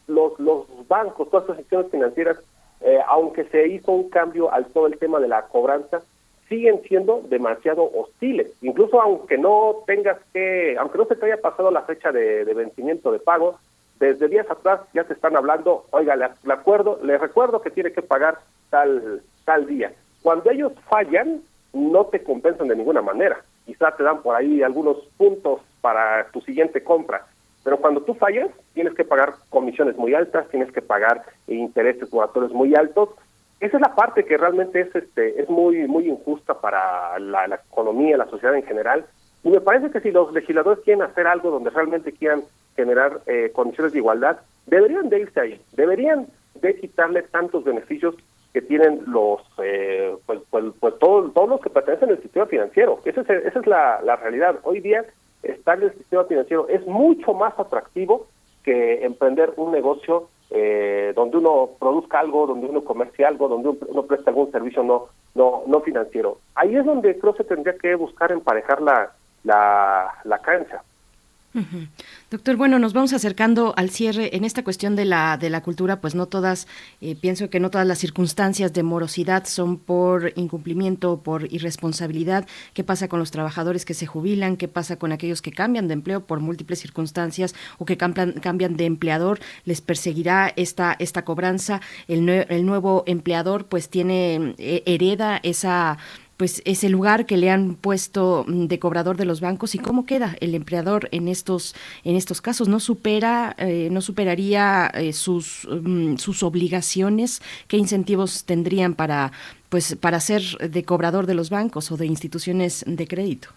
los 0.07 0.39
los 0.39 0.65
bancos 0.87 1.29
todas 1.29 1.49
las 1.49 1.57
instituciones 1.59 1.91
financieras 1.91 2.37
aunque 3.07 3.43
se 3.45 3.67
hizo 3.67 3.91
un 3.91 4.09
cambio 4.09 4.51
al 4.51 4.65
todo 4.67 4.87
el 4.87 4.97
tema 4.97 5.19
de 5.19 5.27
la 5.27 5.43
cobranza 5.43 6.01
siguen 6.51 6.81
siendo 6.83 7.21
demasiado 7.29 7.89
hostiles. 7.95 8.51
Incluso 8.61 9.01
aunque 9.01 9.37
no 9.37 9.77
tengas 9.87 10.17
que, 10.33 10.75
aunque 10.77 10.97
no 10.97 11.05
se 11.05 11.15
te 11.15 11.25
haya 11.25 11.41
pasado 11.41 11.71
la 11.71 11.83
fecha 11.83 12.11
de, 12.11 12.43
vencimiento 12.43 13.09
de 13.13 13.19
pago, 13.19 13.57
desde 14.01 14.27
días 14.27 14.51
atrás 14.51 14.81
ya 14.93 15.05
te 15.05 15.13
están 15.13 15.37
hablando, 15.37 15.85
oiga, 15.91 16.17
le, 16.17 16.53
acuerdo, 16.53 16.99
le 17.03 17.17
recuerdo 17.17 17.61
que 17.61 17.71
tiene 17.71 17.93
que 17.93 18.01
pagar 18.01 18.39
tal, 18.69 19.21
tal 19.45 19.65
día. 19.65 19.93
Cuando 20.21 20.51
ellos 20.51 20.73
fallan, 20.89 21.41
no 21.71 22.07
te 22.07 22.21
compensan 22.21 22.67
de 22.67 22.75
ninguna 22.75 23.01
manera. 23.01 23.41
Quizá 23.65 23.95
te 23.95 24.03
dan 24.03 24.21
por 24.21 24.35
ahí 24.35 24.61
algunos 24.61 24.97
puntos 25.15 25.61
para 25.79 26.27
tu 26.33 26.41
siguiente 26.41 26.83
compra. 26.83 27.25
Pero 27.63 27.77
cuando 27.77 28.01
tú 28.01 28.13
fallas, 28.15 28.49
tienes 28.73 28.93
que 28.93 29.03
pagar 29.03 29.33
comisiones 29.49 29.95
muy 29.97 30.13
altas, 30.13 30.47
tienes 30.49 30.71
que 30.71 30.81
pagar 30.81 31.23
intereses 31.47 32.11
moratorios 32.11 32.53
muy 32.53 32.75
altos 32.75 33.09
esa 33.61 33.77
es 33.77 33.81
la 33.81 33.93
parte 33.93 34.25
que 34.25 34.37
realmente 34.37 34.81
es 34.81 34.93
este 34.95 35.39
es 35.39 35.47
muy 35.47 35.87
muy 35.87 36.09
injusta 36.09 36.59
para 36.59 37.17
la, 37.19 37.47
la, 37.47 37.55
economía, 37.69 38.17
la 38.17 38.27
sociedad 38.27 38.55
en 38.55 38.63
general. 38.63 39.05
Y 39.43 39.49
me 39.49 39.61
parece 39.61 39.91
que 39.91 40.01
si 40.01 40.11
los 40.11 40.33
legisladores 40.33 40.83
quieren 40.83 41.03
hacer 41.03 41.27
algo 41.27 41.51
donde 41.51 41.69
realmente 41.69 42.11
quieran 42.11 42.41
generar 42.75 43.21
eh, 43.27 43.51
condiciones 43.53 43.93
de 43.93 43.99
igualdad, 43.99 44.39
deberían 44.65 45.09
de 45.09 45.19
irse 45.19 45.39
ahí, 45.39 45.61
deberían 45.73 46.27
de 46.55 46.75
quitarle 46.79 47.21
tantos 47.21 47.63
beneficios 47.63 48.15
que 48.51 48.63
tienen 48.63 49.03
los 49.05 49.41
eh, 49.63 50.15
pues, 50.25 50.39
pues, 50.49 50.65
pues 50.79 50.97
todos, 50.99 51.31
todos 51.33 51.49
los 51.49 51.61
que 51.61 51.69
pertenecen 51.69 52.09
al 52.09 52.21
sistema 52.21 52.47
financiero. 52.47 52.99
Esa 53.05 53.21
es, 53.21 53.29
esa 53.29 53.59
es 53.59 53.67
la, 53.67 54.01
la 54.01 54.15
realidad. 54.15 54.55
Hoy 54.63 54.79
día 54.79 55.05
estar 55.43 55.77
en 55.77 55.85
el 55.85 55.97
sistema 55.97 56.23
financiero 56.25 56.67
es 56.67 56.85
mucho 56.85 57.33
más 57.33 57.57
atractivo 57.57 58.27
que 58.63 59.03
emprender 59.05 59.53
un 59.57 59.71
negocio 59.71 60.29
eh, 60.51 61.13
donde 61.15 61.37
uno 61.37 61.69
produzca 61.79 62.19
algo, 62.19 62.45
donde 62.45 62.67
uno 62.67 62.83
comercie 62.83 63.25
algo, 63.25 63.47
donde 63.47 63.69
uno, 63.69 64.03
preste 64.03 64.29
algún 64.29 64.51
servicio 64.51 64.83
no, 64.83 65.07
no, 65.33 65.63
no 65.65 65.81
financiero. 65.81 66.39
Ahí 66.55 66.75
es 66.75 66.85
donde 66.85 67.17
creo 67.17 67.33
se 67.35 67.43
tendría 67.43 67.77
que 67.77 67.95
buscar 67.95 68.31
emparejar 68.31 68.81
la, 68.81 69.11
la, 69.43 70.13
la 70.25 70.37
cancha. 70.39 70.83
Doctor, 72.29 72.55
bueno, 72.55 72.79
nos 72.79 72.93
vamos 72.93 73.11
acercando 73.11 73.73
al 73.75 73.89
cierre. 73.89 74.35
En 74.35 74.45
esta 74.45 74.63
cuestión 74.63 74.95
de 74.95 75.05
la, 75.05 75.37
de 75.37 75.49
la 75.49 75.61
cultura, 75.61 75.99
pues 75.99 76.15
no 76.15 76.27
todas, 76.27 76.67
eh, 77.01 77.15
pienso 77.15 77.49
que 77.49 77.59
no 77.59 77.69
todas 77.69 77.85
las 77.85 77.99
circunstancias 77.99 78.71
de 78.71 78.83
morosidad 78.83 79.45
son 79.45 79.77
por 79.77 80.31
incumplimiento 80.37 81.21
por 81.21 81.51
irresponsabilidad. 81.51 82.47
¿Qué 82.73 82.83
pasa 82.83 83.09
con 83.09 83.19
los 83.19 83.31
trabajadores 83.31 83.83
que 83.83 83.93
se 83.93 84.05
jubilan? 84.05 84.55
¿Qué 84.55 84.69
pasa 84.69 84.95
con 84.95 85.11
aquellos 85.11 85.41
que 85.41 85.51
cambian 85.51 85.87
de 85.87 85.93
empleo 85.93 86.25
por 86.25 86.39
múltiples 86.39 86.79
circunstancias 86.79 87.53
o 87.77 87.85
que 87.85 87.97
cambian, 87.97 88.31
cambian 88.33 88.77
de 88.77 88.85
empleador? 88.85 89.39
¿Les 89.65 89.81
perseguirá 89.81 90.53
esta, 90.55 90.95
esta 90.99 91.25
cobranza? 91.25 91.81
El, 92.07 92.29
el 92.29 92.65
nuevo 92.65 93.03
empleador 93.07 93.65
pues 93.65 93.89
tiene, 93.89 94.55
eh, 94.57 94.83
hereda 94.85 95.39
esa 95.43 95.97
pues 96.41 96.63
ese 96.65 96.89
lugar 96.89 97.27
que 97.27 97.37
le 97.37 97.51
han 97.51 97.75
puesto 97.75 98.45
mm, 98.47 98.65
de 98.65 98.79
cobrador 98.79 99.15
de 99.15 99.25
los 99.25 99.41
bancos 99.41 99.75
y 99.75 99.77
cómo 99.77 100.07
queda 100.07 100.33
el 100.39 100.55
empleador 100.55 101.07
en 101.11 101.27
estos 101.27 101.75
en 102.03 102.15
estos 102.15 102.41
casos 102.41 102.67
no 102.67 102.79
supera 102.79 103.53
eh, 103.59 103.89
no 103.91 104.01
superaría 104.01 104.87
eh, 104.95 105.13
sus 105.13 105.67
mm, 105.69 106.15
sus 106.15 106.41
obligaciones 106.41 107.43
qué 107.67 107.77
incentivos 107.77 108.43
tendrían 108.43 108.95
para 108.95 109.31
pues 109.69 109.95
para 109.95 110.19
ser 110.19 110.41
de 110.41 110.83
cobrador 110.83 111.27
de 111.27 111.35
los 111.35 111.51
bancos 111.51 111.91
o 111.91 111.95
de 111.95 112.07
instituciones 112.07 112.83
de 112.87 113.07
crédito 113.07 113.49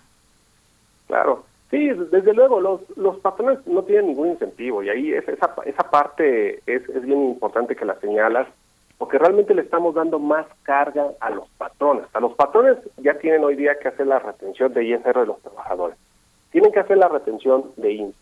claro. 1.06 1.47
Sí 1.70 1.89
desde 1.89 2.35
luego 2.35 2.61
los 2.61 2.82
los 2.98 3.16
patrones 3.20 3.66
no 3.66 3.82
tienen 3.85 4.09
ningún 4.09 4.28
incentivo 4.28 4.82
y 4.82 4.90
ahí 4.90 5.11
esa 5.11 5.55
esa 5.65 5.90
parte 5.90 6.56
es, 6.66 6.86
es 6.86 7.02
bien 7.02 7.31
importante 7.31 7.77
que 7.77 7.86
la 7.86 7.98
señalas 7.98 8.47
porque 9.05 9.19
realmente 9.19 9.55
le 9.55 9.61
estamos 9.61 9.95
dando 9.95 10.19
más 10.19 10.47
carga 10.63 11.11
a 11.21 11.29
los 11.29 11.47
patrones. 11.59 12.07
A 12.15 12.21
los 12.21 12.33
patrones 12.33 12.79
ya 12.97 13.13
tienen 13.19 13.45
hoy 13.45 13.55
día 13.55 13.79
que 13.79 13.89
hacer 13.89 14.07
la 14.07 14.19
retención 14.19 14.73
de 14.73 14.83
ISR 14.83 15.21
de 15.21 15.27
los 15.27 15.39
trabajadores, 15.43 15.99
tienen 16.53 16.73
que 16.73 16.81
hacer 16.81 16.97
la 16.97 17.09
retención 17.09 17.71
de 17.77 17.93
INS, 17.93 18.15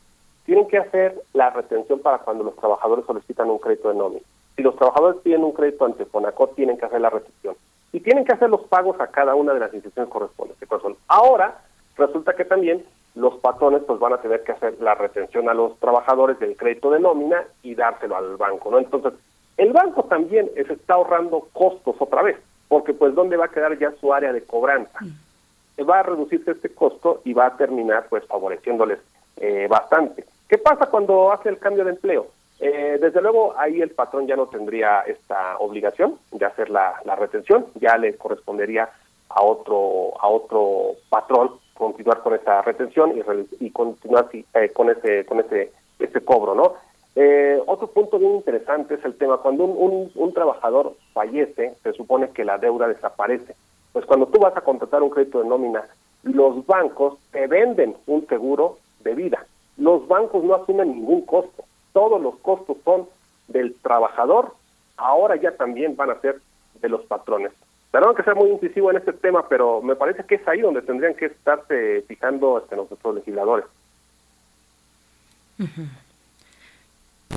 tienen 0.44 0.66
que 0.66 0.78
hacer 0.78 1.22
la 1.34 1.50
retención 1.50 2.00
para 2.00 2.18
cuando 2.18 2.42
los 2.42 2.56
trabajadores 2.56 3.04
solicitan 3.06 3.48
un 3.48 3.60
crédito 3.60 3.90
de 3.90 3.94
nómina. 3.94 4.22
Si 4.56 4.62
los 4.64 4.74
trabajadores 4.74 5.20
piden 5.22 5.44
un 5.44 5.52
crédito 5.52 5.84
ante 5.84 6.04
Fonacot, 6.04 6.56
tienen 6.56 6.76
que 6.76 6.86
hacer 6.86 7.00
la 7.00 7.10
retención. 7.10 7.54
Y 7.92 8.00
tienen 8.00 8.24
que 8.24 8.32
hacer 8.32 8.50
los 8.50 8.62
pagos 8.62 9.00
a 9.00 9.06
cada 9.06 9.36
una 9.36 9.54
de 9.54 9.60
las 9.60 9.72
instituciones 9.72 10.12
correspondientes. 10.12 10.68
Ahora, 11.06 11.62
resulta 11.96 12.34
que 12.34 12.44
también 12.44 12.84
los 13.14 13.34
patrones 13.36 13.82
pues 13.86 14.00
van 14.00 14.14
a 14.14 14.20
tener 14.20 14.42
que 14.42 14.50
hacer 14.50 14.74
la 14.80 14.96
retención 14.96 15.48
a 15.48 15.54
los 15.54 15.78
trabajadores 15.78 16.40
del 16.40 16.56
crédito 16.56 16.90
de 16.90 16.98
nómina 16.98 17.44
y 17.62 17.76
dárselo 17.76 18.16
al 18.16 18.36
banco, 18.36 18.72
¿no? 18.72 18.78
Entonces, 18.78 19.12
el 19.56 19.72
banco 19.72 20.04
también 20.04 20.50
se 20.54 20.72
está 20.72 20.94
ahorrando 20.94 21.48
costos 21.52 21.96
otra 21.98 22.22
vez, 22.22 22.36
porque 22.68 22.94
pues 22.94 23.14
¿dónde 23.14 23.36
va 23.36 23.46
a 23.46 23.50
quedar 23.50 23.78
ya 23.78 23.92
su 24.00 24.12
área 24.12 24.32
de 24.32 24.42
cobranza? 24.42 24.98
Mm. 25.00 25.88
Va 25.88 26.00
a 26.00 26.02
reducirse 26.02 26.52
este 26.52 26.68
costo 26.68 27.20
y 27.24 27.32
va 27.32 27.46
a 27.46 27.56
terminar 27.56 28.06
pues 28.08 28.24
favoreciéndoles 28.26 28.98
eh, 29.36 29.66
bastante. 29.68 30.24
¿Qué 30.48 30.58
pasa 30.58 30.86
cuando 30.86 31.32
hace 31.32 31.48
el 31.48 31.58
cambio 31.58 31.84
de 31.84 31.92
empleo? 31.92 32.28
Eh, 32.60 32.98
desde 33.00 33.20
luego 33.20 33.58
ahí 33.58 33.80
el 33.80 33.90
patrón 33.90 34.26
ya 34.26 34.36
no 34.36 34.46
tendría 34.46 35.00
esta 35.00 35.56
obligación 35.58 36.18
de 36.30 36.44
hacer 36.44 36.70
la, 36.70 36.94
retención, 37.18 37.66
ya 37.74 37.96
le 37.98 38.16
correspondería 38.16 38.88
a 39.28 39.42
otro 39.42 40.12
a 40.20 40.28
otro 40.28 40.92
patrón 41.08 41.52
continuar 41.74 42.20
con 42.22 42.34
esa 42.34 42.62
retención 42.62 43.14
y, 43.16 43.64
y 43.64 43.70
continuar 43.70 44.28
eh, 44.32 44.68
con 44.72 44.90
ese 44.90 45.24
con 45.24 45.40
ese 45.40 45.72
ese 45.98 46.20
cobro, 46.20 46.54
¿no? 46.54 46.74
Eh, 47.14 47.60
otro 47.66 47.88
punto 47.88 48.18
bien 48.18 48.36
interesante 48.36 48.94
es 48.94 49.04
el 49.04 49.14
tema, 49.16 49.38
cuando 49.38 49.64
un, 49.64 50.10
un, 50.14 50.32
trabajador 50.32 50.94
fallece, 51.12 51.74
se 51.82 51.92
supone 51.92 52.30
que 52.30 52.44
la 52.44 52.58
deuda 52.58 52.88
desaparece. 52.88 53.54
Pues 53.92 54.06
cuando 54.06 54.26
tú 54.26 54.38
vas 54.40 54.56
a 54.56 54.62
contratar 54.62 55.02
un 55.02 55.10
crédito 55.10 55.42
de 55.42 55.48
nómina, 55.48 55.84
los 56.22 56.64
bancos 56.66 57.18
te 57.30 57.46
venden 57.46 57.96
un 58.06 58.26
seguro 58.26 58.78
de 59.00 59.14
vida. 59.14 59.44
Los 59.76 60.06
bancos 60.08 60.42
no 60.42 60.54
asumen 60.54 60.92
ningún 60.92 61.22
costo. 61.22 61.64
Todos 61.92 62.20
los 62.22 62.36
costos 62.36 62.78
son 62.84 63.06
del 63.48 63.74
trabajador, 63.82 64.54
ahora 64.96 65.36
ya 65.36 65.54
también 65.56 65.96
van 65.96 66.10
a 66.10 66.20
ser 66.20 66.40
de 66.80 66.88
los 66.88 67.02
patrones. 67.02 67.52
Perdón 67.90 68.14
que 68.14 68.22
sea 68.22 68.34
muy 68.34 68.48
incisivo 68.50 68.90
en 68.90 68.96
este 68.96 69.12
tema, 69.12 69.46
pero 69.48 69.82
me 69.82 69.96
parece 69.96 70.24
que 70.24 70.36
es 70.36 70.48
ahí 70.48 70.62
donde 70.62 70.80
tendrían 70.80 71.14
que 71.14 71.26
estarse 71.26 72.02
fijando 72.08 72.58
este, 72.58 72.74
nuestros 72.74 73.14
legisladores. 73.14 73.66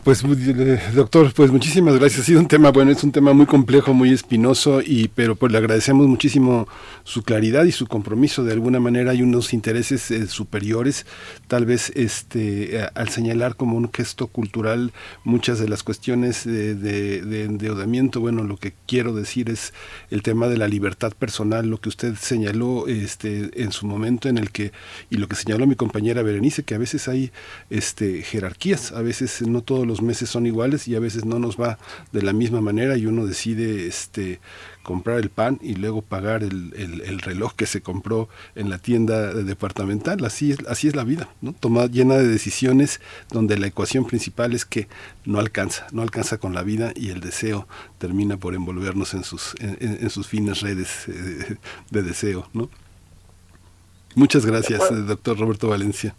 Pues 0.03 0.23
eh, 0.23 0.79
doctor, 0.93 1.33
pues 1.33 1.51
muchísimas 1.51 1.97
gracias. 1.97 2.21
Ha 2.21 2.25
sido 2.25 2.39
un 2.39 2.47
tema, 2.47 2.71
bueno, 2.71 2.91
es 2.91 3.03
un 3.03 3.11
tema 3.11 3.33
muy 3.33 3.45
complejo, 3.45 3.93
muy 3.93 4.11
espinoso, 4.11 4.81
y 4.81 5.07
pero 5.09 5.35
pues 5.35 5.51
le 5.51 5.57
agradecemos 5.57 6.07
muchísimo 6.07 6.67
su 7.03 7.23
claridad 7.23 7.65
y 7.65 7.71
su 7.71 7.87
compromiso. 7.87 8.43
De 8.43 8.53
alguna 8.53 8.79
manera 8.79 9.11
hay 9.11 9.21
unos 9.21 9.53
intereses 9.53 10.11
eh, 10.11 10.27
superiores, 10.27 11.05
tal 11.47 11.65
vez 11.65 11.91
este 11.95 12.87
al 12.93 13.09
señalar 13.09 13.55
como 13.55 13.77
un 13.77 13.91
gesto 13.91 14.27
cultural 14.27 14.93
muchas 15.23 15.59
de 15.59 15.69
las 15.69 15.83
cuestiones 15.83 16.45
de, 16.45 16.75
de, 16.75 17.43
endeudamiento. 17.43 18.19
Bueno, 18.19 18.43
lo 18.43 18.57
que 18.57 18.73
quiero 18.87 19.13
decir 19.13 19.49
es 19.49 19.73
el 20.09 20.21
tema 20.23 20.47
de 20.47 20.57
la 20.57 20.67
libertad 20.67 21.13
personal, 21.13 21.69
lo 21.69 21.79
que 21.79 21.89
usted 21.89 22.15
señaló 22.15 22.87
este 22.87 23.49
en 23.61 23.71
su 23.71 23.85
momento 23.87 24.29
en 24.29 24.37
el 24.37 24.51
que 24.51 24.71
y 25.09 25.17
lo 25.17 25.27
que 25.27 25.35
señaló 25.35 25.67
mi 25.67 25.75
compañera 25.75 26.23
Berenice, 26.23 26.63
que 26.63 26.75
a 26.75 26.79
veces 26.79 27.07
hay 27.07 27.31
este 27.69 28.21
jerarquías, 28.21 28.91
a 28.91 29.01
veces 29.01 29.41
no 29.41 29.61
todos 29.85 29.99
los 29.99 30.01
meses 30.01 30.29
son 30.29 30.47
iguales 30.47 30.87
y 30.87 30.95
a 30.95 30.99
veces 30.99 31.25
no 31.25 31.37
nos 31.37 31.59
va 31.59 31.77
de 32.11 32.23
la 32.23 32.33
misma 32.33 32.59
manera 32.59 32.97
y 32.97 33.05
uno 33.05 33.25
decide 33.25 33.87
este 33.87 34.39
comprar 34.81 35.19
el 35.19 35.29
pan 35.29 35.59
y 35.61 35.75
luego 35.75 36.01
pagar 36.01 36.43
el, 36.43 36.73
el, 36.75 37.19
reloj 37.19 37.53
que 37.55 37.65
se 37.65 37.81
compró 37.81 38.29
en 38.55 38.69
la 38.69 38.77
tienda 38.77 39.33
departamental. 39.33 40.23
Así 40.25 40.51
es, 40.51 40.59
así 40.67 40.87
es 40.87 40.95
la 40.95 41.03
vida, 41.03 41.29
¿no? 41.41 41.53
Tomada, 41.53 41.87
llena 41.87 42.15
de 42.17 42.27
decisiones 42.27 43.01
donde 43.31 43.57
la 43.57 43.67
ecuación 43.67 44.05
principal 44.05 44.53
es 44.53 44.65
que 44.65 44.87
no 45.25 45.39
alcanza, 45.39 45.87
no 45.91 46.03
alcanza 46.03 46.37
con 46.37 46.53
la 46.53 46.61
vida 46.61 46.91
y 46.95 47.09
el 47.09 47.19
deseo 47.19 47.67
termina 47.97 48.37
por 48.37 48.53
envolvernos 48.53 49.13
en 49.15 49.23
sus, 49.23 49.55
en, 49.59 50.09
sus 50.09 50.27
finas 50.27 50.61
redes 50.61 51.07
eh, 51.07 51.57
de 51.89 52.03
deseo, 52.03 52.47
¿no? 52.53 52.69
Muchas 54.15 54.45
gracias, 54.45 54.81
doctor 55.07 55.37
Roberto 55.37 55.67
Valencia. 55.67 56.15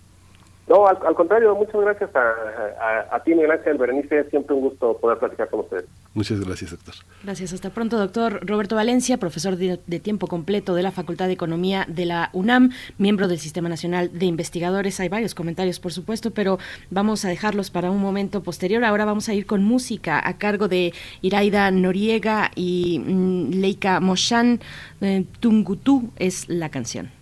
No, 0.69 0.85
al, 0.89 1.15
contrario, 1.15 1.55
muchas 1.55 1.81
gracias 1.81 2.11
a, 2.17 3.15
a, 3.15 3.23
ti, 3.23 3.35
Miguel 3.35 3.53
Ángel 3.53 3.79
Berenice. 3.79 4.29
Siempre 4.31 4.57
un 4.57 4.63
gusto 4.63 4.99
poder 4.99 5.19
platicar 5.19 5.49
con 5.49 5.61
ustedes. 5.61 5.85
Muchas 6.13 6.41
gracias, 6.41 6.73
doctor. 6.73 6.95
Gracias. 7.23 7.53
Hasta 7.53 7.71
pronto, 7.71 7.97
doctor 7.97 8.45
Roberto 8.45 8.75
Valencia, 8.75 9.19
profesor 9.19 9.57
de, 9.57 9.77
tiempo 10.01 10.27
completo 10.27 10.75
de 10.75 10.83
la 10.83 10.91
Facultad 10.91 11.29
de 11.29 11.35
Economía 11.35 11.85
de 11.87 12.07
la 12.07 12.31
UNAM, 12.33 12.73
miembro 12.99 13.29
del 13.29 13.39
Sistema 13.39 13.69
Nacional 13.69 14.11
de 14.13 14.27
Investigadores. 14.27 14.99
Hay 14.99 15.09
varios 15.09 15.37
comentarios, 15.37 15.79
por 15.79 15.93
supuesto, 15.93 16.33
pero 16.33 16.59
vamos 16.91 17.25
a 17.25 17.29
dejarlos 17.29 17.71
para 17.71 17.93
un 17.93 18.01
momento 18.01 18.43
posterior. 18.43 18.83
Ahora 18.85 19.05
vamos 19.05 19.29
a 19.29 19.35
ir 19.35 19.47
con 19.47 19.63
música 19.63 20.21
a 20.27 20.37
cargo 20.37 20.67
de 20.67 20.93
Iraida 21.23 21.71
Noriega 21.71 22.51
y 22.57 23.01
mm, 23.07 23.61
Leika 23.61 24.01
Moshan. 24.01 24.61
Eh, 25.01 25.25
Tungutú 25.39 26.11
es 26.17 26.49
la 26.49 26.71
canción. 26.71 27.16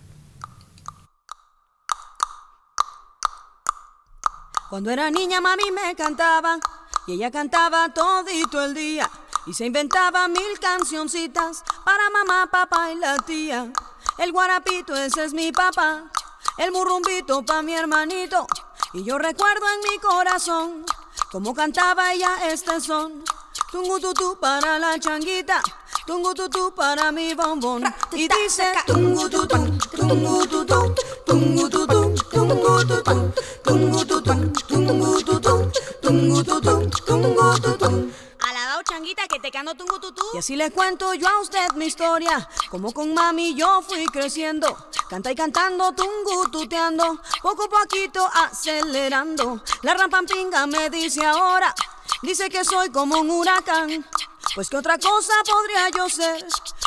Cuando 4.69 4.89
era 4.89 5.11
niña 5.11 5.41
mami 5.41 5.71
me 5.71 5.95
cantaba 5.95 6.57
y 7.05 7.13
ella 7.13 7.29
cantaba 7.29 7.89
todito 7.89 8.63
el 8.63 8.73
día 8.73 9.09
y 9.45 9.53
se 9.53 9.65
inventaba 9.65 10.27
mil 10.27 10.59
cancioncitas 10.59 11.63
para 11.83 12.09
mamá, 12.09 12.47
papá 12.51 12.91
y 12.91 12.95
la 12.95 13.15
tía. 13.17 13.71
El 14.17 14.31
guarapito 14.31 14.95
ese 14.95 15.25
es 15.25 15.33
mi 15.33 15.51
papá, 15.51 16.05
el 16.57 16.71
murrumbito 16.71 17.45
pa' 17.45 17.61
mi 17.61 17.73
hermanito 17.73 18.47
y 18.93 19.03
yo 19.03 19.19
recuerdo 19.19 19.65
en 19.75 19.91
mi 19.91 19.99
corazón 19.99 20.85
cómo 21.31 21.53
cantaba 21.53 22.13
ella 22.13 22.49
este 22.49 22.81
son. 22.81 23.23
Tungututú 23.71 24.37
para 24.39 24.79
la 24.79 24.97
changuita, 24.99 25.61
tungututú 26.07 26.73
para 26.75 27.11
mi 27.11 27.33
bombón 27.33 27.83
y 28.13 28.27
dice 28.27 28.73
tungututú, 28.85 29.77
tungututú, 29.97 30.95
tungututú, 31.25 32.15
tungututú. 32.31 33.35
Alabao 37.45 38.24
changuita 38.85 39.27
que 39.27 39.39
te 39.39 39.51
tungututú. 39.51 40.23
Y 40.33 40.37
así 40.37 40.55
le 40.55 40.71
cuento 40.71 41.13
yo 41.13 41.27
a 41.27 41.41
usted 41.41 41.71
mi 41.75 41.85
historia. 41.85 42.47
Como 42.69 42.93
con 42.93 43.13
mami 43.13 43.55
yo 43.55 43.81
fui 43.81 44.05
creciendo. 44.05 44.89
Canta 45.09 45.31
y 45.31 45.35
cantando, 45.35 45.91
tungututeando. 45.93 47.19
Poco 47.41 47.65
a 47.65 47.69
poquito 47.69 48.25
acelerando. 48.33 49.61
La 49.81 49.93
rampampinga 49.95 50.67
me 50.67 50.89
dice 50.89 51.25
ahora. 51.25 51.73
Dice 52.21 52.49
que 52.49 52.63
soy 52.63 52.89
como 52.89 53.19
un 53.19 53.29
huracán. 53.29 54.05
Pues 54.53 54.69
que 54.69 54.77
otra 54.77 54.97
cosa 54.97 55.33
podría 55.45 55.89
yo 55.89 56.09
ser. 56.09 56.45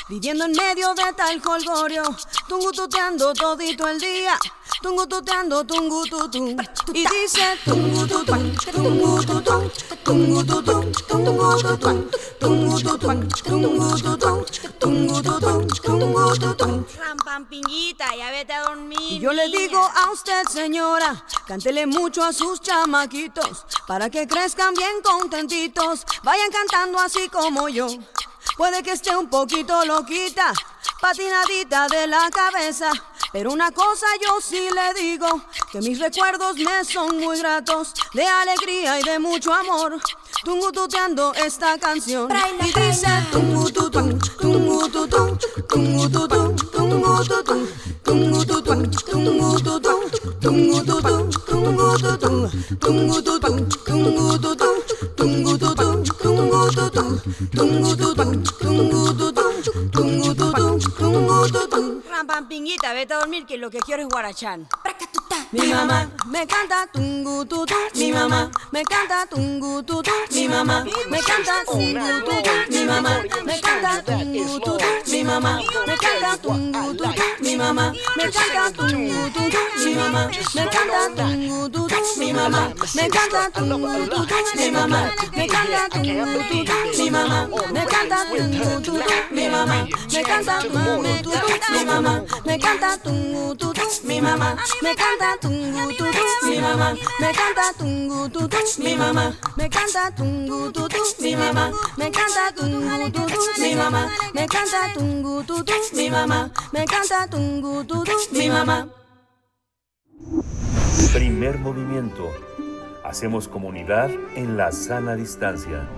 Viviendo 0.09 0.47
en 0.47 0.53
medio 0.53 0.95
de 0.95 1.13
tal 1.13 1.39
colgorio, 1.43 2.03
tungututeando 2.49 3.35
todito 3.35 3.87
el 3.87 4.01
día, 4.01 4.39
tungututeando 4.81 5.65
tungututum. 5.65 6.57
Y 6.95 7.05
dice 7.07 7.59
tungututum, 7.67 8.55
tungututum, 8.73 9.71
tungututum, 10.05 10.93
tungututum, 11.09 12.09
tungututum, 12.41 13.29
tungututum, 13.45 14.47
tungututum, 14.79 15.67
tungututum. 15.83 16.85
Ya 18.17 18.31
vete 18.31 18.55
a 18.55 18.63
dormir. 18.63 18.99
Y 19.13 19.19
yo 19.19 19.35
le 19.35 19.49
digo 19.49 19.79
a 19.79 20.11
usted, 20.11 20.43
señora, 20.49 21.23
cántele 21.47 21.87
mucho 21.87 22.25
a 22.25 22.33
sus 22.33 22.63
chamaquitos, 22.63 23.67
para 23.87 24.09
que 24.09 24.27
crezcan 24.27 24.73
bien 24.73 25.03
contentitos, 25.03 26.07
vayan 26.23 26.51
cantando 26.51 26.99
así 26.99 27.29
como 27.29 27.69
yo. 27.69 27.89
Puede 28.59 28.83
que 28.83 28.91
esté 28.91 29.17
un 29.17 29.29
poquito 29.31 29.85
loquita, 29.85 30.53
patinadita 31.01 31.87
de 31.87 32.09
la 32.09 32.29
cabeza. 32.29 32.91
Pero 33.33 33.53
una 33.53 33.71
cosa 33.71 34.07
yo 34.21 34.41
sí 34.41 34.69
le 34.75 35.01
digo, 35.01 35.29
que 35.71 35.81
mis 35.81 36.01
recuerdos 36.01 36.57
me 36.57 36.85
son 36.85 37.19
muy 37.19 37.39
gratos, 37.39 37.95
de 38.15 38.27
alegría 38.27 38.99
y 38.99 39.05
de 39.05 39.21
mucho 39.21 39.55
amor. 39.55 40.01
Tungututeando 40.45 41.33
esta 41.35 41.79
canción 41.79 42.29
y 42.61 42.67
dice 42.81 43.07
tungututum, 43.31 44.19
tungututum, 44.41 45.39
tungututum, 45.69 46.57
tungututum, 46.57 47.67
tungututum, 48.03 48.91
tungututum, 49.05 50.11
tungututum, 50.41 51.31
tungututum, 51.31 51.31
tungututum, 51.47 52.51
tungututum, 52.81 53.69
tungututum, 53.85 54.75
tungututum, 55.17 55.88
tungu 56.69 56.91
tungu 56.91 57.97
tungu 57.97 57.97
tungu 57.97 58.53
tungu 58.59 59.33
tungu 59.33 59.73
tungu 59.93 60.35
tungu 60.35 60.35
tungu 60.35 60.79
tungu 60.79 60.89
tungu 60.99 61.49
tungu 61.49 61.68
Rampampinguita, 62.53 62.95
vete 62.95 63.13
a 63.13 63.19
dormir 63.19 63.45
que 63.45 63.59
lo 63.59 63.69
que 63.69 63.79
quiero 63.79 64.03
es 64.03 64.09
guarachán. 64.09 64.67
Mi 65.53 65.67
mamá 65.73 66.09
me 66.27 66.47
canta 66.47 66.87
tungu 66.93 67.45
tutu, 67.47 67.75
mi 67.95 68.11
mamá 68.13 68.51
me 68.73 68.83
canta 68.85 69.27
tungu 69.27 69.83
tutu, 69.83 70.11
mi 70.35 70.49
mamá. 70.49 70.85
me 71.11 71.21
canta 71.21 71.63
tungu 71.67 72.21
tutu, 72.25 72.51
mi 72.71 72.85
mamá 72.85 73.23
me 73.45 73.61
canta 73.61 74.03
tungu 74.03 74.61
tutu, 74.61 74.85
mi 75.09 75.25
mamá 75.25 75.63
me 75.77 75.97
canta 76.01 76.37
tungu 76.43 76.91
tutu, 76.93 77.15
mi 77.43 77.57
mamá 77.57 77.93
me 78.17 78.31
canta 78.31 78.71
tungu 78.73 79.31
tutu, 79.31 79.59
mi 79.79 79.93
mamá 79.93 80.33
me 80.55 80.69
canta 80.71 81.11
tungu 81.11 81.69
tutu, 81.69 81.97
mi 82.19 82.33
mamá 82.33 82.73
me 82.95 83.09
canta 83.09 83.51
tungu 83.51 84.07
tutu, 84.09 84.35
mi 84.57 84.71
mamá 84.71 85.01
me 85.37 85.47
canta 85.49 85.89
tungu 85.91 86.43
tutu, 86.49 86.75
mi 86.99 87.11
mamá 87.11 87.49
me 87.73 87.87
canta 87.87 88.19
tungu 88.31 88.81
tutu, 88.81 89.05
mi 89.33 89.49
mamá 89.49 89.87
me 90.13 90.23
canta 90.23 90.59
tungu 90.63 91.23
tutu, 91.23 91.39
mi 91.73 91.85
mamá 91.85 92.23
me 92.47 92.59
canta 92.59 92.97
tungu 93.03 93.55
tutu, 93.57 93.83
mi 94.07 94.21
mamá. 94.21 94.57
Me 94.83 94.95
canta 94.95 95.37
tungu 95.41 95.93
tutu, 95.93 96.25
mi 96.49 96.59
mamá. 96.61 96.95
Me 97.21 97.33
canta 97.33 97.73
tungu 97.79 98.29
tutu, 98.29 98.59
mi 98.83 98.97
mamá. 98.97 99.33
me 99.57 99.69
canta 99.69 100.11
tungu 100.17 100.73
tutu, 100.73 100.99
mi 101.21 101.35
mamá. 101.37 101.71
me 101.99 102.11
canta 102.11 102.53
tungu 102.57 103.03
tutu, 103.05 103.61
mi 103.61 103.75
mamá. 103.75 104.09
me 104.35 104.47
canta 104.47 104.83
tungu 104.95 105.43
tutu, 105.45 105.75
mi 105.97 106.11
mamá. 106.11 106.51
me 106.73 106.85
canta 106.87 107.27
tungu 107.31 107.85
tutu, 107.85 108.17
mi 108.33 108.49
mamá. 108.49 108.89
Primer 111.13 111.59
movimiento. 111.59 112.31
Hacemos 113.05 113.49
comunidad 113.49 114.11
en 114.37 114.57
la 114.57 114.71
sana 114.73 115.15
distancia. 115.17 115.89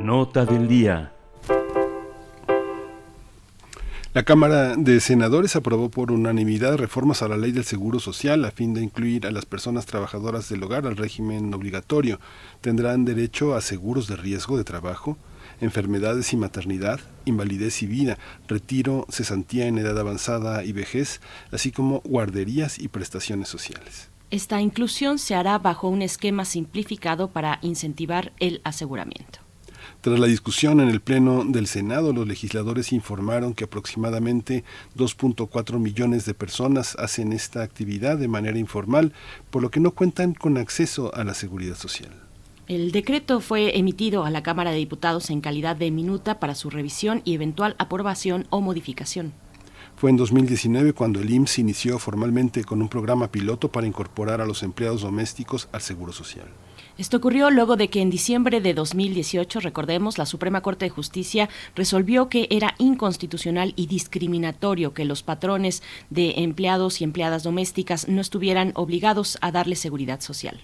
Nota 0.00 0.44
del 0.46 0.66
día. 0.66 1.12
La 4.12 4.24
Cámara 4.24 4.74
de 4.74 4.98
Senadores 4.98 5.54
aprobó 5.54 5.88
por 5.88 6.10
unanimidad 6.10 6.76
reformas 6.76 7.22
a 7.22 7.28
la 7.28 7.36
ley 7.36 7.52
del 7.52 7.62
Seguro 7.62 8.00
Social 8.00 8.44
a 8.44 8.50
fin 8.50 8.74
de 8.74 8.82
incluir 8.82 9.24
a 9.24 9.30
las 9.30 9.46
personas 9.46 9.86
trabajadoras 9.86 10.48
del 10.48 10.64
hogar 10.64 10.84
al 10.88 10.96
régimen 10.96 11.54
obligatorio. 11.54 12.18
Tendrán 12.60 13.04
derecho 13.04 13.54
a 13.54 13.60
seguros 13.60 14.08
de 14.08 14.16
riesgo 14.16 14.58
de 14.58 14.64
trabajo, 14.64 15.16
enfermedades 15.60 16.32
y 16.32 16.36
maternidad, 16.36 16.98
invalidez 17.24 17.84
y 17.84 17.86
vida, 17.86 18.18
retiro, 18.48 19.06
cesantía 19.10 19.68
en 19.68 19.78
edad 19.78 19.96
avanzada 19.96 20.64
y 20.64 20.72
vejez, 20.72 21.20
así 21.52 21.70
como 21.70 22.00
guarderías 22.00 22.80
y 22.80 22.88
prestaciones 22.88 23.48
sociales. 23.48 24.08
Esta 24.32 24.60
inclusión 24.60 25.20
se 25.20 25.36
hará 25.36 25.56
bajo 25.60 25.88
un 25.88 26.02
esquema 26.02 26.44
simplificado 26.44 27.30
para 27.30 27.60
incentivar 27.62 28.32
el 28.40 28.60
aseguramiento. 28.64 29.49
Tras 30.00 30.18
la 30.18 30.26
discusión 30.26 30.80
en 30.80 30.88
el 30.88 31.02
Pleno 31.02 31.44
del 31.44 31.66
Senado, 31.66 32.14
los 32.14 32.26
legisladores 32.26 32.90
informaron 32.90 33.52
que 33.52 33.64
aproximadamente 33.64 34.64
2.4 34.96 35.78
millones 35.78 36.24
de 36.24 36.32
personas 36.32 36.96
hacen 36.98 37.34
esta 37.34 37.62
actividad 37.62 38.16
de 38.16 38.26
manera 38.26 38.58
informal, 38.58 39.12
por 39.50 39.60
lo 39.60 39.70
que 39.70 39.78
no 39.78 39.90
cuentan 39.90 40.32
con 40.32 40.56
acceso 40.56 41.14
a 41.14 41.22
la 41.22 41.34
seguridad 41.34 41.76
social. 41.76 42.12
El 42.66 42.92
decreto 42.92 43.40
fue 43.40 43.76
emitido 43.76 44.24
a 44.24 44.30
la 44.30 44.42
Cámara 44.42 44.70
de 44.70 44.78
Diputados 44.78 45.28
en 45.28 45.42
calidad 45.42 45.76
de 45.76 45.90
minuta 45.90 46.40
para 46.40 46.54
su 46.54 46.70
revisión 46.70 47.20
y 47.26 47.34
eventual 47.34 47.76
aprobación 47.78 48.46
o 48.48 48.62
modificación. 48.62 49.34
Fue 49.96 50.08
en 50.08 50.16
2019 50.16 50.94
cuando 50.94 51.20
el 51.20 51.28
IMSS 51.28 51.58
inició 51.58 51.98
formalmente 51.98 52.64
con 52.64 52.80
un 52.80 52.88
programa 52.88 53.30
piloto 53.30 53.70
para 53.70 53.86
incorporar 53.86 54.40
a 54.40 54.46
los 54.46 54.62
empleados 54.62 55.02
domésticos 55.02 55.68
al 55.72 55.82
Seguro 55.82 56.14
Social. 56.14 56.46
Esto 57.00 57.16
ocurrió 57.16 57.48
luego 57.48 57.76
de 57.76 57.88
que 57.88 58.02
en 58.02 58.10
diciembre 58.10 58.60
de 58.60 58.74
2018, 58.74 59.60
recordemos, 59.60 60.18
la 60.18 60.26
Suprema 60.26 60.60
Corte 60.60 60.84
de 60.84 60.90
Justicia 60.90 61.48
resolvió 61.74 62.28
que 62.28 62.46
era 62.50 62.74
inconstitucional 62.76 63.72
y 63.74 63.86
discriminatorio 63.86 64.92
que 64.92 65.06
los 65.06 65.22
patrones 65.22 65.82
de 66.10 66.34
empleados 66.42 67.00
y 67.00 67.04
empleadas 67.04 67.42
domésticas 67.42 68.06
no 68.06 68.20
estuvieran 68.20 68.72
obligados 68.74 69.38
a 69.40 69.50
darle 69.50 69.76
seguridad 69.76 70.20
social. 70.20 70.60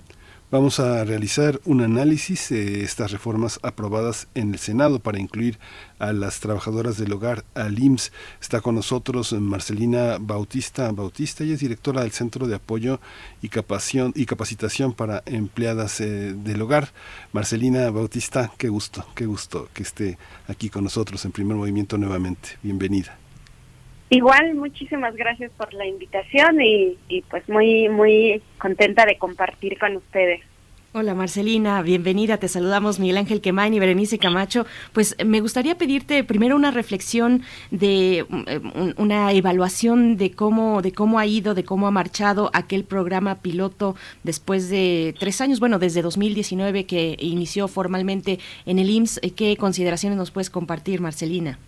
Vamos 0.48 0.78
a 0.78 1.02
realizar 1.02 1.60
un 1.64 1.80
análisis 1.80 2.50
de 2.50 2.84
estas 2.84 3.10
reformas 3.10 3.58
aprobadas 3.64 4.28
en 4.36 4.52
el 4.52 4.60
Senado 4.60 5.00
para 5.00 5.18
incluir 5.18 5.58
a 5.98 6.12
las 6.12 6.38
trabajadoras 6.38 6.96
del 6.96 7.12
hogar, 7.12 7.44
al 7.54 7.76
IMSS. 7.80 8.12
Está 8.40 8.60
con 8.60 8.76
nosotros 8.76 9.32
Marcelina 9.32 10.18
Bautista 10.20 10.92
Bautista, 10.92 11.42
ella 11.42 11.54
es 11.54 11.60
directora 11.60 12.02
del 12.02 12.12
Centro 12.12 12.46
de 12.46 12.54
Apoyo 12.54 13.00
y, 13.42 13.50
y 14.14 14.26
Capacitación 14.26 14.92
para 14.92 15.24
Empleadas 15.26 16.00
eh, 16.00 16.32
del 16.36 16.62
Hogar. 16.62 16.92
Marcelina 17.32 17.90
Bautista, 17.90 18.52
qué 18.56 18.68
gusto, 18.68 19.04
qué 19.16 19.26
gusto 19.26 19.68
que 19.74 19.82
esté 19.82 20.16
aquí 20.46 20.70
con 20.70 20.84
nosotros 20.84 21.24
en 21.24 21.32
primer 21.32 21.56
movimiento 21.56 21.98
nuevamente. 21.98 22.50
Bienvenida. 22.62 23.18
Igual, 24.08 24.54
muchísimas 24.54 25.16
gracias 25.16 25.50
por 25.56 25.74
la 25.74 25.84
invitación 25.84 26.60
y, 26.62 26.96
pues 27.28 27.48
muy, 27.48 27.88
muy 27.88 28.40
contenta 28.58 29.04
de 29.04 29.18
compartir 29.18 29.78
con 29.78 29.96
ustedes. 29.96 30.42
Hola 30.92 31.14
Marcelina, 31.14 31.82
bienvenida. 31.82 32.38
Te 32.38 32.48
saludamos 32.48 32.98
Miguel 32.98 33.18
Ángel 33.18 33.42
Quemain 33.42 33.74
y 33.74 33.78
Berenice 33.78 34.16
Camacho. 34.16 34.64
Pues 34.94 35.14
me 35.26 35.40
gustaría 35.40 35.76
pedirte 35.76 36.24
primero 36.24 36.56
una 36.56 36.70
reflexión 36.70 37.42
de 37.70 38.24
una 38.96 39.32
evaluación 39.32 40.16
de 40.16 40.30
cómo 40.30 40.80
de 40.80 40.92
cómo 40.92 41.18
ha 41.18 41.26
ido, 41.26 41.54
de 41.54 41.64
cómo 41.64 41.86
ha 41.86 41.90
marchado 41.90 42.50
aquel 42.54 42.84
programa 42.84 43.42
piloto 43.42 43.94
después 44.22 44.70
de 44.70 45.14
tres 45.18 45.42
años, 45.42 45.60
bueno, 45.60 45.78
desde 45.78 46.00
2019 46.00 46.86
que 46.86 47.16
inició 47.20 47.68
formalmente 47.68 48.38
en 48.64 48.78
el 48.78 48.88
IMSS. 48.88 49.20
¿Qué 49.36 49.54
consideraciones 49.58 50.16
nos 50.16 50.30
puedes 50.30 50.48
compartir, 50.48 51.02
Marcelina? 51.02 51.58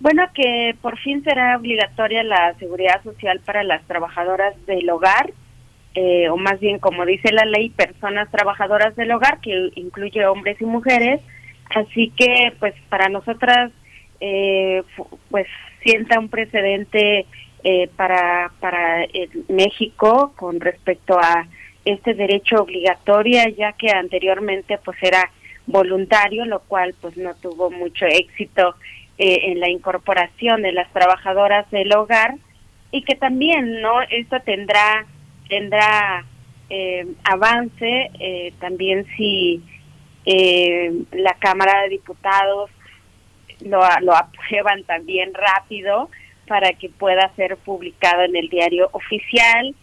Bueno, 0.00 0.24
que 0.32 0.76
por 0.80 0.96
fin 0.98 1.24
será 1.24 1.56
obligatoria 1.56 2.22
la 2.22 2.54
seguridad 2.58 3.02
social 3.02 3.40
para 3.44 3.64
las 3.64 3.82
trabajadoras 3.86 4.54
del 4.66 4.88
hogar, 4.90 5.32
eh, 5.94 6.28
o 6.28 6.36
más 6.36 6.60
bien, 6.60 6.78
como 6.78 7.04
dice 7.04 7.32
la 7.32 7.44
ley, 7.44 7.70
personas 7.70 8.30
trabajadoras 8.30 8.94
del 8.94 9.10
hogar, 9.10 9.40
que 9.40 9.70
incluye 9.74 10.24
hombres 10.26 10.60
y 10.60 10.64
mujeres. 10.64 11.20
Así 11.74 12.12
que, 12.16 12.52
pues, 12.60 12.74
para 12.88 13.08
nosotras, 13.08 13.72
eh, 14.20 14.84
pues, 15.30 15.48
sienta 15.82 16.20
un 16.20 16.28
precedente 16.28 17.26
eh, 17.64 17.88
para, 17.96 18.52
para 18.60 19.04
México 19.48 20.32
con 20.36 20.60
respecto 20.60 21.18
a 21.18 21.48
este 21.84 22.14
derecho 22.14 22.62
obligatorio, 22.62 23.48
ya 23.56 23.72
que 23.72 23.90
anteriormente, 23.90 24.78
pues, 24.84 24.96
era 25.02 25.28
voluntario, 25.66 26.44
lo 26.44 26.60
cual, 26.60 26.94
pues, 27.00 27.16
no 27.16 27.34
tuvo 27.34 27.70
mucho 27.70 28.06
éxito 28.06 28.76
eh, 29.20 29.50
en 29.50 29.58
la 29.58 29.68
incorporación 29.68 30.62
de 30.62 30.70
las 30.70 30.88
trabajadoras 30.92 31.68
del 31.72 31.92
hogar 31.92 32.36
y 32.92 33.02
que 33.02 33.16
también 33.16 33.80
no 33.80 34.00
esto 34.02 34.38
tendrá 34.44 35.06
tendrá 35.48 36.24
eh, 36.70 37.04
avance 37.24 38.10
eh, 38.20 38.52
también 38.60 39.06
si 39.16 39.60
la 40.24 41.34
Cámara 41.40 41.82
de 41.82 41.88
Diputados 41.88 42.70
lo, 43.64 43.80
lo 44.02 44.14
aprueban 44.14 44.84
también 44.84 45.32
rápido 45.34 46.10
para 46.46 46.74
que 46.74 46.88
pueda 46.88 47.34
ser 47.34 47.56
publicado 47.56 48.22
en 48.22 48.36
el 48.36 48.48
diario 48.50 48.88
oficial. 48.92 49.74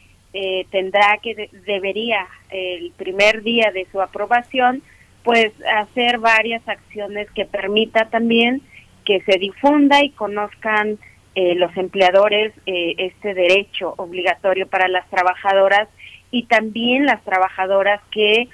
Tendrá 0.69 1.17
que 1.23 1.49
debería 1.65 2.27
el 2.51 2.91
primer 2.95 3.41
día 3.41 3.71
de 3.71 3.87
su 3.91 3.99
aprobación 4.01 4.83
pues 5.23 5.51
hacer 5.75 6.19
varias 6.19 6.61
acciones 6.67 7.29
que 7.31 7.45
permita 7.45 8.05
también 8.09 8.61
que 9.05 9.21
se 9.21 9.37
difunda 9.37 10.03
y 10.03 10.09
conozcan 10.09 10.97
eh, 11.35 11.53
los 11.55 11.75
empleadores 11.75 12.53
eh, 12.65 12.95
este 12.97 13.33
derecho 13.33 13.93
obligatorio 13.97 14.67
para 14.67 14.87
las 14.87 15.05
trabajadoras 15.09 15.89
y 16.31 16.43
también 16.43 17.05
las 17.05 17.21
trabajadoras 17.23 18.01
que 18.09 18.47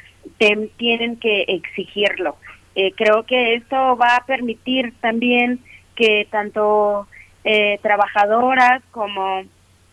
tienen 0.77 1.17
que 1.17 1.43
exigirlo. 1.47 2.37
Eh, 2.75 2.91
creo 2.95 3.23
que 3.23 3.53
esto 3.53 3.97
va 3.97 4.15
a 4.15 4.25
permitir 4.25 4.93
también 4.99 5.59
que 5.95 6.27
tanto 6.29 7.07
trabajadoras 7.81 8.83
como 8.91 9.41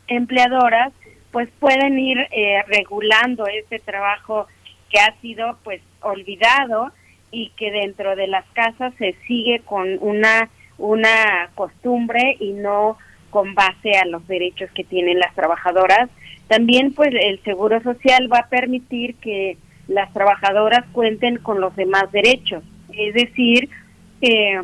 empleadoras 0.06 0.92
pues 1.32 1.48
pueden 1.58 1.98
ir 1.98 2.18
regulando 2.66 3.46
este 3.46 3.78
trabajo 3.78 4.46
que 4.90 5.00
ha 5.00 5.18
sido 5.22 5.58
pues 5.64 5.80
olvidado 6.02 6.92
y 7.30 7.50
que 7.50 7.70
dentro 7.70 8.16
de 8.16 8.26
las 8.26 8.44
casas 8.52 8.92
se 8.98 9.14
sigue 9.26 9.60
con 9.64 9.98
una 10.00 10.48
una 10.78 11.50
costumbre 11.56 12.36
y 12.38 12.52
no 12.52 12.96
con 13.30 13.54
base 13.54 13.92
a 13.96 14.06
los 14.06 14.26
derechos 14.26 14.70
que 14.74 14.84
tienen 14.84 15.18
las 15.18 15.34
trabajadoras. 15.34 16.08
También 16.46 16.94
pues 16.94 17.10
el 17.12 17.42
seguro 17.42 17.82
social 17.82 18.32
va 18.32 18.38
a 18.38 18.48
permitir 18.48 19.16
que 19.16 19.58
las 19.86 20.12
trabajadoras 20.12 20.84
cuenten 20.92 21.38
con 21.38 21.60
los 21.60 21.74
demás 21.76 22.10
derechos, 22.12 22.62
es 22.92 23.14
decir, 23.14 23.68
que 24.20 24.62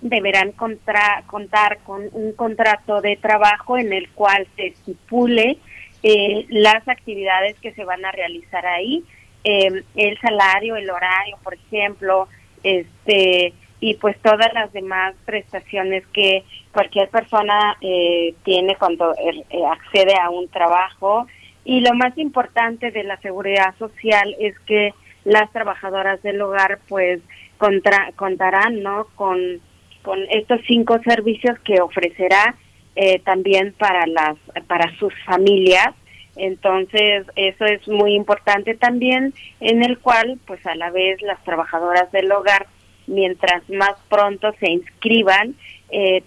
deberán 0.00 0.52
contra, 0.52 1.24
contar 1.26 1.78
con 1.84 2.02
un 2.12 2.32
contrato 2.32 3.00
de 3.00 3.16
trabajo 3.16 3.76
en 3.78 3.92
el 3.92 4.08
cual 4.10 4.46
se 4.56 4.68
estipule 4.68 5.58
eh, 6.02 6.46
las 6.50 6.86
actividades 6.86 7.58
que 7.58 7.72
se 7.72 7.84
van 7.84 8.04
a 8.04 8.12
realizar 8.12 8.64
ahí, 8.66 9.04
eh, 9.44 9.82
el 9.94 10.18
salario, 10.20 10.76
el 10.76 10.90
horario, 10.90 11.38
por 11.42 11.54
ejemplo, 11.54 12.28
este 12.62 13.54
y 13.80 13.94
pues 13.94 14.18
todas 14.22 14.52
las 14.54 14.72
demás 14.72 15.14
prestaciones 15.24 16.04
que 16.08 16.44
cualquier 16.72 17.08
persona 17.10 17.76
eh, 17.80 18.34
tiene 18.44 18.74
cuando 18.76 19.12
eh, 19.12 19.44
accede 19.70 20.14
a 20.20 20.30
un 20.30 20.48
trabajo. 20.48 21.26
Y 21.64 21.80
lo 21.80 21.94
más 21.94 22.16
importante 22.18 22.90
de 22.90 23.04
la 23.04 23.18
seguridad 23.20 23.76
social 23.78 24.34
es 24.40 24.58
que 24.60 24.94
las 25.24 25.50
trabajadoras 25.52 26.20
del 26.22 26.40
hogar 26.40 26.80
pues 26.88 27.20
contra, 27.58 28.10
contarán 28.16 28.82
no 28.82 29.06
con, 29.14 29.60
con 30.02 30.18
estos 30.30 30.60
cinco 30.66 30.98
servicios 31.04 31.58
que 31.60 31.80
ofrecerá 31.80 32.56
eh, 32.96 33.20
también 33.20 33.74
para 33.78 34.06
las 34.06 34.36
para 34.66 34.92
sus 34.98 35.12
familias 35.24 35.94
entonces, 36.38 37.26
eso 37.36 37.64
es 37.64 37.86
muy 37.88 38.14
importante 38.14 38.74
también, 38.74 39.34
en 39.60 39.82
el 39.82 39.98
cual, 39.98 40.38
pues 40.46 40.64
a 40.66 40.74
la 40.74 40.90
vez, 40.90 41.20
las 41.22 41.42
trabajadoras 41.44 42.10
del 42.12 42.30
hogar, 42.30 42.66
mientras 43.06 43.68
más 43.68 43.94
pronto 44.08 44.52
se 44.60 44.70
inscriban, 44.70 45.56
eh, 45.90 46.22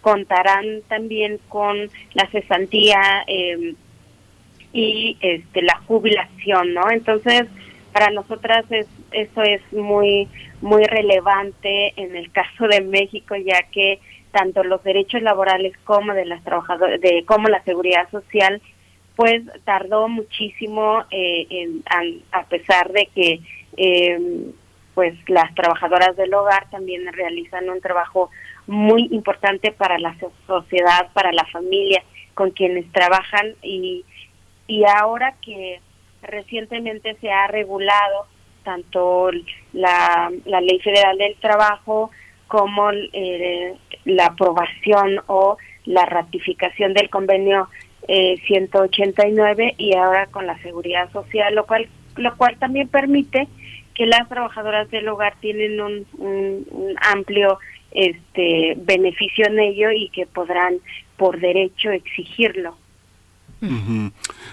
contarán 0.00 0.82
también 0.88 1.38
con 1.48 1.76
la 2.14 2.26
cesantía 2.30 3.24
eh, 3.26 3.74
y 4.72 5.16
este, 5.20 5.62
la 5.62 5.78
jubilación, 5.86 6.74
¿no? 6.74 6.90
Entonces, 6.90 7.44
para 7.92 8.10
nosotras 8.10 8.64
es, 8.70 8.86
eso 9.12 9.42
es 9.42 9.60
muy, 9.72 10.28
muy 10.60 10.84
relevante 10.84 11.92
en 11.96 12.16
el 12.16 12.30
caso 12.32 12.66
de 12.66 12.80
México, 12.80 13.36
ya 13.36 13.62
que 13.70 14.00
tanto 14.32 14.64
los 14.64 14.82
derechos 14.82 15.22
laborales 15.22 15.76
como 15.84 16.12
de 16.12 16.24
las 16.24 16.42
trabajadoras, 16.42 17.00
de 17.00 17.24
como 17.24 17.48
la 17.48 17.62
seguridad 17.62 18.10
social 18.10 18.60
pues 19.16 19.42
tardó 19.64 20.08
muchísimo 20.08 21.04
eh, 21.10 21.46
en, 21.50 21.84
a, 22.32 22.44
pesar 22.44 22.92
de 22.92 23.08
que 23.14 23.40
eh, 23.76 24.52
pues 24.94 25.14
las 25.28 25.54
trabajadoras 25.54 26.16
del 26.16 26.34
hogar 26.34 26.68
también 26.70 27.12
realizan 27.12 27.68
un 27.68 27.80
trabajo 27.80 28.30
muy 28.66 29.08
importante 29.10 29.72
para 29.72 29.98
la 29.98 30.16
sociedad, 30.46 31.12
para 31.12 31.32
la 31.32 31.44
familia 31.46 32.02
con 32.34 32.50
quienes 32.50 32.90
trabajan 32.92 33.54
y, 33.62 34.04
y 34.66 34.84
ahora 34.84 35.34
que 35.42 35.80
recientemente 36.22 37.16
se 37.20 37.30
ha 37.30 37.46
regulado 37.46 38.26
tanto 38.64 39.30
la, 39.72 40.32
la 40.46 40.60
ley 40.60 40.80
federal 40.80 41.18
del 41.18 41.36
trabajo 41.36 42.10
como 42.48 42.90
eh, 42.92 43.74
la 44.04 44.26
aprobación 44.26 45.20
o 45.26 45.56
la 45.84 46.06
ratificación 46.06 46.94
del 46.94 47.10
convenio 47.10 47.68
189 48.06 49.66
eh, 49.66 49.74
y 49.78 49.94
ahora 49.94 50.26
con 50.26 50.46
la 50.46 50.58
seguridad 50.58 51.10
social, 51.12 51.54
lo 51.54 51.66
cual, 51.66 51.88
lo 52.16 52.36
cual 52.36 52.56
también 52.58 52.88
permite 52.88 53.48
que 53.94 54.06
las 54.06 54.28
trabajadoras 54.28 54.90
del 54.90 55.08
hogar 55.08 55.34
tienen 55.40 55.80
un, 55.80 56.06
un 56.18 56.94
amplio 57.00 57.58
este 57.92 58.74
beneficio 58.76 59.46
en 59.46 59.58
ello 59.60 59.90
y 59.92 60.08
que 60.08 60.26
podrán 60.26 60.78
por 61.16 61.40
derecho 61.40 61.90
exigirlo. 61.90 62.76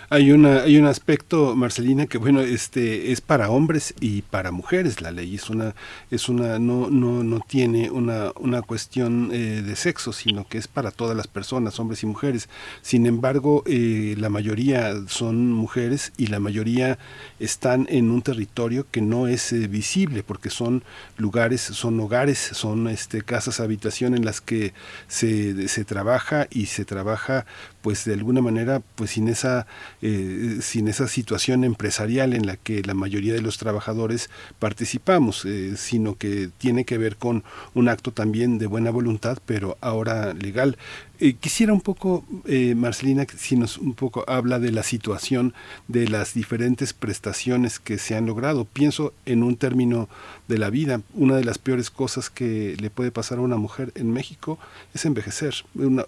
Hay 0.10 0.32
una 0.32 0.62
hay 0.64 0.78
un 0.78 0.88
aspecto 0.88 1.56
Marcelina 1.56 2.06
que 2.06 2.18
bueno 2.18 2.42
este 2.42 3.12
es 3.12 3.22
para 3.22 3.50
hombres 3.50 3.94
y 4.00 4.22
para 4.24 4.52
mujeres. 4.52 5.02
La 5.02 5.12
ley 5.12 5.36
es 5.36 5.50
una 5.50 5.76
es 6.10 6.30
una 6.30 6.60
no 6.60 6.90
no 6.90 7.24
no 7.24 7.40
tiene 7.40 7.90
una 7.90 8.32
una 8.40 8.62
cuestión 8.62 9.30
eh, 9.32 9.62
de 9.62 9.76
sexo 9.76 10.14
sino 10.14 10.48
que 10.48 10.58
es 10.58 10.68
para 10.68 10.92
todas 10.92 11.16
las 11.16 11.28
personas 11.28 11.80
hombres 11.80 12.04
y 12.04 12.06
mujeres. 12.06 12.50
Sin 12.82 13.06
embargo 13.06 13.64
eh, 13.66 14.16
la 14.18 14.30
mayoría 14.30 14.94
son 15.08 15.52
mujeres 15.52 16.14
y 16.18 16.28
la 16.28 16.40
mayoría 16.40 16.98
están 17.40 17.88
en 17.90 18.12
un 18.12 18.22
territorio 18.22 18.86
que 18.92 19.02
no 19.02 19.28
es 19.28 19.54
eh, 19.54 19.68
visible 19.68 20.24
porque 20.24 20.50
son 20.50 20.84
lugares 21.18 21.62
son 21.62 22.00
hogares 22.00 22.40
son 22.40 22.88
este 22.88 23.22
casas 23.22 23.60
habitación 23.60 24.16
en 24.16 24.26
las 24.26 24.42
que 24.42 24.74
se, 25.08 25.68
se 25.68 25.86
trabaja 25.86 26.48
y 26.50 26.68
se 26.68 26.86
trabaja 26.86 27.46
pues 27.82 28.06
de 28.06 28.14
alguna 28.14 28.42
manera 28.42 28.82
pues 28.96 29.12
sin 29.12 29.28
esa 29.28 29.68
eh, 30.02 30.58
sin 30.62 30.88
esa 30.88 31.08
situación 31.08 31.64
empresarial 31.64 32.34
en 32.34 32.46
la 32.46 32.58
que 32.58 32.82
la 32.84 32.94
mayoría 32.94 33.34
de 33.34 33.42
los 33.42 33.58
trabajadores 33.58 34.30
participamos 34.60 35.46
eh, 35.46 35.76
sino 35.78 36.16
que 36.16 36.50
tiene 36.58 36.86
que 36.86 36.98
ver 36.98 37.18
con 37.18 37.44
un 37.74 37.90
acto 37.90 38.12
también 38.12 38.58
de 38.58 38.68
buena 38.68 38.92
voluntad 38.92 39.38
pero 39.46 39.78
ahora 39.82 40.34
legal 40.34 40.78
eh, 41.22 41.36
quisiera 41.36 41.72
un 41.72 41.82
poco, 41.82 42.26
eh, 42.46 42.74
Marcelina, 42.74 43.28
si 43.38 43.56
nos 43.56 43.78
un 43.78 43.94
poco 43.94 44.26
habla 44.28 44.58
de 44.58 44.72
la 44.72 44.82
situación 44.82 45.54
de 45.88 46.08
las 46.08 46.34
diferentes 46.34 46.94
prestaciones 46.94 47.78
que 47.80 48.00
se 48.00 48.16
han 48.16 48.26
logrado. 48.26 48.66
Pienso 48.66 49.14
en 49.28 49.44
un 49.44 49.56
término 49.56 50.10
de 50.48 50.58
la 50.58 50.72
vida. 50.72 51.02
Una 51.14 51.36
de 51.36 51.44
las 51.44 51.60
peores 51.60 51.92
cosas 51.92 52.32
que 52.32 52.76
le 52.80 52.90
puede 52.90 53.12
pasar 53.12 53.38
a 53.38 53.42
una 53.42 53.58
mujer 53.58 53.92
en 53.94 54.12
México 54.12 54.58
es 54.96 55.06
envejecer. 55.06 55.54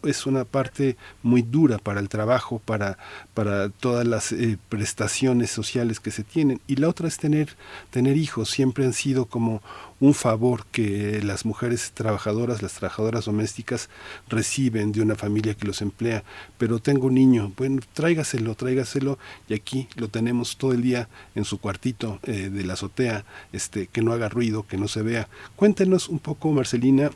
es 0.02 0.26
una 0.26 0.46
parte 0.46 0.98
muy 1.22 1.44
dura 1.44 1.78
para 1.78 2.00
el 2.00 2.10
trabajo, 2.10 2.60
para, 2.66 2.98
para 3.36 3.70
todas 3.70 4.08
las 4.08 4.32
eh, 4.32 4.58
prestaciones 4.68 5.52
sociales 5.52 6.00
que 6.00 6.10
se 6.10 6.24
tienen. 6.24 6.60
Y 6.66 6.78
la 6.78 6.90
otra 6.90 7.08
es 7.08 7.18
tener, 7.18 7.56
tener 7.92 8.18
hijos. 8.18 8.50
Siempre 8.50 8.84
han 8.84 8.94
sido 8.94 9.26
como 9.26 9.62
un 10.04 10.14
favor 10.14 10.66
que 10.66 11.22
las 11.24 11.46
mujeres 11.46 11.94
trabajadoras, 11.94 12.62
las 12.62 12.74
trabajadoras 12.74 13.24
domésticas 13.24 13.90
reciben 14.28 14.92
de 14.92 15.02
una 15.02 15.16
familia 15.16 15.54
que 15.54 15.66
los 15.66 15.82
emplea. 15.82 16.24
Pero 16.58 16.80
tengo 16.80 17.08
un 17.08 17.16
niño, 17.16 17.54
bueno, 17.56 17.80
tráigaselo, 17.94 18.54
tráigaselo 18.56 19.18
y 19.48 19.54
aquí 19.54 19.88
lo 19.96 20.10
tenemos 20.10 20.58
todo 20.58 20.74
el 20.74 20.82
día 20.82 21.08
en 21.36 21.46
su 21.46 21.58
cuartito 21.58 22.20
eh, 22.24 22.50
de 22.50 22.66
la 22.66 22.74
azotea, 22.74 23.24
este, 23.54 23.88
que 23.88 24.02
no 24.02 24.12
haga 24.12 24.28
ruido, 24.28 24.68
que 24.68 24.76
no 24.76 24.90
se 24.90 25.04
vea. 25.04 25.30
Cuéntenos 25.56 26.10
un 26.10 26.20
poco, 26.20 26.52
Marcelina, 26.52 27.10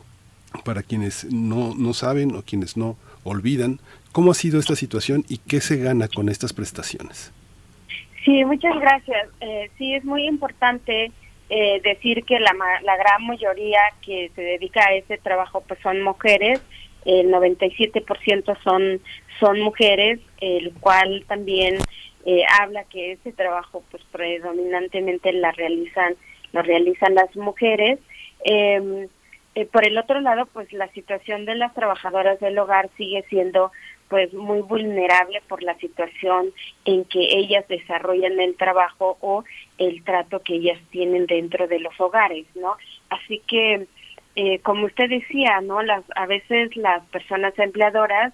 para 0.64 0.82
quienes 0.82 1.26
no, 1.30 1.74
no 1.74 1.92
saben 1.92 2.34
o 2.36 2.42
quienes 2.42 2.78
no 2.78 2.96
olvidan, 3.22 3.80
cómo 4.12 4.30
ha 4.30 4.34
sido 4.34 4.58
esta 4.58 4.76
situación 4.76 5.26
y 5.28 5.36
qué 5.36 5.60
se 5.60 5.76
gana 5.76 6.08
con 6.08 6.30
estas 6.30 6.54
prestaciones. 6.54 7.32
Sí, 8.24 8.46
muchas 8.46 8.80
gracias. 8.80 9.28
Eh, 9.42 9.70
sí, 9.76 9.94
es 9.94 10.06
muy 10.06 10.26
importante 10.26 11.12
eh, 11.50 11.80
decir 11.82 12.24
que 12.24 12.38
la, 12.40 12.54
la 12.82 12.96
gran 12.96 13.26
mayoría 13.26 13.80
que 14.02 14.30
se 14.34 14.42
dedica 14.42 14.86
a 14.86 14.94
ese 14.94 15.18
trabajo 15.18 15.62
pues 15.66 15.80
son 15.80 16.02
mujeres, 16.02 16.60
el 17.04 17.30
97% 17.30 18.58
son 18.62 19.00
son 19.40 19.60
mujeres, 19.60 20.20
el 20.40 20.74
cual 20.74 21.24
también 21.26 21.78
eh, 22.26 22.42
habla 22.60 22.84
que 22.84 23.12
ese 23.12 23.32
trabajo 23.32 23.84
pues 23.90 24.02
predominantemente 24.10 25.32
la 25.32 25.52
realizan 25.52 26.16
lo 26.52 26.62
realizan 26.62 27.14
las 27.14 27.34
mujeres. 27.36 27.98
Em, 28.44 29.08
eh, 29.54 29.64
por 29.66 29.84
el 29.84 29.98
otro 29.98 30.20
lado, 30.20 30.46
pues 30.46 30.72
la 30.72 30.88
situación 30.88 31.44
de 31.44 31.54
las 31.54 31.74
trabajadoras 31.74 32.38
del 32.40 32.58
hogar 32.58 32.90
sigue 32.96 33.24
siendo 33.28 33.72
pues 34.08 34.32
muy 34.32 34.60
vulnerable 34.62 35.42
por 35.48 35.62
la 35.62 35.76
situación 35.78 36.52
en 36.84 37.04
que 37.04 37.20
ellas 37.20 37.66
desarrollan 37.68 38.40
el 38.40 38.56
trabajo 38.56 39.18
o 39.20 39.44
el 39.76 40.02
trato 40.04 40.40
que 40.40 40.54
ellas 40.54 40.78
tienen 40.90 41.26
dentro 41.26 41.68
de 41.68 41.80
los 41.80 41.98
hogares, 42.00 42.46
¿no? 42.54 42.76
Así 43.10 43.42
que, 43.46 43.86
eh, 44.36 44.58
como 44.60 44.86
usted 44.86 45.08
decía, 45.10 45.60
¿no? 45.60 45.82
Las, 45.82 46.04
a 46.16 46.26
veces 46.26 46.76
las 46.76 47.04
personas 47.06 47.58
empleadoras 47.58 48.32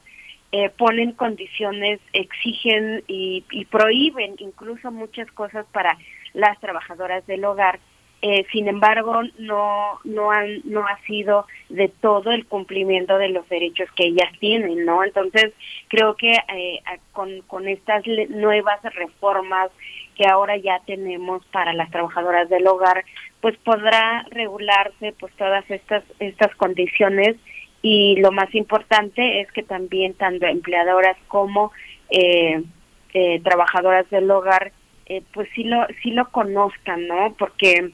eh, 0.53 0.71
ponen 0.71 1.13
condiciones, 1.13 2.01
exigen 2.13 3.03
y, 3.09 3.45
y 3.51 3.65
prohíben 3.65 4.37
incluso 4.39 4.93
muchas 4.93 5.31
cosas 5.33 5.67
para 5.73 5.99
las 6.33 6.59
trabajadoras 6.61 7.27
del 7.27 7.45
hogar 7.45 7.81
eh, 8.27 8.47
sin 8.51 8.69
embargo, 8.69 9.21
no, 9.39 10.01
no, 10.05 10.31
han, 10.31 10.63
no 10.65 10.87
ha 10.87 10.99
sido 11.07 11.47
de 11.69 11.89
todo 11.89 12.31
el 12.31 12.47
cumplimiento 12.47 13.19
de 13.19 13.29
los 13.29 13.47
derechos 13.51 13.87
que 13.95 14.07
ellas 14.07 14.31
tienen, 14.41 14.87
¿no? 14.87 15.05
Entonces, 15.05 15.53
creo 15.89 16.17
que 16.17 16.33
eh, 16.33 16.81
con, 17.13 17.43
con 17.43 17.69
estas 17.69 18.03
nuevas 18.31 18.83
reformas 18.95 19.71
que 20.17 20.27
ahora 20.27 20.57
ya 20.57 20.81
tenemos 20.87 21.45
para 21.53 21.75
las 21.75 21.91
trabajadoras 21.91 22.49
del 22.49 22.67
hogar, 22.67 23.05
pues 23.43 23.59
podrá 23.59 24.25
regularse 24.31 25.13
pues 25.21 25.31
todas 25.35 25.71
estas, 25.71 26.03
estas 26.19 26.55
condiciones 26.55 27.37
y 27.83 28.17
lo 28.17 28.33
más 28.33 28.55
importante 28.55 29.43
es 29.43 29.53
que 29.53 29.65
también 29.65 30.15
tanto 30.15 30.47
empleadoras 30.47 31.19
como 31.29 31.73
eh, 32.09 32.63
eh, 33.13 33.41
trabajadoras 33.43 34.09
del 34.09 34.31
hogar 34.31 34.73
eh, 35.05 35.23
pues 35.35 35.47
sí 35.55 35.65
lo 35.65 35.87
sí 36.03 36.13
lo 36.13 36.31
conozcan 36.31 37.07
no 37.07 37.35
porque 37.39 37.93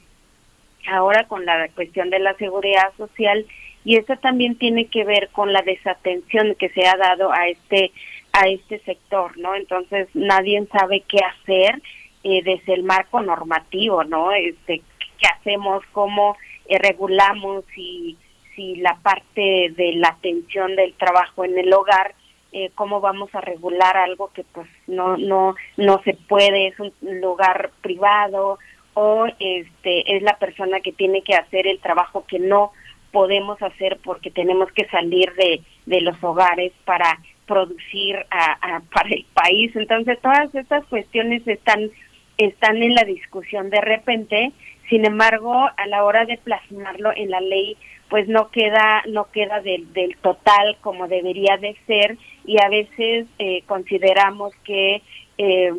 ahora 0.87 1.27
con 1.27 1.45
la 1.45 1.67
cuestión 1.69 2.09
de 2.09 2.19
la 2.19 2.33
seguridad 2.35 2.91
social 2.97 3.45
y 3.83 3.97
eso 3.97 4.15
también 4.17 4.55
tiene 4.57 4.85
que 4.85 5.03
ver 5.03 5.29
con 5.29 5.53
la 5.53 5.61
desatención 5.61 6.55
que 6.55 6.69
se 6.69 6.85
ha 6.85 6.95
dado 6.97 7.31
a 7.31 7.47
este 7.47 7.91
a 8.33 8.47
este 8.47 8.79
sector, 8.79 9.37
¿no? 9.37 9.55
Entonces 9.55 10.07
nadie 10.13 10.65
sabe 10.71 11.03
qué 11.07 11.19
hacer 11.19 11.81
eh, 12.23 12.41
desde 12.43 12.73
el 12.73 12.83
marco 12.83 13.21
normativo, 13.21 14.03
¿no? 14.03 14.31
Este 14.31 14.81
qué 15.17 15.27
hacemos, 15.27 15.83
cómo 15.91 16.37
eh, 16.67 16.77
regulamos 16.77 17.65
y 17.75 18.17
si 18.55 18.75
la 18.75 18.95
parte 18.97 19.71
de 19.75 19.93
la 19.95 20.09
atención 20.09 20.75
del 20.75 20.93
trabajo 20.93 21.45
en 21.45 21.57
el 21.57 21.73
hogar 21.73 22.13
eh, 22.53 22.69
cómo 22.75 22.99
vamos 22.99 23.33
a 23.33 23.39
regular 23.39 23.95
algo 23.95 24.29
que 24.33 24.43
pues 24.43 24.67
no 24.85 25.15
no 25.15 25.55
no 25.77 26.01
se 26.03 26.13
puede 26.13 26.67
es 26.67 26.79
un 26.79 26.91
lugar 27.21 27.71
privado 27.81 28.59
o 28.93 29.25
este 29.39 30.15
es 30.15 30.23
la 30.23 30.37
persona 30.37 30.79
que 30.81 30.91
tiene 30.91 31.21
que 31.21 31.35
hacer 31.35 31.67
el 31.67 31.79
trabajo 31.79 32.25
que 32.27 32.39
no 32.39 32.71
podemos 33.11 33.61
hacer 33.61 33.99
porque 34.03 34.31
tenemos 34.31 34.71
que 34.71 34.87
salir 34.87 35.33
de, 35.33 35.61
de 35.85 36.01
los 36.01 36.21
hogares 36.23 36.71
para 36.85 37.19
producir 37.45 38.15
a, 38.29 38.81
para 38.93 39.09
el 39.09 39.25
país. 39.33 39.75
Entonces 39.75 40.19
todas 40.21 40.53
estas 40.55 40.85
cuestiones 40.85 41.47
están 41.47 41.91
están 42.37 42.81
en 42.81 42.95
la 42.95 43.03
discusión 43.03 43.69
de 43.69 43.81
repente, 43.81 44.51
sin 44.89 45.05
embargo, 45.05 45.69
a 45.77 45.85
la 45.87 46.03
hora 46.03 46.25
de 46.25 46.37
plasmarlo 46.37 47.11
en 47.15 47.29
la 47.29 47.39
ley, 47.39 47.77
pues 48.09 48.27
no 48.27 48.49
queda 48.49 49.03
no 49.07 49.29
queda 49.31 49.61
del, 49.61 49.93
del 49.93 50.17
total 50.17 50.77
como 50.81 51.07
debería 51.07 51.57
de 51.57 51.75
ser 51.85 52.17
y 52.45 52.59
a 52.59 52.69
veces 52.69 53.27
eh, 53.37 53.63
consideramos 53.67 54.55
que 54.63 55.03
eh, 55.37 55.71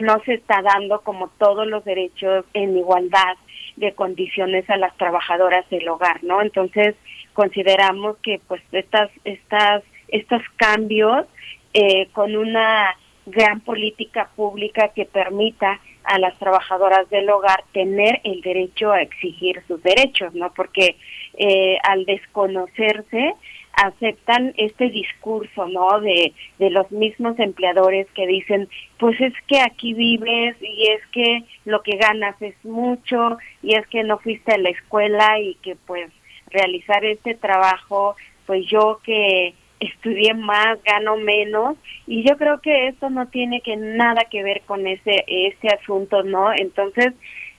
no 0.00 0.20
se 0.24 0.34
está 0.34 0.62
dando 0.62 1.00
como 1.00 1.28
todos 1.38 1.66
los 1.66 1.84
derechos 1.84 2.44
en 2.54 2.76
igualdad 2.76 3.36
de 3.76 3.92
condiciones 3.94 4.68
a 4.68 4.76
las 4.76 4.96
trabajadoras 4.96 5.68
del 5.70 5.88
hogar, 5.88 6.22
¿no? 6.22 6.42
Entonces 6.42 6.94
consideramos 7.32 8.16
que 8.18 8.40
pues 8.46 8.62
estas 8.72 9.10
estas 9.24 9.82
estos 10.08 10.42
cambios 10.56 11.26
eh, 11.72 12.08
con 12.12 12.36
una 12.36 12.96
gran 13.26 13.60
política 13.60 14.30
pública 14.34 14.88
que 14.88 15.04
permita 15.04 15.80
a 16.04 16.18
las 16.18 16.36
trabajadoras 16.38 17.08
del 17.10 17.28
hogar 17.30 17.62
tener 17.72 18.20
el 18.24 18.40
derecho 18.40 18.90
a 18.90 19.02
exigir 19.02 19.62
sus 19.68 19.82
derechos, 19.82 20.34
¿no? 20.34 20.52
Porque 20.52 20.96
eh, 21.34 21.78
al 21.84 22.04
desconocerse 22.06 23.34
aceptan 23.72 24.52
este 24.56 24.90
discurso, 24.90 25.66
¿no? 25.68 26.00
De, 26.00 26.32
de 26.58 26.70
los 26.70 26.90
mismos 26.90 27.38
empleadores 27.38 28.06
que 28.14 28.26
dicen, 28.26 28.68
pues 28.98 29.20
es 29.20 29.32
que 29.46 29.60
aquí 29.60 29.94
vives 29.94 30.56
y 30.60 30.88
es 30.90 31.06
que 31.12 31.44
lo 31.64 31.82
que 31.82 31.96
ganas 31.96 32.40
es 32.42 32.54
mucho 32.64 33.38
y 33.62 33.74
es 33.74 33.86
que 33.88 34.04
no 34.04 34.18
fuiste 34.18 34.52
a 34.52 34.58
la 34.58 34.70
escuela 34.70 35.38
y 35.40 35.54
que 35.56 35.76
pues 35.76 36.10
realizar 36.50 37.04
este 37.04 37.34
trabajo, 37.34 38.16
pues 38.46 38.66
yo 38.66 39.00
que 39.04 39.54
estudié 39.80 40.34
más, 40.34 40.82
gano 40.84 41.16
menos 41.16 41.76
y 42.06 42.22
yo 42.22 42.36
creo 42.36 42.60
que 42.60 42.88
esto 42.88 43.08
no 43.08 43.28
tiene 43.28 43.62
que 43.62 43.76
nada 43.76 44.24
que 44.30 44.42
ver 44.42 44.60
con 44.66 44.86
ese 44.86 45.24
ese 45.26 45.68
asunto, 45.68 46.22
¿no? 46.22 46.52
Entonces, 46.52 47.14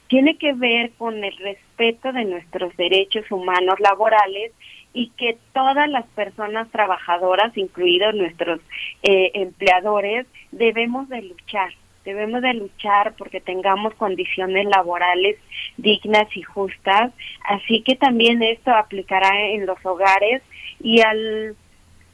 tiene 0.08 0.38
que 0.38 0.54
ver 0.54 0.92
con 0.98 1.24
el 1.24 1.36
respeto 1.38 2.12
de 2.12 2.26
nuestros 2.26 2.76
derechos 2.76 3.32
humanos 3.32 3.80
laborales 3.80 4.52
y 4.94 5.10
que 5.12 5.38
todas 5.54 5.90
las 5.90 6.06
personas 6.08 6.70
trabajadoras, 6.72 7.56
incluidos 7.58 8.14
nuestros 8.14 8.60
eh, 9.04 9.32
empleadores, 9.36 10.28
debemos 10.52 11.08
de 11.10 11.22
luchar, 11.22 11.74
debemos 12.04 12.42
de 12.42 12.54
luchar 12.56 13.14
porque 13.18 13.40
tengamos 13.40 13.94
condiciones 13.96 14.66
laborales 14.66 15.38
dignas 15.78 16.28
y 16.36 16.42
justas, 16.42 17.12
así 17.46 17.84
que 17.84 17.96
también 17.96 18.44
esto 18.44 18.72
aplicará 18.72 19.30
en 19.52 19.66
los 19.66 19.78
hogares 19.86 20.42
y 20.82 21.02
al, 21.02 21.56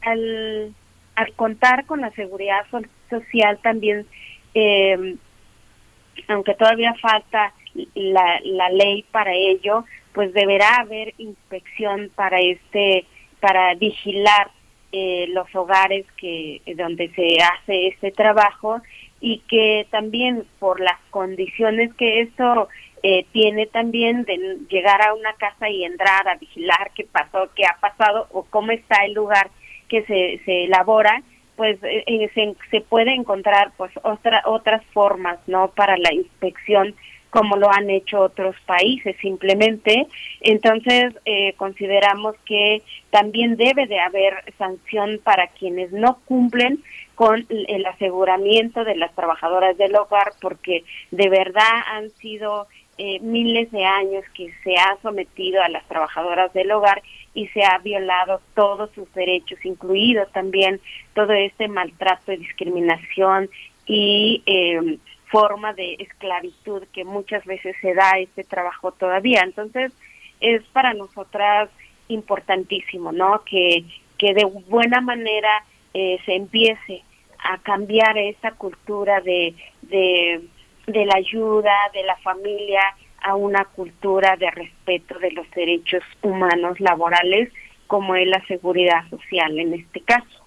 al, 0.01 0.73
al 1.15 1.33
contar 1.33 1.85
con 1.85 2.01
la 2.01 2.11
seguridad 2.11 2.65
social 3.09 3.57
también, 3.63 4.05
eh, 4.53 5.15
aunque 6.27 6.53
todavía 6.53 6.93
falta 6.95 7.53
la, 7.95 8.39
la 8.43 8.69
ley 8.69 9.03
para 9.11 9.33
ello, 9.33 9.85
pues 10.17 10.33
deberá 10.33 10.77
haber 10.77 11.13
inspección 11.19 12.09
para 12.15 12.39
este, 12.39 13.05
para 13.39 13.75
vigilar 13.75 14.49
eh, 14.91 15.27
los 15.29 15.45
hogares 15.53 16.07
que 16.19 16.59
donde 16.75 17.09
se 17.09 17.37
hace 17.39 17.89
este 17.89 18.09
trabajo 18.09 18.81
y 19.21 19.43
que 19.47 19.85
también 19.91 20.43
por 20.57 20.79
las 20.79 20.99
condiciones 21.11 21.93
que 21.93 22.21
esto 22.21 22.67
eh, 23.03 23.27
tiene 23.31 23.67
también 23.67 24.23
de 24.23 24.57
llegar 24.67 25.03
a 25.03 25.13
una 25.13 25.33
casa 25.33 25.69
y 25.69 25.83
entrar 25.83 26.27
a 26.27 26.37
vigilar 26.37 26.89
qué 26.95 27.03
pasó, 27.03 27.51
qué 27.53 27.67
ha 27.67 27.77
pasado 27.79 28.25
o 28.31 28.41
cómo 28.41 28.71
está 28.71 29.05
el 29.05 29.13
lugar 29.13 29.51
que 29.87 30.01
se, 30.05 30.41
se 30.45 30.63
elabora, 30.63 31.21
pues 31.55 31.77
eh, 31.83 32.31
se, 32.33 32.55
se, 32.71 32.81
puede 32.81 33.13
encontrar 33.13 33.71
pues 33.77 33.91
otra, 34.01 34.41
otras 34.45 34.83
formas 34.93 35.37
no 35.45 35.67
para 35.67 35.95
la 35.95 36.11
inspección 36.11 36.95
como 37.37 37.55
lo 37.55 37.71
han 37.71 37.87
hecho 37.91 38.19
otros 38.19 38.55
países 38.65 39.15
simplemente. 39.21 40.07
Entonces, 40.41 41.13
eh, 41.23 41.53
consideramos 41.53 42.35
que 42.45 42.81
también 43.11 43.57
debe 43.57 43.85
de 43.85 43.99
haber 43.99 44.33
sanción 44.57 45.19
para 45.23 45.45
quienes 45.49 45.91
no 45.91 46.17
cumplen 46.25 46.83
con 47.13 47.45
el 47.49 47.85
aseguramiento 47.85 48.83
de 48.83 48.95
las 48.95 49.13
trabajadoras 49.13 49.77
del 49.77 49.95
hogar, 49.95 50.31
porque 50.41 50.83
de 51.11 51.29
verdad 51.29 51.83
han 51.91 52.09
sido 52.09 52.65
eh, 52.97 53.19
miles 53.19 53.71
de 53.71 53.85
años 53.85 54.25
que 54.33 54.51
se 54.63 54.75
ha 54.75 54.97
sometido 55.03 55.61
a 55.61 55.69
las 55.69 55.87
trabajadoras 55.87 56.51
del 56.53 56.71
hogar 56.71 57.03
y 57.35 57.45
se 57.49 57.63
ha 57.63 57.77
violado 57.77 58.41
todos 58.55 58.89
sus 58.95 59.13
derechos, 59.13 59.63
incluido 59.63 60.25
también 60.33 60.81
todo 61.13 61.33
este 61.33 61.67
maltrato 61.67 62.31
y 62.31 62.37
discriminación 62.37 63.47
y 63.85 64.41
eh, 64.47 64.97
forma 65.29 65.73
de 65.73 65.95
esclavitud 65.99 66.83
que 66.93 67.03
muchas 67.03 67.45
veces 67.45 67.75
se 67.81 67.93
da 67.93 68.17
este 68.17 68.43
trabajo 68.43 68.91
todavía. 68.91 69.41
Entonces, 69.43 69.91
es 70.39 70.63
para 70.73 70.93
nosotras 70.93 71.69
importantísimo, 72.07 73.11
¿no? 73.11 73.43
Que, 73.43 73.83
que 74.17 74.33
de 74.33 74.45
buena 74.67 75.01
manera 75.01 75.63
eh, 75.93 76.19
se 76.25 76.35
empiece 76.35 77.03
a 77.39 77.57
cambiar 77.59 78.17
esa 78.17 78.51
cultura 78.51 79.21
de, 79.21 79.55
de, 79.83 80.41
de 80.87 81.05
la 81.05 81.15
ayuda, 81.17 81.73
de 81.93 82.03
la 82.03 82.15
familia, 82.17 82.81
a 83.21 83.35
una 83.35 83.65
cultura 83.65 84.35
de 84.37 84.49
respeto 84.51 85.17
de 85.19 85.31
los 85.31 85.49
derechos 85.51 86.03
humanos 86.21 86.79
laborales, 86.79 87.51
como 87.87 88.15
es 88.15 88.27
la 88.27 88.45
seguridad 88.45 89.07
social 89.09 89.57
en 89.59 89.73
este 89.73 90.01
caso. 90.01 90.46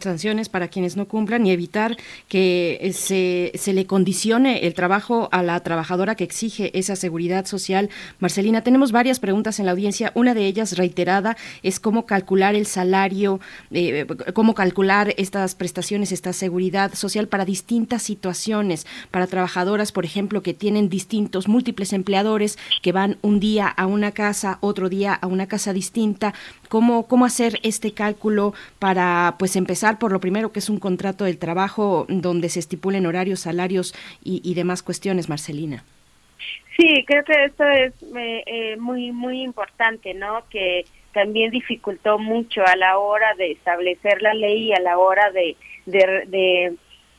Sanciones 0.00 0.48
para 0.48 0.68
quienes 0.68 0.96
no 0.96 1.06
cumplan 1.06 1.46
y 1.46 1.50
evitar 1.50 1.98
que 2.28 2.78
eh, 2.80 2.92
se, 2.94 3.52
se, 3.56 3.74
le 3.74 3.86
condicione 3.86 4.66
el 4.66 4.72
trabajo 4.72 5.28
a 5.32 5.42
la 5.42 5.60
trabajadora 5.60 6.14
que 6.14 6.24
exige 6.24 6.76
esa 6.78 6.96
seguridad 6.96 7.44
social. 7.44 7.90
Marcelina, 8.20 8.62
tenemos 8.62 8.90
varias 8.90 9.20
preguntas 9.20 9.60
en 9.60 9.66
la 9.66 9.72
audiencia. 9.72 10.12
Una 10.14 10.32
de 10.32 10.46
ellas, 10.46 10.78
reiterada, 10.78 11.36
es 11.62 11.78
cómo 11.78 12.06
calcular 12.06 12.54
el 12.54 12.64
salario, 12.64 13.38
eh, 13.70 14.06
cómo 14.32 14.54
calcular 14.54 15.14
estas 15.18 15.54
prestaciones, 15.54 16.10
esta 16.10 16.32
seguridad 16.32 16.94
social 16.94 17.28
para 17.28 17.44
distintas 17.44 18.02
situaciones, 18.02 18.86
para 19.10 19.26
trabajadoras, 19.26 19.92
por 19.92 20.06
ejemplo, 20.06 20.42
que 20.42 20.54
tienen 20.54 20.88
distintos, 20.88 21.48
múltiples 21.48 21.92
empleadores, 21.92 22.58
que 22.80 22.92
van 22.92 23.18
un 23.20 23.40
día 23.40 23.68
a 23.68 23.86
una 23.86 24.12
casa, 24.12 24.56
otro 24.62 24.88
día 24.88 25.12
a 25.12 25.26
una 25.26 25.46
casa 25.46 25.74
distinta. 25.74 26.32
¿Cómo, 26.70 27.08
cómo 27.08 27.24
hacer 27.24 27.54
este 27.64 27.92
cálculo 27.92 28.54
para, 28.78 29.34
pues, 29.40 29.56
empezar 29.56 29.98
por 29.98 30.12
lo 30.12 30.20
primero, 30.20 30.52
que 30.52 30.60
es 30.60 30.70
un 30.70 30.78
contrato 30.78 31.24
del 31.24 31.36
trabajo 31.36 32.06
donde 32.08 32.48
se 32.48 32.60
estipulen 32.60 33.06
horarios, 33.06 33.40
salarios 33.40 33.92
y, 34.22 34.54
demás 34.54 34.84
cuestiones, 34.84 35.28
Marcelina. 35.28 35.82
Sí, 36.76 37.04
creo 37.08 37.24
que 37.24 37.44
esto 37.44 37.64
es 37.64 37.92
eh, 38.14 38.76
muy, 38.78 39.10
muy 39.10 39.42
importante, 39.42 40.14
¿no? 40.14 40.44
Que 40.48 40.84
también 41.12 41.50
dificultó 41.50 42.20
mucho 42.20 42.64
a 42.64 42.76
la 42.76 42.98
hora 42.98 43.34
de 43.34 43.50
establecer 43.50 44.22
la 44.22 44.34
ley 44.34 44.68
y 44.68 44.72
a 44.72 44.80
la 44.80 44.96
hora 44.96 45.30
de, 45.32 45.56
de, 45.86 46.76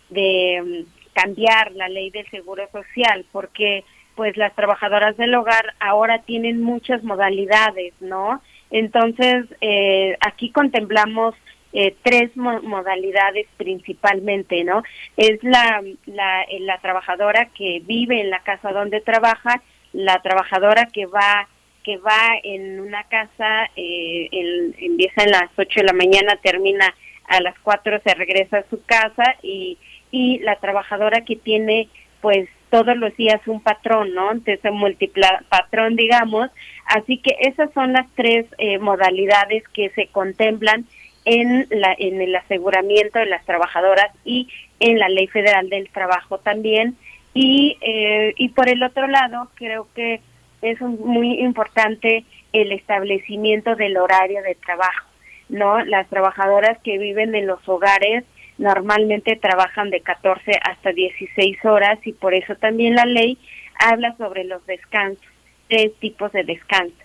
de, 0.10 0.61
mm, 0.61 1.11
cambiar 1.14 1.73
la 1.73 1.90
ley 1.90 2.10
del 2.10 2.30
seguro 2.30 2.69
social, 2.72 3.26
porque 3.34 3.84
pues 4.15 4.38
las 4.38 4.56
trabajadoras 4.56 5.18
del 5.18 5.36
hogar 5.36 5.73
ahora 5.80 6.19
tienen 6.19 6.61
muchas 6.61 7.03
modalidades, 7.03 7.94
¿no? 7.99 8.41
Entonces, 8.72 9.45
eh, 9.61 10.18
aquí 10.22 10.52
contemplamos 10.52 11.35
eh, 11.73 11.95
tres 12.03 12.35
modalidades 12.35 13.48
principalmente, 13.57 14.64
¿no? 14.64 14.84
Es 15.15 15.41
la, 15.43 15.81
la, 16.06 16.43
eh, 16.43 16.60
la 16.60 16.80
trabajadora 16.80 17.49
que 17.56 17.81
vive 17.85 18.19
en 18.19 18.30
la 18.30 18.39
casa 18.39 18.72
donde 18.72 18.99
trabaja, 18.99 19.61
la 19.93 20.22
trabajadora 20.22 20.88
que 20.88 21.06
va 21.06 21.48
que 21.84 21.98
va 21.98 22.38
en 22.43 22.80
una 22.80 23.03
casa, 23.06 23.65
eh, 23.76 24.27
el, 24.31 24.76
empieza 24.80 25.23
en 25.23 25.31
las 25.31 25.49
8 25.57 25.80
de 25.80 25.84
la 25.84 25.93
mañana, 25.93 26.35
termina 26.35 26.93
a 27.27 27.41
las 27.41 27.57
4, 27.60 28.02
se 28.06 28.14
regresa 28.14 28.60
a 28.60 28.69
su 28.69 28.84
casa 28.85 29.35
y, 29.41 29.77
y 30.11 30.39
la 30.39 30.57
trabajadora 30.57 31.22
que 31.22 31.38
tiene 31.38 31.89
pues 32.22 32.48
todos 32.72 32.98
los 32.98 33.15
días 33.18 33.39
un 33.48 33.61
patrón, 33.61 34.15
¿no? 34.15 34.31
Entonces, 34.31 34.64
un 34.72 34.95
patrón, 35.49 35.95
digamos. 35.95 36.49
Así 36.88 37.18
que 37.18 37.35
esas 37.41 37.72
son 37.73 37.93
las 37.93 38.07
tres 38.15 38.48
eh, 38.57 38.80
modalidades 38.80 39.68
que 39.73 39.89
se 39.89 40.07
contemplan 40.07 40.85
en, 41.26 41.68
la, 41.69 41.93
en 41.99 42.22
el 42.22 42.35
aseguramiento 42.35 43.19
de 43.19 43.27
las 43.27 43.45
trabajadoras 43.45 44.07
y 44.26 44.48
en 44.80 44.98
la 44.98 45.10
Ley 45.10 45.27
Federal 45.27 45.69
del 45.69 45.89
Trabajo 45.89 46.39
también. 46.39 46.95
Y, 47.34 47.77
eh, 47.81 48.34
y 48.38 48.49
por 48.49 48.69
el 48.69 48.81
otro 48.84 49.06
lado, 49.07 49.49
creo 49.56 49.88
que 49.93 50.22
es 50.61 50.80
muy 50.81 51.41
importante 51.41 52.23
el 52.53 52.72
establecimiento 52.72 53.76
del 53.76 53.98
horario 53.98 54.41
de 54.43 54.56
trabajo, 54.56 55.10
¿no? 55.49 55.84
Las 55.84 56.07
trabajadoras 56.07 56.77
que 56.84 56.98
viven 56.98 57.35
en 57.35 57.48
los 57.48 57.68
hogares 57.68 58.23
normalmente 58.62 59.36
trabajan 59.36 59.90
de 59.90 60.02
14 60.02 60.52
hasta 60.64 60.94
16 60.94 61.66
horas 61.66 62.00
y 62.06 62.14
por 62.14 62.34
eso 62.34 62.56
también 62.56 62.96
la 62.96 63.06
ley 63.06 63.38
habla 63.80 64.16
sobre 64.18 64.44
los 64.44 64.66
descansos, 64.66 65.26
tres 65.68 65.94
tipos 66.00 66.32
de 66.32 66.44
descanso 66.44 66.96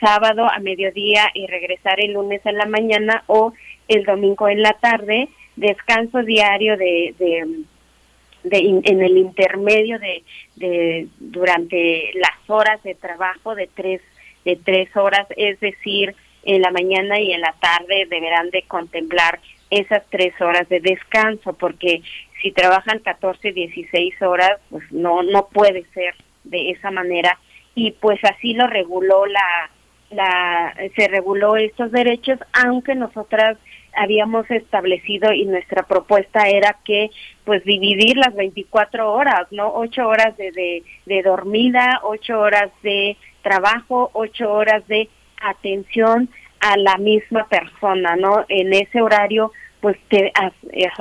sábado 0.00 0.50
a 0.50 0.58
mediodía 0.58 1.30
y 1.32 1.46
regresar 1.46 2.00
el 2.00 2.12
lunes 2.12 2.44
en 2.44 2.56
la 2.56 2.66
mañana 2.66 3.22
o 3.28 3.52
el 3.88 4.04
domingo 4.04 4.48
en 4.48 4.62
la 4.62 4.72
tarde, 4.74 5.28
descanso 5.56 6.22
diario 6.22 6.76
de, 6.76 7.14
de, 7.18 8.58
en 8.58 9.02
el 9.02 9.16
intermedio 9.16 9.98
de, 9.98 10.24
de 10.56 11.06
durante 11.18 12.10
las 12.14 12.50
horas 12.50 12.82
de 12.82 12.94
trabajo 12.94 13.54
de 13.54 13.68
tres 13.72 14.00
de 14.44 14.56
tres 14.56 14.94
horas, 14.94 15.26
es 15.38 15.58
decir, 15.60 16.14
en 16.42 16.60
la 16.60 16.70
mañana 16.70 17.18
y 17.18 17.32
en 17.32 17.40
la 17.40 17.54
tarde 17.60 18.06
deberán 18.10 18.50
de 18.50 18.62
contemplar 18.62 19.40
esas 19.80 20.02
tres 20.10 20.38
horas 20.40 20.68
de 20.68 20.80
descanso, 20.80 21.52
porque 21.54 22.02
si 22.42 22.52
trabajan 22.52 22.98
14, 23.00 23.52
16 23.52 24.22
horas, 24.22 24.60
pues 24.70 24.84
no, 24.92 25.22
no 25.22 25.48
puede 25.48 25.84
ser 25.94 26.14
de 26.44 26.70
esa 26.70 26.90
manera 26.90 27.38
y 27.74 27.92
pues 27.92 28.18
así 28.24 28.54
lo 28.54 28.66
reguló 28.66 29.26
la, 29.26 29.70
la 30.10 30.74
se 30.94 31.08
reguló 31.08 31.56
estos 31.56 31.90
derechos 31.90 32.38
aunque 32.52 32.94
nosotras 32.94 33.56
habíamos 33.96 34.50
establecido 34.50 35.32
y 35.32 35.44
nuestra 35.44 35.84
propuesta 35.84 36.48
era 36.48 36.78
que 36.84 37.10
pues 37.44 37.64
dividir 37.64 38.16
las 38.16 38.34
24 38.34 39.12
horas, 39.12 39.46
¿no? 39.50 39.72
Ocho 39.72 40.08
horas 40.08 40.36
de, 40.36 40.50
de, 40.52 40.82
de 41.06 41.22
dormida, 41.22 42.00
ocho 42.02 42.40
horas 42.40 42.70
de 42.82 43.16
trabajo, 43.42 44.10
ocho 44.12 44.52
horas 44.52 44.86
de 44.88 45.08
atención 45.40 46.28
a 46.60 46.76
la 46.76 46.96
misma 46.96 47.46
persona, 47.48 48.16
¿no? 48.16 48.44
En 48.48 48.72
ese 48.72 49.00
horario, 49.02 49.52
pues 49.84 49.98
te, 50.08 50.32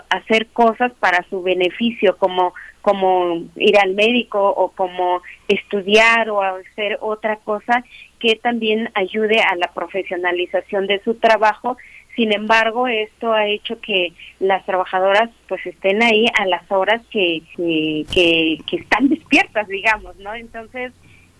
hacer 0.09 0.47
cosas 0.47 0.91
para 0.99 1.25
su 1.29 1.41
beneficio, 1.41 2.17
como 2.17 2.53
como 2.81 3.41
ir 3.55 3.77
al 3.77 3.93
médico 3.93 4.45
o 4.45 4.71
como 4.71 5.21
estudiar 5.47 6.29
o 6.29 6.41
hacer 6.41 6.97
otra 6.99 7.37
cosa 7.37 7.81
que 8.19 8.35
también 8.35 8.89
ayude 8.93 9.39
a 9.39 9.55
la 9.55 9.67
profesionalización 9.73 10.87
de 10.87 11.01
su 11.05 11.15
trabajo. 11.15 11.77
Sin 12.17 12.33
embargo, 12.33 12.89
esto 12.89 13.31
ha 13.31 13.47
hecho 13.47 13.79
que 13.79 14.11
las 14.41 14.65
trabajadoras 14.65 15.29
pues 15.47 15.65
estén 15.65 16.03
ahí 16.03 16.25
a 16.37 16.45
las 16.45 16.69
horas 16.69 17.01
que, 17.09 17.41
que, 17.55 18.57
que, 18.69 18.75
están 18.75 19.07
despiertas, 19.07 19.65
digamos, 19.69 20.17
¿no? 20.17 20.35
Entonces, 20.35 20.91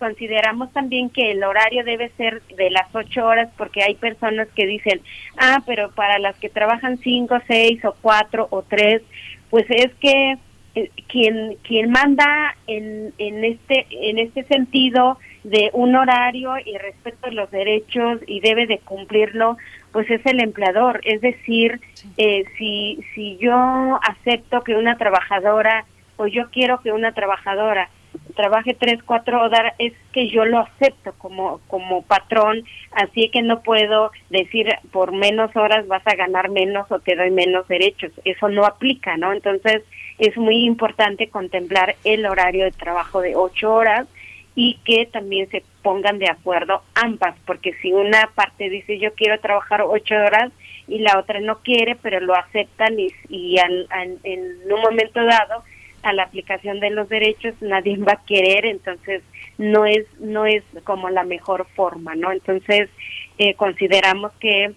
consideramos 0.03 0.69
también 0.73 1.09
que 1.09 1.31
el 1.31 1.45
horario 1.45 1.85
debe 1.85 2.09
ser 2.17 2.41
de 2.57 2.69
las 2.69 2.93
ocho 2.93 3.25
horas 3.25 3.49
porque 3.57 3.84
hay 3.84 3.95
personas 3.95 4.49
que 4.53 4.65
dicen, 4.65 4.99
ah, 5.38 5.63
pero 5.65 5.91
para 5.91 6.19
las 6.19 6.35
que 6.39 6.49
trabajan 6.49 6.97
cinco, 6.97 7.38
seis 7.47 7.80
o 7.85 7.95
cuatro 8.01 8.49
o 8.49 8.63
tres, 8.63 9.01
pues 9.49 9.65
es 9.69 9.93
que 10.01 10.38
eh, 10.75 10.91
quien 11.07 11.55
quien 11.63 11.89
manda 11.89 12.53
en, 12.67 13.13
en 13.17 13.45
este 13.45 13.88
en 13.91 14.19
este 14.19 14.43
sentido 14.43 15.19
de 15.45 15.69
un 15.71 15.95
horario 15.95 16.55
y 16.65 16.77
respeto 16.77 17.30
de 17.30 17.35
los 17.35 17.49
derechos 17.49 18.19
y 18.27 18.41
debe 18.41 18.67
de 18.67 18.80
cumplirlo 18.80 19.55
pues 19.93 20.11
es 20.11 20.25
el 20.25 20.41
empleador. 20.41 20.99
Es 21.05 21.21
decir 21.21 21.80
eh, 22.17 22.43
si 22.57 22.99
si 23.15 23.38
yo 23.38 23.99
acepto 24.03 24.65
que 24.65 24.75
una 24.75 24.97
trabajadora 24.97 25.85
o 26.17 26.27
yo 26.27 26.51
quiero 26.51 26.81
que 26.81 26.91
una 26.91 27.13
trabajadora 27.13 27.89
trabaje 28.35 28.73
tres, 28.73 29.02
cuatro 29.03 29.44
horas, 29.44 29.73
es 29.77 29.94
que 30.11 30.27
yo 30.27 30.45
lo 30.45 30.60
acepto 30.60 31.14
como, 31.18 31.60
como 31.68 32.02
patrón, 32.02 32.64
así 32.91 33.30
que 33.30 33.41
no 33.41 33.61
puedo 33.61 34.11
decir 34.30 34.68
por 34.91 35.11
menos 35.11 35.56
horas 35.56 35.88
vas 35.88 36.06
a 36.06 36.15
ganar 36.15 36.49
menos 36.49 36.91
o 36.91 36.99
te 36.99 37.15
doy 37.15 37.31
menos 37.31 37.68
derechos, 37.68 38.11
eso 38.26 38.49
no 38.49 38.65
aplica, 38.65 39.18
¿no? 39.18 39.34
Entonces 39.34 39.84
es 40.19 40.35
muy 40.38 40.65
importante 40.65 41.30
contemplar 41.30 41.95
el 42.03 42.26
horario 42.26 42.65
de 42.65 42.72
trabajo 42.72 43.22
de 43.22 43.35
ocho 43.35 43.73
horas 43.73 44.07
y 44.56 44.80
que 44.85 45.07
también 45.07 45.49
se 45.49 45.64
pongan 45.81 46.19
de 46.19 46.30
acuerdo 46.30 46.84
ambas, 46.94 47.35
porque 47.45 47.73
si 47.81 47.91
una 47.91 48.30
parte 48.35 48.69
dice 48.69 48.99
yo 48.99 49.14
quiero 49.14 49.40
trabajar 49.40 49.81
ocho 49.81 50.15
horas 50.15 50.52
y 50.88 50.99
la 50.99 51.18
otra 51.18 51.40
no 51.40 51.60
quiere, 51.60 51.95
pero 51.95 52.19
lo 52.19 52.35
aceptan 52.35 52.99
y, 52.99 53.07
y 53.30 53.57
en 53.57 53.88
un 54.72 54.81
momento 54.81 55.23
dado 55.23 55.64
a 56.03 56.13
la 56.13 56.23
aplicación 56.23 56.80
de 56.80 56.89
los 56.89 57.09
derechos 57.09 57.55
nadie 57.61 57.97
va 57.97 58.13
a 58.13 58.25
querer 58.25 58.65
entonces 58.65 59.23
no 59.57 59.85
es 59.85 60.05
no 60.19 60.45
es 60.45 60.63
como 60.84 61.09
la 61.09 61.23
mejor 61.23 61.67
forma 61.75 62.15
no 62.15 62.31
entonces 62.31 62.89
eh, 63.38 63.55
consideramos 63.55 64.31
que 64.34 64.73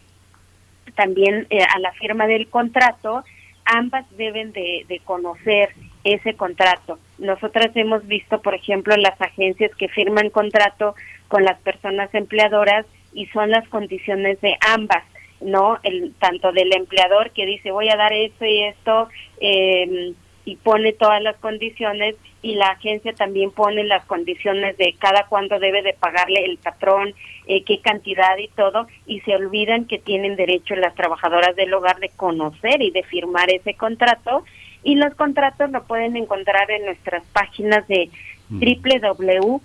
también 0.94 1.46
eh, 1.50 1.62
a 1.62 1.78
la 1.78 1.92
firma 1.92 2.26
del 2.26 2.48
contrato 2.48 3.24
ambas 3.64 4.04
deben 4.16 4.52
de, 4.52 4.86
de 4.88 5.00
conocer 5.00 5.70
ese 6.04 6.34
contrato. 6.34 7.00
Nosotras 7.18 7.72
hemos 7.74 8.06
visto 8.06 8.40
por 8.40 8.54
ejemplo 8.54 8.96
las 8.96 9.20
agencias 9.20 9.74
que 9.74 9.88
firman 9.88 10.30
contrato 10.30 10.94
con 11.28 11.44
las 11.44 11.58
personas 11.60 12.14
empleadoras 12.14 12.86
y 13.12 13.26
son 13.26 13.50
las 13.50 13.68
condiciones 13.68 14.40
de 14.40 14.56
ambas 14.68 15.02
no 15.40 15.78
el 15.82 16.14
tanto 16.18 16.52
del 16.52 16.72
empleador 16.74 17.30
que 17.30 17.46
dice 17.46 17.70
voy 17.70 17.88
a 17.88 17.96
dar 17.96 18.12
esto 18.12 18.44
y 18.44 18.62
esto 18.62 19.08
eh, 19.40 20.14
y 20.46 20.56
pone 20.56 20.94
todas 20.94 21.20
las 21.20 21.36
condiciones 21.36 22.14
y 22.40 22.54
la 22.54 22.68
agencia 22.68 23.12
también 23.12 23.50
pone 23.50 23.82
las 23.82 24.06
condiciones 24.06 24.78
de 24.78 24.94
cada 24.98 25.26
cuándo 25.26 25.58
debe 25.58 25.82
de 25.82 25.92
pagarle 25.92 26.44
el 26.44 26.56
patrón, 26.56 27.12
eh, 27.48 27.64
qué 27.64 27.80
cantidad 27.80 28.38
y 28.38 28.46
todo, 28.48 28.86
y 29.06 29.20
se 29.20 29.34
olvidan 29.34 29.84
que 29.86 29.98
tienen 29.98 30.36
derecho 30.36 30.76
las 30.76 30.94
trabajadoras 30.94 31.56
del 31.56 31.74
hogar 31.74 31.98
de 31.98 32.10
conocer 32.10 32.80
y 32.80 32.92
de 32.92 33.02
firmar 33.02 33.50
ese 33.50 33.74
contrato 33.74 34.44
y 34.84 34.94
los 34.94 35.16
contratos 35.16 35.72
lo 35.72 35.82
pueden 35.82 36.16
encontrar 36.16 36.70
en 36.70 36.84
nuestras 36.84 37.24
páginas 37.32 37.88
de 37.88 38.08
mm. 38.48 38.60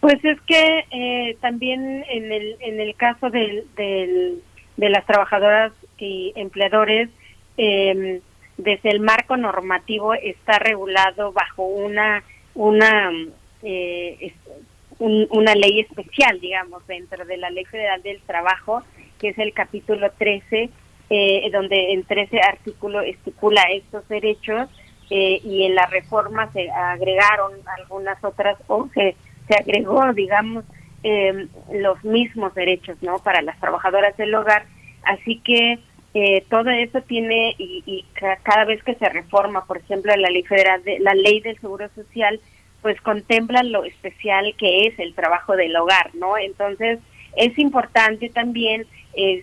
Pues 0.00 0.24
es 0.24 0.40
que 0.42 0.84
eh, 0.90 1.36
también 1.40 2.04
en 2.08 2.32
el, 2.32 2.56
en 2.60 2.80
el 2.80 2.94
caso 2.94 3.30
del, 3.30 3.64
de 3.76 4.90
las 4.90 5.04
trabajadoras 5.06 5.72
y 5.98 6.32
empleadores, 6.36 7.08
em, 7.56 8.20
desde 8.58 8.90
el 8.90 9.00
marco 9.00 9.36
normativo 9.36 10.14
está 10.14 10.58
regulado 10.58 11.32
bajo 11.32 11.64
una 11.64 12.22
una 12.56 13.12
eh, 13.62 14.32
una 14.98 15.54
ley 15.54 15.80
especial, 15.80 16.40
digamos, 16.40 16.86
dentro 16.86 17.24
de 17.24 17.36
la 17.36 17.50
Ley 17.50 17.64
Federal 17.64 18.02
del 18.02 18.20
Trabajo, 18.22 18.82
que 19.18 19.28
es 19.28 19.38
el 19.38 19.52
capítulo 19.52 20.10
13, 20.12 20.70
eh, 21.08 21.50
donde 21.52 21.92
en 21.92 22.04
13 22.04 22.40
artículos 22.40 23.04
estipula 23.06 23.62
estos 23.70 24.06
derechos 24.08 24.68
eh, 25.10 25.40
y 25.44 25.64
en 25.64 25.74
la 25.74 25.86
reforma 25.86 26.50
se 26.52 26.70
agregaron 26.70 27.52
algunas 27.78 28.22
otras, 28.24 28.58
o 28.66 28.88
se, 28.94 29.14
se 29.48 29.54
agregó, 29.54 30.12
digamos, 30.12 30.64
eh, 31.02 31.46
los 31.72 32.02
mismos 32.04 32.54
derechos, 32.54 32.96
¿no? 33.02 33.18
Para 33.18 33.42
las 33.42 33.58
trabajadoras 33.60 34.16
del 34.16 34.34
hogar. 34.34 34.66
Así 35.02 35.40
que 35.44 35.78
todo 36.48 36.70
eso 36.70 37.02
tiene, 37.02 37.54
y, 37.58 37.82
y, 37.84 38.06
cada 38.42 38.64
vez 38.64 38.82
que 38.82 38.94
se 38.94 39.06
reforma, 39.06 39.66
por 39.66 39.76
ejemplo, 39.76 40.16
la 40.16 40.30
ley 40.30 40.44
federal, 40.44 40.82
de, 40.82 40.98
la 40.98 41.12
ley 41.12 41.40
del 41.40 41.60
seguro 41.60 41.90
social, 41.94 42.40
pues 42.86 43.00
contemplan 43.00 43.72
lo 43.72 43.82
especial 43.82 44.54
que 44.56 44.86
es 44.86 44.96
el 45.00 45.12
trabajo 45.12 45.56
del 45.56 45.74
hogar, 45.74 46.14
¿no? 46.14 46.38
Entonces, 46.38 47.00
es 47.34 47.58
importante 47.58 48.28
también 48.28 48.86
eh, 49.12 49.42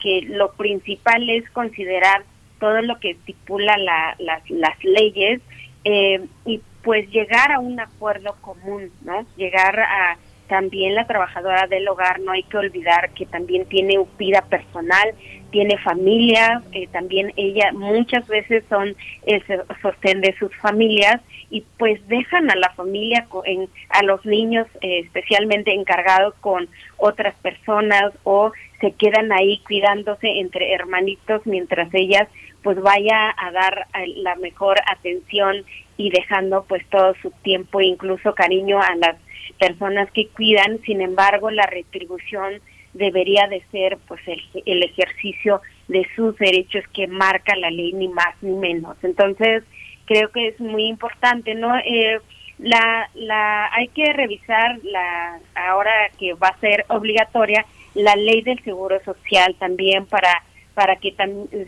que 0.00 0.22
lo 0.28 0.52
principal 0.52 1.28
es 1.28 1.50
considerar 1.50 2.22
todo 2.60 2.82
lo 2.82 3.00
que 3.00 3.10
estipula 3.10 3.76
la, 3.78 4.14
las 4.48 4.84
leyes 4.84 5.40
eh, 5.82 6.24
y 6.46 6.60
pues 6.84 7.10
llegar 7.10 7.50
a 7.50 7.58
un 7.58 7.80
acuerdo 7.80 8.36
común, 8.40 8.92
¿no? 9.02 9.26
Llegar 9.36 9.80
a 9.80 10.16
también 10.46 10.94
la 10.94 11.08
trabajadora 11.08 11.66
del 11.66 11.88
hogar, 11.88 12.20
no 12.20 12.30
hay 12.30 12.44
que 12.44 12.58
olvidar 12.58 13.10
que 13.10 13.26
también 13.26 13.66
tiene 13.66 13.98
vida 14.16 14.42
personal, 14.42 15.14
tiene 15.50 15.78
familia, 15.78 16.62
eh, 16.70 16.86
también 16.92 17.32
ella 17.36 17.72
muchas 17.72 18.28
veces 18.28 18.62
son 18.68 18.94
el 19.26 19.42
sostén 19.82 20.20
de 20.20 20.32
sus 20.38 20.54
familias 20.58 21.20
y 21.50 21.64
pues 21.78 22.00
dejan 22.08 22.50
a 22.50 22.56
la 22.56 22.70
familia, 22.70 23.26
en, 23.44 23.68
a 23.88 24.02
los 24.02 24.24
niños 24.24 24.66
eh, 24.80 25.00
especialmente 25.00 25.72
encargados 25.72 26.34
con 26.40 26.68
otras 26.96 27.34
personas 27.36 28.12
o 28.22 28.52
se 28.80 28.92
quedan 28.92 29.32
ahí 29.32 29.58
cuidándose 29.66 30.28
entre 30.38 30.72
hermanitos 30.72 31.42
mientras 31.44 31.92
ellas 31.92 32.28
pues 32.62 32.80
vaya 32.80 33.34
a 33.36 33.50
dar 33.52 33.86
la 34.16 34.36
mejor 34.36 34.76
atención 34.86 35.64
y 35.96 36.10
dejando 36.10 36.64
pues 36.68 36.86
todo 36.88 37.14
su 37.22 37.30
tiempo 37.42 37.80
e 37.80 37.86
incluso 37.86 38.34
cariño 38.34 38.80
a 38.80 38.94
las 38.96 39.16
personas 39.58 40.10
que 40.12 40.28
cuidan, 40.28 40.80
sin 40.82 41.00
embargo 41.00 41.50
la 41.50 41.66
retribución 41.66 42.60
debería 42.92 43.46
de 43.48 43.62
ser 43.70 43.98
pues 44.08 44.20
el, 44.26 44.40
el 44.66 44.82
ejercicio 44.82 45.60
de 45.88 46.06
sus 46.16 46.36
derechos 46.36 46.84
que 46.92 47.06
marca 47.06 47.54
la 47.56 47.70
ley 47.70 47.92
ni 47.92 48.08
más 48.08 48.34
ni 48.40 48.52
menos. 48.52 48.96
Entonces, 49.02 49.62
creo 50.10 50.32
que 50.32 50.48
es 50.48 50.58
muy 50.58 50.86
importante, 50.86 51.54
¿no? 51.54 51.78
Eh, 51.78 52.18
la, 52.58 53.08
la, 53.14 53.72
hay 53.72 53.86
que 53.86 54.12
revisar 54.12 54.80
la, 54.82 55.38
ahora 55.54 55.92
que 56.18 56.34
va 56.34 56.48
a 56.48 56.58
ser 56.58 56.84
obligatoria, 56.88 57.64
la 57.94 58.16
ley 58.16 58.42
del 58.42 58.60
seguro 58.64 58.98
social 59.04 59.54
también 59.56 60.06
para 60.06 60.42
para 60.74 60.96
que 60.96 61.14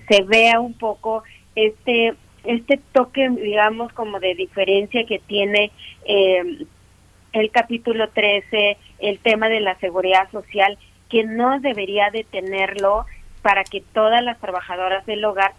se 0.09 0.23
vea 0.23 0.59
un 0.59 0.74
poco 0.74 1.23
este 1.55 2.14
este 2.44 2.81
toque 2.93 3.28
digamos 3.28 3.93
como 3.93 4.19
de 4.20 4.35
diferencia 4.35 5.05
que 5.05 5.19
tiene 5.19 5.70
eh, 6.06 6.64
el 7.32 7.51
capítulo 7.51 8.09
13 8.09 8.77
el 9.01 9.19
tema 9.19 9.48
de 9.48 9.60
la 9.60 9.77
seguridad 9.81 10.31
social 10.31 10.78
que 11.10 11.24
no 11.24 11.59
debería 11.60 12.10
de 12.10 12.24
tenerlo 12.24 13.05
para 13.43 13.64
que 13.64 13.81
todas 13.81 14.23
las 14.23 14.39
trabajadoras 14.39 15.05
del 15.05 15.24
hogar 15.24 15.52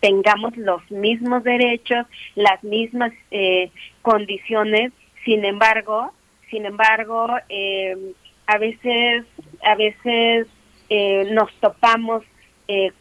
tengamos 0.00 0.56
los 0.56 0.90
mismos 0.90 1.44
derechos, 1.44 2.06
las 2.34 2.62
mismas 2.64 3.12
eh, 3.30 3.70
condiciones. 4.02 4.92
Sin 5.24 5.44
embargo, 5.44 6.12
sin 6.50 6.66
embargo, 6.66 7.28
eh, 7.48 7.96
a 8.46 8.58
veces, 8.58 9.24
a 9.62 9.74
veces 9.76 10.48
eh, 10.88 11.28
nos 11.32 11.52
topamos 11.60 12.24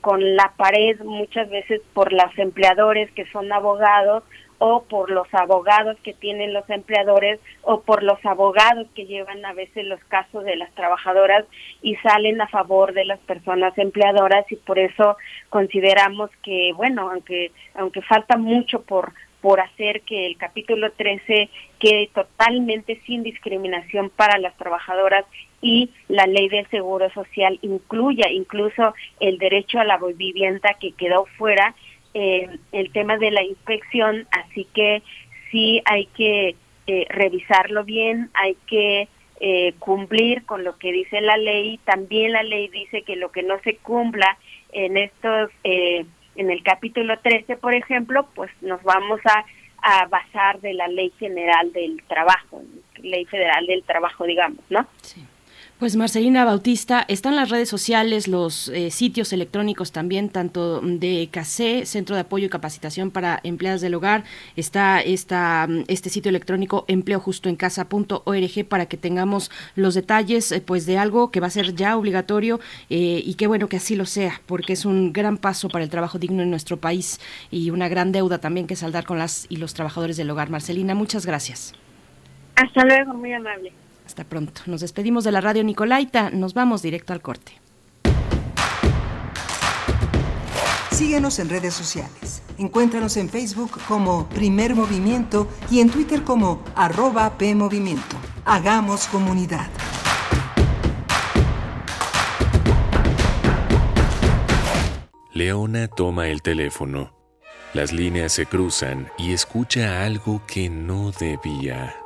con 0.02 0.36
la 0.36 0.52
pared 0.58 1.00
muchas 1.02 1.48
veces 1.48 1.80
por 1.94 2.12
los 2.12 2.36
empleadores 2.40 3.12
que 3.12 3.28
son 3.28 3.54
abogados 3.54 4.24
o 4.60 4.84
por 4.84 5.10
los 5.10 5.28
abogados 5.34 5.98
que 6.04 6.14
tienen 6.14 6.54
los 6.54 6.70
empleadores 6.70 7.40
o 7.64 7.82
por 7.82 8.04
los 8.04 8.24
abogados 8.26 8.88
que 8.94 9.06
llevan 9.06 9.44
a 9.46 9.54
veces 9.54 9.86
los 9.86 10.04
casos 10.06 10.44
de 10.44 10.56
las 10.56 10.72
trabajadoras 10.76 11.46
y 11.82 11.96
salen 11.98 12.40
a 12.42 12.48
favor 12.48 12.94
de 12.94 13.06
las 13.06 13.20
personas 13.20 13.76
empleadoras 13.78 14.46
y 14.52 14.58
por 14.58 14.78
eso 14.78 15.18
consideramos 15.50 16.30
que 16.44 16.74
bueno 16.76 17.10
aunque 17.10 17.52
aunque 17.74 18.02
falta 18.02 18.38
mucho 18.38 18.82
por 18.82 19.14
por 19.42 19.62
hacer 19.62 20.02
que 20.02 20.28
el 20.28 20.38
capítulo 20.38 20.92
13 20.92 21.50
quede 21.80 22.10
totalmente 22.14 23.00
sin 23.06 23.24
discriminación 23.24 24.10
para 24.10 24.38
las 24.38 24.56
trabajadoras 24.58 25.26
y 25.62 25.92
la 26.08 26.26
ley 26.26 26.50
del 26.50 26.68
seguro 26.70 27.10
social 27.12 27.58
incluya 27.62 28.30
incluso 28.30 28.94
el 29.20 29.38
derecho 29.38 29.80
a 29.80 29.86
la 29.86 29.98
vivienda 29.98 30.76
que 30.80 30.92
quedó 30.92 31.26
fuera 31.38 31.74
eh, 32.14 32.50
el 32.72 32.92
tema 32.92 33.18
de 33.18 33.32
la 33.32 33.44
inspección, 33.44 34.28
así 34.32 34.66
que 34.74 35.04
sí 35.52 35.82
hay 35.86 36.06
que 36.08 36.56
eh, 36.88 37.06
revisarlo 37.10 37.84
bien, 37.84 38.30
hay 38.34 38.56
que 38.68 39.08
eh, 39.40 39.74
cumplir 39.80 40.46
con 40.46 40.64
lo 40.64 40.78
que 40.78 40.92
dice 40.92 41.22
la 41.22 41.38
ley. 41.38 41.80
También 41.86 42.34
la 42.34 42.44
ley 42.44 42.68
dice 42.68 43.04
que 43.04 43.16
lo 43.16 43.32
que 43.32 43.44
no 43.44 43.60
se 43.60 43.78
cumpla 43.78 44.38
en 44.72 44.98
estos, 44.98 45.50
en 45.64 46.52
el 46.52 46.64
capítulo 46.64 47.18
13, 47.20 47.58
por 47.58 47.74
ejemplo, 47.74 48.28
pues 48.36 48.52
nos 48.62 48.82
vamos 48.84 49.20
a, 49.26 49.46
a 49.82 50.06
basar 50.08 50.60
de 50.62 50.74
la 50.74 50.88
ley 50.88 51.12
general 51.20 51.72
del 51.74 52.04
trabajo, 52.08 52.62
ley 53.02 53.26
federal 53.26 53.66
del 53.66 53.84
trabajo, 53.84 54.26
digamos, 54.26 54.64
¿no? 54.70 54.86
Sí. 55.02 55.26
Pues 55.80 55.96
Marcelina 55.96 56.44
Bautista, 56.44 57.06
están 57.08 57.38
las 57.38 57.50
redes 57.50 57.70
sociales, 57.70 58.28
los 58.28 58.68
eh, 58.68 58.92
sitios 58.92 59.32
electrónicos 59.32 59.94
también, 59.94 60.28
tanto 60.28 60.82
de 60.82 61.30
CACE, 61.32 61.86
Centro 61.86 62.16
de 62.18 62.24
Apoyo 62.24 62.48
y 62.48 62.50
Capacitación 62.50 63.12
para 63.12 63.40
Empleadas 63.44 63.80
del 63.80 63.94
Hogar, 63.96 64.26
está 64.58 65.00
esta, 65.00 65.70
este 65.88 66.10
sitio 66.10 66.28
electrónico 66.32 66.84
empleojustoencasa.org 66.90 68.66
para 68.68 68.88
que 68.88 68.98
tengamos 68.98 69.52
los 69.76 69.96
detalles 69.96 70.52
eh, 70.52 70.60
pues 70.60 70.86
de 70.86 70.98
algo 70.98 71.32
que 71.32 71.40
va 71.40 71.48
a 71.48 71.50
ser 71.50 71.74
ya 71.74 71.96
obligatorio 71.96 72.60
eh, 72.90 73.22
y 73.24 73.36
qué 73.36 73.48
bueno 73.48 73.70
que 73.70 73.78
así 73.78 73.96
lo 73.96 74.06
sea, 74.06 74.42
porque 74.48 74.74
es 74.74 74.84
un 74.84 75.14
gran 75.14 75.38
paso 75.38 75.70
para 75.70 75.86
el 75.86 75.90
trabajo 75.90 76.20
digno 76.20 76.44
en 76.44 76.50
nuestro 76.50 76.76
país 76.76 77.22
y 77.52 77.70
una 77.70 77.88
gran 77.88 78.12
deuda 78.12 78.40
también 78.40 78.68
que 78.68 78.76
saldar 78.76 79.06
con 79.06 79.18
las 79.18 79.46
y 79.48 79.56
los 79.56 79.74
trabajadores 79.74 80.18
del 80.18 80.30
hogar. 80.30 80.50
Marcelina, 80.50 80.94
muchas 80.94 81.26
gracias. 81.26 81.74
Hasta 82.58 82.84
luego, 82.84 83.14
muy 83.14 83.32
amable. 83.32 83.72
Hasta 84.10 84.24
pronto. 84.24 84.64
Nos 84.66 84.82
despedimos 84.82 85.24
de 85.24 85.32
la 85.32 85.40
radio 85.40 85.64
Nicolaita. 85.64 86.32
Nos 86.32 86.56
vamos 86.56 86.82
directo 86.82 87.14
al 87.14 87.22
corte. 87.22 87.52
Síguenos 90.90 91.38
en 91.38 91.48
redes 91.48 91.76
sociales. 91.76 92.42
Encuéntranos 92.58 93.18
en 93.18 93.30
Facebook 93.30 93.80
como 93.88 94.28
Primer 94.30 94.74
Movimiento 94.74 95.48
y 95.70 95.80
en 95.80 95.92
Twitter 95.92 96.24
como 96.24 96.64
arroba 96.76 97.38
PMovimiento. 97.38 98.16
Hagamos 98.46 99.06
comunidad. 99.06 99.68
Leona 105.36 105.88
toma 105.88 106.30
el 106.30 106.42
teléfono. 106.42 107.14
Las 107.76 107.94
líneas 107.94 108.32
se 108.32 108.48
cruzan 108.48 109.12
y 109.20 109.34
escucha 109.34 110.04
algo 110.04 110.42
que 110.48 110.68
no 110.68 111.12
debía. 111.12 111.99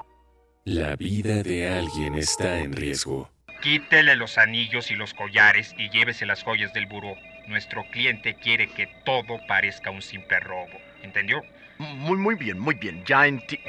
La 0.66 0.96
vida 0.96 1.44
de 1.44 1.68
alguien 1.68 2.16
está 2.16 2.60
en 2.60 2.72
riesgo. 2.72 3.30
Quítele 3.62 4.16
los 4.16 4.38
anillos 4.38 4.92
y 4.92 4.96
los 4.96 5.14
collares 5.14 5.76
y 5.78 5.90
llévese 5.90 6.26
las 6.26 6.42
joyas 6.42 6.72
del 6.72 6.86
buró. 6.86 7.16
Nuestro 7.50 7.84
cliente 7.92 8.36
quiere 8.36 8.68
que 8.68 8.88
todo 9.04 9.40
parezca 9.46 9.92
un 9.92 10.02
simple 10.02 10.40
robo. 10.40 10.72
¿Entendió? 11.02 11.42
Muy, 11.80 12.18
muy 12.18 12.36
bien, 12.36 12.60
muy 12.60 12.76
bien. 12.76 13.04
Ya 13.06 13.28
enti... 13.28 13.60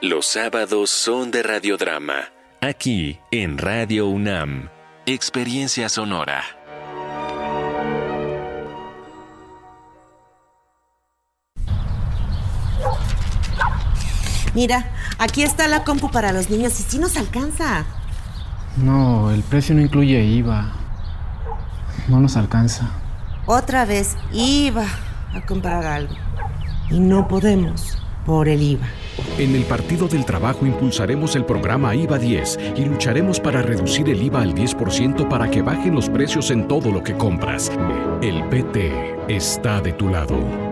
Los 0.00 0.26
sábados 0.26 0.90
son 0.90 1.30
de 1.30 1.42
radiodrama, 1.42 2.32
aquí 2.60 3.18
en 3.30 3.58
Radio 3.58 4.06
UNAM. 4.06 4.70
Experiencia 5.06 5.88
sonora. 5.88 6.44
Mira, 14.54 14.90
aquí 15.18 15.42
está 15.42 15.66
la 15.66 15.84
compu 15.84 16.10
para 16.10 16.32
los 16.32 16.50
niños 16.50 16.78
y 16.78 16.82
sí 16.82 16.98
nos 16.98 17.16
alcanza. 17.16 17.84
No, 18.76 19.30
el 19.30 19.42
precio 19.42 19.74
no 19.74 19.80
incluye 19.80 20.22
IVA. 20.22 20.72
No 22.08 22.20
nos 22.20 22.36
alcanza. 22.36 22.90
Otra 23.46 23.84
vez 23.84 24.16
iba 24.32 24.84
a 25.34 25.40
comprar 25.46 25.84
algo. 25.84 26.14
Y 26.90 27.00
no 27.00 27.28
podemos 27.28 27.98
por 28.26 28.48
el 28.48 28.62
IVA. 28.62 28.86
En 29.38 29.54
el 29.54 29.64
Partido 29.64 30.08
del 30.08 30.24
Trabajo 30.24 30.66
impulsaremos 30.66 31.36
el 31.36 31.44
programa 31.44 31.94
IVA 31.94 32.18
10 32.18 32.58
y 32.76 32.84
lucharemos 32.84 33.40
para 33.40 33.62
reducir 33.62 34.08
el 34.08 34.22
IVA 34.22 34.42
al 34.42 34.54
10% 34.54 35.28
para 35.28 35.50
que 35.50 35.62
bajen 35.62 35.94
los 35.94 36.08
precios 36.08 36.50
en 36.50 36.68
todo 36.68 36.90
lo 36.90 37.02
que 37.02 37.16
compras. 37.16 37.70
El 38.20 38.44
PT 38.48 39.16
está 39.28 39.80
de 39.80 39.92
tu 39.92 40.08
lado 40.08 40.71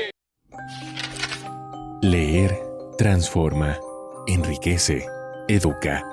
Leer 2.01 2.57
transforma, 2.97 3.77
enriquece, 4.27 5.05
educa, 5.47 6.05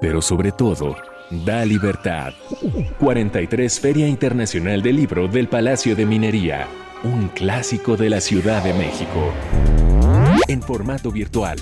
pero 0.00 0.22
sobre 0.22 0.52
todo, 0.52 0.96
da 1.30 1.64
libertad. 1.64 2.32
43 2.98 3.80
Feria 3.80 4.08
Internacional 4.08 4.82
del 4.82 4.96
Libro 4.96 5.28
del 5.28 5.48
Palacio 5.48 5.94
de 5.94 6.06
Minería, 6.06 6.66
un 7.04 7.28
clásico 7.28 7.96
de 7.96 8.10
la 8.10 8.20
Ciudad 8.20 8.62
de 8.62 8.74
México. 8.74 9.32
En 10.48 10.62
formato 10.62 11.10
virtual. 11.10 11.58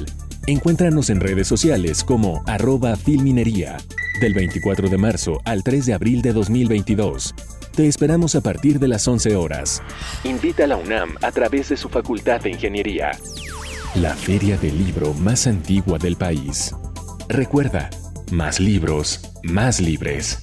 Encuéntranos 0.47 1.11
en 1.11 1.21
redes 1.21 1.47
sociales 1.47 2.03
como 2.03 2.43
arroba 2.47 2.97
filminería, 2.97 3.77
del 4.21 4.35
24 4.35 4.89
de 4.89 4.97
marzo 4.97 5.41
al 5.45 5.63
3 5.63 5.87
de 5.87 5.95
abril 5.95 6.23
de 6.23 6.33
2022. 6.33 7.35
Te 7.75 7.87
esperamos 7.87 8.35
a 8.35 8.41
partir 8.41 8.79
de 8.79 8.89
las 8.89 9.07
11 9.07 9.37
horas. 9.37 9.83
Invita 10.25 10.65
a 10.65 10.67
la 10.67 10.77
UNAM 10.77 11.17
a 11.23 11.31
través 11.31 11.69
de 11.69 11.77
su 11.77 11.89
Facultad 11.89 12.41
de 12.41 12.51
Ingeniería. 12.51 13.13
La 13.95 14.15
feria 14.15 14.57
del 14.59 14.85
libro 14.85 15.15
más 15.15 15.47
antigua 15.47 15.99
del 15.99 16.17
país. 16.17 16.75
Recuerda, 17.29 17.91
más 18.31 18.61
libros, 18.61 19.21
más 19.43 19.81
libres. 19.81 20.39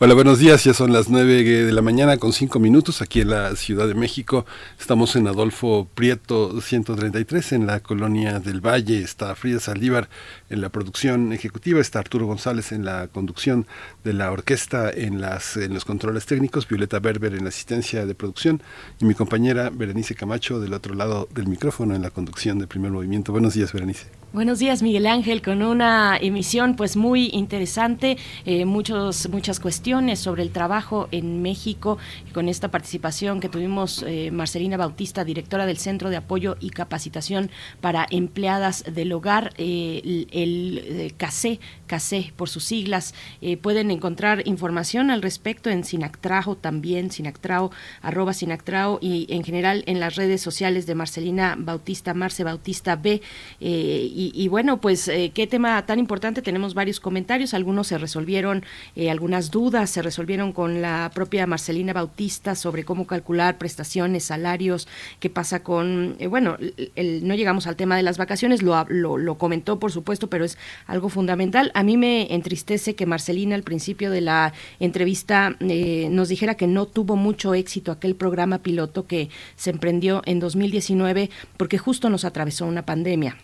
Hola, 0.00 0.14
buenos 0.14 0.40
días. 0.40 0.64
Ya 0.64 0.74
son 0.74 0.92
las 0.92 1.08
9 1.08 1.44
de 1.44 1.70
la 1.70 1.80
mañana 1.80 2.16
con 2.16 2.32
5 2.32 2.58
minutos 2.58 3.00
aquí 3.00 3.20
en 3.20 3.30
la 3.30 3.54
Ciudad 3.54 3.86
de 3.86 3.94
México. 3.94 4.44
Estamos 4.76 5.14
en 5.14 5.28
Adolfo 5.28 5.86
Prieto 5.94 6.60
133 6.60 7.52
en 7.52 7.68
la 7.68 7.78
colonia 7.78 8.40
del 8.40 8.60
Valle. 8.60 8.98
Está 8.98 9.36
Frida 9.36 9.60
Saldívar 9.60 10.08
en 10.50 10.62
la 10.62 10.70
producción 10.70 11.32
ejecutiva. 11.32 11.80
Está 11.80 12.00
Arturo 12.00 12.26
González 12.26 12.72
en 12.72 12.84
la 12.84 13.06
conducción 13.06 13.68
de 14.02 14.14
la 14.14 14.32
orquesta 14.32 14.90
en, 14.90 15.20
las, 15.20 15.56
en 15.56 15.72
los 15.72 15.84
controles 15.84 16.26
técnicos. 16.26 16.66
Violeta 16.66 16.98
Berber 16.98 17.32
en 17.32 17.44
la 17.44 17.50
asistencia 17.50 18.04
de 18.04 18.16
producción. 18.16 18.64
Y 19.00 19.04
mi 19.04 19.14
compañera 19.14 19.70
Berenice 19.70 20.16
Camacho 20.16 20.58
del 20.58 20.74
otro 20.74 20.96
lado 20.96 21.28
del 21.32 21.46
micrófono 21.46 21.94
en 21.94 22.02
la 22.02 22.10
conducción 22.10 22.58
de 22.58 22.66
primer 22.66 22.90
movimiento. 22.90 23.30
Buenos 23.30 23.54
días, 23.54 23.72
Berenice. 23.72 24.23
Buenos 24.34 24.58
días, 24.58 24.82
Miguel 24.82 25.06
Ángel, 25.06 25.42
con 25.42 25.62
una 25.62 26.16
emisión 26.16 26.74
pues 26.74 26.96
muy 26.96 27.30
interesante, 27.32 28.16
eh, 28.44 28.64
muchos, 28.64 29.28
muchas 29.28 29.60
cuestiones 29.60 30.18
sobre 30.18 30.42
el 30.42 30.50
trabajo 30.50 31.06
en 31.12 31.40
México, 31.40 31.98
con 32.32 32.48
esta 32.48 32.68
participación 32.68 33.38
que 33.38 33.48
tuvimos 33.48 34.02
eh, 34.04 34.32
Marcelina 34.32 34.76
Bautista, 34.76 35.24
directora 35.24 35.66
del 35.66 35.76
Centro 35.76 36.10
de 36.10 36.16
Apoyo 36.16 36.56
y 36.58 36.70
Capacitación 36.70 37.48
para 37.80 38.08
Empleadas 38.10 38.82
del 38.92 39.12
Hogar, 39.12 39.54
eh, 39.56 40.00
el, 40.04 40.28
el 40.32 41.14
CACE, 41.16 41.60
CACE 41.86 42.32
por 42.34 42.48
sus 42.48 42.64
siglas. 42.64 43.14
pueden 43.62 43.92
encontrar 43.92 44.48
información 44.48 45.12
al 45.12 45.22
respecto 45.22 45.70
en 45.70 45.84
Sinactrao 45.84 46.56
también, 46.56 47.12
Sinactrao, 47.12 47.70
arroba 48.02 48.32
Sinactrao 48.32 48.98
y 49.00 49.32
en 49.32 49.44
general 49.44 49.84
en 49.86 50.00
las 50.00 50.16
redes 50.16 50.40
sociales 50.42 50.86
de 50.86 50.96
Marcelina 50.96 51.54
Bautista, 51.56 52.14
Marce 52.14 52.42
Bautista 52.42 52.96
B. 52.96 53.22
y 53.60 54.23
y, 54.32 54.48
bueno, 54.48 54.80
pues 54.80 55.08
eh, 55.08 55.32
qué 55.34 55.46
tema 55.46 55.84
tan 55.86 55.98
importante. 55.98 56.42
Tenemos 56.42 56.74
varios 56.74 57.00
comentarios, 57.00 57.54
algunos 57.54 57.88
se 57.88 57.98
resolvieron, 57.98 58.64
eh, 58.96 59.10
algunas 59.10 59.50
dudas 59.50 59.90
se 59.90 60.02
resolvieron 60.02 60.52
con 60.52 60.80
la 60.80 61.10
propia 61.14 61.46
Marcelina 61.46 61.92
Bautista 61.92 62.54
sobre 62.54 62.84
cómo 62.84 63.06
calcular 63.06 63.58
prestaciones, 63.58 64.24
salarios, 64.24 64.88
qué 65.20 65.30
pasa 65.30 65.62
con, 65.62 66.16
eh, 66.18 66.26
bueno, 66.26 66.56
el, 66.94 67.26
no 67.26 67.34
llegamos 67.34 67.66
al 67.66 67.76
tema 67.76 67.96
de 67.96 68.02
las 68.02 68.18
vacaciones, 68.18 68.62
lo, 68.62 68.84
lo, 68.88 69.34
comentó 69.38 69.78
por 69.78 69.90
supuesto, 69.90 70.28
pero 70.28 70.44
es 70.44 70.58
algo 70.86 71.08
fundamental. 71.08 71.70
A 71.74 71.82
mí 71.82 71.96
me 71.96 72.32
entristece 72.34 72.94
que 72.94 73.06
Marcelina 73.06 73.54
al 73.54 73.62
principio 73.62 74.10
de 74.10 74.20
la 74.20 74.52
entrevista 74.80 75.56
nos 75.60 76.28
dijera 76.28 76.54
que 76.54 76.66
no 76.66 76.86
tuvo 76.86 77.16
mucho 77.16 77.54
éxito 77.54 77.90
aquel 77.92 78.14
programa 78.14 78.58
piloto 78.58 79.06
que 79.06 79.28
se 79.56 79.70
emprendió 79.70 80.22
en 80.24 80.40
2019 80.40 81.30
porque 81.56 81.78
justo 81.78 82.10
nos 82.10 82.24
atravesó 82.24 82.66
una 82.66 82.86
pandemia 82.86 83.36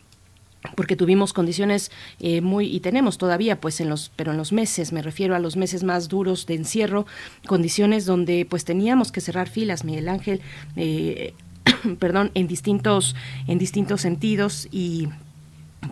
porque 0.76 0.96
tuvimos 0.96 1.32
condiciones 1.32 1.90
eh, 2.20 2.40
muy 2.40 2.66
y 2.66 2.80
tenemos 2.80 3.18
todavía 3.18 3.60
pues 3.60 3.80
en 3.80 3.88
los 3.88 4.10
pero 4.16 4.32
en 4.32 4.36
los 4.36 4.52
meses 4.52 4.92
me 4.92 5.02
refiero 5.02 5.34
a 5.34 5.38
los 5.38 5.56
meses 5.56 5.84
más 5.84 6.08
duros 6.08 6.46
de 6.46 6.54
encierro 6.54 7.06
condiciones 7.46 8.04
donde 8.04 8.46
pues 8.48 8.64
teníamos 8.64 9.10
que 9.10 9.20
cerrar 9.20 9.48
filas 9.48 9.84
Miguel 9.84 10.08
Ángel 10.08 10.40
eh, 10.76 11.34
perdón 11.98 12.30
en 12.34 12.46
distintos 12.46 13.16
en 13.46 13.58
distintos 13.58 14.02
sentidos 14.02 14.68
y 14.70 15.08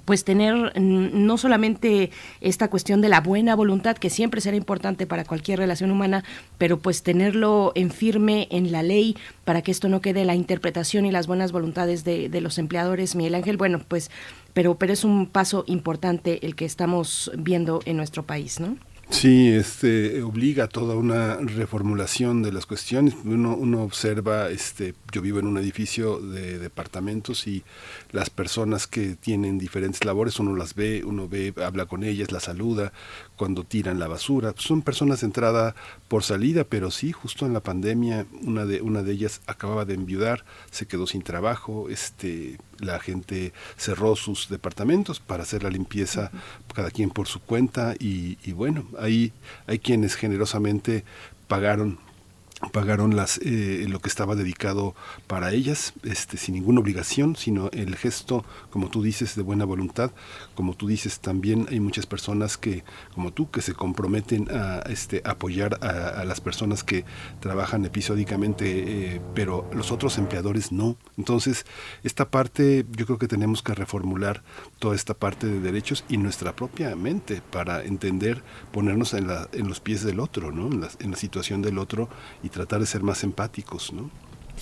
pues 0.04 0.24
tener 0.24 0.78
no 0.80 1.38
solamente 1.38 2.10
esta 2.40 2.68
cuestión 2.68 3.00
de 3.00 3.08
la 3.08 3.20
buena 3.20 3.54
voluntad, 3.54 3.96
que 3.96 4.10
siempre 4.10 4.40
será 4.40 4.56
importante 4.56 5.06
para 5.06 5.24
cualquier 5.24 5.58
relación 5.58 5.90
humana, 5.90 6.24
pero 6.58 6.78
pues 6.78 7.02
tenerlo 7.02 7.72
en 7.74 7.90
firme 7.90 8.48
en 8.50 8.70
la 8.70 8.82
ley 8.82 9.16
para 9.44 9.62
que 9.62 9.70
esto 9.70 9.88
no 9.88 10.00
quede 10.00 10.24
la 10.24 10.34
interpretación 10.34 11.06
y 11.06 11.10
las 11.10 11.26
buenas 11.26 11.52
voluntades 11.52 12.04
de, 12.04 12.28
de 12.28 12.40
los 12.40 12.58
empleadores, 12.58 13.14
Miguel 13.16 13.34
Ángel. 13.34 13.56
Bueno, 13.56 13.80
pues, 13.86 14.10
pero, 14.58 14.74
pero 14.74 14.92
es 14.92 15.04
un 15.04 15.28
paso 15.28 15.62
importante 15.68 16.44
el 16.44 16.56
que 16.56 16.64
estamos 16.64 17.30
viendo 17.38 17.78
en 17.84 17.96
nuestro 17.96 18.24
país, 18.24 18.58
¿no? 18.58 18.76
Sí, 19.08 19.48
este 19.50 20.20
obliga 20.20 20.64
a 20.64 20.68
toda 20.68 20.96
una 20.96 21.36
reformulación 21.36 22.42
de 22.42 22.50
las 22.50 22.66
cuestiones. 22.66 23.14
Uno, 23.24 23.82
observa, 23.84 24.50
este, 24.50 24.96
yo 25.12 25.22
vivo 25.22 25.38
en 25.38 25.46
un 25.46 25.58
edificio 25.58 26.18
de 26.18 26.58
departamentos 26.58 27.46
y 27.46 27.62
las 28.10 28.30
personas 28.30 28.88
que 28.88 29.14
tienen 29.14 29.58
diferentes 29.58 30.04
labores, 30.04 30.40
uno 30.40 30.56
las 30.56 30.74
ve, 30.74 31.04
uno 31.04 31.28
ve, 31.28 31.54
habla 31.64 31.86
con 31.86 32.02
ellas, 32.02 32.32
las 32.32 32.42
saluda 32.42 32.92
cuando 33.36 33.62
tiran 33.62 34.00
la 34.00 34.08
basura. 34.08 34.54
Son 34.56 34.82
personas 34.82 35.20
de 35.20 35.26
entrada 35.26 35.76
por 36.08 36.24
salida, 36.24 36.64
pero 36.64 36.90
sí, 36.90 37.12
justo 37.12 37.46
en 37.46 37.52
la 37.52 37.60
pandemia, 37.60 38.26
una 38.42 38.66
de, 38.66 38.82
una 38.82 39.04
de 39.04 39.12
ellas 39.12 39.40
acababa 39.46 39.84
de 39.84 39.94
enviudar, 39.94 40.44
se 40.72 40.86
quedó 40.88 41.06
sin 41.06 41.22
trabajo, 41.22 41.88
este, 41.88 42.58
la 42.78 42.98
gente 43.00 43.52
cerró 43.76 44.16
sus 44.16 44.48
departamentos 44.48 45.20
para 45.20 45.42
hacer 45.42 45.62
la 45.62 45.70
limpieza, 45.70 46.30
cada 46.74 46.90
quien 46.90 47.10
por 47.10 47.26
su 47.26 47.40
cuenta, 47.40 47.94
y, 47.98 48.38
y 48.44 48.52
bueno, 48.52 48.86
ahí 48.98 49.32
hay 49.66 49.78
quienes 49.78 50.14
generosamente 50.14 51.04
pagaron 51.48 51.98
pagaron 52.72 53.14
las 53.14 53.38
eh, 53.38 53.86
lo 53.88 54.00
que 54.00 54.08
estaba 54.08 54.34
dedicado 54.34 54.94
para 55.26 55.52
ellas 55.52 55.92
este 56.02 56.36
sin 56.36 56.54
ninguna 56.54 56.80
obligación 56.80 57.36
sino 57.36 57.70
el 57.72 57.94
gesto 57.94 58.44
como 58.70 58.90
tú 58.90 59.02
dices 59.02 59.36
de 59.36 59.42
buena 59.42 59.64
voluntad. 59.64 60.10
Como 60.54 60.74
tú 60.74 60.88
dices 60.88 61.20
también 61.20 61.66
hay 61.70 61.80
muchas 61.80 62.06
personas 62.06 62.58
que 62.58 62.84
como 63.14 63.32
tú 63.32 63.50
que 63.50 63.62
se 63.62 63.74
comprometen 63.74 64.48
a 64.50 64.80
este 64.88 65.22
apoyar 65.24 65.78
a, 65.82 66.24
las 66.24 66.40
personas 66.40 66.82
que 66.82 67.04
trabajan 67.40 67.84
episódicamente 67.84 69.14
eh, 69.14 69.20
pero 69.34 69.70
los 69.72 69.92
otros 69.92 70.18
empleadores 70.18 70.72
no. 70.72 70.96
Entonces 71.16 71.64
esta 72.02 72.28
parte 72.28 72.84
yo 72.90 73.06
creo 73.06 73.18
que 73.18 73.28
tenemos 73.28 73.62
que 73.62 73.74
reformular 73.74 74.42
toda 74.78 74.94
esta 74.94 75.14
parte 75.14 75.46
de 75.46 75.60
derechos 75.60 76.04
y 76.08 76.16
nuestra 76.16 76.54
propia 76.54 76.94
mente 76.96 77.42
para 77.50 77.82
entender 77.82 78.42
ponernos 78.72 79.14
en, 79.14 79.26
la, 79.26 79.48
en 79.52 79.68
los 79.68 79.80
pies 79.80 80.04
del 80.04 80.20
otro 80.20 80.52
no 80.52 80.68
en 80.68 80.80
la, 80.80 80.88
en 81.00 81.10
la 81.10 81.16
situación 81.16 81.62
del 81.62 81.78
otro 81.78 82.08
y 82.42 82.48
tratar 82.48 82.80
de 82.80 82.86
ser 82.86 83.02
más 83.02 83.24
empáticos, 83.24 83.92
¿no? 83.92 84.10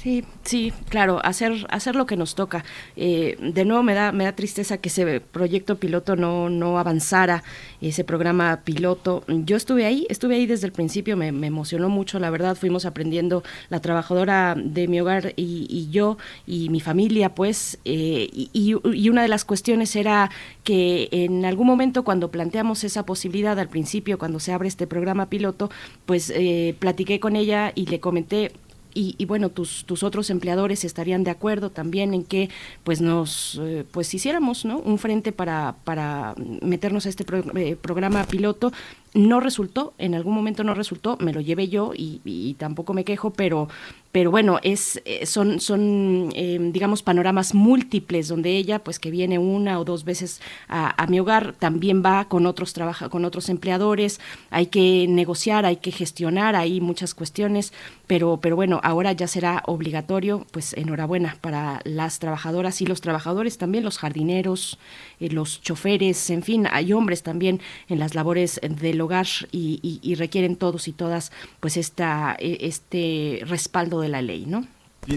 Sí, 0.02 0.24
sí, 0.44 0.72
claro, 0.88 1.20
hacer 1.24 1.66
hacer 1.70 1.96
lo 1.96 2.06
que 2.06 2.16
nos 2.16 2.34
toca. 2.34 2.64
Eh, 2.96 3.36
de 3.40 3.64
nuevo 3.64 3.82
me 3.82 3.94
da 3.94 4.12
me 4.12 4.24
da 4.24 4.32
tristeza 4.32 4.78
que 4.78 4.88
ese 4.88 5.20
proyecto 5.20 5.76
piloto 5.76 6.16
no 6.16 6.50
no 6.50 6.78
avanzara, 6.78 7.42
ese 7.80 8.04
programa 8.04 8.60
piloto. 8.64 9.24
Yo 9.26 9.56
estuve 9.56 9.86
ahí, 9.86 10.06
estuve 10.10 10.36
ahí 10.36 10.46
desde 10.46 10.66
el 10.66 10.72
principio, 10.72 11.16
me, 11.16 11.28
emocionó 11.28 11.88
mucho, 11.88 12.18
la 12.18 12.30
verdad. 12.30 12.56
Fuimos 12.56 12.84
aprendiendo 12.84 13.42
la 13.70 13.80
trabajadora 13.80 14.54
de 14.56 14.86
mi 14.86 15.00
hogar 15.00 15.32
y, 15.36 15.88
yo 15.90 16.18
y 16.46 16.68
mi 16.68 16.80
familia, 16.80 17.34
pues. 17.34 17.78
Eh, 17.84 18.28
y, 18.32 18.50
y, 18.52 19.08
una 19.08 19.22
de 19.22 19.28
las 19.28 19.44
cuestiones 19.44 19.96
era 19.96 20.30
que 20.62 21.08
en 21.10 21.44
algún 21.44 21.66
momento 21.66 22.04
cuando 22.04 22.30
planteamos 22.30 22.84
esa 22.84 23.06
posibilidad 23.06 23.58
al 23.58 23.68
principio, 23.68 24.18
cuando 24.18 24.40
se 24.40 24.52
abre 24.52 24.68
este 24.68 24.86
programa 24.86 25.30
piloto, 25.30 25.70
pues 26.04 26.30
eh, 26.34 26.74
platiqué 26.78 27.18
con 27.18 27.34
ella 27.36 27.72
y 27.74 27.86
le 27.86 28.00
comenté 28.00 28.52
y, 28.98 29.24
bueno, 29.26 29.50
tus, 29.50 29.84
tus 29.84 30.02
otros 30.02 30.30
empleadores 30.30 30.82
estarían 30.84 31.22
de 31.22 31.30
acuerdo 31.30 31.68
también 31.68 32.14
en 32.14 32.24
que 32.24 32.48
pues 32.82 33.02
nos 33.02 33.60
eh, 33.62 33.84
pues 33.90 34.12
hiciéramos 34.14 34.64
¿no? 34.64 34.78
un 34.78 34.98
frente 34.98 35.32
para, 35.32 35.76
para 35.84 36.34
meternos 36.62 37.04
a 37.04 37.10
este 37.10 37.24
eh, 37.56 37.76
programa 37.76 38.24
piloto 38.24 38.72
no 39.16 39.40
resultó, 39.40 39.94
en 39.98 40.14
algún 40.14 40.34
momento 40.34 40.62
no 40.62 40.74
resultó, 40.74 41.16
me 41.20 41.32
lo 41.32 41.40
llevé 41.40 41.68
yo 41.68 41.92
y, 41.94 42.54
tampoco 42.58 42.92
me 42.92 43.04
quejo, 43.04 43.30
pero, 43.30 43.68
pero 44.16 44.30
bueno, 44.30 44.60
es, 44.62 45.02
eh, 45.04 45.26
son, 45.26 45.60
son 45.60 46.30
em, 46.34 46.72
digamos, 46.72 47.02
panoramas 47.02 47.52
múltiples 47.52 48.28
donde 48.28 48.56
ella, 48.56 48.78
pues 48.78 48.98
que 48.98 49.10
viene 49.10 49.38
una 49.38 49.78
o 49.78 49.84
dos 49.84 50.04
veces 50.04 50.40
a, 50.68 51.06
mi 51.06 51.20
hogar, 51.20 51.52
también 51.52 52.02
va 52.02 52.26
con 52.26 52.46
otros, 52.46 52.72
trabaja, 52.72 53.10
con 53.10 53.26
otros 53.26 53.50
empleadores, 53.50 54.18
hay 54.48 54.68
que 54.68 55.04
negociar, 55.06 55.66
hay 55.66 55.76
que 55.76 55.90
gestionar, 55.92 56.56
hay 56.56 56.80
muchas 56.80 57.14
cuestiones, 57.14 57.74
pero, 58.06 58.38
pero 58.40 58.56
bueno, 58.56 58.80
ahora 58.82 59.12
ya 59.12 59.26
será 59.26 59.62
obligatorio, 59.66 60.46
pues 60.50 60.72
enhorabuena 60.72 61.36
para 61.42 61.82
las 61.84 62.18
trabajadoras 62.18 62.80
y 62.80 62.86
los 62.86 63.02
trabajadores 63.02 63.58
también, 63.58 63.84
los 63.84 63.98
jardineros, 63.98 64.78
eh, 65.20 65.30
los 65.30 65.60
choferes, 65.60 66.30
en 66.30 66.42
fin, 66.42 66.66
hay 66.70 66.92
hombres 66.92 67.22
también 67.22 67.60
en 67.88 67.98
las 67.98 68.14
labores 68.14 68.60
del 68.62 69.00
hogar 69.00 69.26
y, 69.52 70.14
requieren 70.16 70.56
todos 70.56 70.88
y 70.88 70.92
todas 70.92 71.32
pues 71.60 71.76
esta, 71.76 72.36
e, 72.38 72.58
este 72.62 73.40
respaldo 73.46 74.00
de 74.00 74.08
la 74.08 74.22
ley, 74.22 74.46
¿no? 74.46 74.66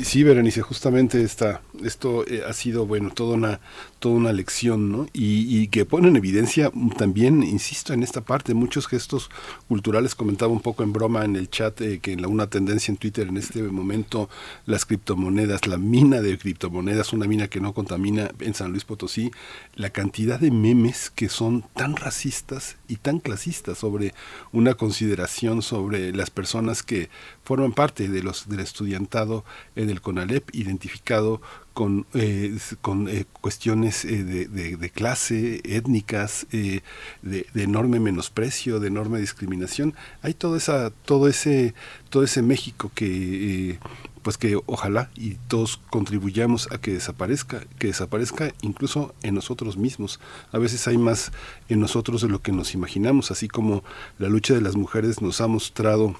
sí, 0.03 0.23
Berenice, 0.23 0.61
justamente 0.61 1.23
esta, 1.23 1.61
Esto 1.83 2.25
eh, 2.27 2.43
ha 2.47 2.53
sido, 2.53 2.85
bueno, 2.85 3.09
toda 3.11 3.35
una, 3.35 3.59
toda 3.99 4.15
una 4.15 4.33
lección, 4.33 4.91
¿no? 4.91 5.07
Y, 5.13 5.67
que 5.67 5.85
pone 5.85 6.07
en 6.07 6.15
evidencia 6.15 6.71
también, 6.97 7.43
insisto, 7.43 7.93
en 7.93 8.01
esta 8.01 8.21
parte, 8.21 8.53
muchos 8.53 8.87
gestos 8.87 9.29
culturales. 9.67 10.15
Comentaba 10.15 10.51
un 10.51 10.61
poco 10.61 10.83
en 10.83 10.93
broma 10.93 11.25
en 11.25 11.35
el 11.35 11.49
chat 11.49 11.79
eh, 11.81 11.99
que 11.99 12.13
en 12.13 12.21
la, 12.21 12.27
una 12.27 12.47
tendencia 12.47 12.91
en 12.91 12.97
Twitter 12.97 13.27
en 13.27 13.37
este 13.37 13.61
momento, 13.61 14.29
las 14.65 14.85
criptomonedas, 14.85 15.67
la 15.67 15.77
mina 15.77 16.21
de 16.21 16.37
criptomonedas, 16.37 17.13
una 17.13 17.27
mina 17.27 17.47
que 17.47 17.59
no 17.59 17.73
contamina 17.73 18.31
en 18.39 18.53
San 18.53 18.71
Luis 18.71 18.85
Potosí, 18.85 19.31
la 19.75 19.89
cantidad 19.89 20.39
de 20.39 20.51
memes 20.51 21.09
que 21.09 21.29
son 21.29 21.65
tan 21.75 21.95
racistas 21.95 22.77
y 22.87 22.95
tan 22.95 23.19
clasistas 23.19 23.77
sobre 23.77 24.13
una 24.51 24.75
consideración 24.75 25.61
sobre 25.61 26.13
las 26.13 26.29
personas 26.29 26.83
que 26.83 27.09
forman 27.43 27.73
parte 27.73 28.07
de 28.07 28.23
los 28.23 28.47
del 28.47 28.61
estudiantado 28.61 29.43
en 29.75 29.89
el 29.89 30.01
CONALEP 30.01 30.53
identificado 30.53 31.41
con, 31.79 32.05
eh, 32.13 32.57
con 32.81 33.07
eh, 33.07 33.23
cuestiones 33.39 34.03
eh, 34.03 34.21
de, 34.25 34.89
clase, 34.89 35.61
étnicas, 35.63 36.45
de, 36.51 36.83
enorme 37.55 38.01
menosprecio, 38.01 38.81
de 38.81 38.89
enorme 38.89 39.21
discriminación. 39.21 39.95
Hay 40.21 40.33
todo, 40.33 40.57
esa, 40.57 40.89
todo, 40.89 41.29
ese, 41.29 41.73
todo 42.09 42.23
ese 42.23 42.41
México 42.41 42.91
que 42.93 43.79
pues 44.23 44.37
que 44.37 44.59
ojalá 44.65 45.09
y 45.15 45.35
todos 45.47 45.77
contribuyamos 45.89 46.69
a 46.73 46.79
que 46.79 46.91
desaparezca, 46.91 47.61
que 47.79 47.87
desaparezca 47.87 48.53
incluso 48.61 49.15
en 49.23 49.35
nosotros 49.35 49.77
mismos. 49.77 50.19
A 50.51 50.57
veces 50.57 50.85
hay 50.89 50.97
más 50.97 51.31
en 51.69 51.79
nosotros 51.79 52.21
de 52.21 52.27
lo 52.27 52.41
que 52.41 52.51
nos 52.51 52.73
imaginamos, 52.73 53.31
así 53.31 53.47
como 53.47 53.85
la 54.17 54.27
lucha 54.27 54.53
de 54.53 54.59
las 54.59 54.75
mujeres 54.75 55.21
nos 55.21 55.39
ha 55.39 55.47
mostrado 55.47 56.17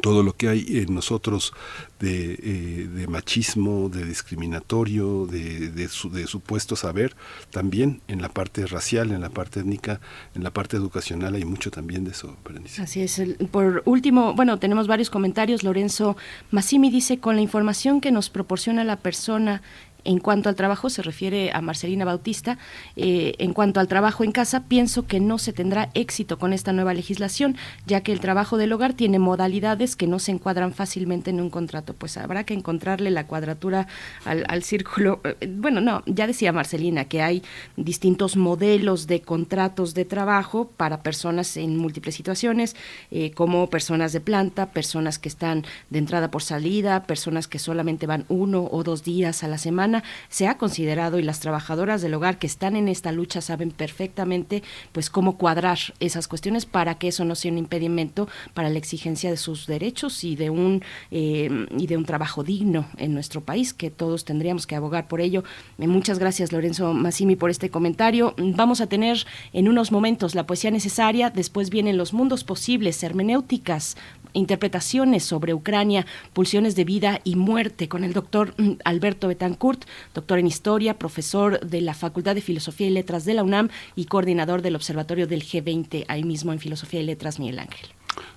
todo 0.00 0.22
lo 0.22 0.34
que 0.36 0.48
hay 0.48 0.64
en 0.78 0.94
nosotros 0.94 1.52
de, 2.00 2.38
eh, 2.42 3.06
machismo, 3.08 3.88
de 3.88 4.04
discriminatorio, 4.04 5.26
de, 5.26 5.70
de, 5.70 5.88
supuesto 6.26 6.76
saber, 6.76 7.14
también 7.50 8.00
en 8.08 8.22
la 8.22 8.28
parte 8.28 8.66
racial, 8.66 9.12
en 9.12 9.20
la 9.20 9.30
parte 9.30 9.60
étnica, 9.60 10.00
en 10.34 10.42
la 10.42 10.50
parte 10.50 10.76
educacional 10.76 11.34
hay 11.34 11.44
mucho 11.44 11.70
también 11.70 12.04
de 12.04 12.10
eso, 12.10 12.36
Así 12.78 13.00
es. 13.00 13.22
por 13.50 13.82
último, 13.84 14.34
bueno, 14.34 14.58
tenemos 14.58 14.86
varios 14.86 15.10
comentarios. 15.10 15.62
Lorenzo 15.62 16.16
Massimi 16.50 16.90
dice, 16.90 17.18
con 17.18 17.36
la 17.36 17.42
información 17.42 18.00
que 18.00 18.10
nos 18.10 18.30
proporciona 18.30 18.84
la 18.84 18.96
persona 18.96 19.62
en 20.04 20.18
cuanto 20.18 20.48
al 20.48 20.54
trabajo, 20.54 20.90
se 20.90 21.02
refiere 21.02 21.50
a 21.52 21.60
Marcelina 21.60 22.04
Bautista, 22.04 22.58
eh, 22.96 23.34
en 23.38 23.52
cuanto 23.52 23.80
al 23.80 23.88
trabajo 23.88 24.24
en 24.24 24.32
casa, 24.32 24.64
pienso 24.64 25.06
que 25.06 25.20
no 25.20 25.38
se 25.38 25.52
tendrá 25.52 25.90
éxito 25.94 26.38
con 26.38 26.52
esta 26.52 26.72
nueva 26.72 26.94
legislación, 26.94 27.56
ya 27.86 28.02
que 28.02 28.12
el 28.12 28.20
trabajo 28.20 28.56
del 28.56 28.72
hogar 28.72 28.92
tiene 28.92 29.18
modalidades 29.18 29.96
que 29.96 30.06
no 30.06 30.18
se 30.18 30.32
encuadran 30.32 30.72
fácilmente 30.72 31.30
en 31.30 31.40
un 31.40 31.50
contrato. 31.50 31.94
Pues 31.94 32.16
habrá 32.16 32.44
que 32.44 32.54
encontrarle 32.54 33.10
la 33.10 33.26
cuadratura 33.26 33.86
al, 34.24 34.62
círculo. 34.62 35.20
Eh, 35.40 35.48
bueno, 35.50 35.80
no, 35.80 36.02
ya 36.06 36.26
decía 36.26 36.52
Marcelina 36.52 37.06
que 37.06 37.22
hay 37.22 37.42
distintos 37.76 38.36
modelos 38.36 39.06
de 39.06 39.22
contratos 39.22 39.94
de 39.94 40.04
trabajo 40.04 40.70
para 40.76 41.02
personas 41.02 41.56
en 41.56 41.76
múltiples 41.76 42.14
situaciones, 42.14 42.76
eh, 43.10 43.32
como 43.32 43.68
personas 43.70 44.12
de 44.12 44.20
planta, 44.20 44.70
personas 44.70 45.18
que 45.18 45.28
están 45.28 45.64
de 45.90 45.98
entrada 45.98 46.30
por 46.30 46.42
salida, 46.42 47.04
personas 47.04 47.48
que 47.48 47.58
solamente 47.58 48.06
van 48.06 48.26
uno 48.28 48.68
o 48.70 48.84
dos 48.84 49.02
días 49.02 49.42
a 49.42 49.48
la 49.48 49.58
semana 49.58 49.93
se 50.28 50.48
ha 50.48 50.56
considerado 50.58 51.18
y 51.18 51.22
las 51.22 51.40
trabajadoras 51.40 52.02
del 52.02 52.14
hogar 52.14 52.38
que 52.38 52.46
están 52.46 52.76
en 52.76 52.88
esta 52.88 53.12
lucha 53.12 53.40
saben 53.40 53.70
perfectamente 53.70 54.62
pues 54.92 55.10
cómo 55.10 55.36
cuadrar 55.36 55.78
esas 56.00 56.28
cuestiones 56.28 56.66
para 56.66 56.96
que 56.96 57.08
eso 57.08 57.24
no 57.24 57.34
sea 57.34 57.52
un 57.52 57.58
impedimento 57.58 58.28
para 58.54 58.70
la 58.70 58.78
exigencia 58.78 59.30
de 59.30 59.36
sus 59.36 59.66
derechos 59.66 60.24
y 60.24 60.36
de 60.36 60.50
un 60.50 60.82
eh, 61.10 61.66
y 61.76 61.86
de 61.86 61.96
un 61.96 62.04
trabajo 62.04 62.42
digno 62.42 62.86
en 62.96 63.14
nuestro 63.14 63.40
país 63.40 63.74
que 63.74 63.90
todos 63.90 64.24
tendríamos 64.24 64.66
que 64.66 64.76
abogar 64.76 65.08
por 65.08 65.20
ello. 65.20 65.44
Eh, 65.78 65.86
muchas 65.86 66.18
gracias 66.18 66.52
Lorenzo 66.52 66.94
Massimi 66.94 67.36
por 67.36 67.50
este 67.50 67.70
comentario. 67.70 68.34
Vamos 68.38 68.80
a 68.80 68.86
tener 68.86 69.26
en 69.52 69.68
unos 69.68 69.92
momentos 69.92 70.34
la 70.34 70.46
poesía 70.46 70.70
necesaria, 70.70 71.30
después 71.30 71.70
vienen 71.70 71.96
los 71.96 72.12
mundos 72.12 72.44
posibles, 72.44 73.02
hermenéuticas, 73.02 73.96
interpretaciones 74.34 75.24
sobre 75.24 75.54
Ucrania, 75.54 76.06
pulsiones 76.34 76.76
de 76.76 76.84
vida 76.84 77.20
y 77.24 77.36
muerte 77.36 77.88
con 77.88 78.04
el 78.04 78.12
doctor 78.12 78.54
mm, 78.58 78.72
Alberto 78.84 79.28
Betancourt, 79.28 79.84
doctor 80.12 80.38
en 80.38 80.46
historia, 80.46 80.98
profesor 80.98 81.60
de 81.60 81.80
la 81.80 81.94
Facultad 81.94 82.34
de 82.34 82.42
Filosofía 82.42 82.88
y 82.88 82.90
Letras 82.90 83.24
de 83.24 83.34
la 83.34 83.42
UNAM 83.42 83.70
y 83.96 84.04
coordinador 84.04 84.60
del 84.60 84.76
Observatorio 84.76 85.26
del 85.26 85.42
G20, 85.42 86.04
ahí 86.08 86.24
mismo 86.24 86.52
en 86.52 86.60
Filosofía 86.60 87.00
y 87.00 87.04
Letras, 87.04 87.38
Miguel 87.38 87.60
Ángel. 87.60 87.88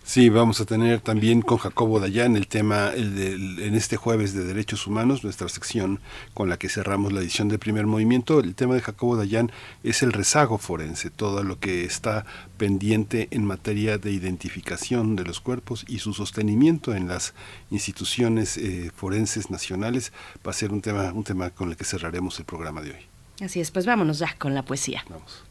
Sí, 0.03 0.29
vamos 0.29 0.61
a 0.61 0.65
tener 0.65 1.01
también 1.01 1.41
con 1.41 1.57
Jacobo 1.57 1.99
Dayan 1.99 2.37
el 2.37 2.47
tema 2.47 2.91
el 2.95 3.59
en 3.59 3.75
este 3.75 3.97
jueves 3.97 4.33
de 4.33 4.45
Derechos 4.45 4.87
Humanos, 4.87 5.23
nuestra 5.23 5.49
sección 5.49 5.99
con 6.33 6.49
la 6.49 6.57
que 6.57 6.69
cerramos 6.69 7.11
la 7.11 7.19
edición 7.19 7.49
del 7.49 7.59
primer 7.59 7.87
movimiento. 7.87 8.39
El 8.39 8.55
tema 8.55 8.75
de 8.75 8.81
Jacobo 8.81 9.17
Dayan 9.17 9.51
es 9.83 10.03
el 10.03 10.13
rezago 10.13 10.57
forense, 10.57 11.09
todo 11.09 11.43
lo 11.43 11.59
que 11.59 11.83
está 11.83 12.25
pendiente 12.57 13.27
en 13.31 13.43
materia 13.45 13.97
de 13.97 14.11
identificación 14.11 15.15
de 15.17 15.25
los 15.25 15.41
cuerpos 15.41 15.83
y 15.87 15.99
su 15.99 16.13
sostenimiento 16.13 16.95
en 16.95 17.09
las 17.09 17.33
instituciones 17.69 18.57
eh, 18.57 18.91
forenses 18.95 19.49
nacionales 19.49 20.13
va 20.45 20.51
a 20.51 20.53
ser 20.53 20.71
un 20.71 20.81
tema, 20.81 21.11
un 21.13 21.25
tema 21.25 21.49
con 21.49 21.69
el 21.69 21.75
que 21.75 21.83
cerraremos 21.83 22.39
el 22.39 22.45
programa 22.45 22.81
de 22.81 22.91
hoy. 22.91 23.05
Así 23.41 23.59
es, 23.59 23.71
pues 23.71 23.85
vámonos 23.85 24.19
ya 24.19 24.35
con 24.37 24.55
la 24.55 24.63
poesía. 24.63 25.03
Vamos. 25.09 25.43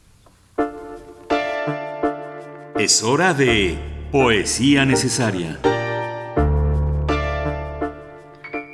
Es 2.78 3.02
hora 3.02 3.32
de 3.32 3.95
Poesía 4.18 4.86
necesaria. 4.86 5.58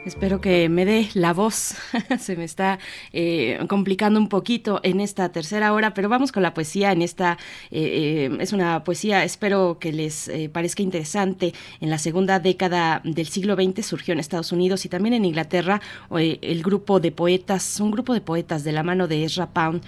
Espero 0.06 0.40
que 0.40 0.68
me 0.68 0.84
dé 0.84 1.08
la 1.14 1.32
voz. 1.32 1.74
Se 2.20 2.36
me 2.36 2.44
está 2.44 2.78
eh, 3.12 3.58
complicando 3.68 4.20
un 4.20 4.28
poquito 4.28 4.78
en 4.84 5.00
esta 5.00 5.32
tercera 5.32 5.72
hora, 5.72 5.94
pero 5.94 6.08
vamos 6.08 6.30
con 6.30 6.44
la 6.44 6.54
poesía. 6.54 6.92
En 6.92 7.02
esta 7.02 7.38
eh, 7.72 8.28
eh, 8.30 8.36
es 8.38 8.52
una 8.52 8.84
poesía, 8.84 9.24
espero 9.24 9.78
que 9.80 9.90
les 9.90 10.30
parezca 10.52 10.80
interesante. 10.80 11.54
En 11.80 11.90
la 11.90 11.98
segunda 11.98 12.38
década 12.38 13.00
del 13.02 13.26
siglo 13.26 13.56
XX 13.56 13.84
surgió 13.84 14.12
en 14.12 14.20
Estados 14.20 14.52
Unidos 14.52 14.84
y 14.84 14.88
también 14.88 15.14
en 15.14 15.24
Inglaterra 15.24 15.80
el 16.12 16.62
grupo 16.62 17.00
de 17.00 17.10
poetas, 17.10 17.80
un 17.80 17.90
grupo 17.90 18.14
de 18.14 18.20
poetas 18.20 18.62
de 18.62 18.70
la 18.70 18.84
mano 18.84 19.08
de 19.08 19.24
Ezra 19.24 19.48
Pound, 19.50 19.82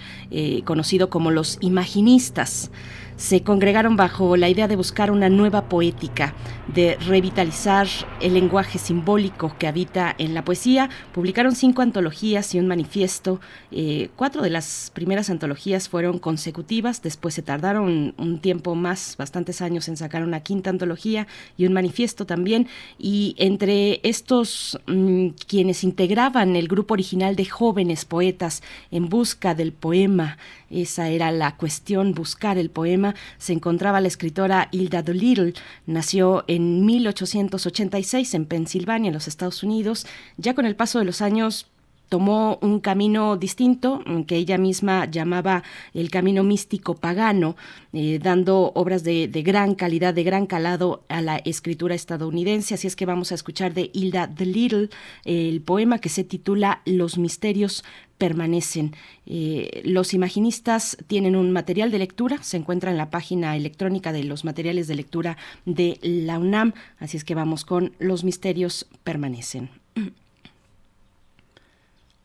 conocido 0.65 1.09
como 1.09 1.31
los 1.31 1.57
Imaginistas 1.61 2.71
se 3.17 3.43
congregaron 3.43 3.95
bajo 3.95 4.35
la 4.35 4.49
idea 4.49 4.67
de 4.67 4.75
buscar 4.75 5.09
una 5.09 5.29
nueva 5.29 5.69
poética, 5.69 6.33
de 6.73 6.95
revitalizar 6.95 7.87
el 8.21 8.33
lenguaje 8.33 8.77
simbólico 8.77 9.55
que 9.57 9.67
habita 9.67 10.13
en 10.17 10.33
la 10.33 10.43
poesía. 10.43 10.89
Publicaron 11.13 11.55
cinco 11.55 11.81
antologías 11.81 12.53
y 12.53 12.59
un 12.59 12.67
manifiesto. 12.67 13.39
Eh, 13.71 14.09
cuatro 14.15 14.41
de 14.41 14.49
las 14.49 14.91
primeras 14.93 15.29
antologías 15.29 15.87
fueron 15.87 16.19
consecutivas, 16.19 17.01
después 17.01 17.33
se 17.33 17.41
tardaron 17.41 18.13
un 18.17 18.39
tiempo 18.39 18.75
más, 18.75 19.15
bastantes 19.17 19.61
años 19.61 19.87
en 19.87 19.97
sacar 19.97 20.23
una 20.23 20.41
quinta 20.41 20.69
antología 20.69 21.27
y 21.57 21.65
un 21.65 21.73
manifiesto 21.73 22.25
también. 22.25 22.67
Y 22.97 23.35
entre 23.37 24.01
estos 24.03 24.79
mm, 24.87 25.29
quienes 25.47 25.83
integraban 25.83 26.55
el 26.55 26.67
grupo 26.67 26.93
original 26.95 27.35
de 27.35 27.45
jóvenes 27.45 28.05
poetas 28.05 28.63
en 28.91 29.07
busca 29.07 29.55
del 29.55 29.71
poema, 29.71 30.37
esa 30.69 31.09
era 31.09 31.31
la 31.31 31.55
cuestión, 31.55 32.13
buscar 32.13 32.57
el 32.57 32.69
poema. 32.69 33.04
Se 33.37 33.53
encontraba 33.53 34.01
la 34.01 34.07
escritora 34.07 34.69
Hilda 34.71 35.03
Doolittle. 35.03 35.53
Nació 35.85 36.45
en 36.47 36.85
1886 36.85 38.33
en 38.33 38.45
Pensilvania, 38.45 39.09
en 39.09 39.13
los 39.13 39.27
Estados 39.27 39.61
Unidos. 39.61 40.07
Ya 40.37 40.55
con 40.55 40.65
el 40.65 40.75
paso 40.75 40.99
de 40.99 41.05
los 41.05 41.21
años 41.21 41.67
tomó 42.15 42.57
un 42.61 42.79
camino 42.79 43.35
distinto 43.35 44.01
que 44.25 44.37
ella 44.37 44.57
misma 44.57 45.03
llamaba 45.03 45.63
el 45.93 46.09
camino 46.09 46.45
místico 46.45 46.95
pagano, 46.95 47.57
eh, 47.91 48.19
dando 48.23 48.71
obras 48.73 49.03
de, 49.03 49.27
gran 49.43 49.75
calidad, 49.75 50.13
de 50.13 50.23
gran 50.23 50.45
calado 50.45 51.03
a 51.09 51.21
la 51.21 51.35
escritura 51.39 51.93
estadounidense. 51.93 52.73
Así 52.73 52.87
es 52.87 52.95
que 52.95 53.05
vamos 53.05 53.33
a 53.33 53.35
escuchar 53.35 53.73
de 53.73 53.91
Hilda 53.91 54.33
the 54.33 54.45
Little 54.45 54.89
el 55.25 55.59
poema 55.59 55.99
que 55.99 56.07
se 56.07 56.23
titula 56.23 56.81
Los 56.85 57.17
misterios 57.17 57.83
permanecen. 58.17 58.95
Eh, 59.25 59.81
los 59.83 60.13
imaginistas 60.13 60.95
tienen 61.07 61.35
un 61.35 61.51
material 61.51 61.91
de 61.91 61.99
lectura, 61.99 62.41
se 62.43 62.55
encuentra 62.55 62.91
en 62.91 62.97
la 62.97 63.09
página 63.09 63.57
electrónica 63.57 64.13
de 64.13 64.23
los 64.23 64.45
materiales 64.45 64.87
de 64.87 64.95
lectura 64.95 65.35
de 65.65 65.99
la 66.01 66.39
UNAM, 66.39 66.71
así 66.97 67.17
es 67.17 67.25
que 67.25 67.35
vamos 67.35 67.65
con 67.65 67.91
Los 67.99 68.23
misterios 68.23 68.87
permanecen. 69.03 69.69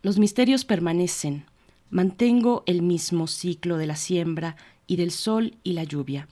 Los 0.03 0.19
misterios 0.19 0.65
permanecen. 0.65 1.45
Mantengo 1.91 2.63
el 2.67 2.81
mismo 2.81 3.27
ciclo 3.27 3.77
de 3.77 3.87
la 3.87 3.97
siembra 3.97 4.57
y 4.87 4.97
del 4.97 5.11
sol 5.11 5.57
y 5.63 5.75
la 5.75 5.85
lluvia. 5.85 6.27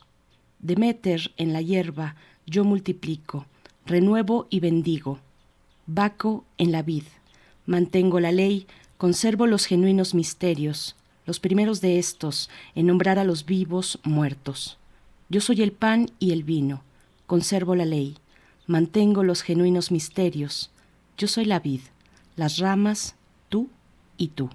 Demeter 0.58 1.32
en 1.36 1.52
la 1.52 1.60
hierba, 1.60 2.16
yo 2.46 2.64
multiplico, 2.64 3.44
renuevo 3.84 4.46
y 4.48 4.60
bendigo. 4.60 5.18
Baco 5.86 6.44
en 6.56 6.72
la 6.72 6.82
vid. 6.82 7.04
Mantengo 7.66 8.20
la 8.20 8.32
ley, 8.32 8.66
conservo 8.96 9.46
los 9.46 9.66
genuinos 9.66 10.14
misterios, 10.14 10.96
los 11.26 11.38
primeros 11.38 11.82
de 11.82 11.98
estos, 11.98 12.48
en 12.74 12.86
nombrar 12.86 13.18
a 13.18 13.24
los 13.24 13.44
vivos 13.44 13.98
muertos. 14.02 14.78
Yo 15.28 15.42
soy 15.42 15.60
el 15.60 15.72
pan 15.72 16.10
y 16.18 16.32
el 16.32 16.42
vino, 16.42 16.82
conservo 17.26 17.74
la 17.74 17.84
ley, 17.84 18.16
mantengo 18.66 19.22
los 19.24 19.42
genuinos 19.42 19.90
misterios. 19.90 20.70
Yo 21.18 21.28
soy 21.28 21.44
la 21.44 21.60
vid, 21.60 21.82
las 22.36 22.56
ramas, 22.56 23.14
y 24.18 24.28
tú. 24.28 24.50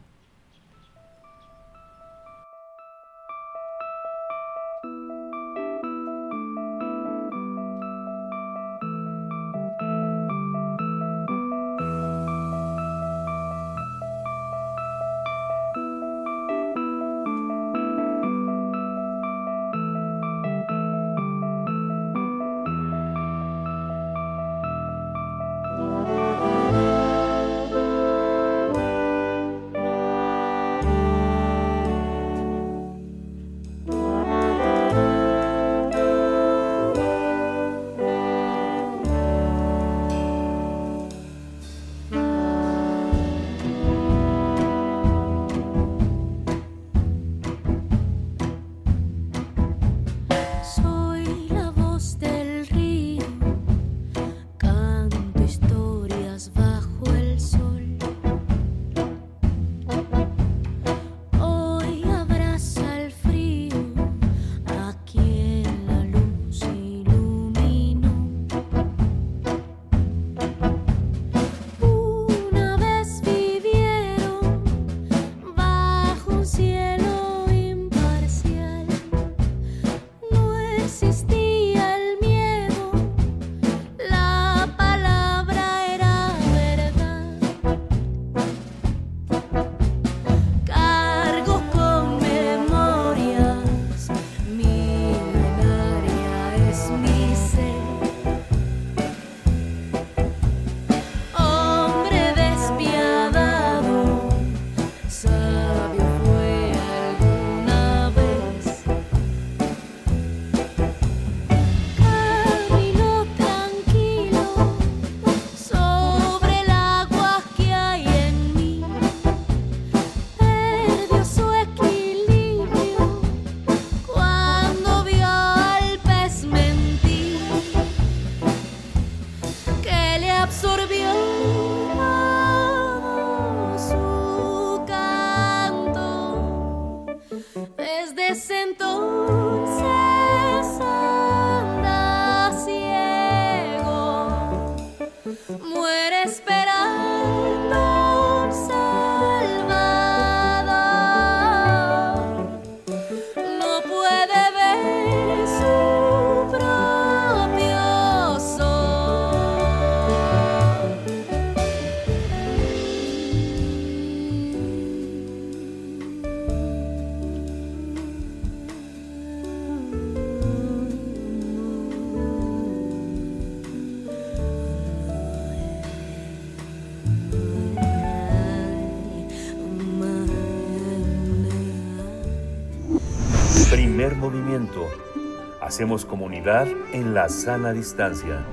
Hacemos 185.74 186.06
comunidad 186.06 186.68
en 186.94 187.16
la 187.16 187.30
sana 187.30 187.74
distancia. 187.74 188.46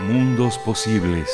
Mundos 0.00 0.58
posibles. 0.58 1.30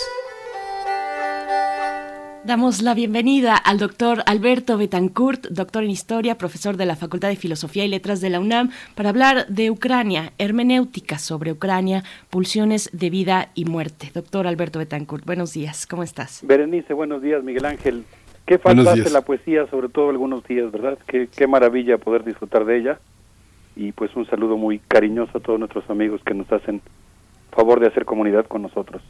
Damos 2.44 2.82
la 2.82 2.92
bienvenida 2.92 3.56
al 3.56 3.78
doctor 3.78 4.22
Alberto 4.26 4.76
Betancourt, 4.76 5.46
doctor 5.46 5.84
en 5.84 5.90
Historia, 5.90 6.36
profesor 6.36 6.76
de 6.76 6.84
la 6.84 6.96
Facultad 6.96 7.28
de 7.28 7.36
Filosofía 7.36 7.86
y 7.86 7.88
Letras 7.88 8.20
de 8.20 8.28
la 8.28 8.40
UNAM, 8.40 8.72
para 8.94 9.08
hablar 9.08 9.46
de 9.46 9.70
Ucrania, 9.70 10.34
hermenéutica 10.36 11.18
sobre 11.18 11.52
Ucrania, 11.52 12.04
pulsiones 12.28 12.90
de 12.92 13.08
vida 13.08 13.52
y 13.54 13.64
muerte. 13.64 14.10
Doctor 14.12 14.46
Alberto 14.46 14.78
Betancourt, 14.78 15.24
buenos 15.24 15.54
días, 15.54 15.86
¿cómo 15.86 16.02
estás? 16.02 16.40
Berenice, 16.42 16.92
buenos 16.92 17.22
días, 17.22 17.42
Miguel 17.42 17.64
Ángel. 17.64 18.04
Qué 18.46 18.58
falta 18.58 18.92
hace 18.92 19.10
la 19.10 19.22
poesía, 19.22 19.66
sobre 19.68 19.88
todo 19.88 20.10
algunos 20.10 20.44
días, 20.44 20.70
¿verdad? 20.72 20.98
Qué, 21.06 21.28
qué 21.34 21.46
maravilla 21.46 21.98
poder 21.98 22.24
disfrutar 22.24 22.64
de 22.64 22.78
ella. 22.78 23.00
Y 23.76 23.92
pues 23.92 24.14
un 24.16 24.26
saludo 24.26 24.56
muy 24.56 24.78
cariñoso 24.80 25.38
a 25.38 25.40
todos 25.40 25.58
nuestros 25.58 25.88
amigos 25.88 26.20
que 26.24 26.34
nos 26.34 26.50
hacen 26.52 26.82
favor 27.52 27.80
de 27.80 27.86
hacer 27.86 28.04
comunidad 28.04 28.46
con 28.46 28.62
nosotros. 28.62 29.02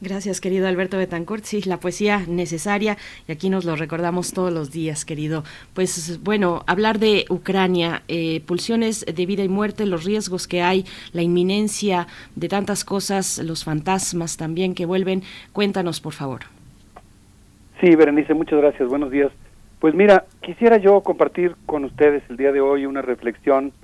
Gracias, 0.00 0.40
querido 0.40 0.68
Alberto 0.68 0.98
Betancourt. 0.98 1.44
Sí, 1.44 1.62
la 1.62 1.80
poesía 1.80 2.26
necesaria 2.28 2.98
y 3.26 3.32
aquí 3.32 3.48
nos 3.48 3.64
lo 3.64 3.74
recordamos 3.74 4.32
todos 4.32 4.52
los 4.52 4.70
días, 4.70 5.04
querido. 5.04 5.44
Pues 5.72 6.22
bueno, 6.22 6.62
hablar 6.66 6.98
de 6.98 7.24
Ucrania, 7.30 8.02
eh, 8.08 8.42
pulsiones 8.44 9.06
de 9.06 9.26
vida 9.26 9.44
y 9.44 9.48
muerte, 9.48 9.86
los 9.86 10.04
riesgos 10.04 10.46
que 10.46 10.62
hay, 10.62 10.84
la 11.12 11.22
inminencia 11.22 12.06
de 12.36 12.48
tantas 12.48 12.84
cosas, 12.84 13.38
los 13.38 13.64
fantasmas 13.64 14.36
también 14.36 14.74
que 14.74 14.84
vuelven. 14.84 15.22
Cuéntanos, 15.52 16.00
por 16.00 16.12
favor. 16.12 16.53
Sí, 17.84 17.96
Berenice, 17.96 18.32
muchas 18.32 18.58
gracias. 18.60 18.88
Buenos 18.88 19.10
días. 19.10 19.30
Pues 19.78 19.94
mira, 19.94 20.24
quisiera 20.40 20.78
yo 20.78 21.02
compartir 21.02 21.54
con 21.66 21.84
ustedes 21.84 22.22
el 22.30 22.38
día 22.38 22.50
de 22.50 22.62
hoy 22.62 22.86
una 22.86 23.02
reflexión 23.02 23.74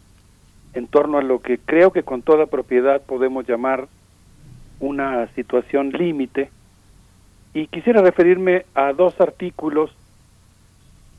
en 0.73 0.87
torno 0.87 1.19
a 1.19 1.23
lo 1.23 1.43
que 1.43 1.59
creo 1.59 1.93
que 1.93 2.03
con 2.03 2.23
toda 2.23 2.47
propiedad 2.47 3.03
podemos 3.03 3.47
llamar 3.47 3.89
una 4.79 5.27
situación 5.35 5.91
límite 5.91 6.49
y 7.53 7.67
quisiera 7.67 8.01
referirme 8.01 8.65
a 8.75 8.95
dos 8.95 9.21
artículos 9.21 9.95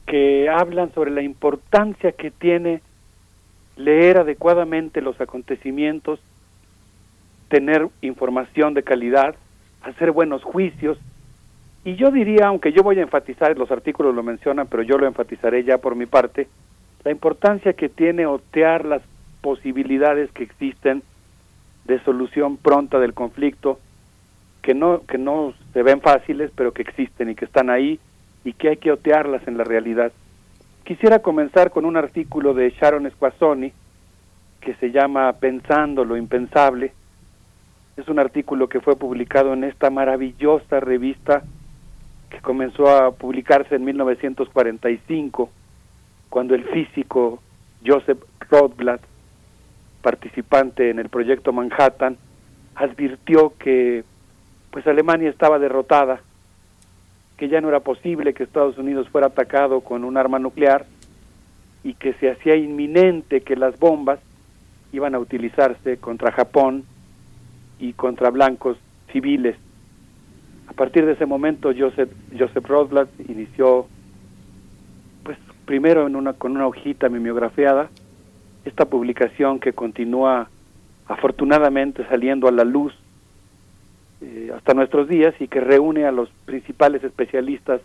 que 0.07 0.49
hablan 0.49 0.91
sobre 0.95 1.11
la 1.11 1.21
importancia 1.21 2.13
que 2.13 2.31
tiene 2.31 2.81
leer 3.75 4.17
adecuadamente 4.17 5.01
los 5.01 5.21
acontecimientos, 5.21 6.19
tener 7.47 7.89
información 8.01 8.73
de 8.73 8.81
calidad, 8.81 9.35
hacer 9.83 10.09
buenos 10.11 10.43
juicios 10.43 10.97
y 11.83 11.95
yo 11.95 12.11
diría, 12.11 12.47
aunque 12.47 12.71
yo 12.71 12.83
voy 12.83 12.99
a 12.99 13.03
enfatizar, 13.03 13.57
los 13.57 13.71
artículos 13.71 14.13
lo 14.13 14.21
mencionan, 14.21 14.67
pero 14.67 14.83
yo 14.83 14.97
lo 14.97 15.07
enfatizaré 15.07 15.63
ya 15.63 15.79
por 15.79 15.95
mi 15.95 16.05
parte, 16.05 16.47
la 17.03 17.11
importancia 17.11 17.73
que 17.73 17.89
tiene 17.89 18.27
otear 18.27 18.85
las 18.85 19.01
posibilidades 19.41 20.31
que 20.31 20.43
existen 20.43 21.01
de 21.85 21.99
solución 22.03 22.57
pronta 22.57 22.99
del 22.99 23.15
conflicto, 23.15 23.79
que 24.61 24.75
no, 24.75 25.01
que 25.07 25.17
no 25.17 25.55
se 25.73 25.81
ven 25.81 26.01
fáciles, 26.01 26.51
pero 26.55 26.71
que 26.71 26.83
existen 26.83 27.31
y 27.31 27.35
que 27.35 27.45
están 27.45 27.71
ahí 27.71 27.99
y 28.43 28.53
que 28.53 28.69
hay 28.69 28.77
que 28.77 28.91
otearlas 28.91 29.47
en 29.47 29.57
la 29.57 29.63
realidad. 29.63 30.11
Quisiera 30.83 31.19
comenzar 31.19 31.71
con 31.71 31.85
un 31.85 31.97
artículo 31.97 32.53
de 32.53 32.69
Sharon 32.69 33.09
Squazzoni 33.09 33.73
que 34.59 34.75
se 34.75 34.91
llama 34.91 35.33
Pensando 35.33 36.05
lo 36.05 36.15
impensable. 36.15 36.93
Es 37.97 38.07
un 38.07 38.19
artículo 38.19 38.69
que 38.69 38.81
fue 38.81 38.95
publicado 38.95 39.53
en 39.53 39.63
esta 39.63 39.89
maravillosa 39.89 40.79
revista 40.79 41.43
que 42.31 42.39
comenzó 42.39 42.89
a 42.89 43.11
publicarse 43.11 43.75
en 43.75 43.83
1945, 43.83 45.49
cuando 46.29 46.55
el 46.55 46.63
físico 46.63 47.43
Joseph 47.85 48.23
Rothblatt, 48.49 49.01
participante 50.01 50.89
en 50.89 50.97
el 50.97 51.09
proyecto 51.09 51.53
Manhattan, 51.53 52.17
advirtió 52.73 53.53
que 53.59 54.03
pues 54.71 54.87
Alemania 54.87 55.29
estaba 55.29 55.59
derrotada, 55.59 56.21
que 57.37 57.49
ya 57.49 57.59
no 57.59 57.67
era 57.67 57.81
posible 57.81 58.33
que 58.33 58.43
Estados 58.43 58.77
Unidos 58.77 59.09
fuera 59.09 59.27
atacado 59.27 59.81
con 59.81 60.05
un 60.05 60.15
arma 60.15 60.39
nuclear 60.39 60.85
y 61.83 61.95
que 61.95 62.13
se 62.13 62.31
hacía 62.31 62.55
inminente 62.55 63.41
que 63.41 63.57
las 63.57 63.77
bombas 63.77 64.19
iban 64.93 65.15
a 65.15 65.19
utilizarse 65.19 65.97
contra 65.97 66.31
Japón 66.31 66.85
y 67.79 67.93
contra 67.93 68.29
blancos 68.29 68.77
civiles. 69.11 69.57
A 70.71 70.73
partir 70.73 71.05
de 71.05 71.11
ese 71.11 71.25
momento 71.25 71.73
Joseph 71.77 72.09
Joseph 72.31 72.65
Rothblatt 72.65 73.09
inició 73.27 73.87
pues 75.21 75.37
primero 75.65 76.07
en 76.07 76.15
una 76.15 76.31
con 76.31 76.53
una 76.53 76.65
hojita 76.65 77.09
mimeografiada 77.09 77.89
esta 78.63 78.85
publicación 78.85 79.59
que 79.59 79.73
continúa 79.73 80.49
afortunadamente 81.07 82.07
saliendo 82.07 82.47
a 82.47 82.53
la 82.53 82.63
luz 82.63 82.93
eh, 84.21 84.53
hasta 84.55 84.73
nuestros 84.73 85.09
días 85.09 85.35
y 85.41 85.49
que 85.49 85.59
reúne 85.59 86.05
a 86.05 86.13
los 86.13 86.29
principales 86.45 87.03
especialistas 87.03 87.81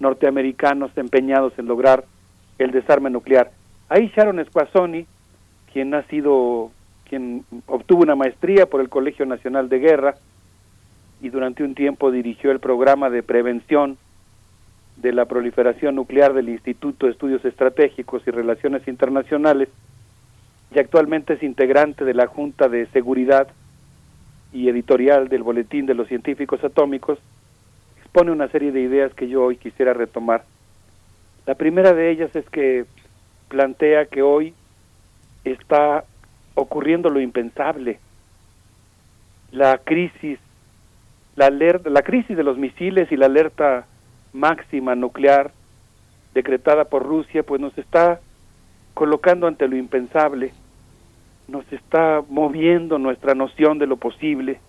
norteamericanos 0.00 0.96
empeñados 0.96 1.52
en 1.58 1.66
lograr 1.66 2.06
el 2.58 2.70
desarme 2.70 3.10
nuclear. 3.10 3.50
Ahí 3.90 4.10
Sharon 4.16 4.42
Squazzoni, 4.46 5.04
quien 5.74 5.92
ha 5.92 6.04
sido, 6.04 6.70
quien 7.06 7.44
obtuvo 7.66 8.02
una 8.02 8.16
maestría 8.16 8.64
por 8.64 8.80
el 8.80 8.88
Colegio 8.88 9.26
Nacional 9.26 9.68
de 9.68 9.78
Guerra 9.78 10.14
y 11.24 11.30
durante 11.30 11.64
un 11.64 11.74
tiempo 11.74 12.10
dirigió 12.10 12.50
el 12.50 12.60
programa 12.60 13.08
de 13.08 13.22
prevención 13.22 13.96
de 14.96 15.10
la 15.14 15.24
proliferación 15.24 15.94
nuclear 15.94 16.34
del 16.34 16.50
Instituto 16.50 17.06
de 17.06 17.12
Estudios 17.12 17.42
Estratégicos 17.46 18.22
y 18.26 18.30
Relaciones 18.30 18.86
Internacionales, 18.86 19.70
y 20.70 20.78
actualmente 20.78 21.32
es 21.32 21.42
integrante 21.42 22.04
de 22.04 22.12
la 22.12 22.26
Junta 22.26 22.68
de 22.68 22.84
Seguridad 22.88 23.48
y 24.52 24.68
editorial 24.68 25.28
del 25.28 25.42
Boletín 25.42 25.86
de 25.86 25.94
los 25.94 26.08
Científicos 26.08 26.62
Atómicos, 26.62 27.18
expone 28.02 28.30
una 28.30 28.48
serie 28.48 28.70
de 28.70 28.82
ideas 28.82 29.14
que 29.14 29.26
yo 29.26 29.44
hoy 29.44 29.56
quisiera 29.56 29.94
retomar. 29.94 30.44
La 31.46 31.54
primera 31.54 31.94
de 31.94 32.10
ellas 32.10 32.36
es 32.36 32.44
que 32.50 32.84
plantea 33.48 34.04
que 34.04 34.20
hoy 34.20 34.52
está 35.44 36.04
ocurriendo 36.54 37.08
lo 37.08 37.18
impensable. 37.18 37.98
La 39.52 39.78
crisis, 39.78 40.38
la, 41.36 41.46
alerta, 41.46 41.90
la 41.90 42.02
crisis 42.02 42.36
de 42.36 42.44
los 42.44 42.58
misiles 42.58 43.10
y 43.10 43.16
la 43.16 43.26
alerta 43.26 43.86
máxima 44.32 44.94
nuclear 44.94 45.52
decretada 46.34 46.86
por 46.86 47.04
Rusia, 47.04 47.42
pues 47.42 47.60
nos 47.60 47.76
está 47.78 48.20
colocando 48.94 49.46
ante 49.46 49.68
lo 49.68 49.76
impensable 49.76 50.52
nos 51.48 51.70
está 51.72 52.22
moviendo 52.28 52.98
nuestra 52.98 53.34
noción 53.34 53.78
de 53.78 53.86
lo 53.86 53.96
posible. 53.96 54.60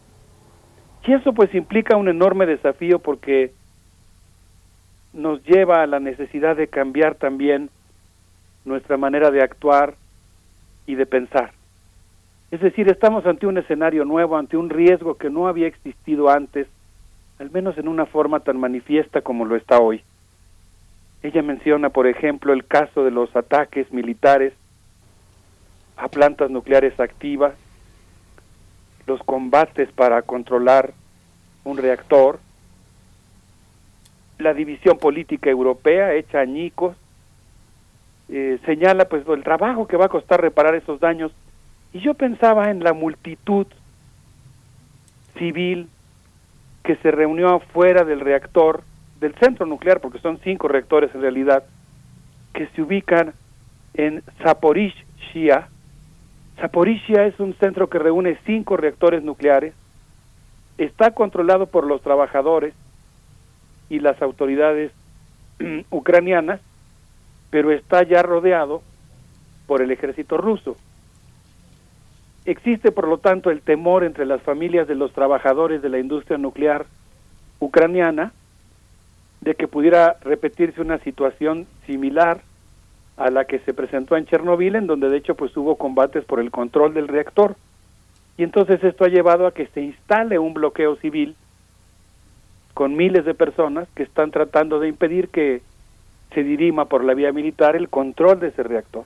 Y 1.06 1.14
eso 1.14 1.34
pues 1.34 1.54
implica 1.54 1.98
un 1.98 2.10
enorme 2.10 2.46
desafío 2.46 3.00
porque 3.00 3.54
nos 5.14 5.44
lleva 5.44 5.84
a 5.84 5.88
la 5.88 6.00
necesidad 6.00 6.56
de 6.56 6.68
cambiar 6.68 7.16
también 7.16 7.70
nuestra 8.66 8.98
manera 8.98 9.32
de 9.32 9.42
actuar 9.42 9.96
y 10.88 10.96
de 10.96 11.06
pensar. 11.06 11.52
Es 12.56 12.62
decir, 12.62 12.88
estamos 12.88 13.26
ante 13.26 13.48
un 13.48 13.58
escenario 13.58 14.06
nuevo, 14.06 14.38
ante 14.38 14.56
un 14.56 14.70
riesgo 14.70 15.16
que 15.16 15.30
no 15.30 15.50
había 15.50 15.68
existido 15.68 16.30
antes, 16.30 16.68
al 17.38 17.52
menos 17.52 17.78
en 17.78 17.90
una 17.90 18.06
forma 18.06 18.40
tan 18.40 18.58
manifiesta 18.58 19.20
como 19.20 19.44
lo 19.44 19.58
está 19.58 19.80
hoy. 19.80 20.02
Ella 21.22 21.42
menciona, 21.42 21.90
por 21.90 22.08
ejemplo, 22.08 22.54
el 22.54 22.66
caso 22.66 23.04
de 23.04 23.12
los 23.12 23.36
ataques 23.36 23.92
militares 23.92 24.54
a 25.98 26.08
plantas 26.08 26.50
nucleares 26.50 26.98
activas, 26.98 27.56
los 29.06 29.22
combates 29.24 29.92
para 29.92 30.22
controlar 30.22 30.94
un 31.66 31.76
reactor, 31.76 32.40
la 34.40 34.54
división 34.54 34.98
política 34.98 35.50
europea 35.50 36.14
hecha 36.14 36.40
añicos, 36.40 36.96
eh, 38.30 38.60
señala 38.66 39.10
pues 39.10 39.28
el 39.28 39.44
trabajo 39.44 39.88
que 39.88 39.98
va 39.98 40.06
a 40.06 40.10
costar 40.10 40.40
reparar 40.40 40.74
esos 40.74 41.02
daños 41.02 41.34
y 41.96 42.02
yo 42.02 42.14
pensaba 42.14 42.70
en 42.70 42.84
la 42.84 42.92
multitud 42.92 43.66
civil 45.40 45.88
que 46.84 46.98
se 46.98 47.10
reunió 47.10 47.56
afuera 47.56 48.04
del 48.04 48.20
reactor 48.20 48.84
del 49.22 49.34
centro 49.36 49.66
nuclear 49.66 50.02
porque 50.02 50.20
son 50.20 50.38
cinco 50.44 50.68
reactores 50.68 51.16
en 51.16 51.22
realidad 51.22 51.64
que 52.54 52.68
se 52.68 52.82
ubican 52.82 53.34
en 53.94 54.22
Zaporizhia 54.44 55.70
Zaporizhia 56.60 57.26
es 57.26 57.40
un 57.40 57.54
centro 57.56 57.90
que 57.90 58.00
reúne 58.00 58.38
cinco 58.46 58.78
reactores 58.78 59.24
nucleares, 59.24 59.74
está 60.78 61.12
controlado 61.12 61.68
por 61.68 61.86
los 61.86 62.02
trabajadores 62.02 62.74
y 63.90 64.00
las 64.00 64.22
autoridades 64.22 64.92
ucranianas, 65.90 66.62
pero 67.50 67.72
está 67.72 68.04
ya 68.04 68.22
rodeado 68.22 68.82
por 69.68 69.82
el 69.82 69.92
ejército 69.92 70.38
ruso. 70.38 70.78
Existe, 72.46 72.92
por 72.92 73.08
lo 73.08 73.18
tanto, 73.18 73.50
el 73.50 73.62
temor 73.62 74.04
entre 74.04 74.26
las 74.26 74.42
familias 74.42 74.88
de 74.88 74.96
los 74.96 75.12
trabajadores 75.14 75.82
de 75.82 75.90
la 75.90 76.00
industria 76.00 76.38
nuclear 76.38 76.86
ucraniana 77.60 78.34
de 79.42 79.56
que 79.56 79.68
pudiera 79.68 80.18
repetirse 80.22 80.82
una 80.82 81.00
situación 81.00 81.66
similar 81.86 82.42
a 83.18 83.30
la 83.30 83.46
que 83.46 83.60
se 83.60 83.74
presentó 83.74 84.18
en 84.18 84.26
Chernobyl, 84.26 84.76
en 84.76 84.88
donde 84.88 85.10
de 85.10 85.18
hecho 85.18 85.36
pues 85.36 85.56
hubo 85.58 85.76
combates 85.76 86.24
por 86.26 86.40
el 86.40 86.52
control 86.52 86.94
del 86.94 87.08
reactor. 87.08 87.56
Y 88.38 88.44
entonces 88.44 88.84
esto 88.84 89.06
ha 89.06 89.10
llevado 89.10 89.48
a 89.48 89.54
que 89.54 89.68
se 89.68 89.82
instale 89.82 90.38
un 90.38 90.54
bloqueo 90.54 90.98
civil 90.98 91.36
con 92.74 92.96
miles 92.96 93.24
de 93.26 93.34
personas 93.34 93.88
que 93.96 94.04
están 94.04 94.32
tratando 94.32 94.80
de 94.80 94.90
impedir 94.90 95.30
que 95.30 95.62
se 96.34 96.44
dirima 96.44 96.86
por 96.86 97.04
la 97.04 97.14
vía 97.14 97.32
militar 97.32 97.76
el 97.76 97.88
control 97.88 98.40
de 98.42 98.50
ese 98.50 98.64
reactor. 98.64 99.06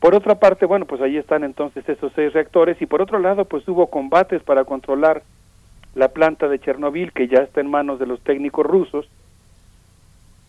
Por 0.00 0.14
otra 0.14 0.36
parte, 0.36 0.64
bueno, 0.64 0.86
pues 0.86 1.02
ahí 1.02 1.18
están 1.18 1.44
entonces 1.44 1.86
esos 1.88 2.12
seis 2.14 2.32
reactores 2.32 2.80
y 2.80 2.86
por 2.86 3.02
otro 3.02 3.18
lado, 3.18 3.44
pues 3.44 3.68
hubo 3.68 3.88
combates 3.88 4.42
para 4.42 4.64
controlar 4.64 5.22
la 5.94 6.08
planta 6.08 6.48
de 6.48 6.58
Chernobyl 6.58 7.12
que 7.12 7.28
ya 7.28 7.38
está 7.38 7.60
en 7.60 7.70
manos 7.70 7.98
de 7.98 8.06
los 8.06 8.20
técnicos 8.22 8.64
rusos 8.64 9.08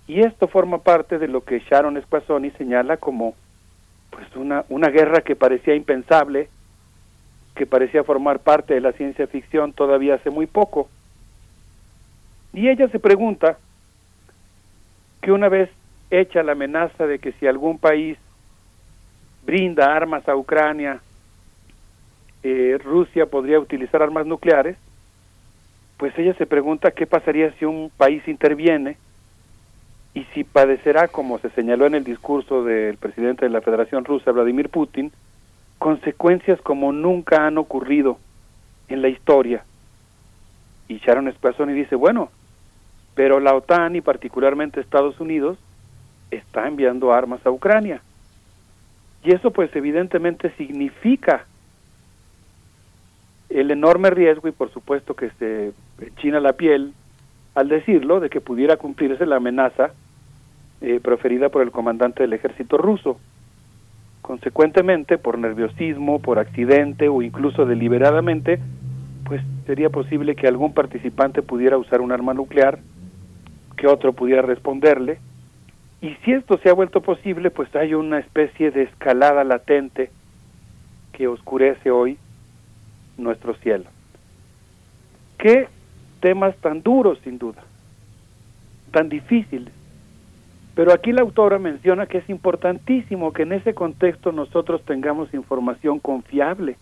y 0.07 0.21
esto 0.21 0.47
forma 0.47 0.79
parte 0.79 1.19
de 1.19 1.27
lo 1.27 1.41
que 1.41 1.59
Sharon 1.59 2.01
Squazzoni 2.01 2.51
señala 2.51 2.97
como 2.97 3.33
pues 4.09 4.35
una, 4.35 4.65
una 4.69 4.89
guerra 4.89 5.21
que 5.21 5.35
parecía 5.35 5.73
impensable, 5.73 6.49
que 7.55 7.65
parecía 7.65 8.03
formar 8.03 8.39
parte 8.39 8.73
de 8.73 8.81
la 8.81 8.91
ciencia 8.91 9.27
ficción 9.27 9.73
todavía 9.73 10.15
hace 10.15 10.29
muy 10.29 10.47
poco. 10.47 10.89
Y 12.53 12.67
ella 12.67 12.89
se 12.89 12.99
pregunta 12.99 13.57
que 15.21 15.31
una 15.31 15.47
vez 15.47 15.69
hecha 16.09 16.43
la 16.43 16.53
amenaza 16.53 17.07
de 17.07 17.19
que 17.19 17.31
si 17.33 17.47
algún 17.47 17.79
país 17.79 18.17
brinda 19.45 19.95
armas 19.95 20.27
a 20.27 20.35
Ucrania, 20.35 21.01
eh, 22.43 22.79
Rusia 22.83 23.25
podría 23.25 23.59
utilizar 23.59 24.01
armas 24.01 24.25
nucleares, 24.25 24.77
pues 25.97 26.17
ella 26.17 26.33
se 26.33 26.45
pregunta 26.45 26.91
qué 26.91 27.05
pasaría 27.05 27.51
si 27.53 27.65
un 27.65 27.91
país 27.95 28.27
interviene 28.27 28.97
y 30.13 30.23
si 30.33 30.43
padecerá, 30.43 31.07
como 31.07 31.39
se 31.39 31.49
señaló 31.51 31.85
en 31.85 31.95
el 31.95 32.03
discurso 32.03 32.63
del 32.63 32.97
presidente 32.97 33.45
de 33.45 33.51
la 33.51 33.61
Federación 33.61 34.03
Rusa, 34.03 34.31
Vladimir 34.31 34.69
Putin, 34.69 35.11
consecuencias 35.77 36.59
como 36.61 36.91
nunca 36.91 37.45
han 37.45 37.57
ocurrido 37.57 38.17
en 38.87 39.01
la 39.01 39.09
historia. 39.09 39.63
Y 40.87 40.97
Sharon 40.97 41.31
Spassoni 41.31 41.73
dice, 41.73 41.95
bueno, 41.95 42.29
pero 43.15 43.39
la 43.39 43.53
OTAN 43.53 43.95
y 43.95 44.01
particularmente 44.01 44.81
Estados 44.81 45.19
Unidos 45.19 45.57
está 46.29 46.67
enviando 46.67 47.13
armas 47.13 47.45
a 47.45 47.51
Ucrania. 47.51 48.01
Y 49.23 49.33
eso 49.33 49.51
pues 49.51 49.75
evidentemente 49.75 50.51
significa 50.57 51.45
el 53.49 53.71
enorme 53.71 54.09
riesgo 54.09 54.47
y 54.47 54.51
por 54.51 54.71
supuesto 54.71 55.15
que 55.15 55.29
se 55.37 55.73
china 56.17 56.39
la 56.39 56.53
piel 56.53 56.93
al 57.53 57.67
decirlo 57.67 58.19
de 58.19 58.29
que 58.29 58.41
pudiera 58.41 58.77
cumplirse 58.77 59.25
la 59.25 59.35
amenaza 59.35 59.91
eh, 60.79 60.99
proferida 61.01 61.49
por 61.49 61.61
el 61.61 61.71
comandante 61.71 62.23
del 62.23 62.33
ejército 62.33 62.77
ruso. 62.77 63.19
Consecuentemente, 64.21 65.17
por 65.17 65.37
nerviosismo, 65.37 66.19
por 66.19 66.39
accidente 66.39 67.09
o 67.09 67.21
incluso 67.21 67.65
deliberadamente, 67.65 68.59
pues 69.25 69.41
sería 69.65 69.89
posible 69.89 70.35
que 70.35 70.47
algún 70.47 70.73
participante 70.73 71.41
pudiera 71.41 71.77
usar 71.77 72.01
un 72.01 72.11
arma 72.11 72.33
nuclear, 72.33 72.79
que 73.75 73.87
otro 73.87 74.13
pudiera 74.13 74.41
responderle, 74.41 75.19
y 76.01 76.15
si 76.25 76.33
esto 76.33 76.57
se 76.57 76.69
ha 76.69 76.73
vuelto 76.73 77.01
posible, 77.01 77.51
pues 77.51 77.73
hay 77.75 77.93
una 77.93 78.17
especie 78.17 78.71
de 78.71 78.83
escalada 78.83 79.43
latente 79.43 80.09
que 81.13 81.27
oscurece 81.27 81.91
hoy 81.91 82.17
nuestro 83.17 83.53
cielo. 83.55 83.85
Qué 85.37 85.67
temas 86.19 86.55
tan 86.57 86.81
duros, 86.81 87.19
sin 87.23 87.37
duda, 87.37 87.63
tan 88.91 89.09
difíciles. 89.09 89.71
Pero 90.73 90.91
aquí 90.91 91.11
la 91.11 91.21
autora 91.21 91.59
menciona 91.59 92.07
que 92.07 92.17
es 92.17 92.29
importantísimo 92.29 93.31
que 93.31 93.43
en 93.43 93.51
ese 93.51 93.75
contexto 93.75 94.31
nosotros 94.31 94.83
tengamos 94.83 95.33
información 95.35 95.99
confiable, 95.99 96.77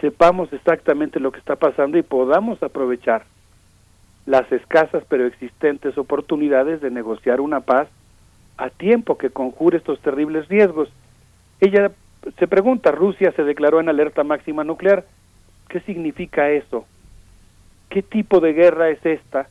sepamos 0.00 0.52
exactamente 0.52 1.18
lo 1.18 1.32
que 1.32 1.38
está 1.38 1.56
pasando 1.56 1.96
y 1.96 2.02
podamos 2.02 2.62
aprovechar 2.62 3.24
las 4.26 4.50
escasas 4.52 5.02
pero 5.08 5.26
existentes 5.26 5.96
oportunidades 5.96 6.82
de 6.82 6.90
negociar 6.90 7.40
una 7.40 7.60
paz 7.60 7.88
a 8.56 8.70
tiempo 8.70 9.18
que 9.18 9.30
conjure 9.30 9.78
estos 9.78 10.00
terribles 10.00 10.48
riesgos. 10.48 10.88
Ella 11.60 11.90
se 12.38 12.46
pregunta, 12.46 12.90
Rusia 12.90 13.32
se 13.32 13.44
declaró 13.44 13.80
en 13.80 13.88
alerta 13.88 14.24
máxima 14.24 14.64
nuclear, 14.64 15.04
¿qué 15.68 15.80
significa 15.80 16.50
eso? 16.50 16.86
¿Qué 17.88 18.02
tipo 18.02 18.40
de 18.40 18.52
guerra 18.52 18.90
es 18.90 19.04
esta? 19.04 19.48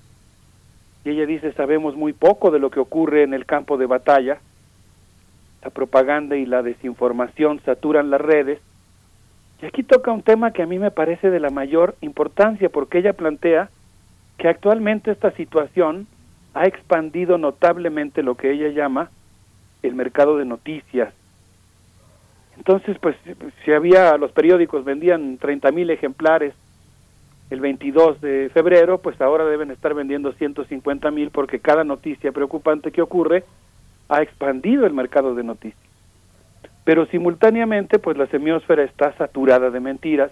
Y 1.06 1.10
ella 1.10 1.26
dice, 1.26 1.52
sabemos 1.54 1.96
muy 1.96 2.14
poco 2.14 2.52
de 2.52 2.60
lo 2.60 2.70
que 2.70 2.80
ocurre 2.80 3.24
en 3.24 3.34
el 3.34 3.46
campo 3.46 3.78
de 3.78 3.86
batalla. 3.86 4.40
La 5.64 5.70
propaganda 5.70 6.36
y 6.36 6.46
la 6.46 6.62
desinformación 6.62 7.62
saturan 7.66 8.10
las 8.10 8.22
redes. 8.22 8.60
Y 9.62 9.66
aquí 9.66 9.84
toca 9.84 10.12
un 10.12 10.24
tema 10.24 10.52
que 10.52 10.62
a 10.62 10.66
mí 10.66 10.80
me 10.80 10.92
parece 10.92 11.30
de 11.30 11.40
la 11.40 11.50
mayor 11.50 11.96
importancia 12.02 12.70
porque 12.70 13.00
ella 13.00 13.14
plantea 13.14 13.70
que 14.38 14.48
actualmente 14.48 15.12
esta 15.12 15.32
situación 15.32 16.08
ha 16.54 16.66
expandido 16.66 17.38
notablemente 17.38 18.24
lo 18.24 18.36
que 18.36 18.52
ella 18.52 18.70
llama 18.70 19.10
el 19.82 19.96
mercado 19.96 20.38
de 20.38 20.46
noticias. 20.46 21.14
Entonces, 22.58 22.98
pues, 23.00 23.16
si 23.66 23.72
había, 23.72 24.18
los 24.18 24.32
periódicos 24.32 24.86
vendían 24.86 25.38
30 25.38 25.72
mil 25.72 25.90
ejemplares 25.90 26.54
el 27.50 27.60
22 27.60 28.22
de 28.22 28.50
febrero, 28.54 29.00
pues 29.00 29.20
ahora 29.22 29.46
deben 29.46 29.72
estar 29.72 29.94
vendiendo 29.94 30.32
150 30.34 31.12
mil 31.12 31.30
porque 31.30 31.60
cada 31.60 31.84
noticia 31.84 32.32
preocupante 32.32 32.92
que 32.92 33.02
ocurre 33.02 33.44
ha 34.10 34.22
expandido 34.22 34.86
el 34.86 34.94
mercado 34.94 35.36
de 35.36 35.44
noticias. 35.44 35.80
Pero 36.84 37.06
simultáneamente, 37.08 38.00
pues 38.00 38.18
la 38.18 38.28
semiósfera 38.28 38.84
está 38.84 39.14
saturada 39.14 39.70
de 39.70 39.80
mentiras, 39.80 40.32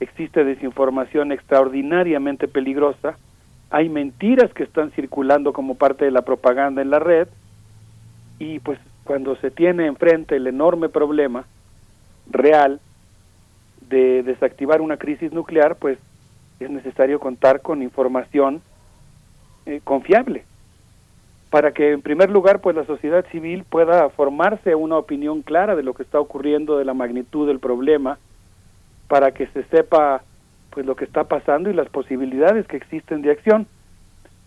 existe 0.00 0.44
desinformación 0.44 1.32
extraordinariamente 1.32 2.48
peligrosa, 2.48 3.16
hay 3.70 3.88
mentiras 3.88 4.52
que 4.52 4.62
están 4.62 4.90
circulando 4.92 5.52
como 5.52 5.74
parte 5.74 6.04
de 6.04 6.10
la 6.10 6.22
propaganda 6.22 6.82
en 6.82 6.90
la 6.90 6.98
red 6.98 7.28
y 8.38 8.60
pues 8.60 8.78
cuando 9.04 9.36
se 9.36 9.50
tiene 9.50 9.86
enfrente 9.86 10.36
el 10.36 10.46
enorme 10.46 10.88
problema 10.88 11.44
real 12.30 12.80
de 13.88 14.22
desactivar 14.22 14.80
una 14.80 14.96
crisis 14.96 15.32
nuclear, 15.32 15.76
pues 15.76 15.98
es 16.58 16.70
necesario 16.70 17.20
contar 17.20 17.60
con 17.60 17.82
información 17.82 18.62
eh, 19.64 19.80
confiable 19.84 20.44
para 21.50 21.72
que 21.72 21.92
en 21.92 22.02
primer 22.02 22.30
lugar 22.30 22.60
pues 22.60 22.76
la 22.76 22.84
sociedad 22.84 23.24
civil 23.30 23.64
pueda 23.64 24.10
formarse 24.10 24.74
una 24.74 24.98
opinión 24.98 25.42
clara 25.42 25.76
de 25.76 25.82
lo 25.82 25.94
que 25.94 26.02
está 26.02 26.20
ocurriendo, 26.20 26.78
de 26.78 26.84
la 26.84 26.94
magnitud 26.94 27.46
del 27.46 27.60
problema, 27.60 28.18
para 29.08 29.32
que 29.32 29.46
se 29.48 29.62
sepa 29.64 30.22
pues 30.70 30.86
lo 30.86 30.96
que 30.96 31.04
está 31.04 31.24
pasando 31.24 31.70
y 31.70 31.74
las 31.74 31.88
posibilidades 31.88 32.66
que 32.66 32.76
existen 32.76 33.22
de 33.22 33.30
acción. 33.30 33.66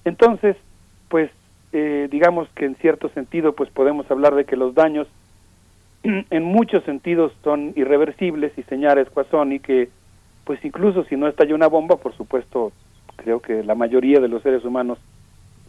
Entonces, 0.05 0.55
pues 1.09 1.31
eh, 1.71 2.07
digamos 2.09 2.49
que 2.55 2.65
en 2.65 2.75
cierto 2.75 3.09
sentido 3.09 3.53
pues 3.53 3.69
podemos 3.69 4.09
hablar 4.09 4.33
de 4.33 4.45
que 4.45 4.55
los 4.55 4.73
daños 4.73 5.07
en 6.03 6.43
muchos 6.43 6.83
sentidos 6.83 7.31
son 7.43 7.73
irreversibles 7.75 8.57
y 8.57 8.63
señala 8.63 9.05
Squazzoni 9.05 9.59
que 9.59 9.89
pues 10.45 10.63
incluso 10.65 11.03
si 11.03 11.15
no 11.15 11.27
estalla 11.27 11.53
una 11.53 11.67
bomba, 11.67 11.97
por 11.97 12.15
supuesto, 12.15 12.71
creo 13.17 13.39
que 13.39 13.63
la 13.63 13.75
mayoría 13.75 14.19
de 14.19 14.29
los 14.29 14.41
seres 14.41 14.65
humanos, 14.65 14.97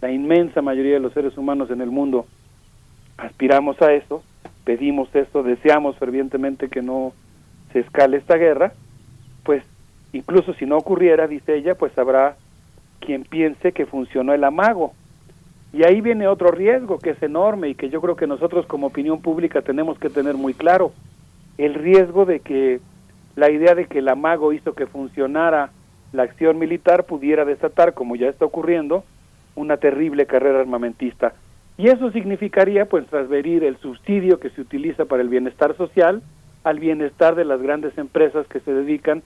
la 0.01 0.11
inmensa 0.11 0.63
mayoría 0.63 0.95
de 0.95 1.01
los 1.01 1.13
seres 1.13 1.37
humanos 1.37 1.71
en 1.71 1.83
el 1.83 1.91
mundo 1.91 2.27
aspiramos 3.19 3.81
a 3.83 3.93
eso, 3.93 4.23
pedimos 4.65 5.15
eso, 5.15 5.43
deseamos 5.43 5.99
fervientemente 5.99 6.71
que 6.71 6.81
no 6.81 7.13
se 7.75 7.81
escale 7.81 8.17
esta 8.17 8.37
guerra, 8.37 8.73
pues 9.45 9.63
incluso 10.13 10.55
si 10.55 10.67
no 10.67 10.77
ocurriera, 10.77 11.27
dice 11.27 11.57
ella, 11.57 11.75
pues 11.75 11.97
habrá 11.99 12.37
quien 13.01 13.25
piense 13.25 13.73
que 13.73 13.87
funcionó 13.87 14.33
el 14.33 14.45
amago. 14.45 14.93
Y 15.73 15.85
ahí 15.85 16.01
viene 16.01 16.27
otro 16.27 16.51
riesgo 16.51 16.99
que 16.99 17.11
es 17.11 17.23
enorme 17.23 17.69
y 17.69 17.75
que 17.75 17.91
yo 17.91 18.01
creo 18.01 18.17
que 18.17 18.27
nosotros 18.27 18.67
como 18.67 18.89
opinión 18.89 19.21
pública 19.21 19.63
tenemos 19.63 19.99
que 19.99 20.11
tener 20.11 20.35
muy 20.35 20.55
claro, 20.55 20.93
el 21.59 21.75
riesgo 21.75 22.25
de 22.25 22.41
que 22.41 22.81
la 23.37 23.51
idea 23.51 23.75
de 23.75 23.87
que 23.87 23.99
el 23.99 24.09
amago 24.09 24.53
hizo 24.53 24.75
que 24.75 24.87
funcionara 24.87 25.71
la 26.13 26.25
acción 26.25 26.59
militar 26.59 27.05
pudiera 27.05 27.45
desatar, 27.45 27.95
como 27.95 28.17
ya 28.17 28.29
está 28.29 28.45
ocurriendo, 28.45 29.05
una 29.55 29.77
terrible 29.77 30.27
carrera 30.27 30.61
armamentista. 30.61 31.35
Y 31.79 31.89
eso 31.89 32.11
significaría 32.11 32.87
pues 32.87 33.07
transferir 33.07 33.65
el 33.65 33.77
subsidio 33.79 34.41
que 34.41 34.51
se 34.51 34.61
utiliza 34.61 35.05
para 35.05 35.23
el 35.23 35.29
bienestar 35.29 35.77
social 35.77 36.23
al 36.65 36.79
bienestar 36.79 37.37
de 37.37 37.45
las 37.45 37.63
grandes 37.63 37.97
empresas 37.97 38.47
que 38.49 38.61
se 38.61 38.75
dedican 38.75 39.23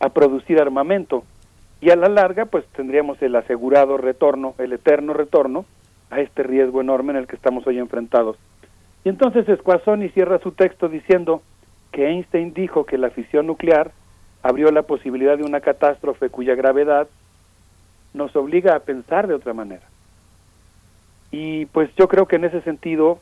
a 0.00 0.08
producir 0.08 0.60
armamento. 0.60 1.24
Y 1.80 1.90
a 1.90 1.96
la 1.96 2.08
larga, 2.08 2.46
pues 2.46 2.64
tendríamos 2.74 3.20
el 3.22 3.36
asegurado 3.36 3.96
retorno, 3.96 4.54
el 4.58 4.72
eterno 4.72 5.12
retorno 5.12 5.64
a 6.10 6.20
este 6.20 6.42
riesgo 6.42 6.80
enorme 6.80 7.12
en 7.12 7.18
el 7.18 7.26
que 7.26 7.36
estamos 7.36 7.66
hoy 7.66 7.78
enfrentados. 7.78 8.36
Y 9.04 9.08
entonces 9.08 9.46
Squazzoni 9.58 10.08
cierra 10.10 10.38
su 10.40 10.52
texto 10.52 10.88
diciendo 10.88 11.42
que 11.92 12.08
Einstein 12.08 12.52
dijo 12.52 12.84
que 12.84 12.98
la 12.98 13.10
fisión 13.10 13.46
nuclear 13.46 13.92
abrió 14.42 14.70
la 14.70 14.82
posibilidad 14.82 15.38
de 15.38 15.44
una 15.44 15.60
catástrofe 15.60 16.28
cuya 16.28 16.54
gravedad 16.54 17.08
nos 18.12 18.34
obliga 18.36 18.74
a 18.74 18.80
pensar 18.80 19.26
de 19.26 19.34
otra 19.34 19.54
manera. 19.54 19.82
Y 21.30 21.66
pues 21.66 21.90
yo 21.96 22.08
creo 22.08 22.26
que 22.26 22.36
en 22.36 22.44
ese 22.44 22.60
sentido 22.62 23.20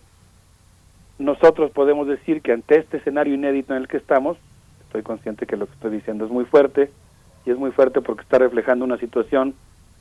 nosotros 1.19 1.71
podemos 1.73 2.07
decir 2.07 2.41
que 2.43 2.53
ante 2.53 2.79
este 2.79 2.99
escenario 2.99 3.35
inédito 3.35 3.75
en 3.75 3.83
el 3.83 3.89
que 3.89 3.97
estamos, 3.99 4.39
estoy 4.89 5.03
consciente 5.03 5.47
que 5.47 5.57
lo 5.57 5.67
que 5.67 5.75
estoy 5.75 5.91
diciendo 5.93 6.25
es 6.25 6.31
muy 6.31 6.47
fuerte, 6.47 6.91
y 7.47 7.51
es 7.51 7.59
muy 7.59 7.71
fuerte 7.71 8.01
porque 8.01 8.23
está 8.23 8.39
reflejando 8.39 8.85
una 8.85 8.99
situación 8.99 9.55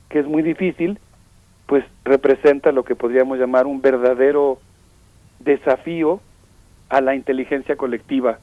que 0.10 0.20
es 0.20 0.26
muy 0.26 0.42
difícil, 0.42 0.98
pues 1.66 1.84
representa 2.06 2.72
lo 2.72 2.84
que 2.84 2.96
podríamos 2.96 3.38
llamar 3.38 3.68
un 3.68 3.82
verdadero 3.82 4.60
desafío 5.40 6.22
a 6.90 7.02
la 7.02 7.16
inteligencia 7.16 7.76
colectiva. 7.76 8.40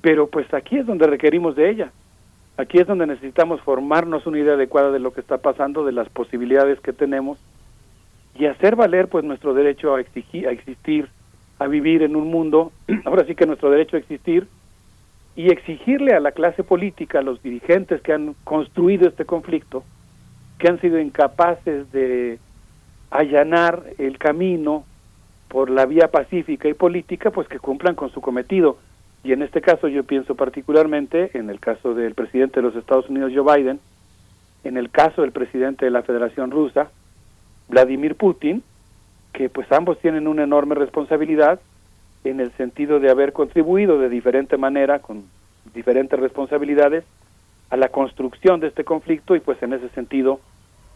Pero 0.00 0.28
pues 0.28 0.52
aquí 0.54 0.78
es 0.78 0.86
donde 0.86 1.06
requerimos 1.06 1.54
de 1.54 1.70
ella. 1.70 1.92
Aquí 2.56 2.78
es 2.78 2.86
donde 2.86 3.06
necesitamos 3.06 3.60
formarnos 3.60 4.26
una 4.26 4.38
idea 4.38 4.54
adecuada 4.54 4.90
de 4.90 4.98
lo 4.98 5.12
que 5.12 5.20
está 5.20 5.38
pasando, 5.38 5.84
de 5.84 5.92
las 5.92 6.08
posibilidades 6.08 6.80
que 6.80 6.92
tenemos 6.92 7.38
y 8.34 8.46
hacer 8.46 8.76
valer 8.76 9.08
pues 9.08 9.24
nuestro 9.24 9.52
derecho 9.52 9.94
a, 9.94 10.00
exigir, 10.00 10.48
a 10.48 10.52
existir 10.52 11.08
a 11.58 11.66
vivir 11.66 12.02
en 12.02 12.16
un 12.16 12.28
mundo, 12.28 12.72
ahora 13.04 13.24
sí 13.24 13.34
que 13.34 13.46
nuestro 13.46 13.70
derecho 13.70 13.96
a 13.96 14.00
existir, 14.00 14.46
y 15.38 15.50
exigirle 15.52 16.14
a 16.14 16.20
la 16.20 16.32
clase 16.32 16.64
política, 16.64 17.20
a 17.20 17.22
los 17.22 17.40
dirigentes 17.44 18.02
que 18.02 18.12
han 18.12 18.34
construido 18.42 19.08
este 19.08 19.24
conflicto, 19.24 19.84
que 20.58 20.66
han 20.66 20.80
sido 20.80 20.98
incapaces 20.98 21.92
de 21.92 22.40
allanar 23.12 23.84
el 23.98 24.18
camino 24.18 24.84
por 25.46 25.70
la 25.70 25.86
vía 25.86 26.10
pacífica 26.10 26.68
y 26.68 26.74
política, 26.74 27.30
pues 27.30 27.46
que 27.46 27.60
cumplan 27.60 27.94
con 27.94 28.10
su 28.10 28.20
cometido. 28.20 28.78
Y 29.22 29.32
en 29.32 29.42
este 29.42 29.60
caso 29.60 29.86
yo 29.86 30.02
pienso 30.02 30.34
particularmente 30.34 31.30
en 31.34 31.50
el 31.50 31.60
caso 31.60 31.94
del 31.94 32.16
presidente 32.16 32.58
de 32.60 32.66
los 32.66 32.74
Estados 32.74 33.08
Unidos, 33.08 33.30
Joe 33.32 33.58
Biden, 33.58 33.78
en 34.64 34.76
el 34.76 34.90
caso 34.90 35.22
del 35.22 35.30
presidente 35.30 35.84
de 35.84 35.92
la 35.92 36.02
Federación 36.02 36.50
Rusa, 36.50 36.90
Vladimir 37.68 38.16
Putin, 38.16 38.64
que 39.32 39.48
pues 39.48 39.70
ambos 39.70 40.00
tienen 40.00 40.26
una 40.26 40.42
enorme 40.42 40.74
responsabilidad 40.74 41.60
en 42.24 42.40
el 42.40 42.52
sentido 42.52 43.00
de 43.00 43.10
haber 43.10 43.32
contribuido 43.32 43.98
de 43.98 44.08
diferente 44.08 44.56
manera, 44.56 45.00
con 45.00 45.24
diferentes 45.74 46.18
responsabilidades, 46.18 47.04
a 47.70 47.76
la 47.76 47.88
construcción 47.88 48.60
de 48.60 48.68
este 48.68 48.84
conflicto 48.84 49.36
y 49.36 49.40
pues 49.40 49.62
en 49.62 49.74
ese 49.74 49.88
sentido 49.90 50.40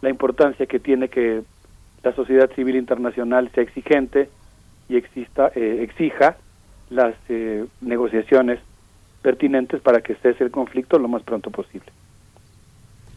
la 0.00 0.10
importancia 0.10 0.66
que 0.66 0.78
tiene 0.78 1.08
que 1.08 1.42
la 2.02 2.14
sociedad 2.14 2.50
civil 2.54 2.76
internacional 2.76 3.50
sea 3.54 3.62
exigente 3.62 4.28
y 4.88 4.96
exista, 4.96 5.52
eh, 5.54 5.80
exija 5.82 6.36
las 6.90 7.14
eh, 7.28 7.64
negociaciones 7.80 8.58
pertinentes 9.22 9.80
para 9.80 10.00
que 10.00 10.14
cese 10.16 10.42
el 10.44 10.50
conflicto 10.50 10.98
lo 10.98 11.08
más 11.08 11.22
pronto 11.22 11.50
posible. 11.50 11.86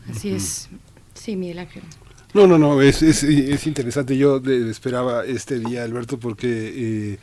Así 0.09 0.33
es. 0.33 0.69
Sí, 1.13 1.35
Miguel 1.35 1.59
Ángel. 1.59 1.83
No, 2.35 2.45
no, 2.45 2.59
no, 2.59 2.81
es, 2.81 3.01
es, 3.01 3.23
es 3.23 3.65
interesante. 3.65 4.17
Yo 4.17 4.37
esperaba 4.45 5.25
este 5.25 5.57
día, 5.57 5.83
Alberto, 5.83 6.19
porque 6.19 7.13
eh, 7.13 7.17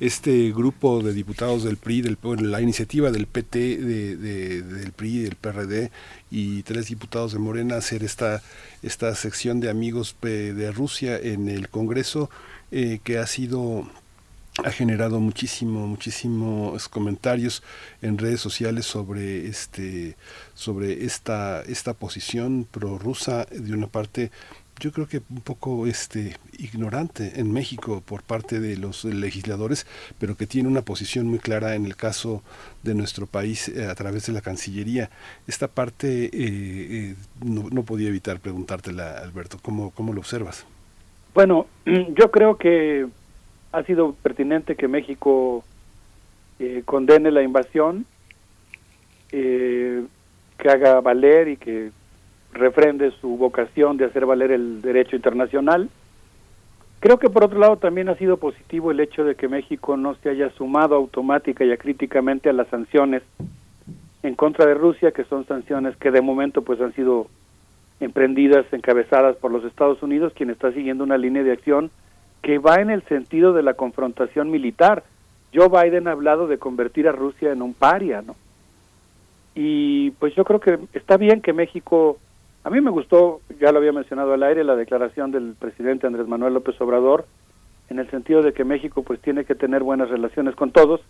este 0.00 0.52
grupo 0.52 1.02
de 1.02 1.12
diputados 1.12 1.64
del 1.64 1.76
PRI, 1.76 2.02
del, 2.02 2.18
la 2.50 2.60
iniciativa 2.60 3.10
del 3.10 3.26
PT, 3.26 3.78
de, 3.78 4.62
del 4.62 4.92
PRI, 4.92 5.20
del 5.20 5.36
PRD 5.36 5.90
y 6.30 6.62
tres 6.62 6.86
diputados 6.86 7.32
de 7.32 7.38
Morena 7.38 7.76
hacer 7.76 8.04
esta, 8.04 8.42
esta 8.82 9.14
sección 9.14 9.60
de 9.60 9.70
amigos 9.70 10.14
de 10.20 10.72
Rusia 10.72 11.18
en 11.18 11.48
el 11.48 11.68
Congreso, 11.68 12.30
eh, 12.70 13.00
que 13.02 13.18
ha 13.18 13.26
sido 13.26 13.88
ha 14.64 14.70
generado 14.70 15.20
muchísimo 15.20 15.86
muchísimos 15.86 16.88
comentarios 16.88 17.62
en 18.02 18.18
redes 18.18 18.40
sociales 18.40 18.86
sobre 18.86 19.46
este 19.46 20.16
sobre 20.54 21.04
esta 21.04 21.62
esta 21.62 21.94
posición 21.94 22.66
prorrusa 22.68 23.44
de 23.44 23.72
una 23.72 23.86
parte 23.86 24.32
yo 24.80 24.92
creo 24.92 25.06
que 25.06 25.20
un 25.30 25.40
poco 25.40 25.86
este 25.86 26.36
ignorante 26.58 27.40
en 27.40 27.52
México 27.52 28.02
por 28.04 28.22
parte 28.22 28.60
de 28.60 28.76
los 28.76 29.04
legisladores, 29.04 29.86
pero 30.18 30.36
que 30.36 30.46
tiene 30.46 30.68
una 30.68 30.82
posición 30.82 31.26
muy 31.26 31.38
clara 31.38 31.74
en 31.74 31.84
el 31.84 31.96
caso 31.96 32.42
de 32.82 32.94
nuestro 32.94 33.26
país 33.26 33.68
eh, 33.68 33.86
a 33.86 33.94
través 33.94 34.26
de 34.26 34.32
la 34.32 34.40
Cancillería. 34.40 35.10
Esta 35.46 35.68
parte 35.68 36.26
eh, 36.26 36.30
eh, 36.32 37.14
no, 37.42 37.82
podía 37.82 38.08
evitar 38.08 38.40
preguntártela, 38.40 39.18
Alberto, 39.18 39.58
¿cómo, 39.60 39.90
¿cómo 39.90 40.12
lo 40.12 40.20
observas? 40.20 40.66
Bueno, 41.34 41.66
yo 41.84 42.30
creo 42.30 42.56
que 42.56 43.06
ha 43.72 43.82
sido 43.82 44.12
pertinente 44.14 44.76
que 44.76 44.88
México 44.88 45.64
condene 46.86 47.30
la 47.30 47.42
invasión, 47.42 48.04
que 49.30 50.08
haga 50.68 51.00
valer 51.00 51.46
y 51.48 51.56
que 51.56 51.92
refrende 52.52 53.12
su 53.20 53.36
vocación 53.36 53.96
de 53.96 54.06
hacer 54.06 54.26
valer 54.26 54.52
el 54.52 54.80
derecho 54.82 55.16
internacional. 55.16 55.88
Creo 57.00 57.18
que 57.18 57.30
por 57.30 57.44
otro 57.44 57.58
lado 57.58 57.76
también 57.76 58.08
ha 58.08 58.16
sido 58.16 58.38
positivo 58.38 58.90
el 58.90 59.00
hecho 59.00 59.24
de 59.24 59.36
que 59.36 59.48
México 59.48 59.96
no 59.96 60.14
se 60.16 60.30
haya 60.30 60.50
sumado 60.50 60.96
automática 60.96 61.64
y 61.64 61.70
acríticamente 61.70 62.50
a 62.50 62.52
las 62.52 62.68
sanciones 62.68 63.22
en 64.22 64.34
contra 64.34 64.66
de 64.66 64.74
Rusia, 64.74 65.12
que 65.12 65.24
son 65.24 65.46
sanciones 65.46 65.96
que 65.96 66.10
de 66.10 66.20
momento 66.20 66.62
pues 66.62 66.80
han 66.80 66.92
sido 66.94 67.28
emprendidas, 68.00 68.66
encabezadas 68.72 69.36
por 69.36 69.52
los 69.52 69.64
Estados 69.64 70.02
Unidos, 70.02 70.32
quien 70.34 70.50
está 70.50 70.72
siguiendo 70.72 71.04
una 71.04 71.18
línea 71.18 71.44
de 71.44 71.52
acción 71.52 71.90
que 72.42 72.58
va 72.58 72.76
en 72.76 72.90
el 72.90 73.02
sentido 73.04 73.52
de 73.52 73.62
la 73.62 73.74
confrontación 73.74 74.50
militar. 74.50 75.04
Joe 75.54 75.68
Biden 75.68 76.08
ha 76.08 76.12
hablado 76.12 76.46
de 76.46 76.58
convertir 76.58 77.08
a 77.08 77.12
Rusia 77.12 77.52
en 77.52 77.62
un 77.62 77.74
paria, 77.74 78.22
¿no? 78.22 78.36
Y 79.54 80.10
pues 80.12 80.34
yo 80.34 80.44
creo 80.44 80.60
que 80.60 80.78
está 80.92 81.16
bien 81.16 81.40
que 81.40 81.52
México 81.52 82.18
a 82.68 82.70
mí 82.70 82.82
me 82.82 82.90
gustó, 82.90 83.40
ya 83.58 83.72
lo 83.72 83.78
había 83.78 83.92
mencionado 83.92 84.34
al 84.34 84.42
aire, 84.42 84.62
la 84.62 84.76
declaración 84.76 85.30
del 85.30 85.54
presidente 85.58 86.06
Andrés 86.06 86.28
Manuel 86.28 86.52
López 86.52 86.78
Obrador, 86.82 87.24
en 87.88 87.98
el 87.98 88.10
sentido 88.10 88.42
de 88.42 88.52
que 88.52 88.62
México 88.62 89.02
pues 89.02 89.22
tiene 89.22 89.46
que 89.46 89.54
tener 89.54 89.82
buenas 89.82 90.10
relaciones 90.10 90.54
con 90.54 90.70
todos. 90.70 91.00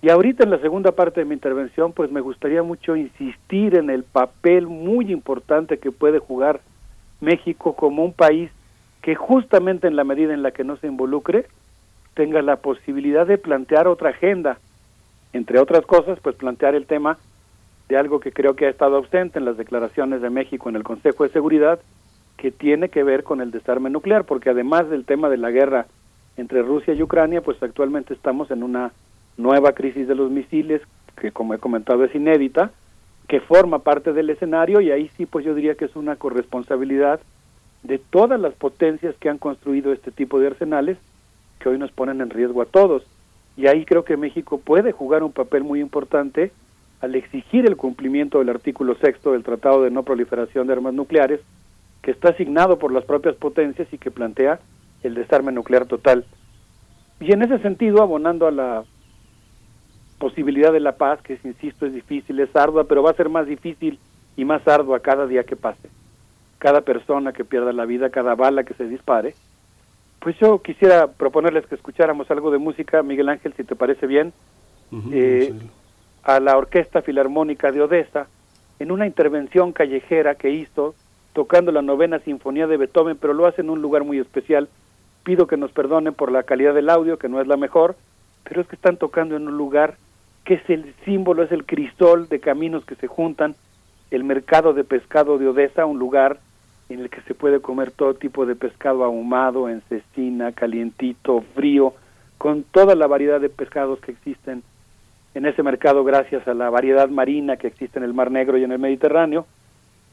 Y 0.00 0.10
ahorita 0.10 0.44
en 0.44 0.50
la 0.50 0.60
segunda 0.60 0.92
parte 0.92 1.18
de 1.18 1.24
mi 1.24 1.34
intervención 1.34 1.92
pues 1.92 2.12
me 2.12 2.20
gustaría 2.20 2.62
mucho 2.62 2.94
insistir 2.94 3.74
en 3.74 3.90
el 3.90 4.04
papel 4.04 4.68
muy 4.68 5.10
importante 5.10 5.78
que 5.78 5.90
puede 5.90 6.20
jugar 6.20 6.60
México 7.20 7.74
como 7.74 8.04
un 8.04 8.12
país 8.12 8.52
que 9.02 9.16
justamente 9.16 9.88
en 9.88 9.96
la 9.96 10.04
medida 10.04 10.34
en 10.34 10.44
la 10.44 10.52
que 10.52 10.62
no 10.62 10.76
se 10.76 10.86
involucre 10.86 11.46
tenga 12.14 12.42
la 12.42 12.58
posibilidad 12.58 13.26
de 13.26 13.38
plantear 13.38 13.88
otra 13.88 14.10
agenda, 14.10 14.60
entre 15.32 15.58
otras 15.58 15.84
cosas 15.84 16.20
pues 16.20 16.36
plantear 16.36 16.76
el 16.76 16.86
tema 16.86 17.18
de 17.88 17.96
algo 17.96 18.20
que 18.20 18.32
creo 18.32 18.56
que 18.56 18.66
ha 18.66 18.70
estado 18.70 18.96
ausente 18.96 19.38
en 19.38 19.44
las 19.44 19.56
declaraciones 19.56 20.20
de 20.20 20.30
México 20.30 20.68
en 20.68 20.76
el 20.76 20.82
Consejo 20.82 21.24
de 21.24 21.30
Seguridad, 21.30 21.80
que 22.36 22.50
tiene 22.50 22.88
que 22.88 23.02
ver 23.02 23.22
con 23.22 23.40
el 23.40 23.50
desarme 23.50 23.90
nuclear, 23.90 24.24
porque 24.24 24.50
además 24.50 24.90
del 24.90 25.04
tema 25.04 25.28
de 25.28 25.38
la 25.38 25.50
guerra 25.50 25.86
entre 26.36 26.62
Rusia 26.62 26.94
y 26.94 27.02
Ucrania, 27.02 27.40
pues 27.40 27.62
actualmente 27.62 28.12
estamos 28.12 28.50
en 28.50 28.62
una 28.62 28.92
nueva 29.36 29.72
crisis 29.72 30.06
de 30.08 30.14
los 30.14 30.30
misiles, 30.30 30.82
que 31.16 31.32
como 31.32 31.54
he 31.54 31.58
comentado 31.58 32.04
es 32.04 32.14
inédita, 32.14 32.72
que 33.28 33.40
forma 33.40 33.80
parte 33.80 34.12
del 34.12 34.30
escenario 34.30 34.80
y 34.80 34.90
ahí 34.90 35.10
sí 35.16 35.26
pues 35.26 35.44
yo 35.44 35.54
diría 35.54 35.74
que 35.74 35.86
es 35.86 35.96
una 35.96 36.16
corresponsabilidad 36.16 37.20
de 37.82 37.98
todas 37.98 38.38
las 38.38 38.54
potencias 38.54 39.14
que 39.18 39.28
han 39.28 39.38
construido 39.38 39.92
este 39.92 40.10
tipo 40.10 40.38
de 40.38 40.48
arsenales 40.48 40.98
que 41.58 41.68
hoy 41.68 41.78
nos 41.78 41.90
ponen 41.92 42.20
en 42.20 42.30
riesgo 42.30 42.62
a 42.62 42.66
todos. 42.66 43.04
Y 43.56 43.66
ahí 43.68 43.84
creo 43.84 44.04
que 44.04 44.16
México 44.16 44.58
puede 44.58 44.92
jugar 44.92 45.22
un 45.22 45.32
papel 45.32 45.64
muy 45.64 45.80
importante 45.80 46.52
al 47.06 47.14
exigir 47.14 47.66
el 47.66 47.76
cumplimiento 47.76 48.38
del 48.38 48.50
artículo 48.50 48.96
sexto 48.96 49.32
del 49.32 49.44
Tratado 49.44 49.82
de 49.82 49.90
No 49.90 50.02
Proliferación 50.02 50.66
de 50.66 50.74
Armas 50.74 50.92
Nucleares, 50.92 51.40
que 52.02 52.10
está 52.10 52.30
asignado 52.30 52.78
por 52.78 52.92
las 52.92 53.04
propias 53.04 53.34
potencias 53.36 53.88
y 53.92 53.98
que 53.98 54.10
plantea 54.10 54.60
el 55.02 55.14
desarme 55.14 55.52
nuclear 55.52 55.86
total. 55.86 56.24
Y 57.20 57.32
en 57.32 57.42
ese 57.42 57.58
sentido, 57.60 58.02
abonando 58.02 58.46
a 58.46 58.50
la 58.50 58.84
posibilidad 60.18 60.72
de 60.72 60.80
la 60.80 60.96
paz, 60.96 61.22
que 61.22 61.38
insisto 61.44 61.86
es 61.86 61.94
difícil, 61.94 62.40
es 62.40 62.54
ardua, 62.54 62.84
pero 62.84 63.02
va 63.02 63.10
a 63.10 63.14
ser 63.14 63.28
más 63.28 63.46
difícil 63.46 63.98
y 64.36 64.44
más 64.44 64.66
ardua 64.66 65.00
cada 65.00 65.26
día 65.26 65.44
que 65.44 65.56
pase. 65.56 65.88
Cada 66.58 66.80
persona 66.80 67.32
que 67.32 67.44
pierda 67.44 67.72
la 67.72 67.86
vida, 67.86 68.10
cada 68.10 68.34
bala 68.34 68.64
que 68.64 68.74
se 68.74 68.88
dispare. 68.88 69.34
Pues 70.20 70.36
yo 70.40 70.60
quisiera 70.60 71.06
proponerles 71.06 71.66
que 71.66 71.76
escucháramos 71.76 72.30
algo 72.30 72.50
de 72.50 72.58
música, 72.58 73.02
Miguel 73.02 73.28
Ángel, 73.28 73.54
si 73.56 73.64
te 73.64 73.76
parece 73.76 74.06
bien. 74.06 74.32
eh, 75.12 75.54
a 76.26 76.40
la 76.40 76.58
Orquesta 76.58 77.02
Filarmónica 77.02 77.70
de 77.70 77.80
Odessa 77.80 78.26
en 78.80 78.90
una 78.90 79.06
intervención 79.06 79.72
callejera 79.72 80.34
que 80.34 80.50
hizo 80.50 80.96
tocando 81.32 81.70
la 81.70 81.82
novena 81.82 82.18
sinfonía 82.18 82.66
de 82.66 82.76
Beethoven, 82.76 83.16
pero 83.16 83.32
lo 83.32 83.46
hace 83.46 83.60
en 83.60 83.70
un 83.70 83.80
lugar 83.80 84.02
muy 84.02 84.18
especial. 84.18 84.68
Pido 85.22 85.46
que 85.46 85.56
nos 85.56 85.70
perdonen 85.70 86.14
por 86.14 86.32
la 86.32 86.42
calidad 86.42 86.74
del 86.74 86.90
audio, 86.90 87.16
que 87.16 87.28
no 87.28 87.40
es 87.40 87.46
la 87.46 87.56
mejor, 87.56 87.94
pero 88.42 88.60
es 88.60 88.66
que 88.66 88.74
están 88.74 88.96
tocando 88.96 89.36
en 89.36 89.46
un 89.46 89.56
lugar 89.56 89.98
que 90.44 90.54
es 90.54 90.68
el 90.68 90.94
símbolo, 91.04 91.44
es 91.44 91.52
el 91.52 91.64
crisol 91.64 92.28
de 92.28 92.40
caminos 92.40 92.84
que 92.84 92.96
se 92.96 93.06
juntan, 93.06 93.54
el 94.10 94.24
mercado 94.24 94.72
de 94.72 94.82
pescado 94.82 95.38
de 95.38 95.46
Odessa, 95.46 95.86
un 95.86 96.00
lugar 96.00 96.40
en 96.88 97.00
el 97.00 97.08
que 97.08 97.20
se 97.22 97.34
puede 97.34 97.60
comer 97.60 97.92
todo 97.92 98.14
tipo 98.14 98.46
de 98.46 98.56
pescado 98.56 99.04
ahumado, 99.04 99.68
en 99.68 99.80
cecina, 99.82 100.50
calientito, 100.50 101.44
frío, 101.54 101.94
con 102.36 102.64
toda 102.64 102.96
la 102.96 103.06
variedad 103.06 103.40
de 103.40 103.48
pescados 103.48 104.00
que 104.00 104.10
existen 104.10 104.64
en 105.36 105.44
ese 105.44 105.62
mercado 105.62 106.02
gracias 106.02 106.48
a 106.48 106.54
la 106.54 106.70
variedad 106.70 107.10
marina 107.10 107.58
que 107.58 107.66
existe 107.66 107.98
en 107.98 108.04
el 108.06 108.14
Mar 108.14 108.30
Negro 108.30 108.56
y 108.56 108.64
en 108.64 108.72
el 108.72 108.78
Mediterráneo. 108.78 109.46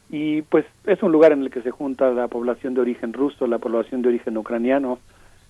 Y 0.10 0.42
pues 0.42 0.66
es 0.86 1.02
un 1.02 1.14
lugar 1.14 1.32
en 1.32 1.44
el 1.44 1.50
que 1.50 1.62
se 1.62 1.72
junta 1.72 2.12
la 2.12 2.28
población 2.28 2.74
de 2.74 2.82
origen 2.82 3.14
ruso, 3.14 3.48
la 3.48 3.58
población 3.58 4.02
de 4.02 4.10
origen 4.10 4.38
ucraniano, 4.38 5.00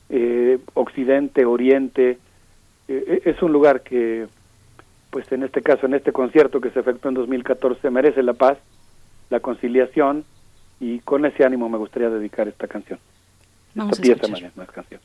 eh, 0.10 0.60
Occidente, 0.76 1.44
Oriente. 1.46 2.20
Eh, 2.88 3.24
es 3.26 3.42
un 3.42 3.52
lugar 3.52 3.82
que, 3.82 4.28
pues 5.10 5.30
en 5.32 5.42
este 5.42 5.64
caso, 5.64 5.88
en 5.88 5.96
este 5.96 6.12
concierto 6.12 6.62
que 6.62 6.70
se 6.70 6.82
efectuó 6.82 7.10
en 7.10 7.16
2014, 7.16 7.90
merece 7.90 8.22
la 8.22 8.34
paz, 8.34 8.60
la 9.32 9.40
conciliación 9.40 10.24
y 10.80 11.00
con 11.00 11.26
ese 11.26 11.46
ánimo 11.46 11.68
me 11.68 11.80
gustaría 11.80 12.12
dedicar 12.12 12.48
esta 12.48 12.68
canción. 12.68 13.00
Vamos 13.74 14.00
esta 14.00 14.28
a 14.28 14.30
pieza, 14.30 14.52
más 14.56 14.70
canción. 14.70 15.02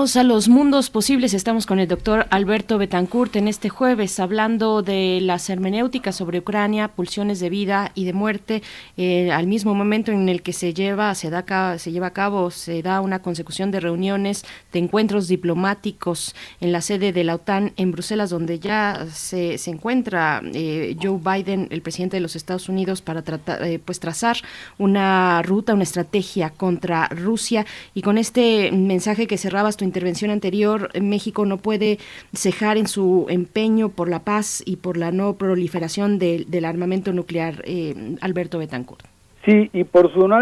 Volvemos 0.00 0.16
a 0.16 0.24
los 0.24 0.48
mundos 0.48 0.88
posibles. 0.88 1.34
Estamos 1.34 1.66
con 1.66 1.78
el 1.78 1.86
doctor 1.86 2.26
Alberto 2.30 2.78
Betancourt 2.78 3.36
en 3.36 3.48
este 3.48 3.68
jueves 3.68 4.18
hablando 4.18 4.80
de 4.80 5.18
las 5.20 5.50
hermenéuticas 5.50 6.16
sobre 6.16 6.38
Ucrania, 6.38 6.88
pulsiones 6.88 7.38
de 7.38 7.50
vida 7.50 7.92
y 7.94 8.06
de 8.06 8.14
muerte. 8.14 8.62
Eh, 8.96 9.30
al 9.30 9.46
mismo 9.46 9.74
momento 9.74 10.10
en 10.10 10.30
el 10.30 10.40
que 10.40 10.54
se 10.54 10.72
lleva, 10.72 11.14
se, 11.14 11.28
da, 11.28 11.78
se 11.78 11.92
lleva 11.92 12.06
a 12.06 12.12
cabo, 12.14 12.50
se 12.50 12.80
da 12.80 13.02
una 13.02 13.20
consecución 13.20 13.70
de 13.70 13.80
reuniones, 13.80 14.46
de 14.72 14.78
encuentros 14.78 15.28
diplomáticos 15.28 16.34
en 16.62 16.72
la 16.72 16.80
sede 16.80 17.12
de 17.12 17.24
la 17.24 17.34
OTAN 17.34 17.74
en 17.76 17.92
Bruselas, 17.92 18.30
donde 18.30 18.58
ya 18.58 19.06
se, 19.12 19.58
se 19.58 19.70
encuentra 19.70 20.40
eh, 20.54 20.96
Joe 21.02 21.18
Biden, 21.18 21.68
el 21.70 21.82
presidente 21.82 22.16
de 22.16 22.22
los 22.22 22.36
Estados 22.36 22.70
Unidos, 22.70 23.02
para 23.02 23.20
tratar, 23.20 23.62
eh, 23.64 23.78
pues 23.78 24.00
trazar 24.00 24.38
una 24.78 25.42
ruta, 25.42 25.74
una 25.74 25.82
estrategia 25.82 26.48
contra 26.48 27.06
Rusia. 27.08 27.66
Y 27.92 28.00
con 28.00 28.16
este 28.16 28.72
mensaje 28.72 29.26
que 29.26 29.36
cerraba 29.36 29.70
tu 29.76 29.89
intervención 29.90 30.30
anterior, 30.30 30.88
México 31.00 31.44
no 31.44 31.56
puede 31.56 31.98
cejar 32.32 32.76
en 32.76 32.86
su 32.86 33.26
empeño 33.28 33.88
por 33.88 34.08
la 34.08 34.20
paz 34.20 34.62
y 34.64 34.76
por 34.76 34.96
la 34.96 35.10
no 35.10 35.34
proliferación 35.34 36.18
del 36.18 36.64
armamento 36.64 37.12
nuclear, 37.12 37.62
eh, 37.64 38.16
Alberto 38.20 38.58
Betancourt. 38.58 39.04
Sí, 39.44 39.70
y 39.72 39.84
por 39.84 40.12
su 40.12 40.28
no, 40.28 40.38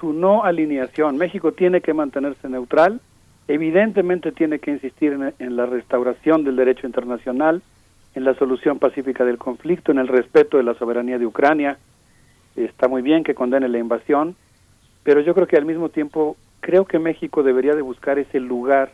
su 0.00 0.12
no 0.12 0.44
alineación, 0.44 1.18
México 1.18 1.52
tiene 1.52 1.80
que 1.80 1.92
mantenerse 1.92 2.48
neutral, 2.48 3.00
evidentemente 3.48 4.32
tiene 4.32 4.58
que 4.60 4.70
insistir 4.70 5.12
en, 5.12 5.34
en 5.38 5.56
la 5.56 5.66
restauración 5.66 6.44
del 6.44 6.56
derecho 6.56 6.86
internacional, 6.86 7.62
en 8.14 8.24
la 8.24 8.34
solución 8.34 8.78
pacífica 8.78 9.24
del 9.24 9.36
conflicto, 9.36 9.92
en 9.92 9.98
el 9.98 10.08
respeto 10.08 10.56
de 10.56 10.62
la 10.62 10.74
soberanía 10.74 11.18
de 11.18 11.26
Ucrania. 11.26 11.78
Está 12.56 12.88
muy 12.88 13.02
bien 13.02 13.24
que 13.24 13.34
condene 13.34 13.68
la 13.68 13.78
invasión, 13.78 14.36
pero 15.02 15.20
yo 15.20 15.34
creo 15.34 15.46
que 15.46 15.56
al 15.56 15.66
mismo 15.66 15.90
tiempo 15.90 16.36
creo 16.60 16.84
que 16.84 16.98
México 16.98 17.42
debería 17.42 17.74
de 17.74 17.82
buscar 17.82 18.18
ese 18.18 18.40
lugar 18.40 18.92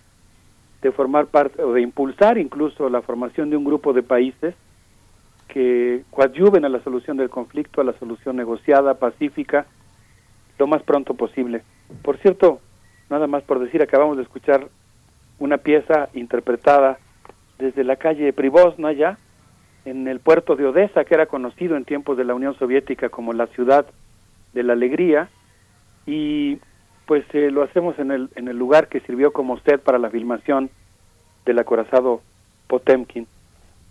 de 0.82 0.92
formar 0.92 1.26
parte 1.26 1.62
o 1.62 1.72
de 1.72 1.80
impulsar 1.80 2.38
incluso 2.38 2.88
la 2.88 3.02
formación 3.02 3.50
de 3.50 3.56
un 3.56 3.64
grupo 3.64 3.92
de 3.92 4.02
países 4.02 4.54
que 5.48 6.02
coadyuven 6.10 6.64
a 6.64 6.68
la 6.68 6.82
solución 6.82 7.16
del 7.16 7.30
conflicto, 7.30 7.80
a 7.80 7.84
la 7.84 7.92
solución 7.98 8.36
negociada, 8.36 8.94
pacífica, 8.94 9.66
lo 10.58 10.66
más 10.66 10.82
pronto 10.82 11.14
posible. 11.14 11.62
Por 12.02 12.16
cierto, 12.18 12.60
nada 13.10 13.26
más 13.26 13.42
por 13.44 13.60
decir, 13.60 13.82
acabamos 13.82 14.16
de 14.16 14.22
escuchar 14.22 14.68
una 15.38 15.58
pieza 15.58 16.08
interpretada 16.14 16.98
desde 17.58 17.84
la 17.84 17.96
calle 17.96 18.32
Privosna 18.32 18.88
allá, 18.88 19.18
en 19.84 20.08
el 20.08 20.20
puerto 20.20 20.56
de 20.56 20.66
Odessa, 20.66 21.04
que 21.04 21.14
era 21.14 21.26
conocido 21.26 21.76
en 21.76 21.84
tiempos 21.84 22.16
de 22.16 22.24
la 22.24 22.34
Unión 22.34 22.56
Soviética 22.56 23.08
como 23.08 23.32
la 23.32 23.46
ciudad 23.48 23.86
de 24.52 24.62
la 24.62 24.72
alegría, 24.72 25.28
y 26.06 26.58
pues 27.12 27.26
eh, 27.34 27.50
lo 27.50 27.62
hacemos 27.62 27.98
en 27.98 28.10
el, 28.10 28.30
en 28.36 28.48
el 28.48 28.56
lugar 28.56 28.88
que 28.88 29.00
sirvió 29.00 29.34
como 29.34 29.58
set 29.58 29.82
para 29.82 29.98
la 29.98 30.08
filmación 30.08 30.70
del 31.44 31.58
acorazado 31.58 32.22
Potemkin. 32.68 33.26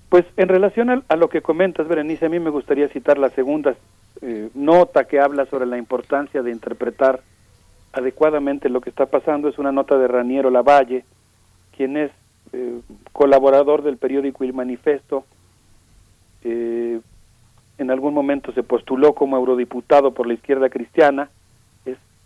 Pues 0.09 0.25
en 0.37 0.47
relación 0.47 1.03
a, 1.07 1.15
lo 1.15 1.29
que 1.29 1.43
comentas, 1.43 1.87
Berenice, 1.87 2.25
a 2.25 2.29
mí 2.29 2.39
me 2.39 2.49
gustaría 2.49 2.87
citar 2.87 3.19
la 3.19 3.29
segunda 3.29 3.75
eh, 4.23 4.49
nota 4.55 5.03
que 5.03 5.19
habla 5.19 5.45
sobre 5.45 5.67
la 5.67 5.77
importancia 5.77 6.41
de 6.41 6.49
interpretar 6.49 7.21
adecuadamente 7.93 8.69
lo 8.69 8.81
que 8.81 8.89
está 8.89 9.05
pasando. 9.05 9.49
Es 9.49 9.59
una 9.59 9.71
nota 9.71 9.99
de 9.99 10.07
Raniero 10.07 10.49
Lavalle, 10.49 11.05
quien 11.77 11.97
es 11.97 12.09
eh, 12.53 12.79
colaborador 13.11 13.83
del 13.83 13.97
periódico 13.97 14.43
El 14.43 14.53
Manifesto. 14.53 15.25
en 16.43 17.91
algún 17.91 18.15
momento 18.15 18.51
se 18.51 18.63
postuló 18.63 19.13
como 19.13 19.37
eurodiputado 19.37 20.09
por 20.09 20.25
la 20.25 20.33
izquierda 20.33 20.71
cristiana 20.71 21.29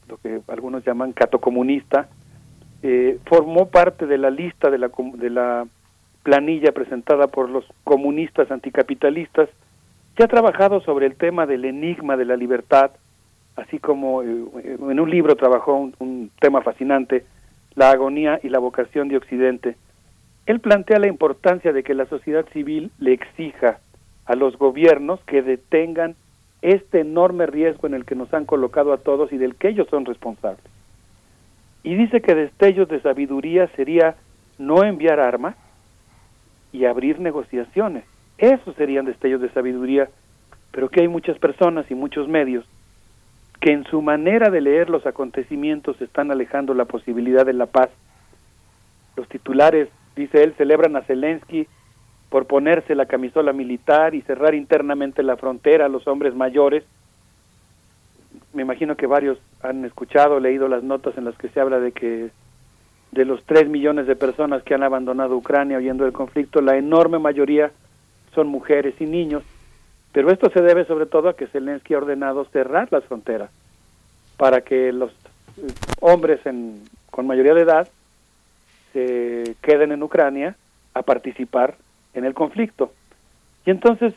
lo 0.08 0.17
que 0.17 0.42
algunos 0.48 0.85
llaman 0.85 1.14
catocomunista, 1.14 2.08
eh, 2.84 3.19
formó 3.25 3.67
parte 3.69 4.06
de 4.06 4.17
la 4.17 4.30
lista 4.30 4.69
de 4.69 4.77
la, 4.77 4.92
de 5.16 5.30
la 5.30 5.66
planilla 6.24 6.72
presentada 6.72 7.27
por 7.27 7.50
los 7.50 7.66
comunistas 7.84 8.51
anticapitalistas, 8.51 9.50
que 10.16 10.24
ha 10.24 10.27
trabajado 10.27 10.82
sobre 10.82 11.06
el 11.06 11.16
tema 11.16 11.45
del 11.45 11.66
enigma 11.66 12.17
de 12.17 12.25
la 12.25 12.35
libertad, 12.35 12.92
así 13.56 13.80
como 13.80 14.24
eh, 14.24 14.27
en 14.80 15.00
un 15.00 15.09
libro 15.09 15.35
trabajó 15.35 15.92
un, 16.00 16.32
tema 16.40 16.61
fascinante, 16.61 17.25
la 17.75 17.92
agonía 17.92 18.40
y 18.42 18.50
la 18.50 18.59
vocación 18.59 19.08
de 19.08 19.17
Occidente. 19.17 19.75
Él 20.45 20.59
plantea 20.59 21.00
la 21.00 21.08
importancia 21.08 21.74
de 21.74 21.84
que 21.84 21.93
la 21.93 22.06
sociedad 22.06 22.45
civil 22.53 22.92
le 23.00 23.14
exija 23.14 23.80
a 24.25 24.35
los 24.35 24.58
gobiernos 24.58 25.19
que 25.25 25.42
detengan 25.42 26.16
este 26.66 27.02
enorme 27.02 27.45
riesgo 27.45 27.85
en 27.85 27.94
el 27.94 28.06
que 28.06 28.16
nos 28.16 28.34
han 28.34 28.45
colocado 28.45 28.92
a 28.92 28.98
todos 28.98 29.32
y 29.32 29.38
del 29.38 29.56
que 29.56 29.69
ellos 29.69 29.88
son 29.90 30.03
responsables. 30.06 30.66
Y 31.84 31.95
dice 31.95 32.22
que 32.22 32.34
destellos 32.34 32.88
de 32.90 33.00
sabiduría 33.02 33.68
sería 33.76 34.16
no 34.58 34.84
enviar 34.84 35.19
armas 35.19 35.56
y 36.72 36.85
abrir 36.85 37.19
negociaciones. 37.19 38.03
Esos 38.40 38.76
serían 38.76 39.06
destellos 39.06 39.42
de 39.42 39.50
sabiduría, 39.50 40.10
pero 40.72 40.90
que 40.90 41.02
hay 41.02 41.08
muchas 41.08 41.38
personas 41.38 41.90
y 41.92 41.95
muchos 41.95 42.27
medios 42.27 42.66
que 43.61 43.72
en 43.72 43.84
su 43.85 44.02
manera 44.02 44.50
de 44.50 44.61
leer 44.61 44.90
los 44.90 45.06
acontecimientos 45.06 46.02
están 46.02 46.32
alejando 46.32 46.74
la 46.74 46.85
posibilidad 46.85 47.45
de 47.45 47.53
la 47.53 47.68
paz. 47.68 47.90
Los 49.16 49.30
titulares, 49.30 49.90
dice 50.16 50.44
él, 50.44 50.56
celebran 50.58 50.95
a 50.95 51.02
Zelensky 51.03 51.68
por 52.35 52.47
ponerse 52.47 52.95
la 52.95 53.05
camisola 53.05 53.53
militar 53.53 54.14
y 54.14 54.22
cerrar 54.22 54.55
internamente 54.55 55.23
la 55.23 55.38
frontera 55.38 55.85
a 55.85 55.88
los 55.88 56.05
hombres 56.05 56.35
mayores. 56.35 56.83
Me 58.51 58.61
imagino 58.61 58.97
que 58.97 59.07
varios 59.07 59.38
han 59.61 59.85
escuchado, 59.85 60.41
leído 60.41 60.67
las 60.67 60.83
notas 60.83 61.17
en 61.17 61.23
las 61.23 61.38
que 61.38 61.47
se 61.47 61.61
habla 61.61 61.80
de 61.80 61.93
que 61.93 62.31
de 63.14 63.23
los 63.23 63.41
tres 63.45 63.69
millones 63.69 64.05
de 64.05 64.17
personas 64.17 64.64
que 64.64 64.73
han 64.73 64.83
abandonado 64.83 65.38
Ucrania 65.38 65.77
huyendo 65.77 66.03
del 66.03 66.11
conflicto, 66.11 66.59
la 66.59 66.75
enorme 66.75 67.19
mayoría 67.19 67.72
son 68.33 68.47
mujeres 68.49 68.95
y 68.99 69.05
niños, 69.05 69.43
pero 70.11 70.30
esto 70.30 70.49
se 70.49 70.61
debe 70.61 70.83
sobre 70.83 71.05
todo 71.05 71.30
a 71.30 71.38
que 71.38 71.47
Zelensky 71.47 71.93
ha 71.93 71.99
ordenado 71.99 72.43
cerrar 72.51 72.89
las 72.91 73.05
fronteras 73.05 73.49
para 74.35 74.59
que 74.59 74.91
los 74.91 75.11
eh, 75.11 75.72
hombres 76.01 76.41
con 77.11 77.27
mayoría 77.27 77.53
de 77.53 77.61
edad 77.61 77.88
se 78.91 79.55
queden 79.61 79.93
en 79.93 80.03
Ucrania 80.03 80.57
a 80.93 81.01
participar 81.01 81.75
en 82.16 82.26
el 82.26 82.34
conflicto. 82.34 82.92
Y 83.66 83.72
entonces 83.72 84.14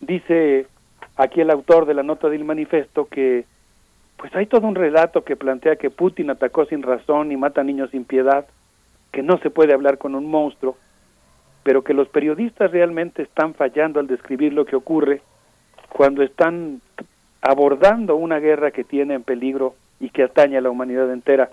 dice 0.00 0.66
aquí 1.16 1.40
el 1.40 1.50
autor 1.50 1.86
de 1.86 1.94
la 1.94 2.02
nota 2.02 2.28
del 2.28 2.44
manifiesto 2.44 3.06
que 3.06 3.44
pues 4.16 4.34
hay 4.34 4.46
todo 4.46 4.66
un 4.66 4.74
relato 4.74 5.24
que 5.24 5.36
plantea 5.36 5.76
que 5.76 5.88
Putin 5.88 6.30
atacó 6.30 6.66
sin 6.66 6.82
razón 6.82 7.32
y 7.32 7.36
mata 7.36 7.64
niños 7.64 7.90
sin 7.90 8.04
piedad, 8.04 8.46
que 9.12 9.22
no 9.22 9.38
se 9.38 9.48
puede 9.48 9.72
hablar 9.72 9.96
con 9.96 10.14
un 10.14 10.26
monstruo, 10.26 10.76
pero 11.62 11.82
que 11.82 11.94
los 11.94 12.08
periodistas 12.08 12.70
realmente 12.70 13.22
están 13.22 13.54
fallando 13.54 13.98
al 13.98 14.06
describir 14.06 14.52
lo 14.52 14.66
que 14.66 14.76
ocurre 14.76 15.22
cuando 15.88 16.22
están 16.22 16.82
abordando 17.40 18.16
una 18.16 18.38
guerra 18.40 18.72
que 18.72 18.84
tiene 18.84 19.14
en 19.14 19.22
peligro 19.22 19.74
y 20.00 20.10
que 20.10 20.24
atañe 20.24 20.58
a 20.58 20.60
la 20.60 20.70
humanidad 20.70 21.10
entera. 21.10 21.50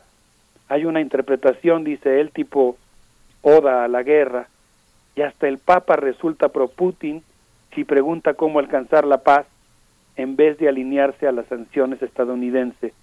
Hay 0.67 0.83
una 0.83 0.99
interpretación, 0.99 1.85
dice 1.85 2.19
él, 2.19 2.31
tipo 2.31 2.77
oda 3.41 3.85
a 3.85 3.87
la 3.87 4.03
guerra, 4.03 4.49
y 5.17 5.23
hasta 5.23 5.47
el 5.47 5.57
Papa 5.57 5.95
resulta 5.95 6.49
pro 6.49 6.67
Putin 6.67 7.23
si 7.73 7.83
pregunta 7.83 8.35
cómo 8.35 8.59
alcanzar 8.59 9.05
la 9.05 9.23
paz 9.23 9.47
en 10.15 10.35
vez 10.35 10.59
de 10.59 10.69
alinearse 10.69 11.27
a 11.27 11.31
las 11.31 11.47
sanciones 11.47 12.01
estadounidenses. 12.03 12.93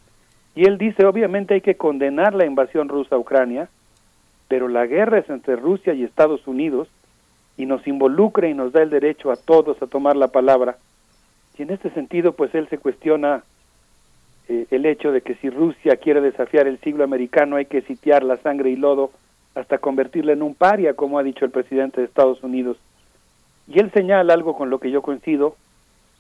Y 0.55 0.65
él 0.67 0.79
dice, 0.79 1.05
obviamente 1.07 1.55
hay 1.55 1.61
que 1.61 1.77
condenar 1.77 2.35
la 2.35 2.47
invasión 2.47 2.89
rusa 2.89 3.17
a 3.17 3.19
Ucrania, 3.19 3.69
pero 4.47 4.69
la 4.69 4.87
guerra 4.87 5.19
es 5.19 5.29
entre 5.29 5.57
Rusia 5.57 5.93
y 5.93 6.05
Estados 6.05 6.47
Unidos 6.47 6.89
y 7.57 7.67
nos 7.67 7.85
involucra 7.89 8.49
y 8.49 8.55
nos 8.55 8.73
da 8.73 8.83
el 8.83 8.91
derecho 8.91 9.33
a 9.33 9.37
todos 9.37 9.83
a 9.83 9.89
tomar 9.89 10.15
la 10.15 10.29
palabra. 10.29 10.77
Y 11.59 11.63
en 11.63 11.71
este 11.71 11.91
sentido, 11.91 12.33
pues 12.33 12.55
él 12.55 12.69
se 12.69 12.79
cuestiona 12.79 13.43
eh, 14.49 14.67
el 14.71 14.87
hecho 14.87 15.11
de 15.11 15.23
que 15.23 15.35
si 15.37 15.51
Rusia 15.51 15.97
quiere 15.97 16.21
desafiar 16.21 16.69
el 16.69 16.79
siglo 16.79 17.03
americano 17.03 17.57
hay 17.57 17.67
que 17.67 17.83
sitiar 17.83 18.23
la 18.23 18.37
sangre 18.37 18.71
y 18.71 18.77
lodo 18.77 19.11
hasta 19.55 19.79
convertirla 19.79 20.33
en 20.33 20.43
un 20.43 20.55
paria, 20.55 20.95
como 20.95 21.19
ha 21.19 21.23
dicho 21.23 21.45
el 21.45 21.51
presidente 21.51 22.01
de 22.01 22.07
Estados 22.07 22.43
Unidos. 22.43 22.77
Y 23.69 23.79
él 23.79 23.91
señala 23.93 24.35
algo 24.35 24.57
con 24.57 24.71
lo 24.71 24.79
que 24.79 24.91
yo 24.91 25.03
coincido, 25.03 25.57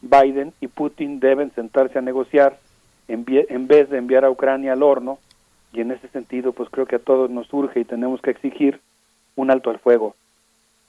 Biden 0.00 0.52
y 0.60 0.68
Putin 0.68 1.20
deben 1.20 1.50
sentarse 1.52 1.98
a 1.98 2.02
negociar 2.02 2.58
en, 3.08 3.24
en 3.28 3.66
vez 3.66 3.90
de 3.90 3.98
enviar 3.98 4.24
a 4.24 4.30
Ucrania 4.30 4.72
al 4.72 4.82
horno, 4.82 5.18
y 5.72 5.80
en 5.80 5.90
ese 5.90 6.08
sentido 6.08 6.52
pues 6.52 6.70
creo 6.70 6.86
que 6.86 6.96
a 6.96 7.00
todos 7.00 7.30
nos 7.30 7.52
urge 7.52 7.80
y 7.80 7.84
tenemos 7.84 8.20
que 8.22 8.30
exigir 8.30 8.80
un 9.34 9.50
alto 9.50 9.70
al 9.70 9.80
fuego. 9.80 10.14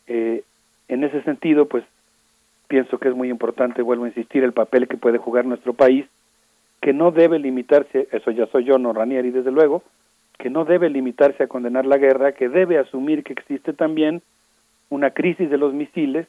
Eh, 0.07 0.43
en 0.87 1.03
ese 1.03 1.23
sentido 1.23 1.65
pues 1.67 1.83
pienso 2.67 2.99
que 2.99 3.09
es 3.09 3.15
muy 3.15 3.29
importante, 3.29 3.81
vuelvo 3.81 4.05
a 4.05 4.09
insistir, 4.09 4.43
el 4.43 4.53
papel 4.53 4.87
que 4.87 4.97
puede 4.97 5.17
jugar 5.17 5.45
nuestro 5.45 5.73
país, 5.73 6.05
que 6.81 6.93
no 6.93 7.11
debe 7.11 7.39
limitarse, 7.39 8.07
eso 8.11 8.31
ya 8.31 8.45
soy 8.47 8.63
yo, 8.63 8.77
no 8.77 8.93
Ranieri 8.93 9.31
desde 9.31 9.51
luego, 9.51 9.83
que 10.37 10.49
no 10.49 10.65
debe 10.65 10.89
limitarse 10.89 11.43
a 11.43 11.47
condenar 11.47 11.85
la 11.85 11.97
guerra, 11.97 12.33
que 12.33 12.49
debe 12.49 12.77
asumir 12.77 13.23
que 13.23 13.33
existe 13.33 13.73
también 13.73 14.21
una 14.89 15.11
crisis 15.11 15.49
de 15.49 15.57
los 15.57 15.73
misiles, 15.73 16.27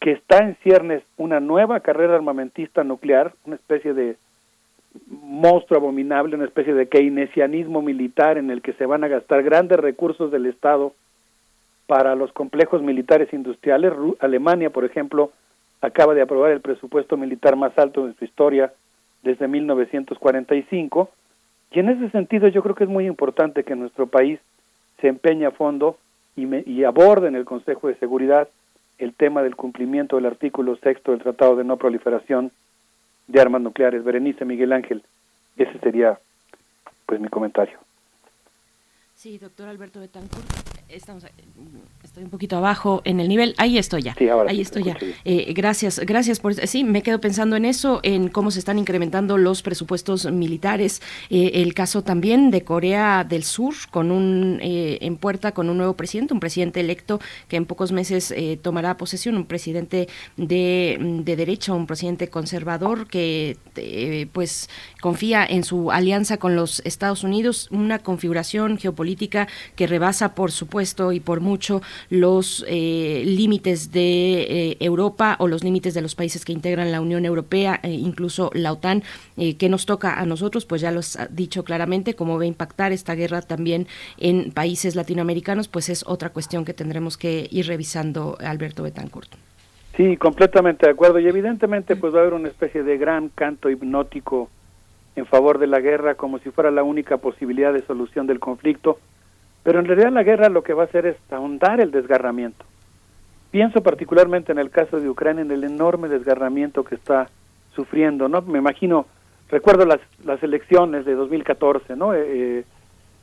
que 0.00 0.12
está 0.12 0.38
en 0.38 0.56
ciernes 0.62 1.02
una 1.16 1.40
nueva 1.40 1.80
carrera 1.80 2.14
armamentista 2.14 2.84
nuclear, 2.84 3.34
una 3.44 3.56
especie 3.56 3.92
de 3.92 4.16
monstruo 5.06 5.78
abominable, 5.78 6.36
una 6.36 6.46
especie 6.46 6.74
de 6.74 6.88
keynesianismo 6.88 7.82
militar 7.82 8.38
en 8.38 8.50
el 8.50 8.62
que 8.62 8.72
se 8.74 8.86
van 8.86 9.04
a 9.04 9.08
gastar 9.08 9.42
grandes 9.42 9.78
recursos 9.78 10.30
del 10.30 10.46
Estado 10.46 10.94
para 11.86 12.14
los 12.14 12.32
complejos 12.32 12.82
militares 12.82 13.32
industriales. 13.32 13.92
Alemania, 14.20 14.70
por 14.70 14.84
ejemplo, 14.84 15.32
acaba 15.80 16.14
de 16.14 16.22
aprobar 16.22 16.52
el 16.52 16.60
presupuesto 16.60 17.16
militar 17.16 17.56
más 17.56 17.76
alto 17.78 18.06
en 18.06 18.16
su 18.16 18.24
historia 18.24 18.72
desde 19.22 19.48
1945. 19.48 21.10
Y 21.72 21.80
en 21.80 21.88
ese 21.88 22.10
sentido 22.10 22.48
yo 22.48 22.62
creo 22.62 22.74
que 22.74 22.84
es 22.84 22.90
muy 22.90 23.06
importante 23.06 23.64
que 23.64 23.76
nuestro 23.76 24.06
país 24.06 24.40
se 25.00 25.08
empeñe 25.08 25.46
a 25.46 25.50
fondo 25.50 25.98
y, 26.36 26.46
y 26.70 26.84
aborde 26.84 27.28
en 27.28 27.36
el 27.36 27.44
Consejo 27.44 27.88
de 27.88 27.94
Seguridad 27.96 28.48
el 28.98 29.14
tema 29.14 29.42
del 29.42 29.56
cumplimiento 29.56 30.16
del 30.16 30.26
artículo 30.26 30.76
sexto 30.76 31.12
del 31.12 31.22
Tratado 31.22 31.56
de 31.56 31.64
No 31.64 31.76
Proliferación 31.76 32.52
de 33.28 33.40
Armas 33.40 33.62
Nucleares. 33.62 34.04
Berenice 34.04 34.44
Miguel 34.44 34.72
Ángel, 34.72 35.02
ese 35.56 35.78
sería 35.78 36.18
pues 37.06 37.20
mi 37.20 37.28
comentario. 37.28 37.78
Sí, 39.14 39.38
doctor 39.38 39.68
Alberto 39.68 40.00
Betancourt, 40.00 40.46
estamos, 40.92 41.24
estoy 42.02 42.24
un 42.24 42.30
poquito 42.30 42.56
abajo 42.56 43.02
en 43.04 43.20
el 43.20 43.28
nivel. 43.28 43.54
Ahí 43.58 43.78
estoy 43.78 44.02
ya. 44.02 44.16
ahí 44.48 44.60
estoy 44.60 44.82
ya. 44.84 44.96
Eh, 45.24 45.52
gracias, 45.54 46.00
gracias 46.00 46.40
por. 46.40 46.54
Sí, 46.54 46.84
me 46.84 47.02
quedo 47.02 47.20
pensando 47.20 47.56
en 47.56 47.64
eso, 47.64 48.00
en 48.02 48.28
cómo 48.28 48.50
se 48.50 48.58
están 48.58 48.78
incrementando 48.78 49.38
los 49.38 49.62
presupuestos 49.62 50.30
militares. 50.30 51.02
Eh, 51.28 51.52
el 51.54 51.74
caso 51.74 52.02
también 52.02 52.50
de 52.50 52.62
Corea 52.62 53.24
del 53.24 53.44
Sur, 53.44 53.74
con 53.90 54.10
un 54.10 54.58
eh, 54.62 54.98
en 55.02 55.16
puerta 55.16 55.52
con 55.52 55.68
un 55.68 55.76
nuevo 55.76 55.94
presidente, 55.94 56.34
un 56.34 56.40
presidente 56.40 56.80
electo 56.80 57.20
que 57.48 57.56
en 57.56 57.66
pocos 57.66 57.92
meses 57.92 58.34
tomará 58.62 58.96
posesión, 58.96 59.36
un 59.36 59.44
presidente 59.44 60.08
de, 60.36 61.20
de 61.24 61.36
derecha, 61.36 61.72
un 61.72 61.86
presidente 61.86 62.28
conservador 62.28 63.06
que 63.06 63.56
pues 64.32 64.68
confía 65.00 65.44
en 65.46 65.64
su 65.64 65.90
alianza 65.90 66.36
con 66.38 66.56
los 66.56 66.80
Estados 66.84 67.24
Unidos, 67.24 67.68
una 67.70 67.98
configuración 67.98 68.78
geopolítica 68.78 69.48
que 69.76 69.86
rebasa, 69.86 70.34
por 70.34 70.52
supuesto, 70.52 70.79
y 70.80 71.20
por 71.20 71.40
mucho 71.40 71.82
los 72.08 72.64
eh, 72.68 73.22
límites 73.26 73.92
de 73.92 74.00
eh, 74.42 74.76
Europa 74.80 75.36
o 75.38 75.46
los 75.46 75.62
límites 75.62 75.94
de 75.94 76.00
los 76.00 76.14
países 76.14 76.44
que 76.44 76.52
integran 76.52 76.90
la 76.90 77.00
Unión 77.00 77.24
Europea, 77.24 77.80
e 77.82 77.90
incluso 77.90 78.50
la 78.54 78.72
OTAN, 78.72 79.02
eh, 79.36 79.56
que 79.56 79.68
nos 79.68 79.84
toca 79.84 80.18
a 80.18 80.26
nosotros, 80.26 80.64
pues 80.64 80.80
ya 80.80 80.90
lo 80.90 81.00
ha 81.00 81.26
dicho 81.26 81.64
claramente, 81.64 82.14
cómo 82.14 82.38
va 82.38 82.44
a 82.44 82.46
impactar 82.46 82.92
esta 82.92 83.14
guerra 83.14 83.42
también 83.42 83.86
en 84.18 84.52
países 84.52 84.96
latinoamericanos, 84.96 85.68
pues 85.68 85.88
es 85.88 86.04
otra 86.06 86.30
cuestión 86.30 86.64
que 86.64 86.72
tendremos 86.72 87.16
que 87.16 87.46
ir 87.50 87.66
revisando, 87.66 88.38
Alberto 88.40 88.82
Betancourt. 88.82 89.30
Sí, 89.96 90.16
completamente 90.16 90.86
de 90.86 90.92
acuerdo. 90.92 91.18
Y 91.18 91.28
evidentemente 91.28 91.96
pues 91.96 92.14
va 92.14 92.18
a 92.18 92.22
haber 92.22 92.34
una 92.34 92.48
especie 92.48 92.82
de 92.82 92.96
gran 92.96 93.28
canto 93.28 93.68
hipnótico 93.68 94.48
en 95.16 95.26
favor 95.26 95.58
de 95.58 95.66
la 95.66 95.80
guerra 95.80 96.14
como 96.14 96.38
si 96.38 96.50
fuera 96.50 96.70
la 96.70 96.82
única 96.82 97.18
posibilidad 97.18 97.72
de 97.72 97.82
solución 97.82 98.26
del 98.26 98.40
conflicto 98.40 98.98
pero 99.62 99.78
en 99.78 99.86
realidad 99.86 100.12
la 100.12 100.22
guerra 100.22 100.48
lo 100.48 100.62
que 100.62 100.74
va 100.74 100.82
a 100.82 100.86
hacer 100.86 101.06
es 101.06 101.16
ahondar 101.30 101.80
el 101.80 101.90
desgarramiento. 101.90 102.64
Pienso 103.50 103.82
particularmente 103.82 104.52
en 104.52 104.58
el 104.58 104.70
caso 104.70 105.00
de 105.00 105.08
Ucrania, 105.08 105.42
en 105.42 105.50
el 105.50 105.64
enorme 105.64 106.08
desgarramiento 106.08 106.84
que 106.84 106.94
está 106.94 107.28
sufriendo, 107.74 108.28
¿no? 108.28 108.42
Me 108.42 108.58
imagino, 108.58 109.06
recuerdo 109.48 109.84
las, 109.84 110.00
las 110.24 110.42
elecciones 110.42 111.04
de 111.04 111.14
2014, 111.14 111.96
¿no? 111.96 112.14
Eh, 112.14 112.24
eh, 112.26 112.64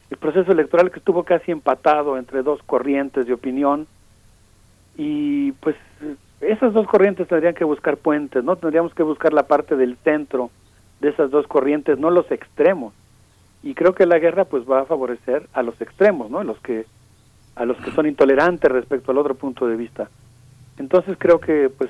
el 0.10 0.18
proceso 0.18 0.52
electoral 0.52 0.92
que 0.92 1.00
estuvo 1.00 1.24
casi 1.24 1.52
empatado 1.52 2.18
entre 2.18 2.44
dos 2.44 2.62
corrientes 2.64 3.26
de 3.26 3.34
opinión 3.34 3.88
y 4.96 5.52
pues 5.54 5.76
esas 6.40 6.74
dos 6.74 6.88
corrientes 6.88 7.28
tendrían 7.28 7.56
que 7.56 7.66
buscar 7.66 7.98
puentes, 7.98 8.44
¿no? 8.44 8.56
Tendríamos 8.56 8.94
que 8.94 9.04
buscar 9.04 9.34
la 9.34 9.44
parte 9.44 9.76
del 9.76 9.98
centro 9.98 10.50
de 11.02 11.10
esas 11.10 11.30
dos 11.30 11.48
corrientes, 11.48 12.00
no 12.00 12.10
los 12.10 12.30
extremos 12.32 12.94
y 13.68 13.74
creo 13.74 13.94
que 13.94 14.06
la 14.06 14.18
guerra 14.18 14.46
pues 14.46 14.64
va 14.64 14.80
a 14.80 14.86
favorecer 14.86 15.46
a 15.52 15.62
los 15.62 15.80
extremos, 15.82 16.32
¿no? 16.32 16.40
A 16.40 16.46
los 16.46 16.58
que 16.62 16.86
a 17.54 17.66
los 17.66 17.76
que 17.78 17.92
son 17.92 18.08
intolerantes 18.08 18.72
respecto 18.72 19.12
al 19.12 19.18
otro 19.18 19.36
punto 19.36 19.68
de 19.68 19.76
vista. 19.76 20.10
Entonces 20.78 21.18
creo 21.20 21.42
que 21.42 21.70
pues 21.70 21.90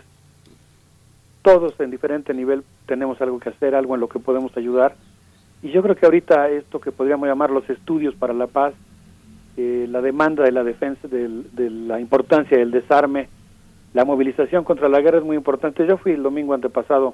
todos 1.44 1.80
en 1.80 1.92
diferente 1.92 2.34
nivel 2.34 2.64
tenemos 2.88 3.22
algo 3.22 3.40
que 3.40 3.50
hacer, 3.50 3.76
algo 3.76 3.94
en 3.94 4.02
lo 4.02 4.10
que 4.10 4.18
podemos 4.18 4.58
ayudar. 4.58 4.96
Y 5.62 5.70
yo 5.70 5.84
creo 5.84 5.96
que 5.96 6.08
ahorita 6.08 6.50
esto 6.50 6.82
que 6.82 6.92
podríamos 6.92 7.28
llamar 7.28 7.52
los 7.52 7.70
estudios 7.70 8.16
para 8.16 8.34
la 8.34 8.48
paz, 8.48 8.74
eh, 9.56 9.86
la 9.88 10.02
demanda 10.02 10.44
de 10.44 10.54
la 10.54 10.64
defensa, 10.64 11.08
de 11.08 11.70
la 11.70 12.00
importancia 12.00 12.58
del 12.58 12.72
desarme, 12.72 13.30
la 13.94 14.04
movilización 14.04 14.64
contra 14.64 14.90
la 14.90 15.00
guerra 15.00 15.20
es 15.20 15.24
muy 15.24 15.38
importante. 15.38 15.86
Yo 15.86 15.98
fui 15.98 16.14
el 16.14 16.24
domingo 16.24 16.56
antepasado 16.56 17.14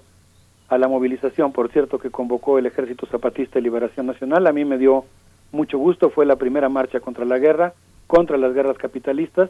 a 0.73 0.77
la 0.77 0.87
movilización, 0.87 1.51
por 1.51 1.71
cierto, 1.71 1.99
que 1.99 2.09
convocó 2.09 2.57
el 2.57 2.65
Ejército 2.65 3.05
Zapatista 3.05 3.55
de 3.55 3.61
Liberación 3.61 4.05
Nacional. 4.05 4.47
A 4.47 4.53
mí 4.53 4.65
me 4.65 4.77
dio 4.77 5.05
mucho 5.51 5.77
gusto, 5.77 6.09
fue 6.09 6.25
la 6.25 6.35
primera 6.35 6.69
marcha 6.69 6.99
contra 6.99 7.25
la 7.25 7.37
guerra, 7.37 7.73
contra 8.07 8.37
las 8.37 8.53
guerras 8.53 8.77
capitalistas, 8.77 9.49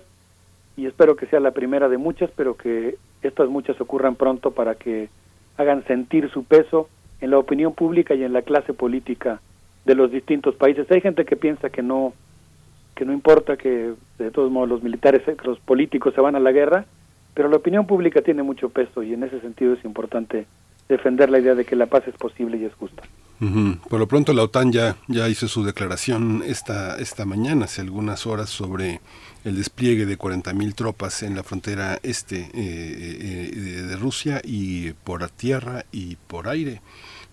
y 0.75 0.85
espero 0.85 1.15
que 1.15 1.27
sea 1.27 1.39
la 1.39 1.51
primera 1.51 1.87
de 1.87 1.97
muchas, 1.97 2.29
pero 2.35 2.55
que 2.55 2.97
estas 3.21 3.47
muchas 3.47 3.79
ocurran 3.79 4.15
pronto 4.15 4.51
para 4.51 4.75
que 4.75 5.09
hagan 5.57 5.85
sentir 5.85 6.29
su 6.29 6.43
peso 6.43 6.89
en 7.21 7.31
la 7.31 7.37
opinión 7.37 7.73
pública 7.73 8.15
y 8.15 8.23
en 8.23 8.33
la 8.33 8.41
clase 8.41 8.73
política 8.73 9.39
de 9.85 9.95
los 9.95 10.11
distintos 10.11 10.55
países. 10.55 10.89
Hay 10.91 11.01
gente 11.01 11.25
que 11.25 11.35
piensa 11.35 11.69
que 11.69 11.81
no 11.81 12.13
que 12.95 13.05
no 13.05 13.13
importa 13.13 13.57
que 13.57 13.93
de 14.19 14.29
todos 14.29 14.51
modos 14.51 14.69
los 14.69 14.83
militares, 14.83 15.23
los 15.43 15.59
políticos 15.59 16.13
se 16.13 16.21
van 16.21 16.35
a 16.35 16.39
la 16.39 16.51
guerra, 16.51 16.85
pero 17.33 17.49
la 17.49 17.57
opinión 17.57 17.87
pública 17.87 18.21
tiene 18.21 18.43
mucho 18.43 18.69
peso 18.69 19.01
y 19.01 19.13
en 19.13 19.23
ese 19.23 19.39
sentido 19.39 19.73
es 19.73 19.83
importante 19.83 20.45
defender 20.89 21.29
la 21.29 21.39
idea 21.39 21.55
de 21.55 21.65
que 21.65 21.75
la 21.75 21.85
paz 21.85 22.03
es 22.07 22.15
posible 22.15 22.57
y 22.57 22.65
es 22.65 22.73
justa. 22.75 23.03
Por 23.89 23.99
lo 23.99 24.07
pronto 24.07 24.31
la 24.31 24.43
OTAN 24.43 24.71
ya, 24.71 24.95
ya 25.07 25.27
hizo 25.27 25.49
su 25.49 25.65
declaración 25.65 26.43
esta, 26.45 26.97
esta 26.97 27.25
mañana, 27.25 27.65
hace 27.65 27.81
algunas 27.81 28.25
horas, 28.25 28.49
sobre 28.49 29.01
el 29.43 29.57
despliegue 29.57 30.05
de 30.05 30.17
40.000 30.17 30.73
tropas 30.75 31.23
en 31.23 31.35
la 31.35 31.43
frontera 31.43 31.99
este 32.03 32.37
eh, 32.37 32.49
eh, 32.55 33.51
eh, 33.53 33.81
de 33.81 33.95
Rusia 33.97 34.41
y 34.45 34.93
por 34.93 35.29
tierra 35.29 35.83
y 35.91 36.15
por 36.15 36.47
aire 36.47 36.81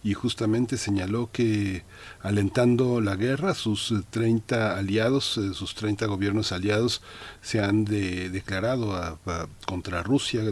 y 0.02 0.14
justamente 0.14 0.78
señaló 0.78 1.30
que 1.30 1.82
alentando 2.22 3.00
la 3.00 3.16
guerra, 3.16 3.54
sus 3.54 3.92
30 4.10 4.78
aliados, 4.78 5.36
eh, 5.36 5.52
sus 5.52 5.74
30 5.74 6.06
gobiernos 6.06 6.52
aliados 6.52 7.02
se 7.42 7.60
han 7.60 7.84
declarado 7.84 9.18
contra 9.66 10.02
Rusia 10.02 10.42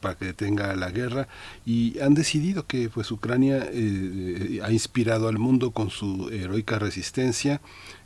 para 0.00 0.16
que 0.16 0.26
detenga 0.26 0.74
la 0.76 0.90
guerra 0.90 1.28
y 1.66 1.98
han 2.00 2.14
decidido 2.14 2.66
que 2.66 2.88
pues 2.88 3.10
Ucrania 3.10 3.68
eh, 3.72 4.60
ha 4.62 4.70
inspirado 4.70 5.28
al 5.28 5.38
mundo 5.38 5.72
con 5.72 5.90
su 5.90 6.28
heroica 6.30 6.78
resistencia 6.78 7.60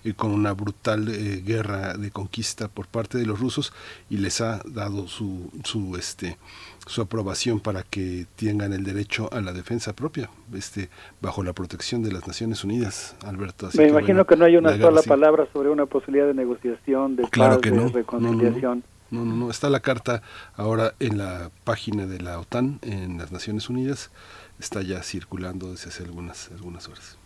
y 0.05 0.13
con 0.13 0.31
una 0.31 0.53
brutal 0.53 1.09
eh, 1.09 1.43
guerra 1.45 1.95
de 1.95 2.11
conquista 2.11 2.69
por 2.69 2.87
parte 2.87 3.19
de 3.19 3.27
los 3.27 3.41
rusos 3.41 3.73
y 4.09 4.19
les 4.19 4.41
ha 4.41 4.63
dado 4.65 5.09
su, 5.09 5.51
su 5.65 5.97
este 5.97 6.39
su 6.87 7.03
aprobación 7.03 7.61
para 7.61 7.83
que 7.83 8.27
tengan 8.37 8.73
el 8.73 8.85
derecho 8.85 9.29
a 9.33 9.41
la 9.41 9.53
defensa 9.53 9.93
propia, 9.95 10.31
este, 10.55 10.89
bajo 11.21 11.43
la 11.43 11.53
protección 11.53 12.03
de 12.03 12.13
las 12.13 12.27
Naciones 12.27 12.65
Unidas, 12.65 13.17
Alberto. 13.25 13.69
Me 13.77 13.89
imagino 13.89 14.25
que 14.25 14.37
no 14.37 14.45
hay 14.45 14.57
una 14.57 14.77
sola 14.79 15.03
palabra 15.03 15.47
sobre 15.53 15.71
una 15.71 15.87
posibilidad 15.87 16.27
de 16.27 16.35
negociación, 16.35 17.17
de 17.17 17.25
paz, 17.25 17.61
de 17.61 17.89
reconciliación. 17.89 18.85
No 19.11 19.25
no, 19.25 19.25
no, 19.25 19.51
está 19.51 19.71
la 19.71 19.81
carta 19.81 20.23
ahora 20.57 20.95
en 20.99 21.19
la 21.19 21.51
página 21.65 22.07
de 22.07 22.21
la 22.21 22.41
OTAN, 22.41 22.81
en 22.83 23.19
las 23.19 23.31
Naciones 23.31 23.71
Unidas, 23.71 24.11
está 24.59 24.83
ya 24.83 25.03
circulando 25.03 25.71
desde 25.71 25.91
hace 25.91 26.05
algunas, 26.05 26.51
algunas 26.51 26.89
horas. 26.89 27.19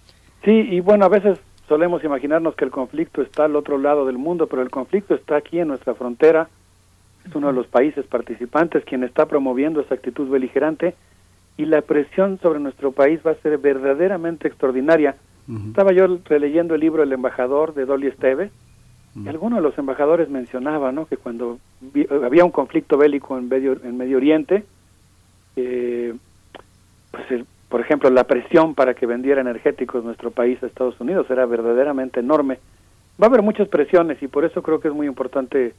Sí, 0.44 0.50
y 0.50 0.80
bueno, 0.80 1.06
a 1.06 1.08
veces 1.08 1.38
solemos 1.68 2.04
imaginarnos 2.04 2.54
que 2.54 2.64
el 2.64 2.70
conflicto 2.70 3.22
está 3.22 3.44
al 3.44 3.56
otro 3.56 3.78
lado 3.78 4.06
del 4.06 4.18
mundo, 4.18 4.46
pero 4.46 4.62
el 4.62 4.70
conflicto 4.70 5.14
está 5.14 5.36
aquí 5.36 5.58
en 5.58 5.68
nuestra 5.68 5.94
frontera, 5.94 6.48
es 7.26 7.34
uno 7.34 7.48
de 7.48 7.52
los 7.52 7.66
países 7.66 8.06
participantes 8.06 8.84
quien 8.84 9.04
está 9.04 9.26
promoviendo 9.26 9.80
esa 9.80 9.94
actitud 9.94 10.28
beligerante 10.28 10.94
y 11.56 11.66
la 11.66 11.82
presión 11.82 12.38
sobre 12.40 12.60
nuestro 12.60 12.92
país 12.92 13.20
va 13.26 13.32
a 13.32 13.42
ser 13.42 13.58
verdaderamente 13.58 14.48
extraordinaria. 14.48 15.16
Estaba 15.66 15.92
yo 15.92 16.06
releyendo 16.26 16.76
el 16.76 16.80
libro 16.80 17.02
El 17.02 17.12
embajador 17.12 17.74
de 17.74 17.84
Dolly 17.84 18.06
Esteves 18.06 18.52
y 19.16 19.28
alguno 19.28 19.56
de 19.56 19.62
los 19.62 19.76
embajadores 19.76 20.30
mencionaba 20.30 20.92
¿no? 20.92 21.06
que 21.06 21.16
cuando 21.16 21.58
había 22.24 22.44
un 22.44 22.52
conflicto 22.52 22.96
bélico 22.96 23.36
en 23.36 23.48
Medio, 23.48 23.72
en 23.82 23.96
Medio 23.96 24.18
Oriente, 24.18 24.64
eh, 25.56 26.14
pues 27.10 27.44
por 27.68 27.80
ejemplo 27.80 28.08
la 28.10 28.24
presión 28.24 28.74
para 28.74 28.94
que 28.94 29.06
vendiera 29.06 29.40
energéticos 29.40 30.04
nuestro 30.04 30.30
país 30.30 30.62
a 30.62 30.66
Estados 30.66 31.00
Unidos 31.00 31.26
era 31.30 31.44
verdaderamente 31.46 32.20
enorme. 32.20 32.58
Va 33.20 33.26
a 33.26 33.28
haber 33.28 33.42
muchas 33.42 33.68
presiones 33.68 34.22
y 34.22 34.28
por 34.28 34.44
eso 34.44 34.62
creo 34.62 34.80
que 34.80 34.88
es 34.88 34.94
muy 34.94 35.08
importante 35.08 35.74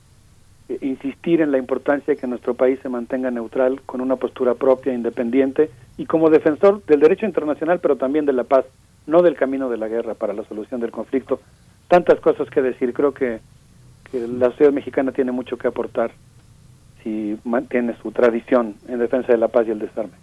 insistir 0.81 1.41
en 1.41 1.51
la 1.51 1.57
importancia 1.57 2.13
de 2.13 2.19
que 2.19 2.27
nuestro 2.27 2.53
país 2.53 2.79
se 2.81 2.89
mantenga 2.89 3.31
neutral 3.31 3.81
con 3.81 4.01
una 4.01 4.15
postura 4.15 4.55
propia, 4.55 4.93
independiente 4.93 5.69
y 5.97 6.05
como 6.05 6.29
defensor 6.29 6.83
del 6.85 6.99
derecho 6.99 7.25
internacional, 7.25 7.79
pero 7.79 7.95
también 7.95 8.25
de 8.25 8.33
la 8.33 8.43
paz, 8.43 8.65
no 9.07 9.21
del 9.21 9.35
camino 9.35 9.69
de 9.69 9.77
la 9.77 9.87
guerra 9.87 10.13
para 10.13 10.33
la 10.33 10.43
solución 10.43 10.81
del 10.81 10.91
conflicto. 10.91 11.39
Tantas 11.87 12.19
cosas 12.19 12.49
que 12.49 12.61
decir. 12.61 12.93
Creo 12.93 13.13
que, 13.13 13.39
la 14.13 14.49
sociedad 14.49 14.73
mexicana 14.73 15.13
tiene 15.13 15.31
mucho 15.31 15.57
que 15.57 15.69
aportar 15.69 16.11
si 17.01 17.37
mantiene 17.45 17.95
su 18.01 18.11
tradición 18.11 18.75
en 18.89 18.99
defensa 18.99 19.31
de 19.31 19.37
la 19.37 19.47
paz 19.47 19.67
y 19.67 19.71
el 19.71 19.79
desarme. 19.79 20.13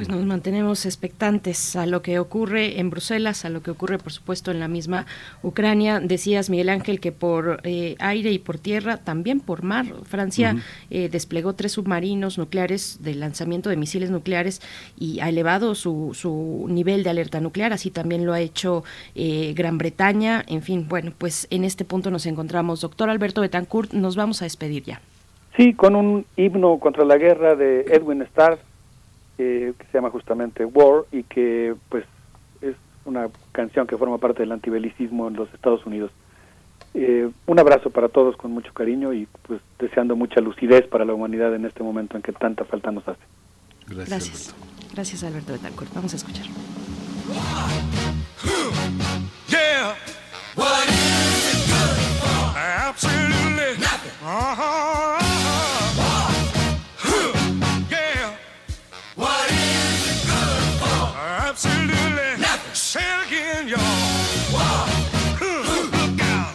Pues 0.00 0.08
nos 0.08 0.24
mantenemos 0.24 0.86
expectantes 0.86 1.76
a 1.76 1.84
lo 1.84 2.00
que 2.00 2.18
ocurre 2.18 2.80
en 2.80 2.88
Bruselas, 2.88 3.44
a 3.44 3.50
lo 3.50 3.62
que 3.62 3.70
ocurre, 3.70 3.98
por 3.98 4.12
supuesto, 4.12 4.50
en 4.50 4.58
la 4.58 4.66
misma 4.66 5.04
Ucrania. 5.42 6.00
Decías, 6.00 6.48
Miguel 6.48 6.70
Ángel, 6.70 7.00
que 7.00 7.12
por 7.12 7.60
eh, 7.64 7.96
aire 7.98 8.32
y 8.32 8.38
por 8.38 8.56
tierra, 8.56 8.96
también 8.96 9.40
por 9.40 9.62
mar, 9.62 9.84
Francia 10.04 10.56
eh, 10.88 11.10
desplegó 11.10 11.52
tres 11.52 11.72
submarinos 11.72 12.38
nucleares 12.38 13.00
de 13.02 13.14
lanzamiento 13.14 13.68
de 13.68 13.76
misiles 13.76 14.10
nucleares 14.10 14.62
y 14.98 15.20
ha 15.20 15.28
elevado 15.28 15.74
su, 15.74 16.12
su 16.14 16.64
nivel 16.70 17.02
de 17.02 17.10
alerta 17.10 17.38
nuclear. 17.42 17.74
Así 17.74 17.90
también 17.90 18.24
lo 18.24 18.32
ha 18.32 18.40
hecho 18.40 18.84
eh, 19.14 19.52
Gran 19.54 19.76
Bretaña. 19.76 20.42
En 20.46 20.62
fin, 20.62 20.86
bueno, 20.88 21.12
pues 21.18 21.46
en 21.50 21.62
este 21.62 21.84
punto 21.84 22.10
nos 22.10 22.24
encontramos. 22.24 22.80
Doctor 22.80 23.10
Alberto 23.10 23.42
Betancourt, 23.42 23.92
nos 23.92 24.16
vamos 24.16 24.40
a 24.40 24.46
despedir 24.46 24.82
ya. 24.82 25.02
Sí, 25.58 25.74
con 25.74 25.94
un 25.94 26.24
himno 26.38 26.78
contra 26.78 27.04
la 27.04 27.18
guerra 27.18 27.54
de 27.54 27.82
Edwin 27.82 28.22
Starr 28.22 28.69
que 29.40 29.86
se 29.86 29.92
llama 29.98 30.10
justamente 30.10 30.64
War 30.64 31.04
y 31.12 31.22
que 31.22 31.74
pues 31.88 32.04
es 32.60 32.74
una 33.04 33.28
canción 33.52 33.86
que 33.86 33.96
forma 33.96 34.18
parte 34.18 34.42
del 34.42 34.52
antibelicismo 34.52 35.28
en 35.28 35.34
los 35.34 35.52
Estados 35.54 35.84
Unidos. 35.86 36.10
Eh, 36.92 37.30
un 37.46 37.58
abrazo 37.58 37.90
para 37.90 38.08
todos 38.08 38.36
con 38.36 38.50
mucho 38.50 38.72
cariño 38.74 39.12
y 39.12 39.26
pues 39.42 39.60
deseando 39.78 40.16
mucha 40.16 40.40
lucidez 40.40 40.86
para 40.88 41.04
la 41.04 41.14
humanidad 41.14 41.54
en 41.54 41.64
este 41.64 41.82
momento 41.82 42.16
en 42.16 42.22
que 42.22 42.32
tanta 42.32 42.64
falta 42.64 42.90
nos 42.90 43.06
hace. 43.08 43.20
Gracias. 43.86 44.54
Gracias, 44.92 45.22
Alberto 45.24 45.52
Betancourt. 45.52 45.92
Vamos 45.94 46.12
a 46.12 46.16
escuchar. 46.16 46.46
Yeah. 49.48 49.94
What 50.56 50.88
is 50.88 51.54
it 51.54 51.70
good 51.70 51.96
for? 52.20 52.58
Absolutely 52.58 53.78
nothing. 53.78 54.12
Uh-huh. 54.22 55.18
Yeah. 55.20 55.79
Absolutely 61.62 62.40
nothing. 62.40 62.72
Again, 63.26 63.68
y'all. 63.68 63.80
Look 65.92 66.22
out. 66.22 66.54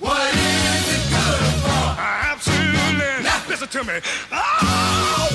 What 0.00 0.34
is 0.34 0.86
it 0.96 1.04
good 1.08 1.54
for? 1.62 1.84
Absolutely 1.96 3.22
nothing. 3.22 3.50
Listen 3.50 3.68
to 3.68 3.84
me. 3.84 4.00
Oh. 4.32 5.28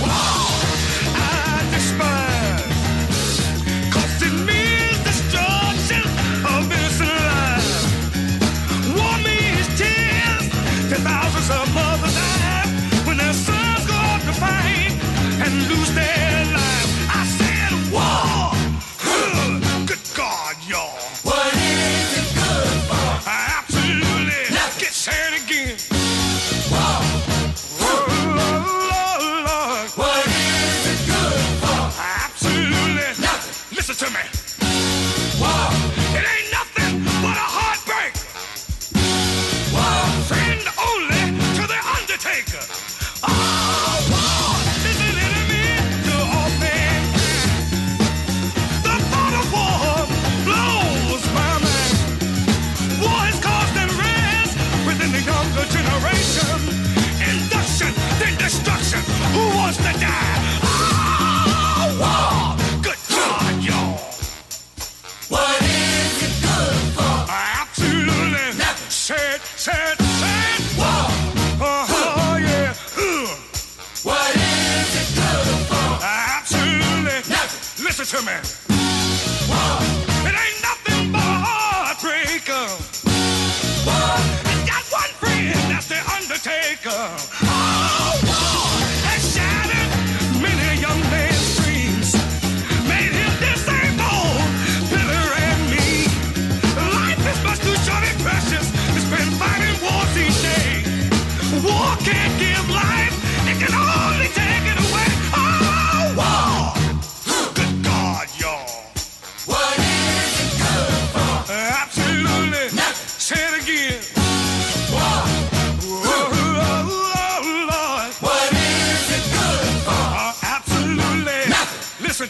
I 1.16 1.64
despise. 1.72 2.76
'Cause 3.90 4.22
it 4.22 4.36
destruction 5.06 6.04
of 6.52 6.70
innocent 6.78 7.20
lives. 7.32 7.86
War 8.98 9.16
means 9.28 9.68
tears 9.80 10.46
to 10.90 10.96
thousands 11.00 11.50
of 11.50 11.74
mothers 11.74 12.16
die 12.42 12.68
when 13.06 13.16
their 13.16 13.34
sons 13.34 13.86
go 13.88 13.96
out 13.96 14.22
to 14.28 14.34
fight 14.34 14.92
and 15.44 15.52
lose 15.70 15.92
their 15.94 16.11
Jamaica. 42.46 42.81
Listen 78.02 78.20
to 78.22 78.26
me. 78.26 78.34
War. 79.48 79.78
It 80.26 80.34
ain't 80.34 80.62
nothing 80.64 81.12
but 81.12 81.22
a 81.22 81.38
heartbreaker. 81.46 82.66
War. 83.86 84.18
It's 84.50 84.66
got 84.68 84.84
one 84.90 85.14
friend, 85.22 85.54
that's 85.70 85.88
the 85.88 86.02
Undertaker. 86.10 87.41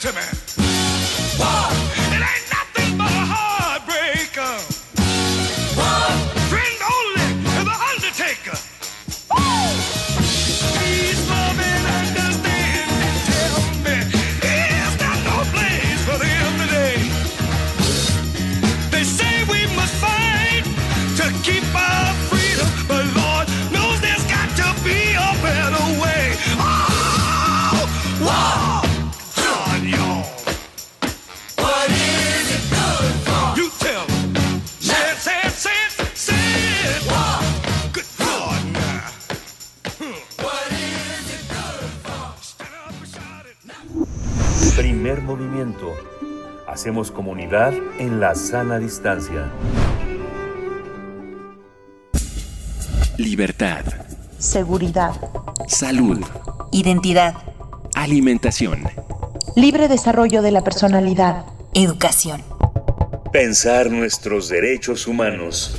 Nothing. 0.03 0.40
Movimiento. 45.35 45.93
Hacemos 46.67 47.09
comunidad 47.09 47.73
en 47.99 48.19
la 48.19 48.35
sana 48.35 48.79
distancia. 48.79 49.49
Libertad. 53.17 53.85
seguridad, 54.39 55.13
Salud. 55.67 56.19
identidad, 56.71 57.35
Alimentación. 57.95 58.83
libre 59.55 59.87
desarrollo 59.87 60.41
de 60.41 60.51
la 60.51 60.63
personalidad, 60.63 61.45
educación. 61.73 62.41
Pensar 63.31 63.89
nuestros 63.89 64.49
derechos 64.49 65.07
humanos. 65.07 65.77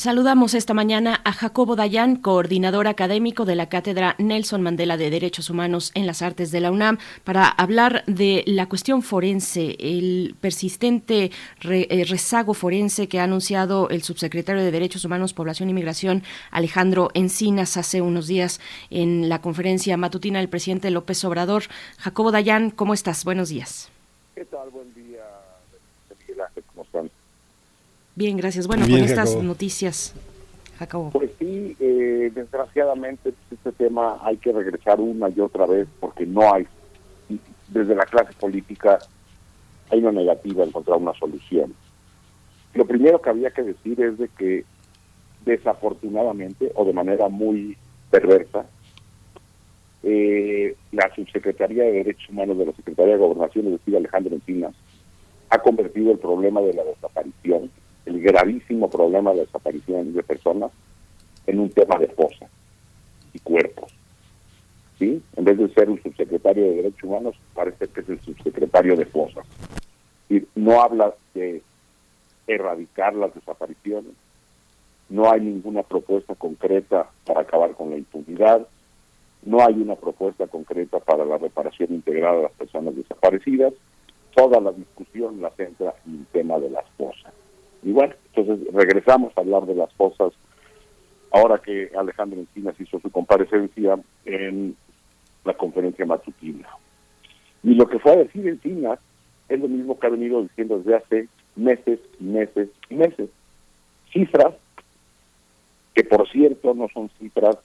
Saludamos 0.00 0.54
esta 0.54 0.72
mañana 0.72 1.20
a 1.24 1.32
Jacobo 1.34 1.76
Dayan, 1.76 2.16
coordinador 2.16 2.88
académico 2.88 3.44
de 3.44 3.54
la 3.54 3.68
Cátedra 3.68 4.14
Nelson 4.16 4.62
Mandela 4.62 4.96
de 4.96 5.10
Derechos 5.10 5.50
Humanos 5.50 5.90
en 5.94 6.06
las 6.06 6.22
Artes 6.22 6.50
de 6.50 6.60
la 6.60 6.70
UNAM, 6.70 6.96
para 7.22 7.46
hablar 7.46 8.02
de 8.06 8.42
la 8.46 8.66
cuestión 8.66 9.02
forense, 9.02 9.76
el 9.78 10.36
persistente 10.40 11.30
re- 11.60 11.86
eh, 11.90 12.06
rezago 12.06 12.54
forense 12.54 13.08
que 13.08 13.20
ha 13.20 13.24
anunciado 13.24 13.90
el 13.90 14.02
subsecretario 14.02 14.62
de 14.62 14.70
Derechos 14.70 15.04
Humanos, 15.04 15.34
Población 15.34 15.68
y 15.68 15.74
Migración, 15.74 16.22
Alejandro 16.50 17.10
Encinas, 17.12 17.76
hace 17.76 18.00
unos 18.00 18.26
días 18.26 18.58
en 18.88 19.28
la 19.28 19.42
conferencia 19.42 19.98
matutina 19.98 20.38
del 20.38 20.48
presidente 20.48 20.90
López 20.90 21.22
Obrador. 21.26 21.64
Jacobo 21.98 22.32
Dayan, 22.32 22.70
¿cómo 22.70 22.94
estás? 22.94 23.22
Buenos 23.26 23.50
días. 23.50 23.90
¿Qué 24.34 24.46
tal? 24.46 24.70
Buen 24.70 24.94
día, 24.94 25.26
Miguel 26.20 26.40
Ángel, 26.40 26.64
¿cómo 26.72 26.84
están? 26.84 27.10
Bien, 28.20 28.36
gracias. 28.36 28.66
Bueno, 28.66 28.84
Bien, 28.84 29.00
con 29.00 29.08
estas 29.08 29.34
noticias, 29.42 30.14
Jacobo. 30.78 31.08
Pues 31.08 31.30
sí, 31.38 31.74
eh, 31.80 32.30
desgraciadamente 32.34 33.32
pues, 33.32 33.52
este 33.52 33.72
tema 33.72 34.18
hay 34.22 34.36
que 34.36 34.52
regresar 34.52 35.00
una 35.00 35.30
y 35.30 35.40
otra 35.40 35.64
vez 35.64 35.88
porque 35.98 36.26
no 36.26 36.52
hay 36.52 36.66
desde 37.68 37.94
la 37.94 38.04
clase 38.04 38.34
política 38.38 38.98
hay 39.88 40.00
una 40.00 40.12
negativa 40.12 40.62
a 40.62 40.66
encontrar 40.66 40.98
una 40.98 41.14
solución. 41.14 41.72
Lo 42.74 42.84
primero 42.84 43.22
que 43.22 43.30
había 43.30 43.52
que 43.52 43.62
decir 43.62 43.98
es 44.02 44.18
de 44.18 44.28
que 44.28 44.66
desafortunadamente 45.46 46.72
o 46.74 46.84
de 46.84 46.92
manera 46.92 47.30
muy 47.30 47.74
perversa, 48.10 48.66
eh, 50.02 50.76
la 50.92 51.10
subsecretaría 51.14 51.84
de 51.84 51.92
Derechos 51.92 52.28
Humanos 52.28 52.58
de 52.58 52.66
la 52.66 52.72
Secretaría 52.72 53.14
de 53.14 53.20
Gobernación, 53.20 53.68
es 53.68 53.72
decir, 53.78 53.96
Alejandro 53.96 54.34
Encinas, 54.34 54.74
ha 55.48 55.58
convertido 55.60 56.12
el 56.12 56.18
problema 56.18 56.60
de 56.60 56.74
la 56.74 56.84
desaparición, 56.84 57.70
el 58.06 58.20
gravísimo 58.20 58.88
problema 58.88 59.32
de 59.32 59.40
desaparición 59.40 60.12
de 60.12 60.22
personas, 60.22 60.70
en 61.46 61.58
un 61.58 61.70
tema 61.70 61.98
de 61.98 62.08
fosa 62.08 62.46
y 63.32 63.38
cuerpos. 63.40 63.92
¿Sí? 64.98 65.22
En 65.36 65.44
vez 65.44 65.56
de 65.56 65.72
ser 65.72 65.88
un 65.88 66.02
subsecretario 66.02 66.62
de 66.62 66.76
Derechos 66.76 67.04
Humanos, 67.04 67.36
parece 67.54 67.88
que 67.88 68.00
es 68.00 68.08
el 68.08 68.20
subsecretario 68.20 68.96
de 68.96 69.06
fosas. 69.06 69.46
Y 70.28 70.42
no 70.54 70.82
habla 70.82 71.14
de 71.34 71.62
erradicar 72.46 73.14
las 73.14 73.34
desapariciones, 73.34 74.12
no 75.08 75.30
hay 75.30 75.40
ninguna 75.40 75.82
propuesta 75.82 76.34
concreta 76.34 77.10
para 77.24 77.40
acabar 77.40 77.72
con 77.74 77.90
la 77.90 77.96
impunidad, 77.96 78.66
no 79.42 79.64
hay 79.64 79.74
una 79.74 79.96
propuesta 79.96 80.46
concreta 80.46 81.00
para 81.00 81.24
la 81.24 81.38
reparación 81.38 81.94
integral 81.94 82.36
de 82.36 82.42
las 82.42 82.52
personas 82.52 82.94
desaparecidas, 82.94 83.72
toda 84.34 84.60
la 84.60 84.72
discusión 84.72 85.40
la 85.40 85.50
centra 85.50 85.94
en 86.06 86.20
el 86.20 86.26
tema 86.26 86.58
de 86.58 86.70
las 86.70 86.84
fosas. 86.96 87.32
Y 87.82 87.92
bueno, 87.92 88.14
entonces 88.34 88.72
regresamos 88.72 89.32
a 89.36 89.40
hablar 89.40 89.66
de 89.66 89.74
las 89.74 89.92
fosas 89.94 90.32
ahora 91.30 91.58
que 91.58 91.90
Alejandro 91.96 92.40
Encinas 92.40 92.78
hizo 92.80 93.00
su 93.00 93.10
comparecencia 93.10 93.98
en 94.24 94.76
la 95.44 95.54
conferencia 95.54 96.04
matutina. 96.04 96.68
Y 97.62 97.74
lo 97.74 97.88
que 97.88 97.98
fue 97.98 98.12
a 98.12 98.16
decir 98.16 98.46
Encinas 98.46 98.98
es 99.48 99.60
lo 99.60 99.68
mismo 99.68 99.98
que 99.98 100.06
ha 100.06 100.10
venido 100.10 100.42
diciendo 100.42 100.78
desde 100.78 100.96
hace 100.96 101.28
meses 101.56 102.00
meses 102.18 102.68
y 102.88 102.94
meses. 102.94 103.28
Cifras 104.12 104.54
que 105.94 106.04
por 106.04 106.28
cierto 106.30 106.74
no 106.74 106.88
son 106.88 107.10
cifras 107.18 107.56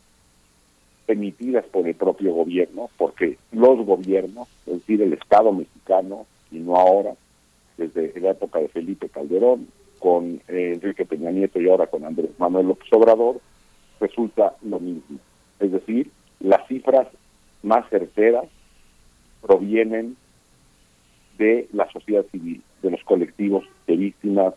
emitidas 1.08 1.66
por 1.66 1.88
el 1.88 1.96
propio 1.96 2.34
gobierno, 2.34 2.90
porque 2.98 3.38
los 3.52 3.86
gobiernos, 3.86 4.48
es 4.66 4.74
decir, 4.74 5.02
el 5.02 5.14
Estado 5.14 5.52
mexicano, 5.52 6.26
y 6.52 6.58
no 6.58 6.78
ahora, 6.78 7.14
desde 7.78 8.20
la 8.20 8.32
época 8.32 8.60
de 8.60 8.70
Felipe 8.70 9.10
Calderón, 9.10 9.68
con 10.06 10.40
eh, 10.50 10.74
Enrique 10.76 11.04
Peña 11.04 11.32
Nieto 11.32 11.60
y 11.60 11.68
ahora 11.68 11.88
con 11.88 12.06
Andrés 12.06 12.30
Manuel 12.38 12.68
López 12.68 12.88
Obrador, 12.94 13.42
resulta 14.00 14.54
lo 14.62 14.80
mismo. 14.80 15.18
Es 15.60 15.72
decir, 15.72 16.12
las 16.40 16.68
cifras 16.68 17.08
más 17.64 17.90
certeras 17.90 18.46
provienen 19.42 20.16
de 21.40 21.68
la 21.74 21.90
sociedad 21.92 22.24
civil, 22.32 22.62
de 22.84 22.92
los 22.92 23.04
colectivos 23.04 23.64
de 23.88 23.96
víctimas, 23.96 24.54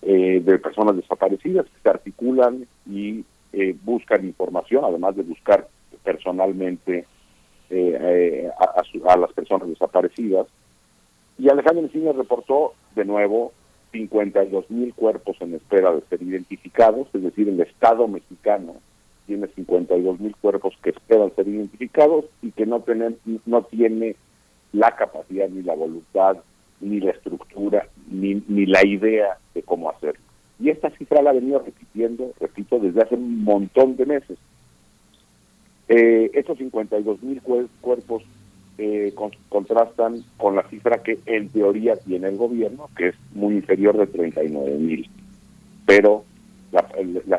eh, 0.00 0.40
de 0.42 0.58
personas 0.58 0.96
desaparecidas 0.96 1.66
que 1.66 1.80
se 1.82 1.90
articulan 1.90 2.66
y 2.90 3.26
eh, 3.52 3.76
buscan 3.84 4.24
información, 4.24 4.86
además 4.86 5.16
de 5.16 5.22
buscar 5.22 5.68
personalmente 6.02 7.04
eh, 7.68 8.48
a, 8.58 8.80
a 8.80 8.84
su- 8.84 9.06
a 9.06 9.18
las 9.18 9.34
personas 9.34 9.68
desaparecidas. 9.68 10.46
Y 11.38 11.50
Alejandro 11.50 11.84
Encinas 11.84 12.16
reportó 12.16 12.72
de 12.96 13.04
nuevo 13.04 13.52
52 13.92 14.70
mil 14.70 14.94
cuerpos 14.94 15.36
en 15.40 15.54
espera 15.54 15.92
de 15.92 16.02
ser 16.08 16.22
identificados, 16.22 17.08
es 17.12 17.22
decir, 17.22 17.48
el 17.48 17.60
Estado 17.60 18.06
mexicano 18.08 18.76
tiene 19.26 19.46
52 19.48 20.20
mil 20.20 20.34
cuerpos 20.36 20.74
que 20.82 20.90
esperan 20.90 21.34
ser 21.36 21.48
identificados 21.48 22.24
y 22.42 22.50
que 22.52 22.66
no, 22.66 22.80
tienen, 22.80 23.18
no 23.46 23.62
tiene 23.62 24.16
la 24.72 24.96
capacidad 24.96 25.48
ni 25.48 25.62
la 25.62 25.74
voluntad 25.74 26.38
ni 26.80 27.00
la 27.00 27.10
estructura 27.10 27.88
ni, 28.10 28.42
ni 28.48 28.66
la 28.66 28.86
idea 28.86 29.38
de 29.54 29.62
cómo 29.62 29.90
hacerlo. 29.90 30.20
Y 30.60 30.70
esta 30.70 30.90
cifra 30.90 31.22
la 31.22 31.30
ha 31.30 31.34
venido 31.34 31.60
repitiendo, 31.60 32.32
repito, 32.40 32.78
desde 32.78 33.02
hace 33.02 33.14
un 33.14 33.44
montón 33.44 33.96
de 33.96 34.06
meses. 34.06 34.38
Eh, 35.88 36.30
estos 36.34 36.58
52 36.58 37.22
mil 37.22 37.40
cuerpos 37.80 38.22
eh, 38.78 39.12
con- 39.14 39.32
contrastan 39.48 40.22
con 40.36 40.54
la 40.56 40.62
cifra 40.68 41.02
que 41.02 41.18
en 41.26 41.48
teoría 41.48 41.96
tiene 41.96 42.28
el 42.28 42.36
gobierno, 42.36 42.88
que 42.96 43.08
es 43.08 43.14
muy 43.32 43.54
inferior 43.56 43.96
de 43.98 44.06
39 44.06 44.78
mil. 44.78 45.10
Pero 45.84 46.24
la- 46.70 46.88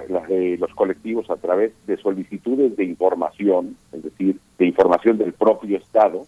la- 0.09 0.25
eh, 0.29 0.57
los 0.59 0.73
colectivos 0.73 1.29
a 1.29 1.37
través 1.37 1.71
de 1.87 1.97
solicitudes 1.97 2.75
de 2.75 2.83
información, 2.83 3.77
es 3.93 4.03
decir, 4.03 4.37
de 4.57 4.65
información 4.65 5.17
del 5.17 5.33
propio 5.33 5.77
Estado, 5.77 6.25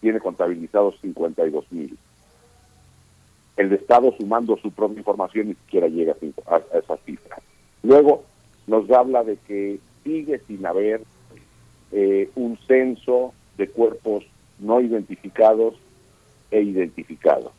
tiene 0.00 0.18
contabilizados 0.20 0.98
52 1.00 1.64
mil. 1.70 1.96
El 3.56 3.72
Estado 3.72 4.12
sumando 4.18 4.56
su 4.56 4.70
propia 4.72 4.98
información 4.98 5.48
ni 5.48 5.54
siquiera 5.54 5.86
llega 5.88 6.16
a, 6.46 6.56
a 6.56 6.78
esa 6.78 6.96
cifra. 7.06 7.36
Luego 7.82 8.24
nos 8.66 8.90
habla 8.90 9.22
de 9.22 9.36
que 9.46 9.78
sigue 10.02 10.40
sin 10.48 10.66
haber 10.66 11.02
eh, 11.92 12.28
un 12.34 12.58
censo 12.66 13.32
de 13.58 13.68
cuerpos 13.68 14.24
no 14.58 14.80
identificados 14.80 15.74
e 16.50 16.62
identificados, 16.62 17.52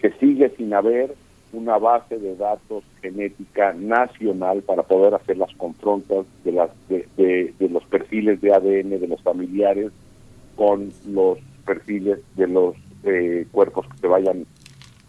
que 0.00 0.10
sigue 0.12 0.50
sin 0.56 0.72
haber 0.74 1.14
una 1.52 1.78
base 1.78 2.18
de 2.18 2.36
datos 2.36 2.84
genética 3.00 3.72
nacional 3.72 4.62
para 4.62 4.82
poder 4.82 5.14
hacer 5.14 5.38
las 5.38 5.54
confrontas 5.54 6.26
de, 6.44 6.52
las, 6.52 6.70
de, 6.88 7.06
de- 7.16 7.68
los 7.70 7.84
perfiles 7.84 8.40
de 8.42 8.52
ADN 8.52 8.90
de 9.00 9.08
los 9.08 9.22
familiares 9.22 9.90
con 10.56 10.92
los 11.06 11.38
perfiles 11.64 12.18
de 12.36 12.48
los 12.48 12.74
eh, 13.04 13.46
cuerpos 13.50 13.86
que 13.88 13.98
se 13.98 14.06
vayan 14.06 14.44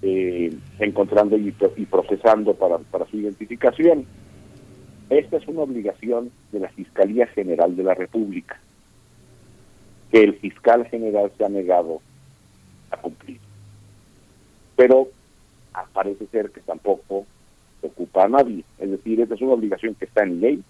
eh, 0.01 0.53
encontrando 0.79 1.37
y, 1.37 1.53
y 1.75 1.85
procesando 1.85 2.53
para, 2.53 2.77
para 2.77 3.05
su 3.07 3.17
identificación. 3.17 4.05
Esta 5.09 5.37
es 5.37 5.47
una 5.47 5.61
obligación 5.61 6.31
de 6.51 6.59
la 6.61 6.69
Fiscalía 6.69 7.27
General 7.27 7.75
de 7.75 7.83
la 7.83 7.95
República, 7.95 8.59
que 10.11 10.23
el 10.23 10.35
fiscal 10.39 10.85
general 10.88 11.31
se 11.38 11.45
ha 11.45 11.49
negado 11.49 12.01
a 12.91 12.97
cumplir. 12.97 13.39
Pero 14.75 15.09
ah, 15.73 15.85
parece 15.93 16.25
ser 16.27 16.51
que 16.51 16.61
tampoco 16.61 17.25
ocupa 17.81 18.25
a 18.25 18.27
nadie. 18.27 18.63
Es 18.79 18.89
decir, 18.89 19.21
esta 19.21 19.35
es 19.35 19.41
una 19.41 19.53
obligación 19.53 19.95
que 19.95 20.05
está 20.05 20.23
en 20.23 20.41
ley 20.41 20.63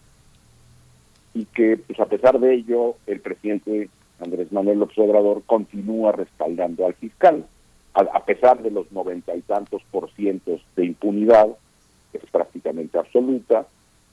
y 1.33 1.45
que, 1.45 1.77
pues 1.77 1.99
a 1.99 2.05
pesar 2.05 2.39
de 2.39 2.53
ello, 2.53 2.95
el 3.07 3.21
presidente 3.21 3.89
Andrés 4.19 4.51
Manuel 4.51 4.79
López 4.79 4.97
Obrador 4.97 5.43
continúa 5.45 6.11
respaldando 6.11 6.85
al 6.85 6.93
fiscal, 6.95 7.45
a, 7.93 8.01
a 8.01 8.25
pesar 8.25 8.61
de 8.61 8.71
los 8.71 8.91
noventa 8.91 9.35
y 9.35 9.41
tantos 9.41 9.81
por 9.91 10.11
cientos 10.11 10.61
de 10.75 10.85
impunidad, 10.85 11.47
que 12.11 12.17
es 12.17 12.25
prácticamente 12.25 12.97
absoluta, 12.97 13.67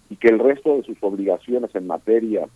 y 0.08 0.16
que 0.16 0.28
el 0.28 0.38
resto 0.38 0.76
de 0.76 0.84
sus 0.84 1.02
obligaciones 1.02 1.74
en 1.74 1.86
materia 1.86 2.46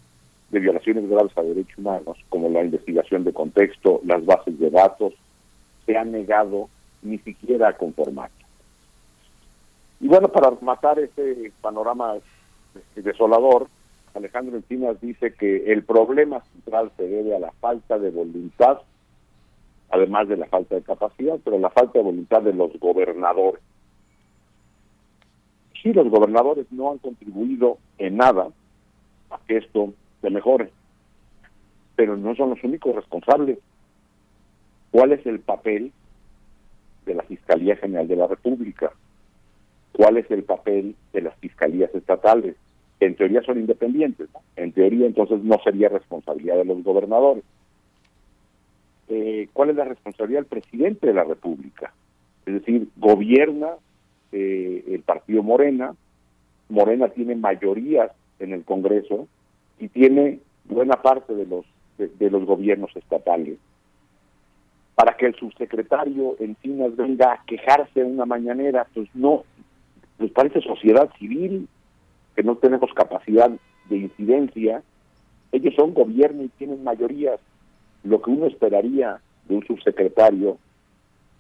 de 0.51 0.61
violaciones 0.61 1.09
graves 1.09 1.37
a 1.37 1.43
derechos 1.43 1.79
humanos, 1.79 2.19
como 2.29 2.49
la 2.49 2.65
investigación 2.65 3.25
de 3.25 3.33
contexto, 3.33 4.01
las 4.05 4.25
bases 4.25 4.59
de 4.59 4.71
datos, 4.71 5.15
se 5.87 5.97
han 5.97 6.13
negado 6.13 6.69
ni 7.03 7.19
siquiera 7.19 7.69
a 7.69 7.77
conformar. 7.77 8.31
Y 10.01 10.09
bueno, 10.09 10.29
para 10.29 10.51
matar 10.61 10.99
este 10.99 11.53
panorama 11.61 12.17
desolador, 12.97 13.69
Alejandro 14.15 14.57
Encinas 14.57 15.01
dice 15.01 15.35
que 15.35 15.73
el 15.73 15.85
problema 15.85 16.43
central 16.53 16.91
se 16.97 17.07
debe 17.07 17.37
a 17.37 17.39
la 17.39 17.53
falta 17.53 17.99
de 17.99 18.11
voluntad, 18.11 18.81
además 19.91 20.29
de 20.29 20.37
la 20.37 20.47
falta 20.47 20.75
de 20.75 20.83
capacidad, 20.83 21.39
pero 21.45 21.59
la 21.59 21.71
falta 21.71 21.99
de 21.99 22.05
voluntad 22.05 22.43
de 22.43 22.55
los 22.55 22.73
gobernadores. 22.81 23.63
Sí, 25.83 25.93
los 25.93 26.09
gobernadores 26.09 26.67
no 26.71 26.91
han 26.91 26.99
contribuido 26.99 27.79
en 27.99 28.17
nada 28.17 28.49
a 29.31 29.39
que 29.47 29.59
esto 29.59 29.93
se 30.21 30.31
mejore, 30.31 30.71
pero 31.97 32.17
no 32.17 32.35
son 32.35 32.51
los 32.51 32.63
únicos 32.65 32.95
responsables. 32.95 33.59
¿Cuál 34.91 35.13
es 35.13 35.25
el 35.27 35.41
papel 35.41 35.93
de 37.07 37.15
la 37.15 37.23
Fiscalía 37.23 37.77
General 37.77 38.09
de 38.09 38.17
la 38.17 38.27
República? 38.27 38.93
¿Cuál 39.93 40.17
es 40.17 40.31
el 40.31 40.45
papel 40.45 40.97
de 41.13 41.23
las 41.23 41.37
fiscalías 41.37 41.95
estatales? 41.95 42.57
En 43.01 43.15
teoría 43.17 43.43
son 43.43 43.59
independientes, 43.59 44.29
¿no? 44.33 44.41
En 44.57 44.73
teoría 44.73 45.07
entonces 45.07 45.43
no 45.43 45.59
sería 45.65 45.89
responsabilidad 45.89 46.57
de 46.57 46.65
los 46.65 46.83
gobernadores. 46.83 47.45
Eh, 49.09 49.49
¿Cuál 49.53 49.71
es 49.71 49.77
la 49.77 49.85
responsabilidad 49.85 50.41
del 50.41 50.47
presidente 50.47 51.07
de 51.07 51.15
la 51.15 51.25
República? 51.25 51.93
Es 52.47 52.55
decir, 52.55 52.89
gobierna 52.97 53.71
eh, 54.33 54.85
el 54.89 55.03
partido 55.03 55.43
Morena, 55.43 55.95
Morena 56.69 57.09
tiene 57.09 57.35
mayorías 57.35 58.13
en 58.39 58.53
el 58.53 58.65
Congreso 58.65 59.27
y 59.81 59.89
tiene 59.89 60.41
buena 60.67 61.03
parte 61.03 61.35
de 61.35 61.47
los 61.47 61.65
de, 61.99 62.31
los 62.31 62.45
gobiernos 62.47 62.95
estatales. 62.97 63.59
Para 64.95 65.17
que 65.17 65.27
el 65.27 65.35
subsecretario 65.35 66.37
Encinas 66.39 66.97
venga 66.97 67.33
a 67.33 67.45
quejarse 67.45 68.01
en 68.01 68.13
una 68.13 68.25
mañanera, 68.27 68.87
pues 68.95 69.09
no, 69.15 69.45
pues 70.17 70.31
parece 70.33 70.61
sociedad 70.63 71.11
civil, 71.19 71.69
que 72.37 72.43
no 72.43 72.57
tenemos 72.57 72.93
capacidad 72.95 73.51
de 73.89 73.97
incidencia. 73.97 74.83
Ellos 75.53 75.75
son 75.75 75.93
gobierno 75.95 76.43
y 76.45 76.49
tienen 76.49 76.85
mayorías. 76.85 77.41
lo 78.03 78.23
que 78.23 78.31
uno 78.31 78.47
esperaría 78.47 79.21
de 79.47 79.57
un 79.57 79.67
subsecretario 79.67 80.57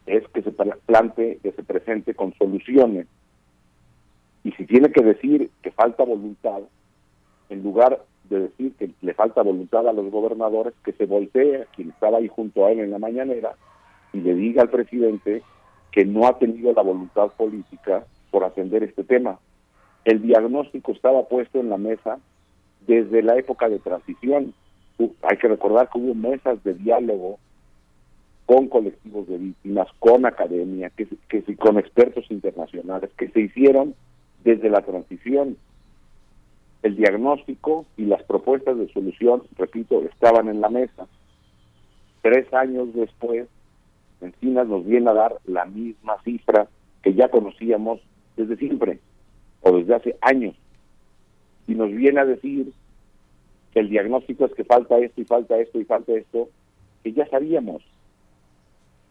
es 0.04 0.26
que 0.28 0.42
se 0.42 0.50
pla- 0.50 0.76
plante, 0.84 1.38
que 1.42 1.52
se 1.52 1.62
presente 1.62 2.14
con 2.14 2.34
soluciones. 2.34 3.06
Y 4.44 4.52
si 4.52 4.66
tiene 4.66 4.90
que 4.90 5.02
decir 5.02 5.50
que 5.62 5.70
falta 5.70 6.04
voluntad, 6.04 6.60
en 7.48 7.62
lugar 7.62 8.02
de 8.30 8.40
decir 8.40 8.72
que 8.78 8.90
le 9.02 9.12
falta 9.12 9.42
voluntad 9.42 9.86
a 9.86 9.92
los 9.92 10.10
gobernadores, 10.10 10.72
que 10.84 10.92
se 10.92 11.04
voltee 11.04 11.62
a 11.62 11.64
quien 11.66 11.90
estaba 11.90 12.18
ahí 12.18 12.28
junto 12.28 12.64
a 12.64 12.72
él 12.72 12.80
en 12.80 12.92
la 12.92 12.98
mañanera 12.98 13.54
y 14.12 14.20
le 14.20 14.34
diga 14.34 14.62
al 14.62 14.70
presidente 14.70 15.42
que 15.90 16.04
no 16.04 16.26
ha 16.26 16.38
tenido 16.38 16.72
la 16.72 16.82
voluntad 16.82 17.28
política 17.32 18.04
por 18.30 18.44
atender 18.44 18.82
este 18.84 19.04
tema. 19.04 19.38
El 20.04 20.22
diagnóstico 20.22 20.92
estaba 20.92 21.28
puesto 21.28 21.60
en 21.60 21.68
la 21.68 21.76
mesa 21.76 22.18
desde 22.86 23.22
la 23.22 23.36
época 23.36 23.68
de 23.68 23.80
transición. 23.80 24.54
Hay 25.22 25.36
que 25.36 25.48
recordar 25.48 25.88
que 25.90 25.98
hubo 25.98 26.14
mesas 26.14 26.62
de 26.64 26.74
diálogo 26.74 27.38
con 28.46 28.68
colectivos 28.68 29.28
de 29.28 29.38
víctimas, 29.38 29.88
con 29.98 30.26
academia, 30.26 30.90
que, 30.90 31.06
que 31.28 31.56
con 31.56 31.78
expertos 31.78 32.30
internacionales, 32.30 33.10
que 33.16 33.28
se 33.28 33.40
hicieron 33.40 33.94
desde 34.44 34.70
la 34.70 34.82
transición. 34.82 35.56
El 36.82 36.96
diagnóstico 36.96 37.84
y 37.96 38.06
las 38.06 38.22
propuestas 38.22 38.78
de 38.78 38.90
solución, 38.92 39.42
repito, 39.58 40.02
estaban 40.02 40.48
en 40.48 40.60
la 40.60 40.70
mesa. 40.70 41.06
Tres 42.22 42.52
años 42.54 42.94
después, 42.94 43.48
Encinas 44.20 44.66
nos 44.66 44.84
viene 44.84 45.10
a 45.10 45.14
dar 45.14 45.36
la 45.46 45.64
misma 45.64 46.20
cifra 46.22 46.68
que 47.02 47.14
ya 47.14 47.28
conocíamos 47.28 48.00
desde 48.36 48.56
siempre, 48.56 48.98
o 49.62 49.72
desde 49.72 49.94
hace 49.94 50.16
años. 50.20 50.54
Y 51.66 51.74
nos 51.74 51.90
viene 51.90 52.20
a 52.20 52.26
decir 52.26 52.72
que 53.72 53.80
el 53.80 53.88
diagnóstico 53.88 54.46
es 54.46 54.54
que 54.54 54.64
falta 54.64 54.98
esto 54.98 55.20
y 55.20 55.24
falta 55.24 55.58
esto 55.58 55.80
y 55.80 55.84
falta 55.84 56.12
esto, 56.12 56.48
que 57.02 57.12
ya 57.12 57.26
sabíamos. 57.28 57.82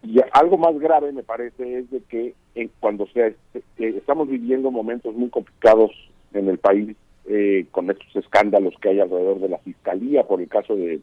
Y 0.03 0.19
algo 0.31 0.57
más 0.57 0.77
grave 0.80 1.11
me 1.11 1.23
parece 1.23 1.80
es 1.80 1.91
de 1.91 2.01
que 2.01 2.33
en, 2.56 2.72
cuando 2.80 3.07
se, 3.07 3.35
eh, 3.53 3.64
estamos 3.77 4.27
viviendo 4.27 4.72
momentos 4.72 5.14
muy 5.15 5.30
complicados 5.30 5.91
en 6.33 6.48
el 6.48 6.57
país 6.57 6.95
eh, 7.32 7.67
con 7.69 7.91
estos 7.91 8.16
escándalos 8.16 8.74
que 8.82 8.90
hay 8.90 8.99
alrededor 8.99 9.40
de 9.40 9.49
la 9.49 9.59
fiscalía 9.59 10.24
por 10.24 10.41
el 10.41 10.48
caso 10.48 10.75
de, 10.75 10.99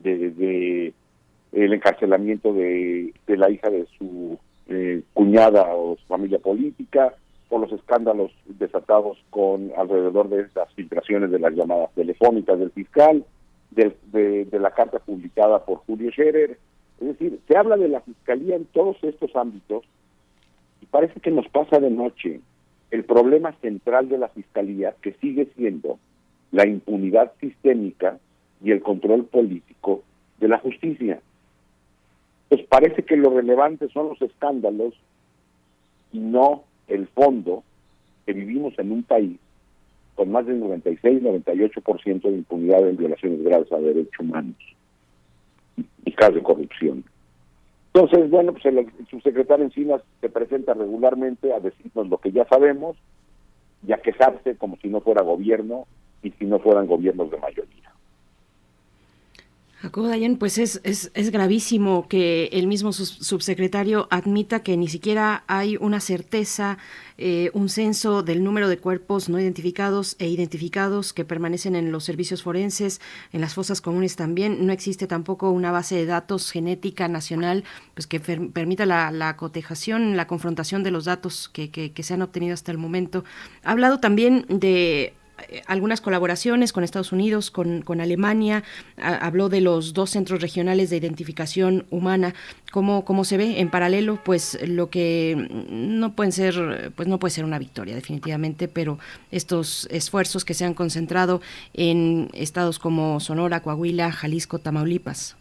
de, 0.00 0.92
el 1.52 1.72
encarcelamiento 1.72 2.52
de, 2.52 3.14
la 3.28 3.48
hija 3.48 3.70
de 3.70 3.86
su 3.96 4.36
eh, 4.68 5.02
cuñada 5.14 5.76
o 5.76 5.96
su 5.96 6.06
familia 6.06 6.40
política, 6.40 7.14
por 7.48 7.60
los 7.60 7.70
escándalos 7.70 8.32
desatados 8.46 9.16
con 9.30 9.70
alrededor 9.76 10.28
de 10.28 10.42
estas 10.42 10.74
filtraciones 10.74 11.30
de 11.30 11.38
las 11.38 11.54
llamadas 11.54 11.94
telefónicas 11.94 12.58
del 12.58 12.72
fiscal, 12.72 13.24
de, 13.70 13.94
de 14.44 14.58
la 14.58 14.72
carta 14.72 14.98
publicada 14.98 15.64
por 15.64 15.78
Julio 15.86 16.10
Scherer. 16.10 16.58
Es 17.00 17.06
decir, 17.06 17.38
se 17.46 17.56
habla 17.56 17.76
de 17.76 17.86
la 17.86 18.00
fiscalía 18.00 18.56
en 18.56 18.64
todos 18.64 18.96
estos 19.04 19.36
ámbitos 19.36 19.84
y 20.82 20.86
parece 20.86 21.20
que 21.20 21.30
nos 21.30 21.46
pasa 21.48 21.78
de 21.78 21.90
noche 21.90 22.40
el 22.90 23.04
problema 23.04 23.52
central 23.60 24.08
de 24.08 24.18
la 24.18 24.28
fiscalía, 24.28 24.94
que 25.02 25.12
sigue 25.20 25.48
siendo 25.56 25.98
la 26.52 26.66
impunidad 26.66 27.32
sistémica 27.40 28.18
y 28.62 28.70
el 28.70 28.82
control 28.82 29.24
político 29.26 30.02
de 30.40 30.48
la 30.48 30.58
justicia. 30.58 31.20
Pues 32.48 32.62
parece 32.62 33.02
que 33.02 33.16
lo 33.16 33.30
relevante 33.30 33.88
son 33.88 34.08
los 34.08 34.22
escándalos 34.22 34.94
y 36.12 36.18
no 36.18 36.64
el 36.86 37.06
fondo 37.08 37.62
que 38.24 38.32
vivimos 38.32 38.78
en 38.78 38.92
un 38.92 39.02
país 39.02 39.38
con 40.14 40.32
más 40.32 40.46
del 40.46 40.60
96-98% 40.60 42.22
de 42.22 42.38
impunidad 42.38 42.88
en 42.88 42.96
violaciones 42.96 43.42
graves 43.44 43.70
a 43.70 43.76
derechos 43.76 44.18
humanos 44.18 44.56
y, 46.04 46.10
casos 46.12 46.34
de 46.34 46.42
corrupción. 46.42 47.04
Entonces, 47.92 48.30
bueno, 48.30 48.52
pues 48.52 48.64
el, 48.66 48.86
subsecretario 49.10 49.64
Encinas 49.64 50.02
se 50.20 50.28
presenta 50.28 50.74
regularmente 50.74 51.52
a 51.52 51.60
decirnos 51.60 52.08
lo 52.08 52.18
que 52.18 52.32
ya 52.32 52.46
sabemos 52.46 52.96
y 53.86 53.92
a 53.92 53.98
quejarse 53.98 54.56
como 54.56 54.76
si 54.76 54.88
no 54.88 55.00
fuera 55.00 55.22
gobierno 55.22 55.86
y 56.22 56.30
si 56.32 56.44
no 56.44 56.58
fueran 56.58 56.86
gobiernos 56.86 57.30
de 57.30 57.38
mayoría. 57.38 57.87
Jacobo 59.80 60.08
Dayan, 60.08 60.38
pues 60.38 60.58
es, 60.58 60.80
es, 60.82 61.12
es 61.14 61.30
gravísimo 61.30 62.08
que 62.08 62.46
el 62.52 62.66
mismo 62.66 62.92
subsecretario 62.92 64.08
admita 64.10 64.64
que 64.64 64.76
ni 64.76 64.88
siquiera 64.88 65.44
hay 65.46 65.76
una 65.76 66.00
certeza, 66.00 66.78
eh, 67.16 67.52
un 67.54 67.68
censo 67.68 68.24
del 68.24 68.42
número 68.42 68.68
de 68.68 68.78
cuerpos 68.78 69.28
no 69.28 69.38
identificados 69.38 70.16
e 70.18 70.26
identificados 70.28 71.12
que 71.12 71.24
permanecen 71.24 71.76
en 71.76 71.92
los 71.92 72.02
servicios 72.02 72.42
forenses, 72.42 73.00
en 73.32 73.40
las 73.40 73.54
fosas 73.54 73.80
comunes 73.80 74.16
también. 74.16 74.66
No 74.66 74.72
existe 74.72 75.06
tampoco 75.06 75.50
una 75.52 75.70
base 75.70 75.94
de 75.94 76.06
datos 76.06 76.50
genética 76.50 77.06
nacional 77.06 77.62
pues 77.94 78.08
que 78.08 78.18
per- 78.18 78.50
permita 78.50 78.84
la, 78.84 79.12
la 79.12 79.36
cotejación, 79.36 80.16
la 80.16 80.26
confrontación 80.26 80.82
de 80.82 80.90
los 80.90 81.04
datos 81.04 81.48
que, 81.48 81.70
que, 81.70 81.92
que 81.92 82.02
se 82.02 82.14
han 82.14 82.22
obtenido 82.22 82.54
hasta 82.54 82.72
el 82.72 82.78
momento. 82.78 83.22
Ha 83.62 83.70
hablado 83.70 84.00
también 84.00 84.44
de 84.48 85.14
algunas 85.66 86.00
colaboraciones 86.00 86.72
con 86.72 86.84
Estados 86.84 87.12
Unidos, 87.12 87.50
con, 87.50 87.82
con 87.82 88.00
Alemania, 88.00 88.64
habló 88.96 89.48
de 89.48 89.60
los 89.60 89.92
dos 89.94 90.10
centros 90.10 90.40
regionales 90.40 90.90
de 90.90 90.96
identificación 90.96 91.86
humana, 91.90 92.34
cómo, 92.72 93.04
cómo 93.04 93.24
se 93.24 93.36
ve 93.36 93.60
en 93.60 93.70
paralelo, 93.70 94.18
pues 94.24 94.58
lo 94.66 94.90
que 94.90 95.48
no 95.70 96.14
pueden 96.14 96.32
ser, 96.32 96.92
pues 96.96 97.08
no 97.08 97.18
puede 97.18 97.32
ser 97.32 97.44
una 97.44 97.58
victoria 97.58 97.94
definitivamente, 97.94 98.68
pero 98.68 98.98
estos 99.30 99.88
esfuerzos 99.90 100.44
que 100.44 100.54
se 100.54 100.64
han 100.64 100.74
concentrado 100.74 101.40
en 101.74 102.28
estados 102.34 102.78
como 102.78 103.20
Sonora, 103.20 103.60
Coahuila, 103.60 104.12
Jalisco, 104.12 104.58
Tamaulipas. 104.58 105.36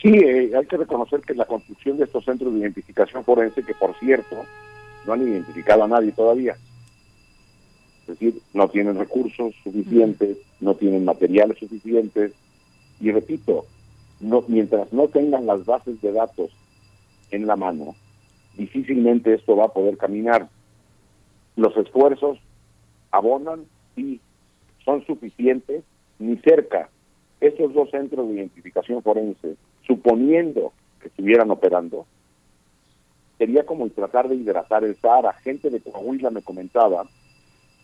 Sí, 0.00 0.10
eh, 0.10 0.52
hay 0.56 0.66
que 0.66 0.76
reconocer 0.76 1.20
que 1.22 1.34
la 1.34 1.44
construcción 1.44 1.96
de 1.96 2.04
estos 2.04 2.24
centros 2.24 2.52
de 2.52 2.60
identificación 2.60 3.24
forense, 3.24 3.62
que 3.64 3.74
por 3.74 3.98
cierto, 3.98 4.44
no 5.06 5.12
han 5.12 5.22
identificado 5.22 5.84
a 5.84 5.88
nadie 5.88 6.12
todavía. 6.12 6.56
Es 8.08 8.18
decir, 8.18 8.40
no 8.54 8.68
tienen 8.68 8.96
recursos 8.96 9.54
suficientes, 9.62 10.38
no 10.60 10.74
tienen 10.74 11.04
materiales 11.04 11.58
suficientes. 11.58 12.32
Y 13.00 13.12
repito, 13.12 13.66
no, 14.20 14.42
mientras 14.48 14.90
no 14.94 15.08
tengan 15.08 15.44
las 15.44 15.66
bases 15.66 16.00
de 16.00 16.12
datos 16.12 16.50
en 17.30 17.46
la 17.46 17.54
mano, 17.54 17.94
difícilmente 18.56 19.34
esto 19.34 19.56
va 19.56 19.66
a 19.66 19.72
poder 19.74 19.98
caminar. 19.98 20.48
Los 21.56 21.76
esfuerzos 21.76 22.38
abonan 23.10 23.66
y 23.94 24.20
son 24.86 25.04
suficientes, 25.04 25.84
ni 26.18 26.38
cerca. 26.38 26.88
Estos 27.42 27.74
dos 27.74 27.90
centros 27.90 28.26
de 28.26 28.36
identificación 28.36 29.02
forense, 29.02 29.56
suponiendo 29.86 30.72
que 31.02 31.08
estuvieran 31.08 31.50
operando, 31.50 32.06
sería 33.36 33.66
como 33.66 33.86
tratar 33.90 34.30
de 34.30 34.36
hidratar 34.36 34.82
el 34.82 34.96
Sahara. 34.96 35.34
Gente 35.34 35.68
de 35.68 35.80
Coahuila 35.80 36.30
me 36.30 36.40
comentaba 36.40 37.06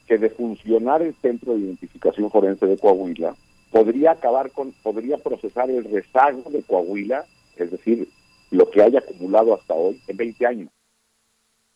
que 0.06 0.18
de 0.18 0.30
funcionar 0.30 1.02
el 1.02 1.14
centro 1.14 1.54
de 1.54 1.60
identificación 1.60 2.30
forense 2.30 2.66
de 2.66 2.78
Coahuila, 2.78 3.34
podría 3.70 4.12
acabar 4.12 4.50
con, 4.52 4.72
podría 4.82 5.18
procesar 5.18 5.70
el 5.70 5.84
rezago 5.84 6.50
de 6.50 6.62
Coahuila, 6.62 7.24
es 7.56 7.70
decir, 7.70 8.08
lo 8.50 8.70
que 8.70 8.82
haya 8.82 9.00
acumulado 9.00 9.54
hasta 9.54 9.74
hoy 9.74 10.00
en 10.06 10.16
20 10.16 10.46
años, 10.46 10.70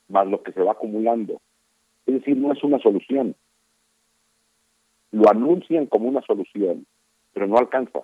más 0.08 0.26
lo 0.26 0.42
que 0.42 0.52
se 0.52 0.62
va 0.62 0.72
acumulando. 0.72 1.40
Es 2.06 2.14
decir, 2.14 2.36
no 2.36 2.52
es 2.52 2.62
una 2.62 2.78
solución. 2.78 3.34
Lo 5.10 5.28
anuncian 5.30 5.86
como 5.86 6.08
una 6.08 6.22
solución, 6.22 6.86
pero 7.32 7.46
no 7.46 7.58
alcanza. 7.58 8.00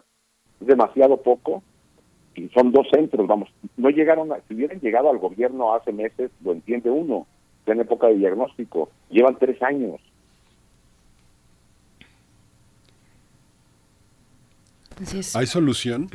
Es 0.61 0.67
demasiado 0.67 1.19
poco 1.23 1.63
y 2.35 2.49
son 2.49 2.73
dos 2.73 2.89
centros, 2.91 3.27
vamos, 3.27 3.49
no 3.77 3.91
llegaron, 3.91 4.33
a, 4.33 4.41
si 4.49 4.55
hubieran 4.55 4.81
llegado 4.81 5.09
al 5.09 5.19
gobierno 5.19 5.75
hace 5.75 5.93
meses, 5.93 6.31
lo 6.43 6.53
entiende 6.53 6.91
uno, 6.91 7.27
en 7.67 7.81
época 7.81 8.09
de 8.09 8.17
diagnóstico, 8.17 8.91
llevan 9.09 9.39
tres 9.39 9.63
años. 9.63 10.01
¿Hay 15.35 15.47
solución? 15.47 16.09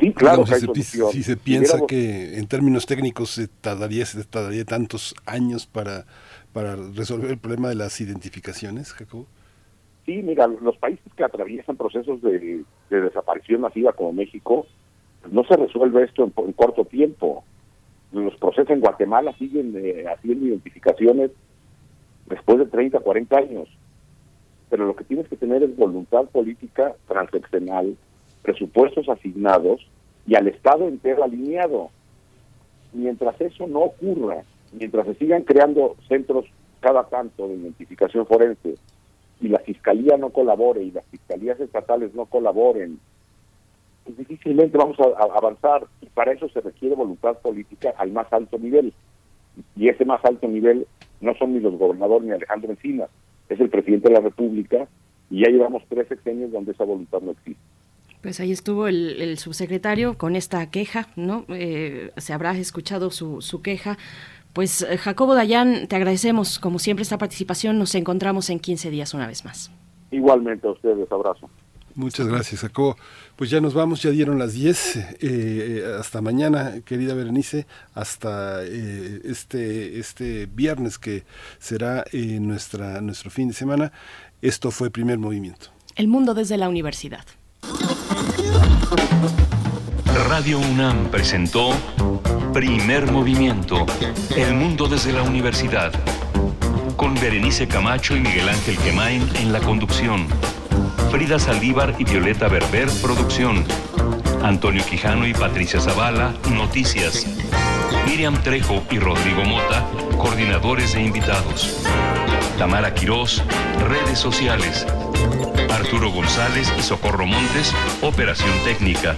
Sí, 0.00 0.12
claro 0.12 0.44
Digamos, 0.44 0.48
que 0.48 0.54
hay 0.54 0.82
si, 0.82 0.82
se, 0.82 1.12
si 1.12 1.22
se 1.22 1.36
piensa 1.36 1.78
que 1.86 2.38
en 2.38 2.46
términos 2.46 2.86
técnicos 2.86 3.30
se 3.30 3.48
tardaría, 3.48 4.06
se 4.06 4.24
tardaría 4.24 4.64
tantos 4.64 5.14
años 5.26 5.66
para, 5.66 6.06
para 6.52 6.76
resolver 6.76 7.30
el 7.30 7.38
problema 7.38 7.68
de 7.68 7.74
las 7.74 8.00
identificaciones, 8.00 8.92
Jacobo. 8.92 9.26
Sí, 10.06 10.22
mira, 10.22 10.46
los 10.46 10.76
países 10.78 11.04
que 11.14 11.24
atraviesan 11.24 11.76
procesos 11.76 12.22
de, 12.22 12.64
de 12.88 13.00
desaparición 13.00 13.60
masiva 13.60 13.92
como 13.92 14.12
México, 14.12 14.66
no 15.30 15.44
se 15.44 15.56
resuelve 15.56 16.04
esto 16.04 16.24
en, 16.24 16.32
en 16.46 16.52
corto 16.52 16.84
tiempo. 16.84 17.44
Los 18.12 18.34
procesos 18.36 18.70
en 18.70 18.80
Guatemala 18.80 19.34
siguen 19.38 19.74
eh, 19.76 20.04
haciendo 20.08 20.46
identificaciones 20.46 21.30
después 22.26 22.58
de 22.58 22.66
30, 22.66 23.00
40 23.00 23.36
años. 23.36 23.68
Pero 24.70 24.86
lo 24.86 24.96
que 24.96 25.04
tienes 25.04 25.28
que 25.28 25.36
tener 25.36 25.62
es 25.62 25.76
voluntad 25.76 26.24
política 26.26 26.94
transeccional, 27.06 27.96
presupuestos 28.42 29.08
asignados 29.08 29.86
y 30.26 30.36
al 30.36 30.48
Estado 30.48 30.88
entero 30.88 31.24
alineado. 31.24 31.90
Mientras 32.92 33.40
eso 33.40 33.66
no 33.66 33.80
ocurra, 33.80 34.42
mientras 34.72 35.06
se 35.06 35.14
sigan 35.14 35.42
creando 35.42 35.96
centros 36.08 36.46
cada 36.80 37.04
tanto 37.08 37.48
de 37.48 37.56
identificación 37.56 38.26
forense 38.26 38.76
y 39.40 39.48
la 39.48 39.58
fiscalía 39.58 40.16
no 40.16 40.30
colabore 40.30 40.82
y 40.82 40.90
las 40.90 41.04
fiscalías 41.06 41.60
estatales 41.60 42.14
no 42.14 42.26
colaboren 42.26 42.98
pues 44.04 44.16
difícilmente 44.16 44.76
vamos 44.78 44.98
a, 45.00 45.04
a 45.22 45.36
avanzar. 45.36 45.86
Y 46.00 46.06
para 46.06 46.32
eso 46.32 46.48
se 46.48 46.60
requiere 46.60 46.94
voluntad 46.94 47.38
política 47.38 47.94
al 47.96 48.12
más 48.12 48.32
alto 48.32 48.58
nivel. 48.58 48.92
Y 49.76 49.88
ese 49.88 50.04
más 50.04 50.24
alto 50.24 50.48
nivel 50.48 50.86
no 51.20 51.34
son 51.34 51.52
ni 51.52 51.60
los 51.60 51.76
gobernadores 51.76 52.26
ni 52.26 52.32
Alejandro 52.32 52.70
Encinas, 52.70 53.10
es 53.50 53.60
el 53.60 53.68
presidente 53.68 54.08
de 54.08 54.14
la 54.14 54.20
República 54.20 54.88
y 55.30 55.42
ya 55.42 55.50
llevamos 55.50 55.82
tres 55.88 56.08
sexenios 56.08 56.50
donde 56.52 56.72
esa 56.72 56.84
voluntad 56.84 57.20
no 57.20 57.32
existe. 57.32 57.60
Pues 58.22 58.38
ahí 58.40 58.52
estuvo 58.52 58.86
el, 58.86 59.20
el 59.20 59.38
subsecretario 59.38 60.18
con 60.18 60.36
esta 60.36 60.70
queja, 60.70 61.08
¿no? 61.16 61.44
Eh, 61.48 62.10
se 62.18 62.32
habrá 62.32 62.56
escuchado 62.56 63.10
su, 63.10 63.40
su 63.40 63.62
queja. 63.62 63.96
Pues 64.52 64.82
eh, 64.82 64.98
Jacobo 64.98 65.34
Dayan, 65.34 65.86
te 65.88 65.96
agradecemos 65.96 66.58
como 66.58 66.78
siempre 66.78 67.02
esta 67.02 67.16
participación. 67.16 67.78
Nos 67.78 67.94
encontramos 67.94 68.50
en 68.50 68.58
15 68.60 68.90
días 68.90 69.14
una 69.14 69.26
vez 69.26 69.44
más. 69.44 69.72
Igualmente 70.10 70.66
a 70.66 70.72
ustedes, 70.72 71.10
abrazo. 71.10 71.48
Muchas 71.94 72.26
gracias, 72.28 72.60
Jacobo. 72.60 72.96
Pues 73.36 73.50
ya 73.50 73.60
nos 73.60 73.74
vamos, 73.74 74.02
ya 74.02 74.10
dieron 74.10 74.38
las 74.38 74.52
10. 74.52 74.96
eh, 74.96 75.06
eh, 75.20 75.96
hasta 75.98 76.20
mañana, 76.20 76.80
querida 76.84 77.14
Berenice, 77.14 77.66
hasta 77.94 78.62
eh, 78.64 79.20
este, 79.24 79.98
este 79.98 80.46
viernes 80.46 80.98
que 80.98 81.24
será 81.58 82.04
eh, 82.12 82.38
nuestra, 82.40 83.00
nuestro 83.00 83.30
fin 83.30 83.48
de 83.48 83.54
semana. 83.54 83.92
Esto 84.42 84.70
fue 84.70 84.90
Primer 84.90 85.18
Movimiento. 85.18 85.68
El 85.96 86.08
mundo 86.08 86.34
desde 86.34 86.56
la 86.56 86.68
universidad. 86.68 87.24
Radio 90.28 90.58
UNAM 90.58 91.10
presentó 91.10 91.70
Primer 92.52 93.10
Movimiento, 93.10 93.86
El 94.36 94.54
mundo 94.54 94.86
desde 94.88 95.12
la 95.12 95.22
universidad, 95.22 95.92
con 96.96 97.14
Berenice 97.14 97.66
Camacho 97.68 98.16
y 98.16 98.20
Miguel 98.20 98.48
Ángel 98.48 98.76
Quemain 98.78 99.22
en 99.36 99.52
la 99.52 99.60
conducción, 99.60 100.26
Frida 101.10 101.38
Saldívar 101.40 101.94
y 101.98 102.04
Violeta 102.04 102.46
Berber, 102.46 102.88
producción, 103.02 103.64
Antonio 104.42 104.84
Quijano 104.84 105.26
y 105.26 105.34
Patricia 105.34 105.80
Zavala, 105.80 106.34
noticias, 106.50 107.26
Miriam 108.06 108.40
Trejo 108.42 108.84
y 108.90 108.98
Rodrigo 108.98 109.44
Mota, 109.44 109.84
coordinadores 110.16 110.94
e 110.94 111.02
invitados, 111.02 111.84
Tamara 112.58 112.94
Quirós, 112.94 113.42
redes 113.88 114.18
sociales, 114.18 114.86
Arturo 115.70 116.10
González 116.10 116.72
y 116.78 116.82
Socorro 116.82 117.26
Montes, 117.26 117.74
operación 118.02 118.52
técnica. 118.64 119.16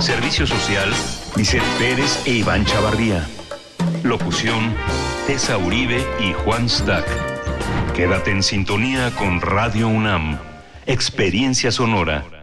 Servicio 0.00 0.46
Social, 0.46 0.90
Vicente 1.34 1.66
Pérez 1.78 2.22
e 2.26 2.32
Iván 2.32 2.64
Chavarría. 2.66 3.26
Locución, 4.02 4.74
Tessa 5.26 5.56
Uribe 5.56 6.04
y 6.20 6.32
Juan 6.32 6.68
Stack. 6.68 7.06
Quédate 7.94 8.30
en 8.30 8.42
sintonía 8.42 9.10
con 9.16 9.40
Radio 9.40 9.88
UNAM. 9.88 10.49
Experiencia 10.86 11.70
sonora. 11.70 12.39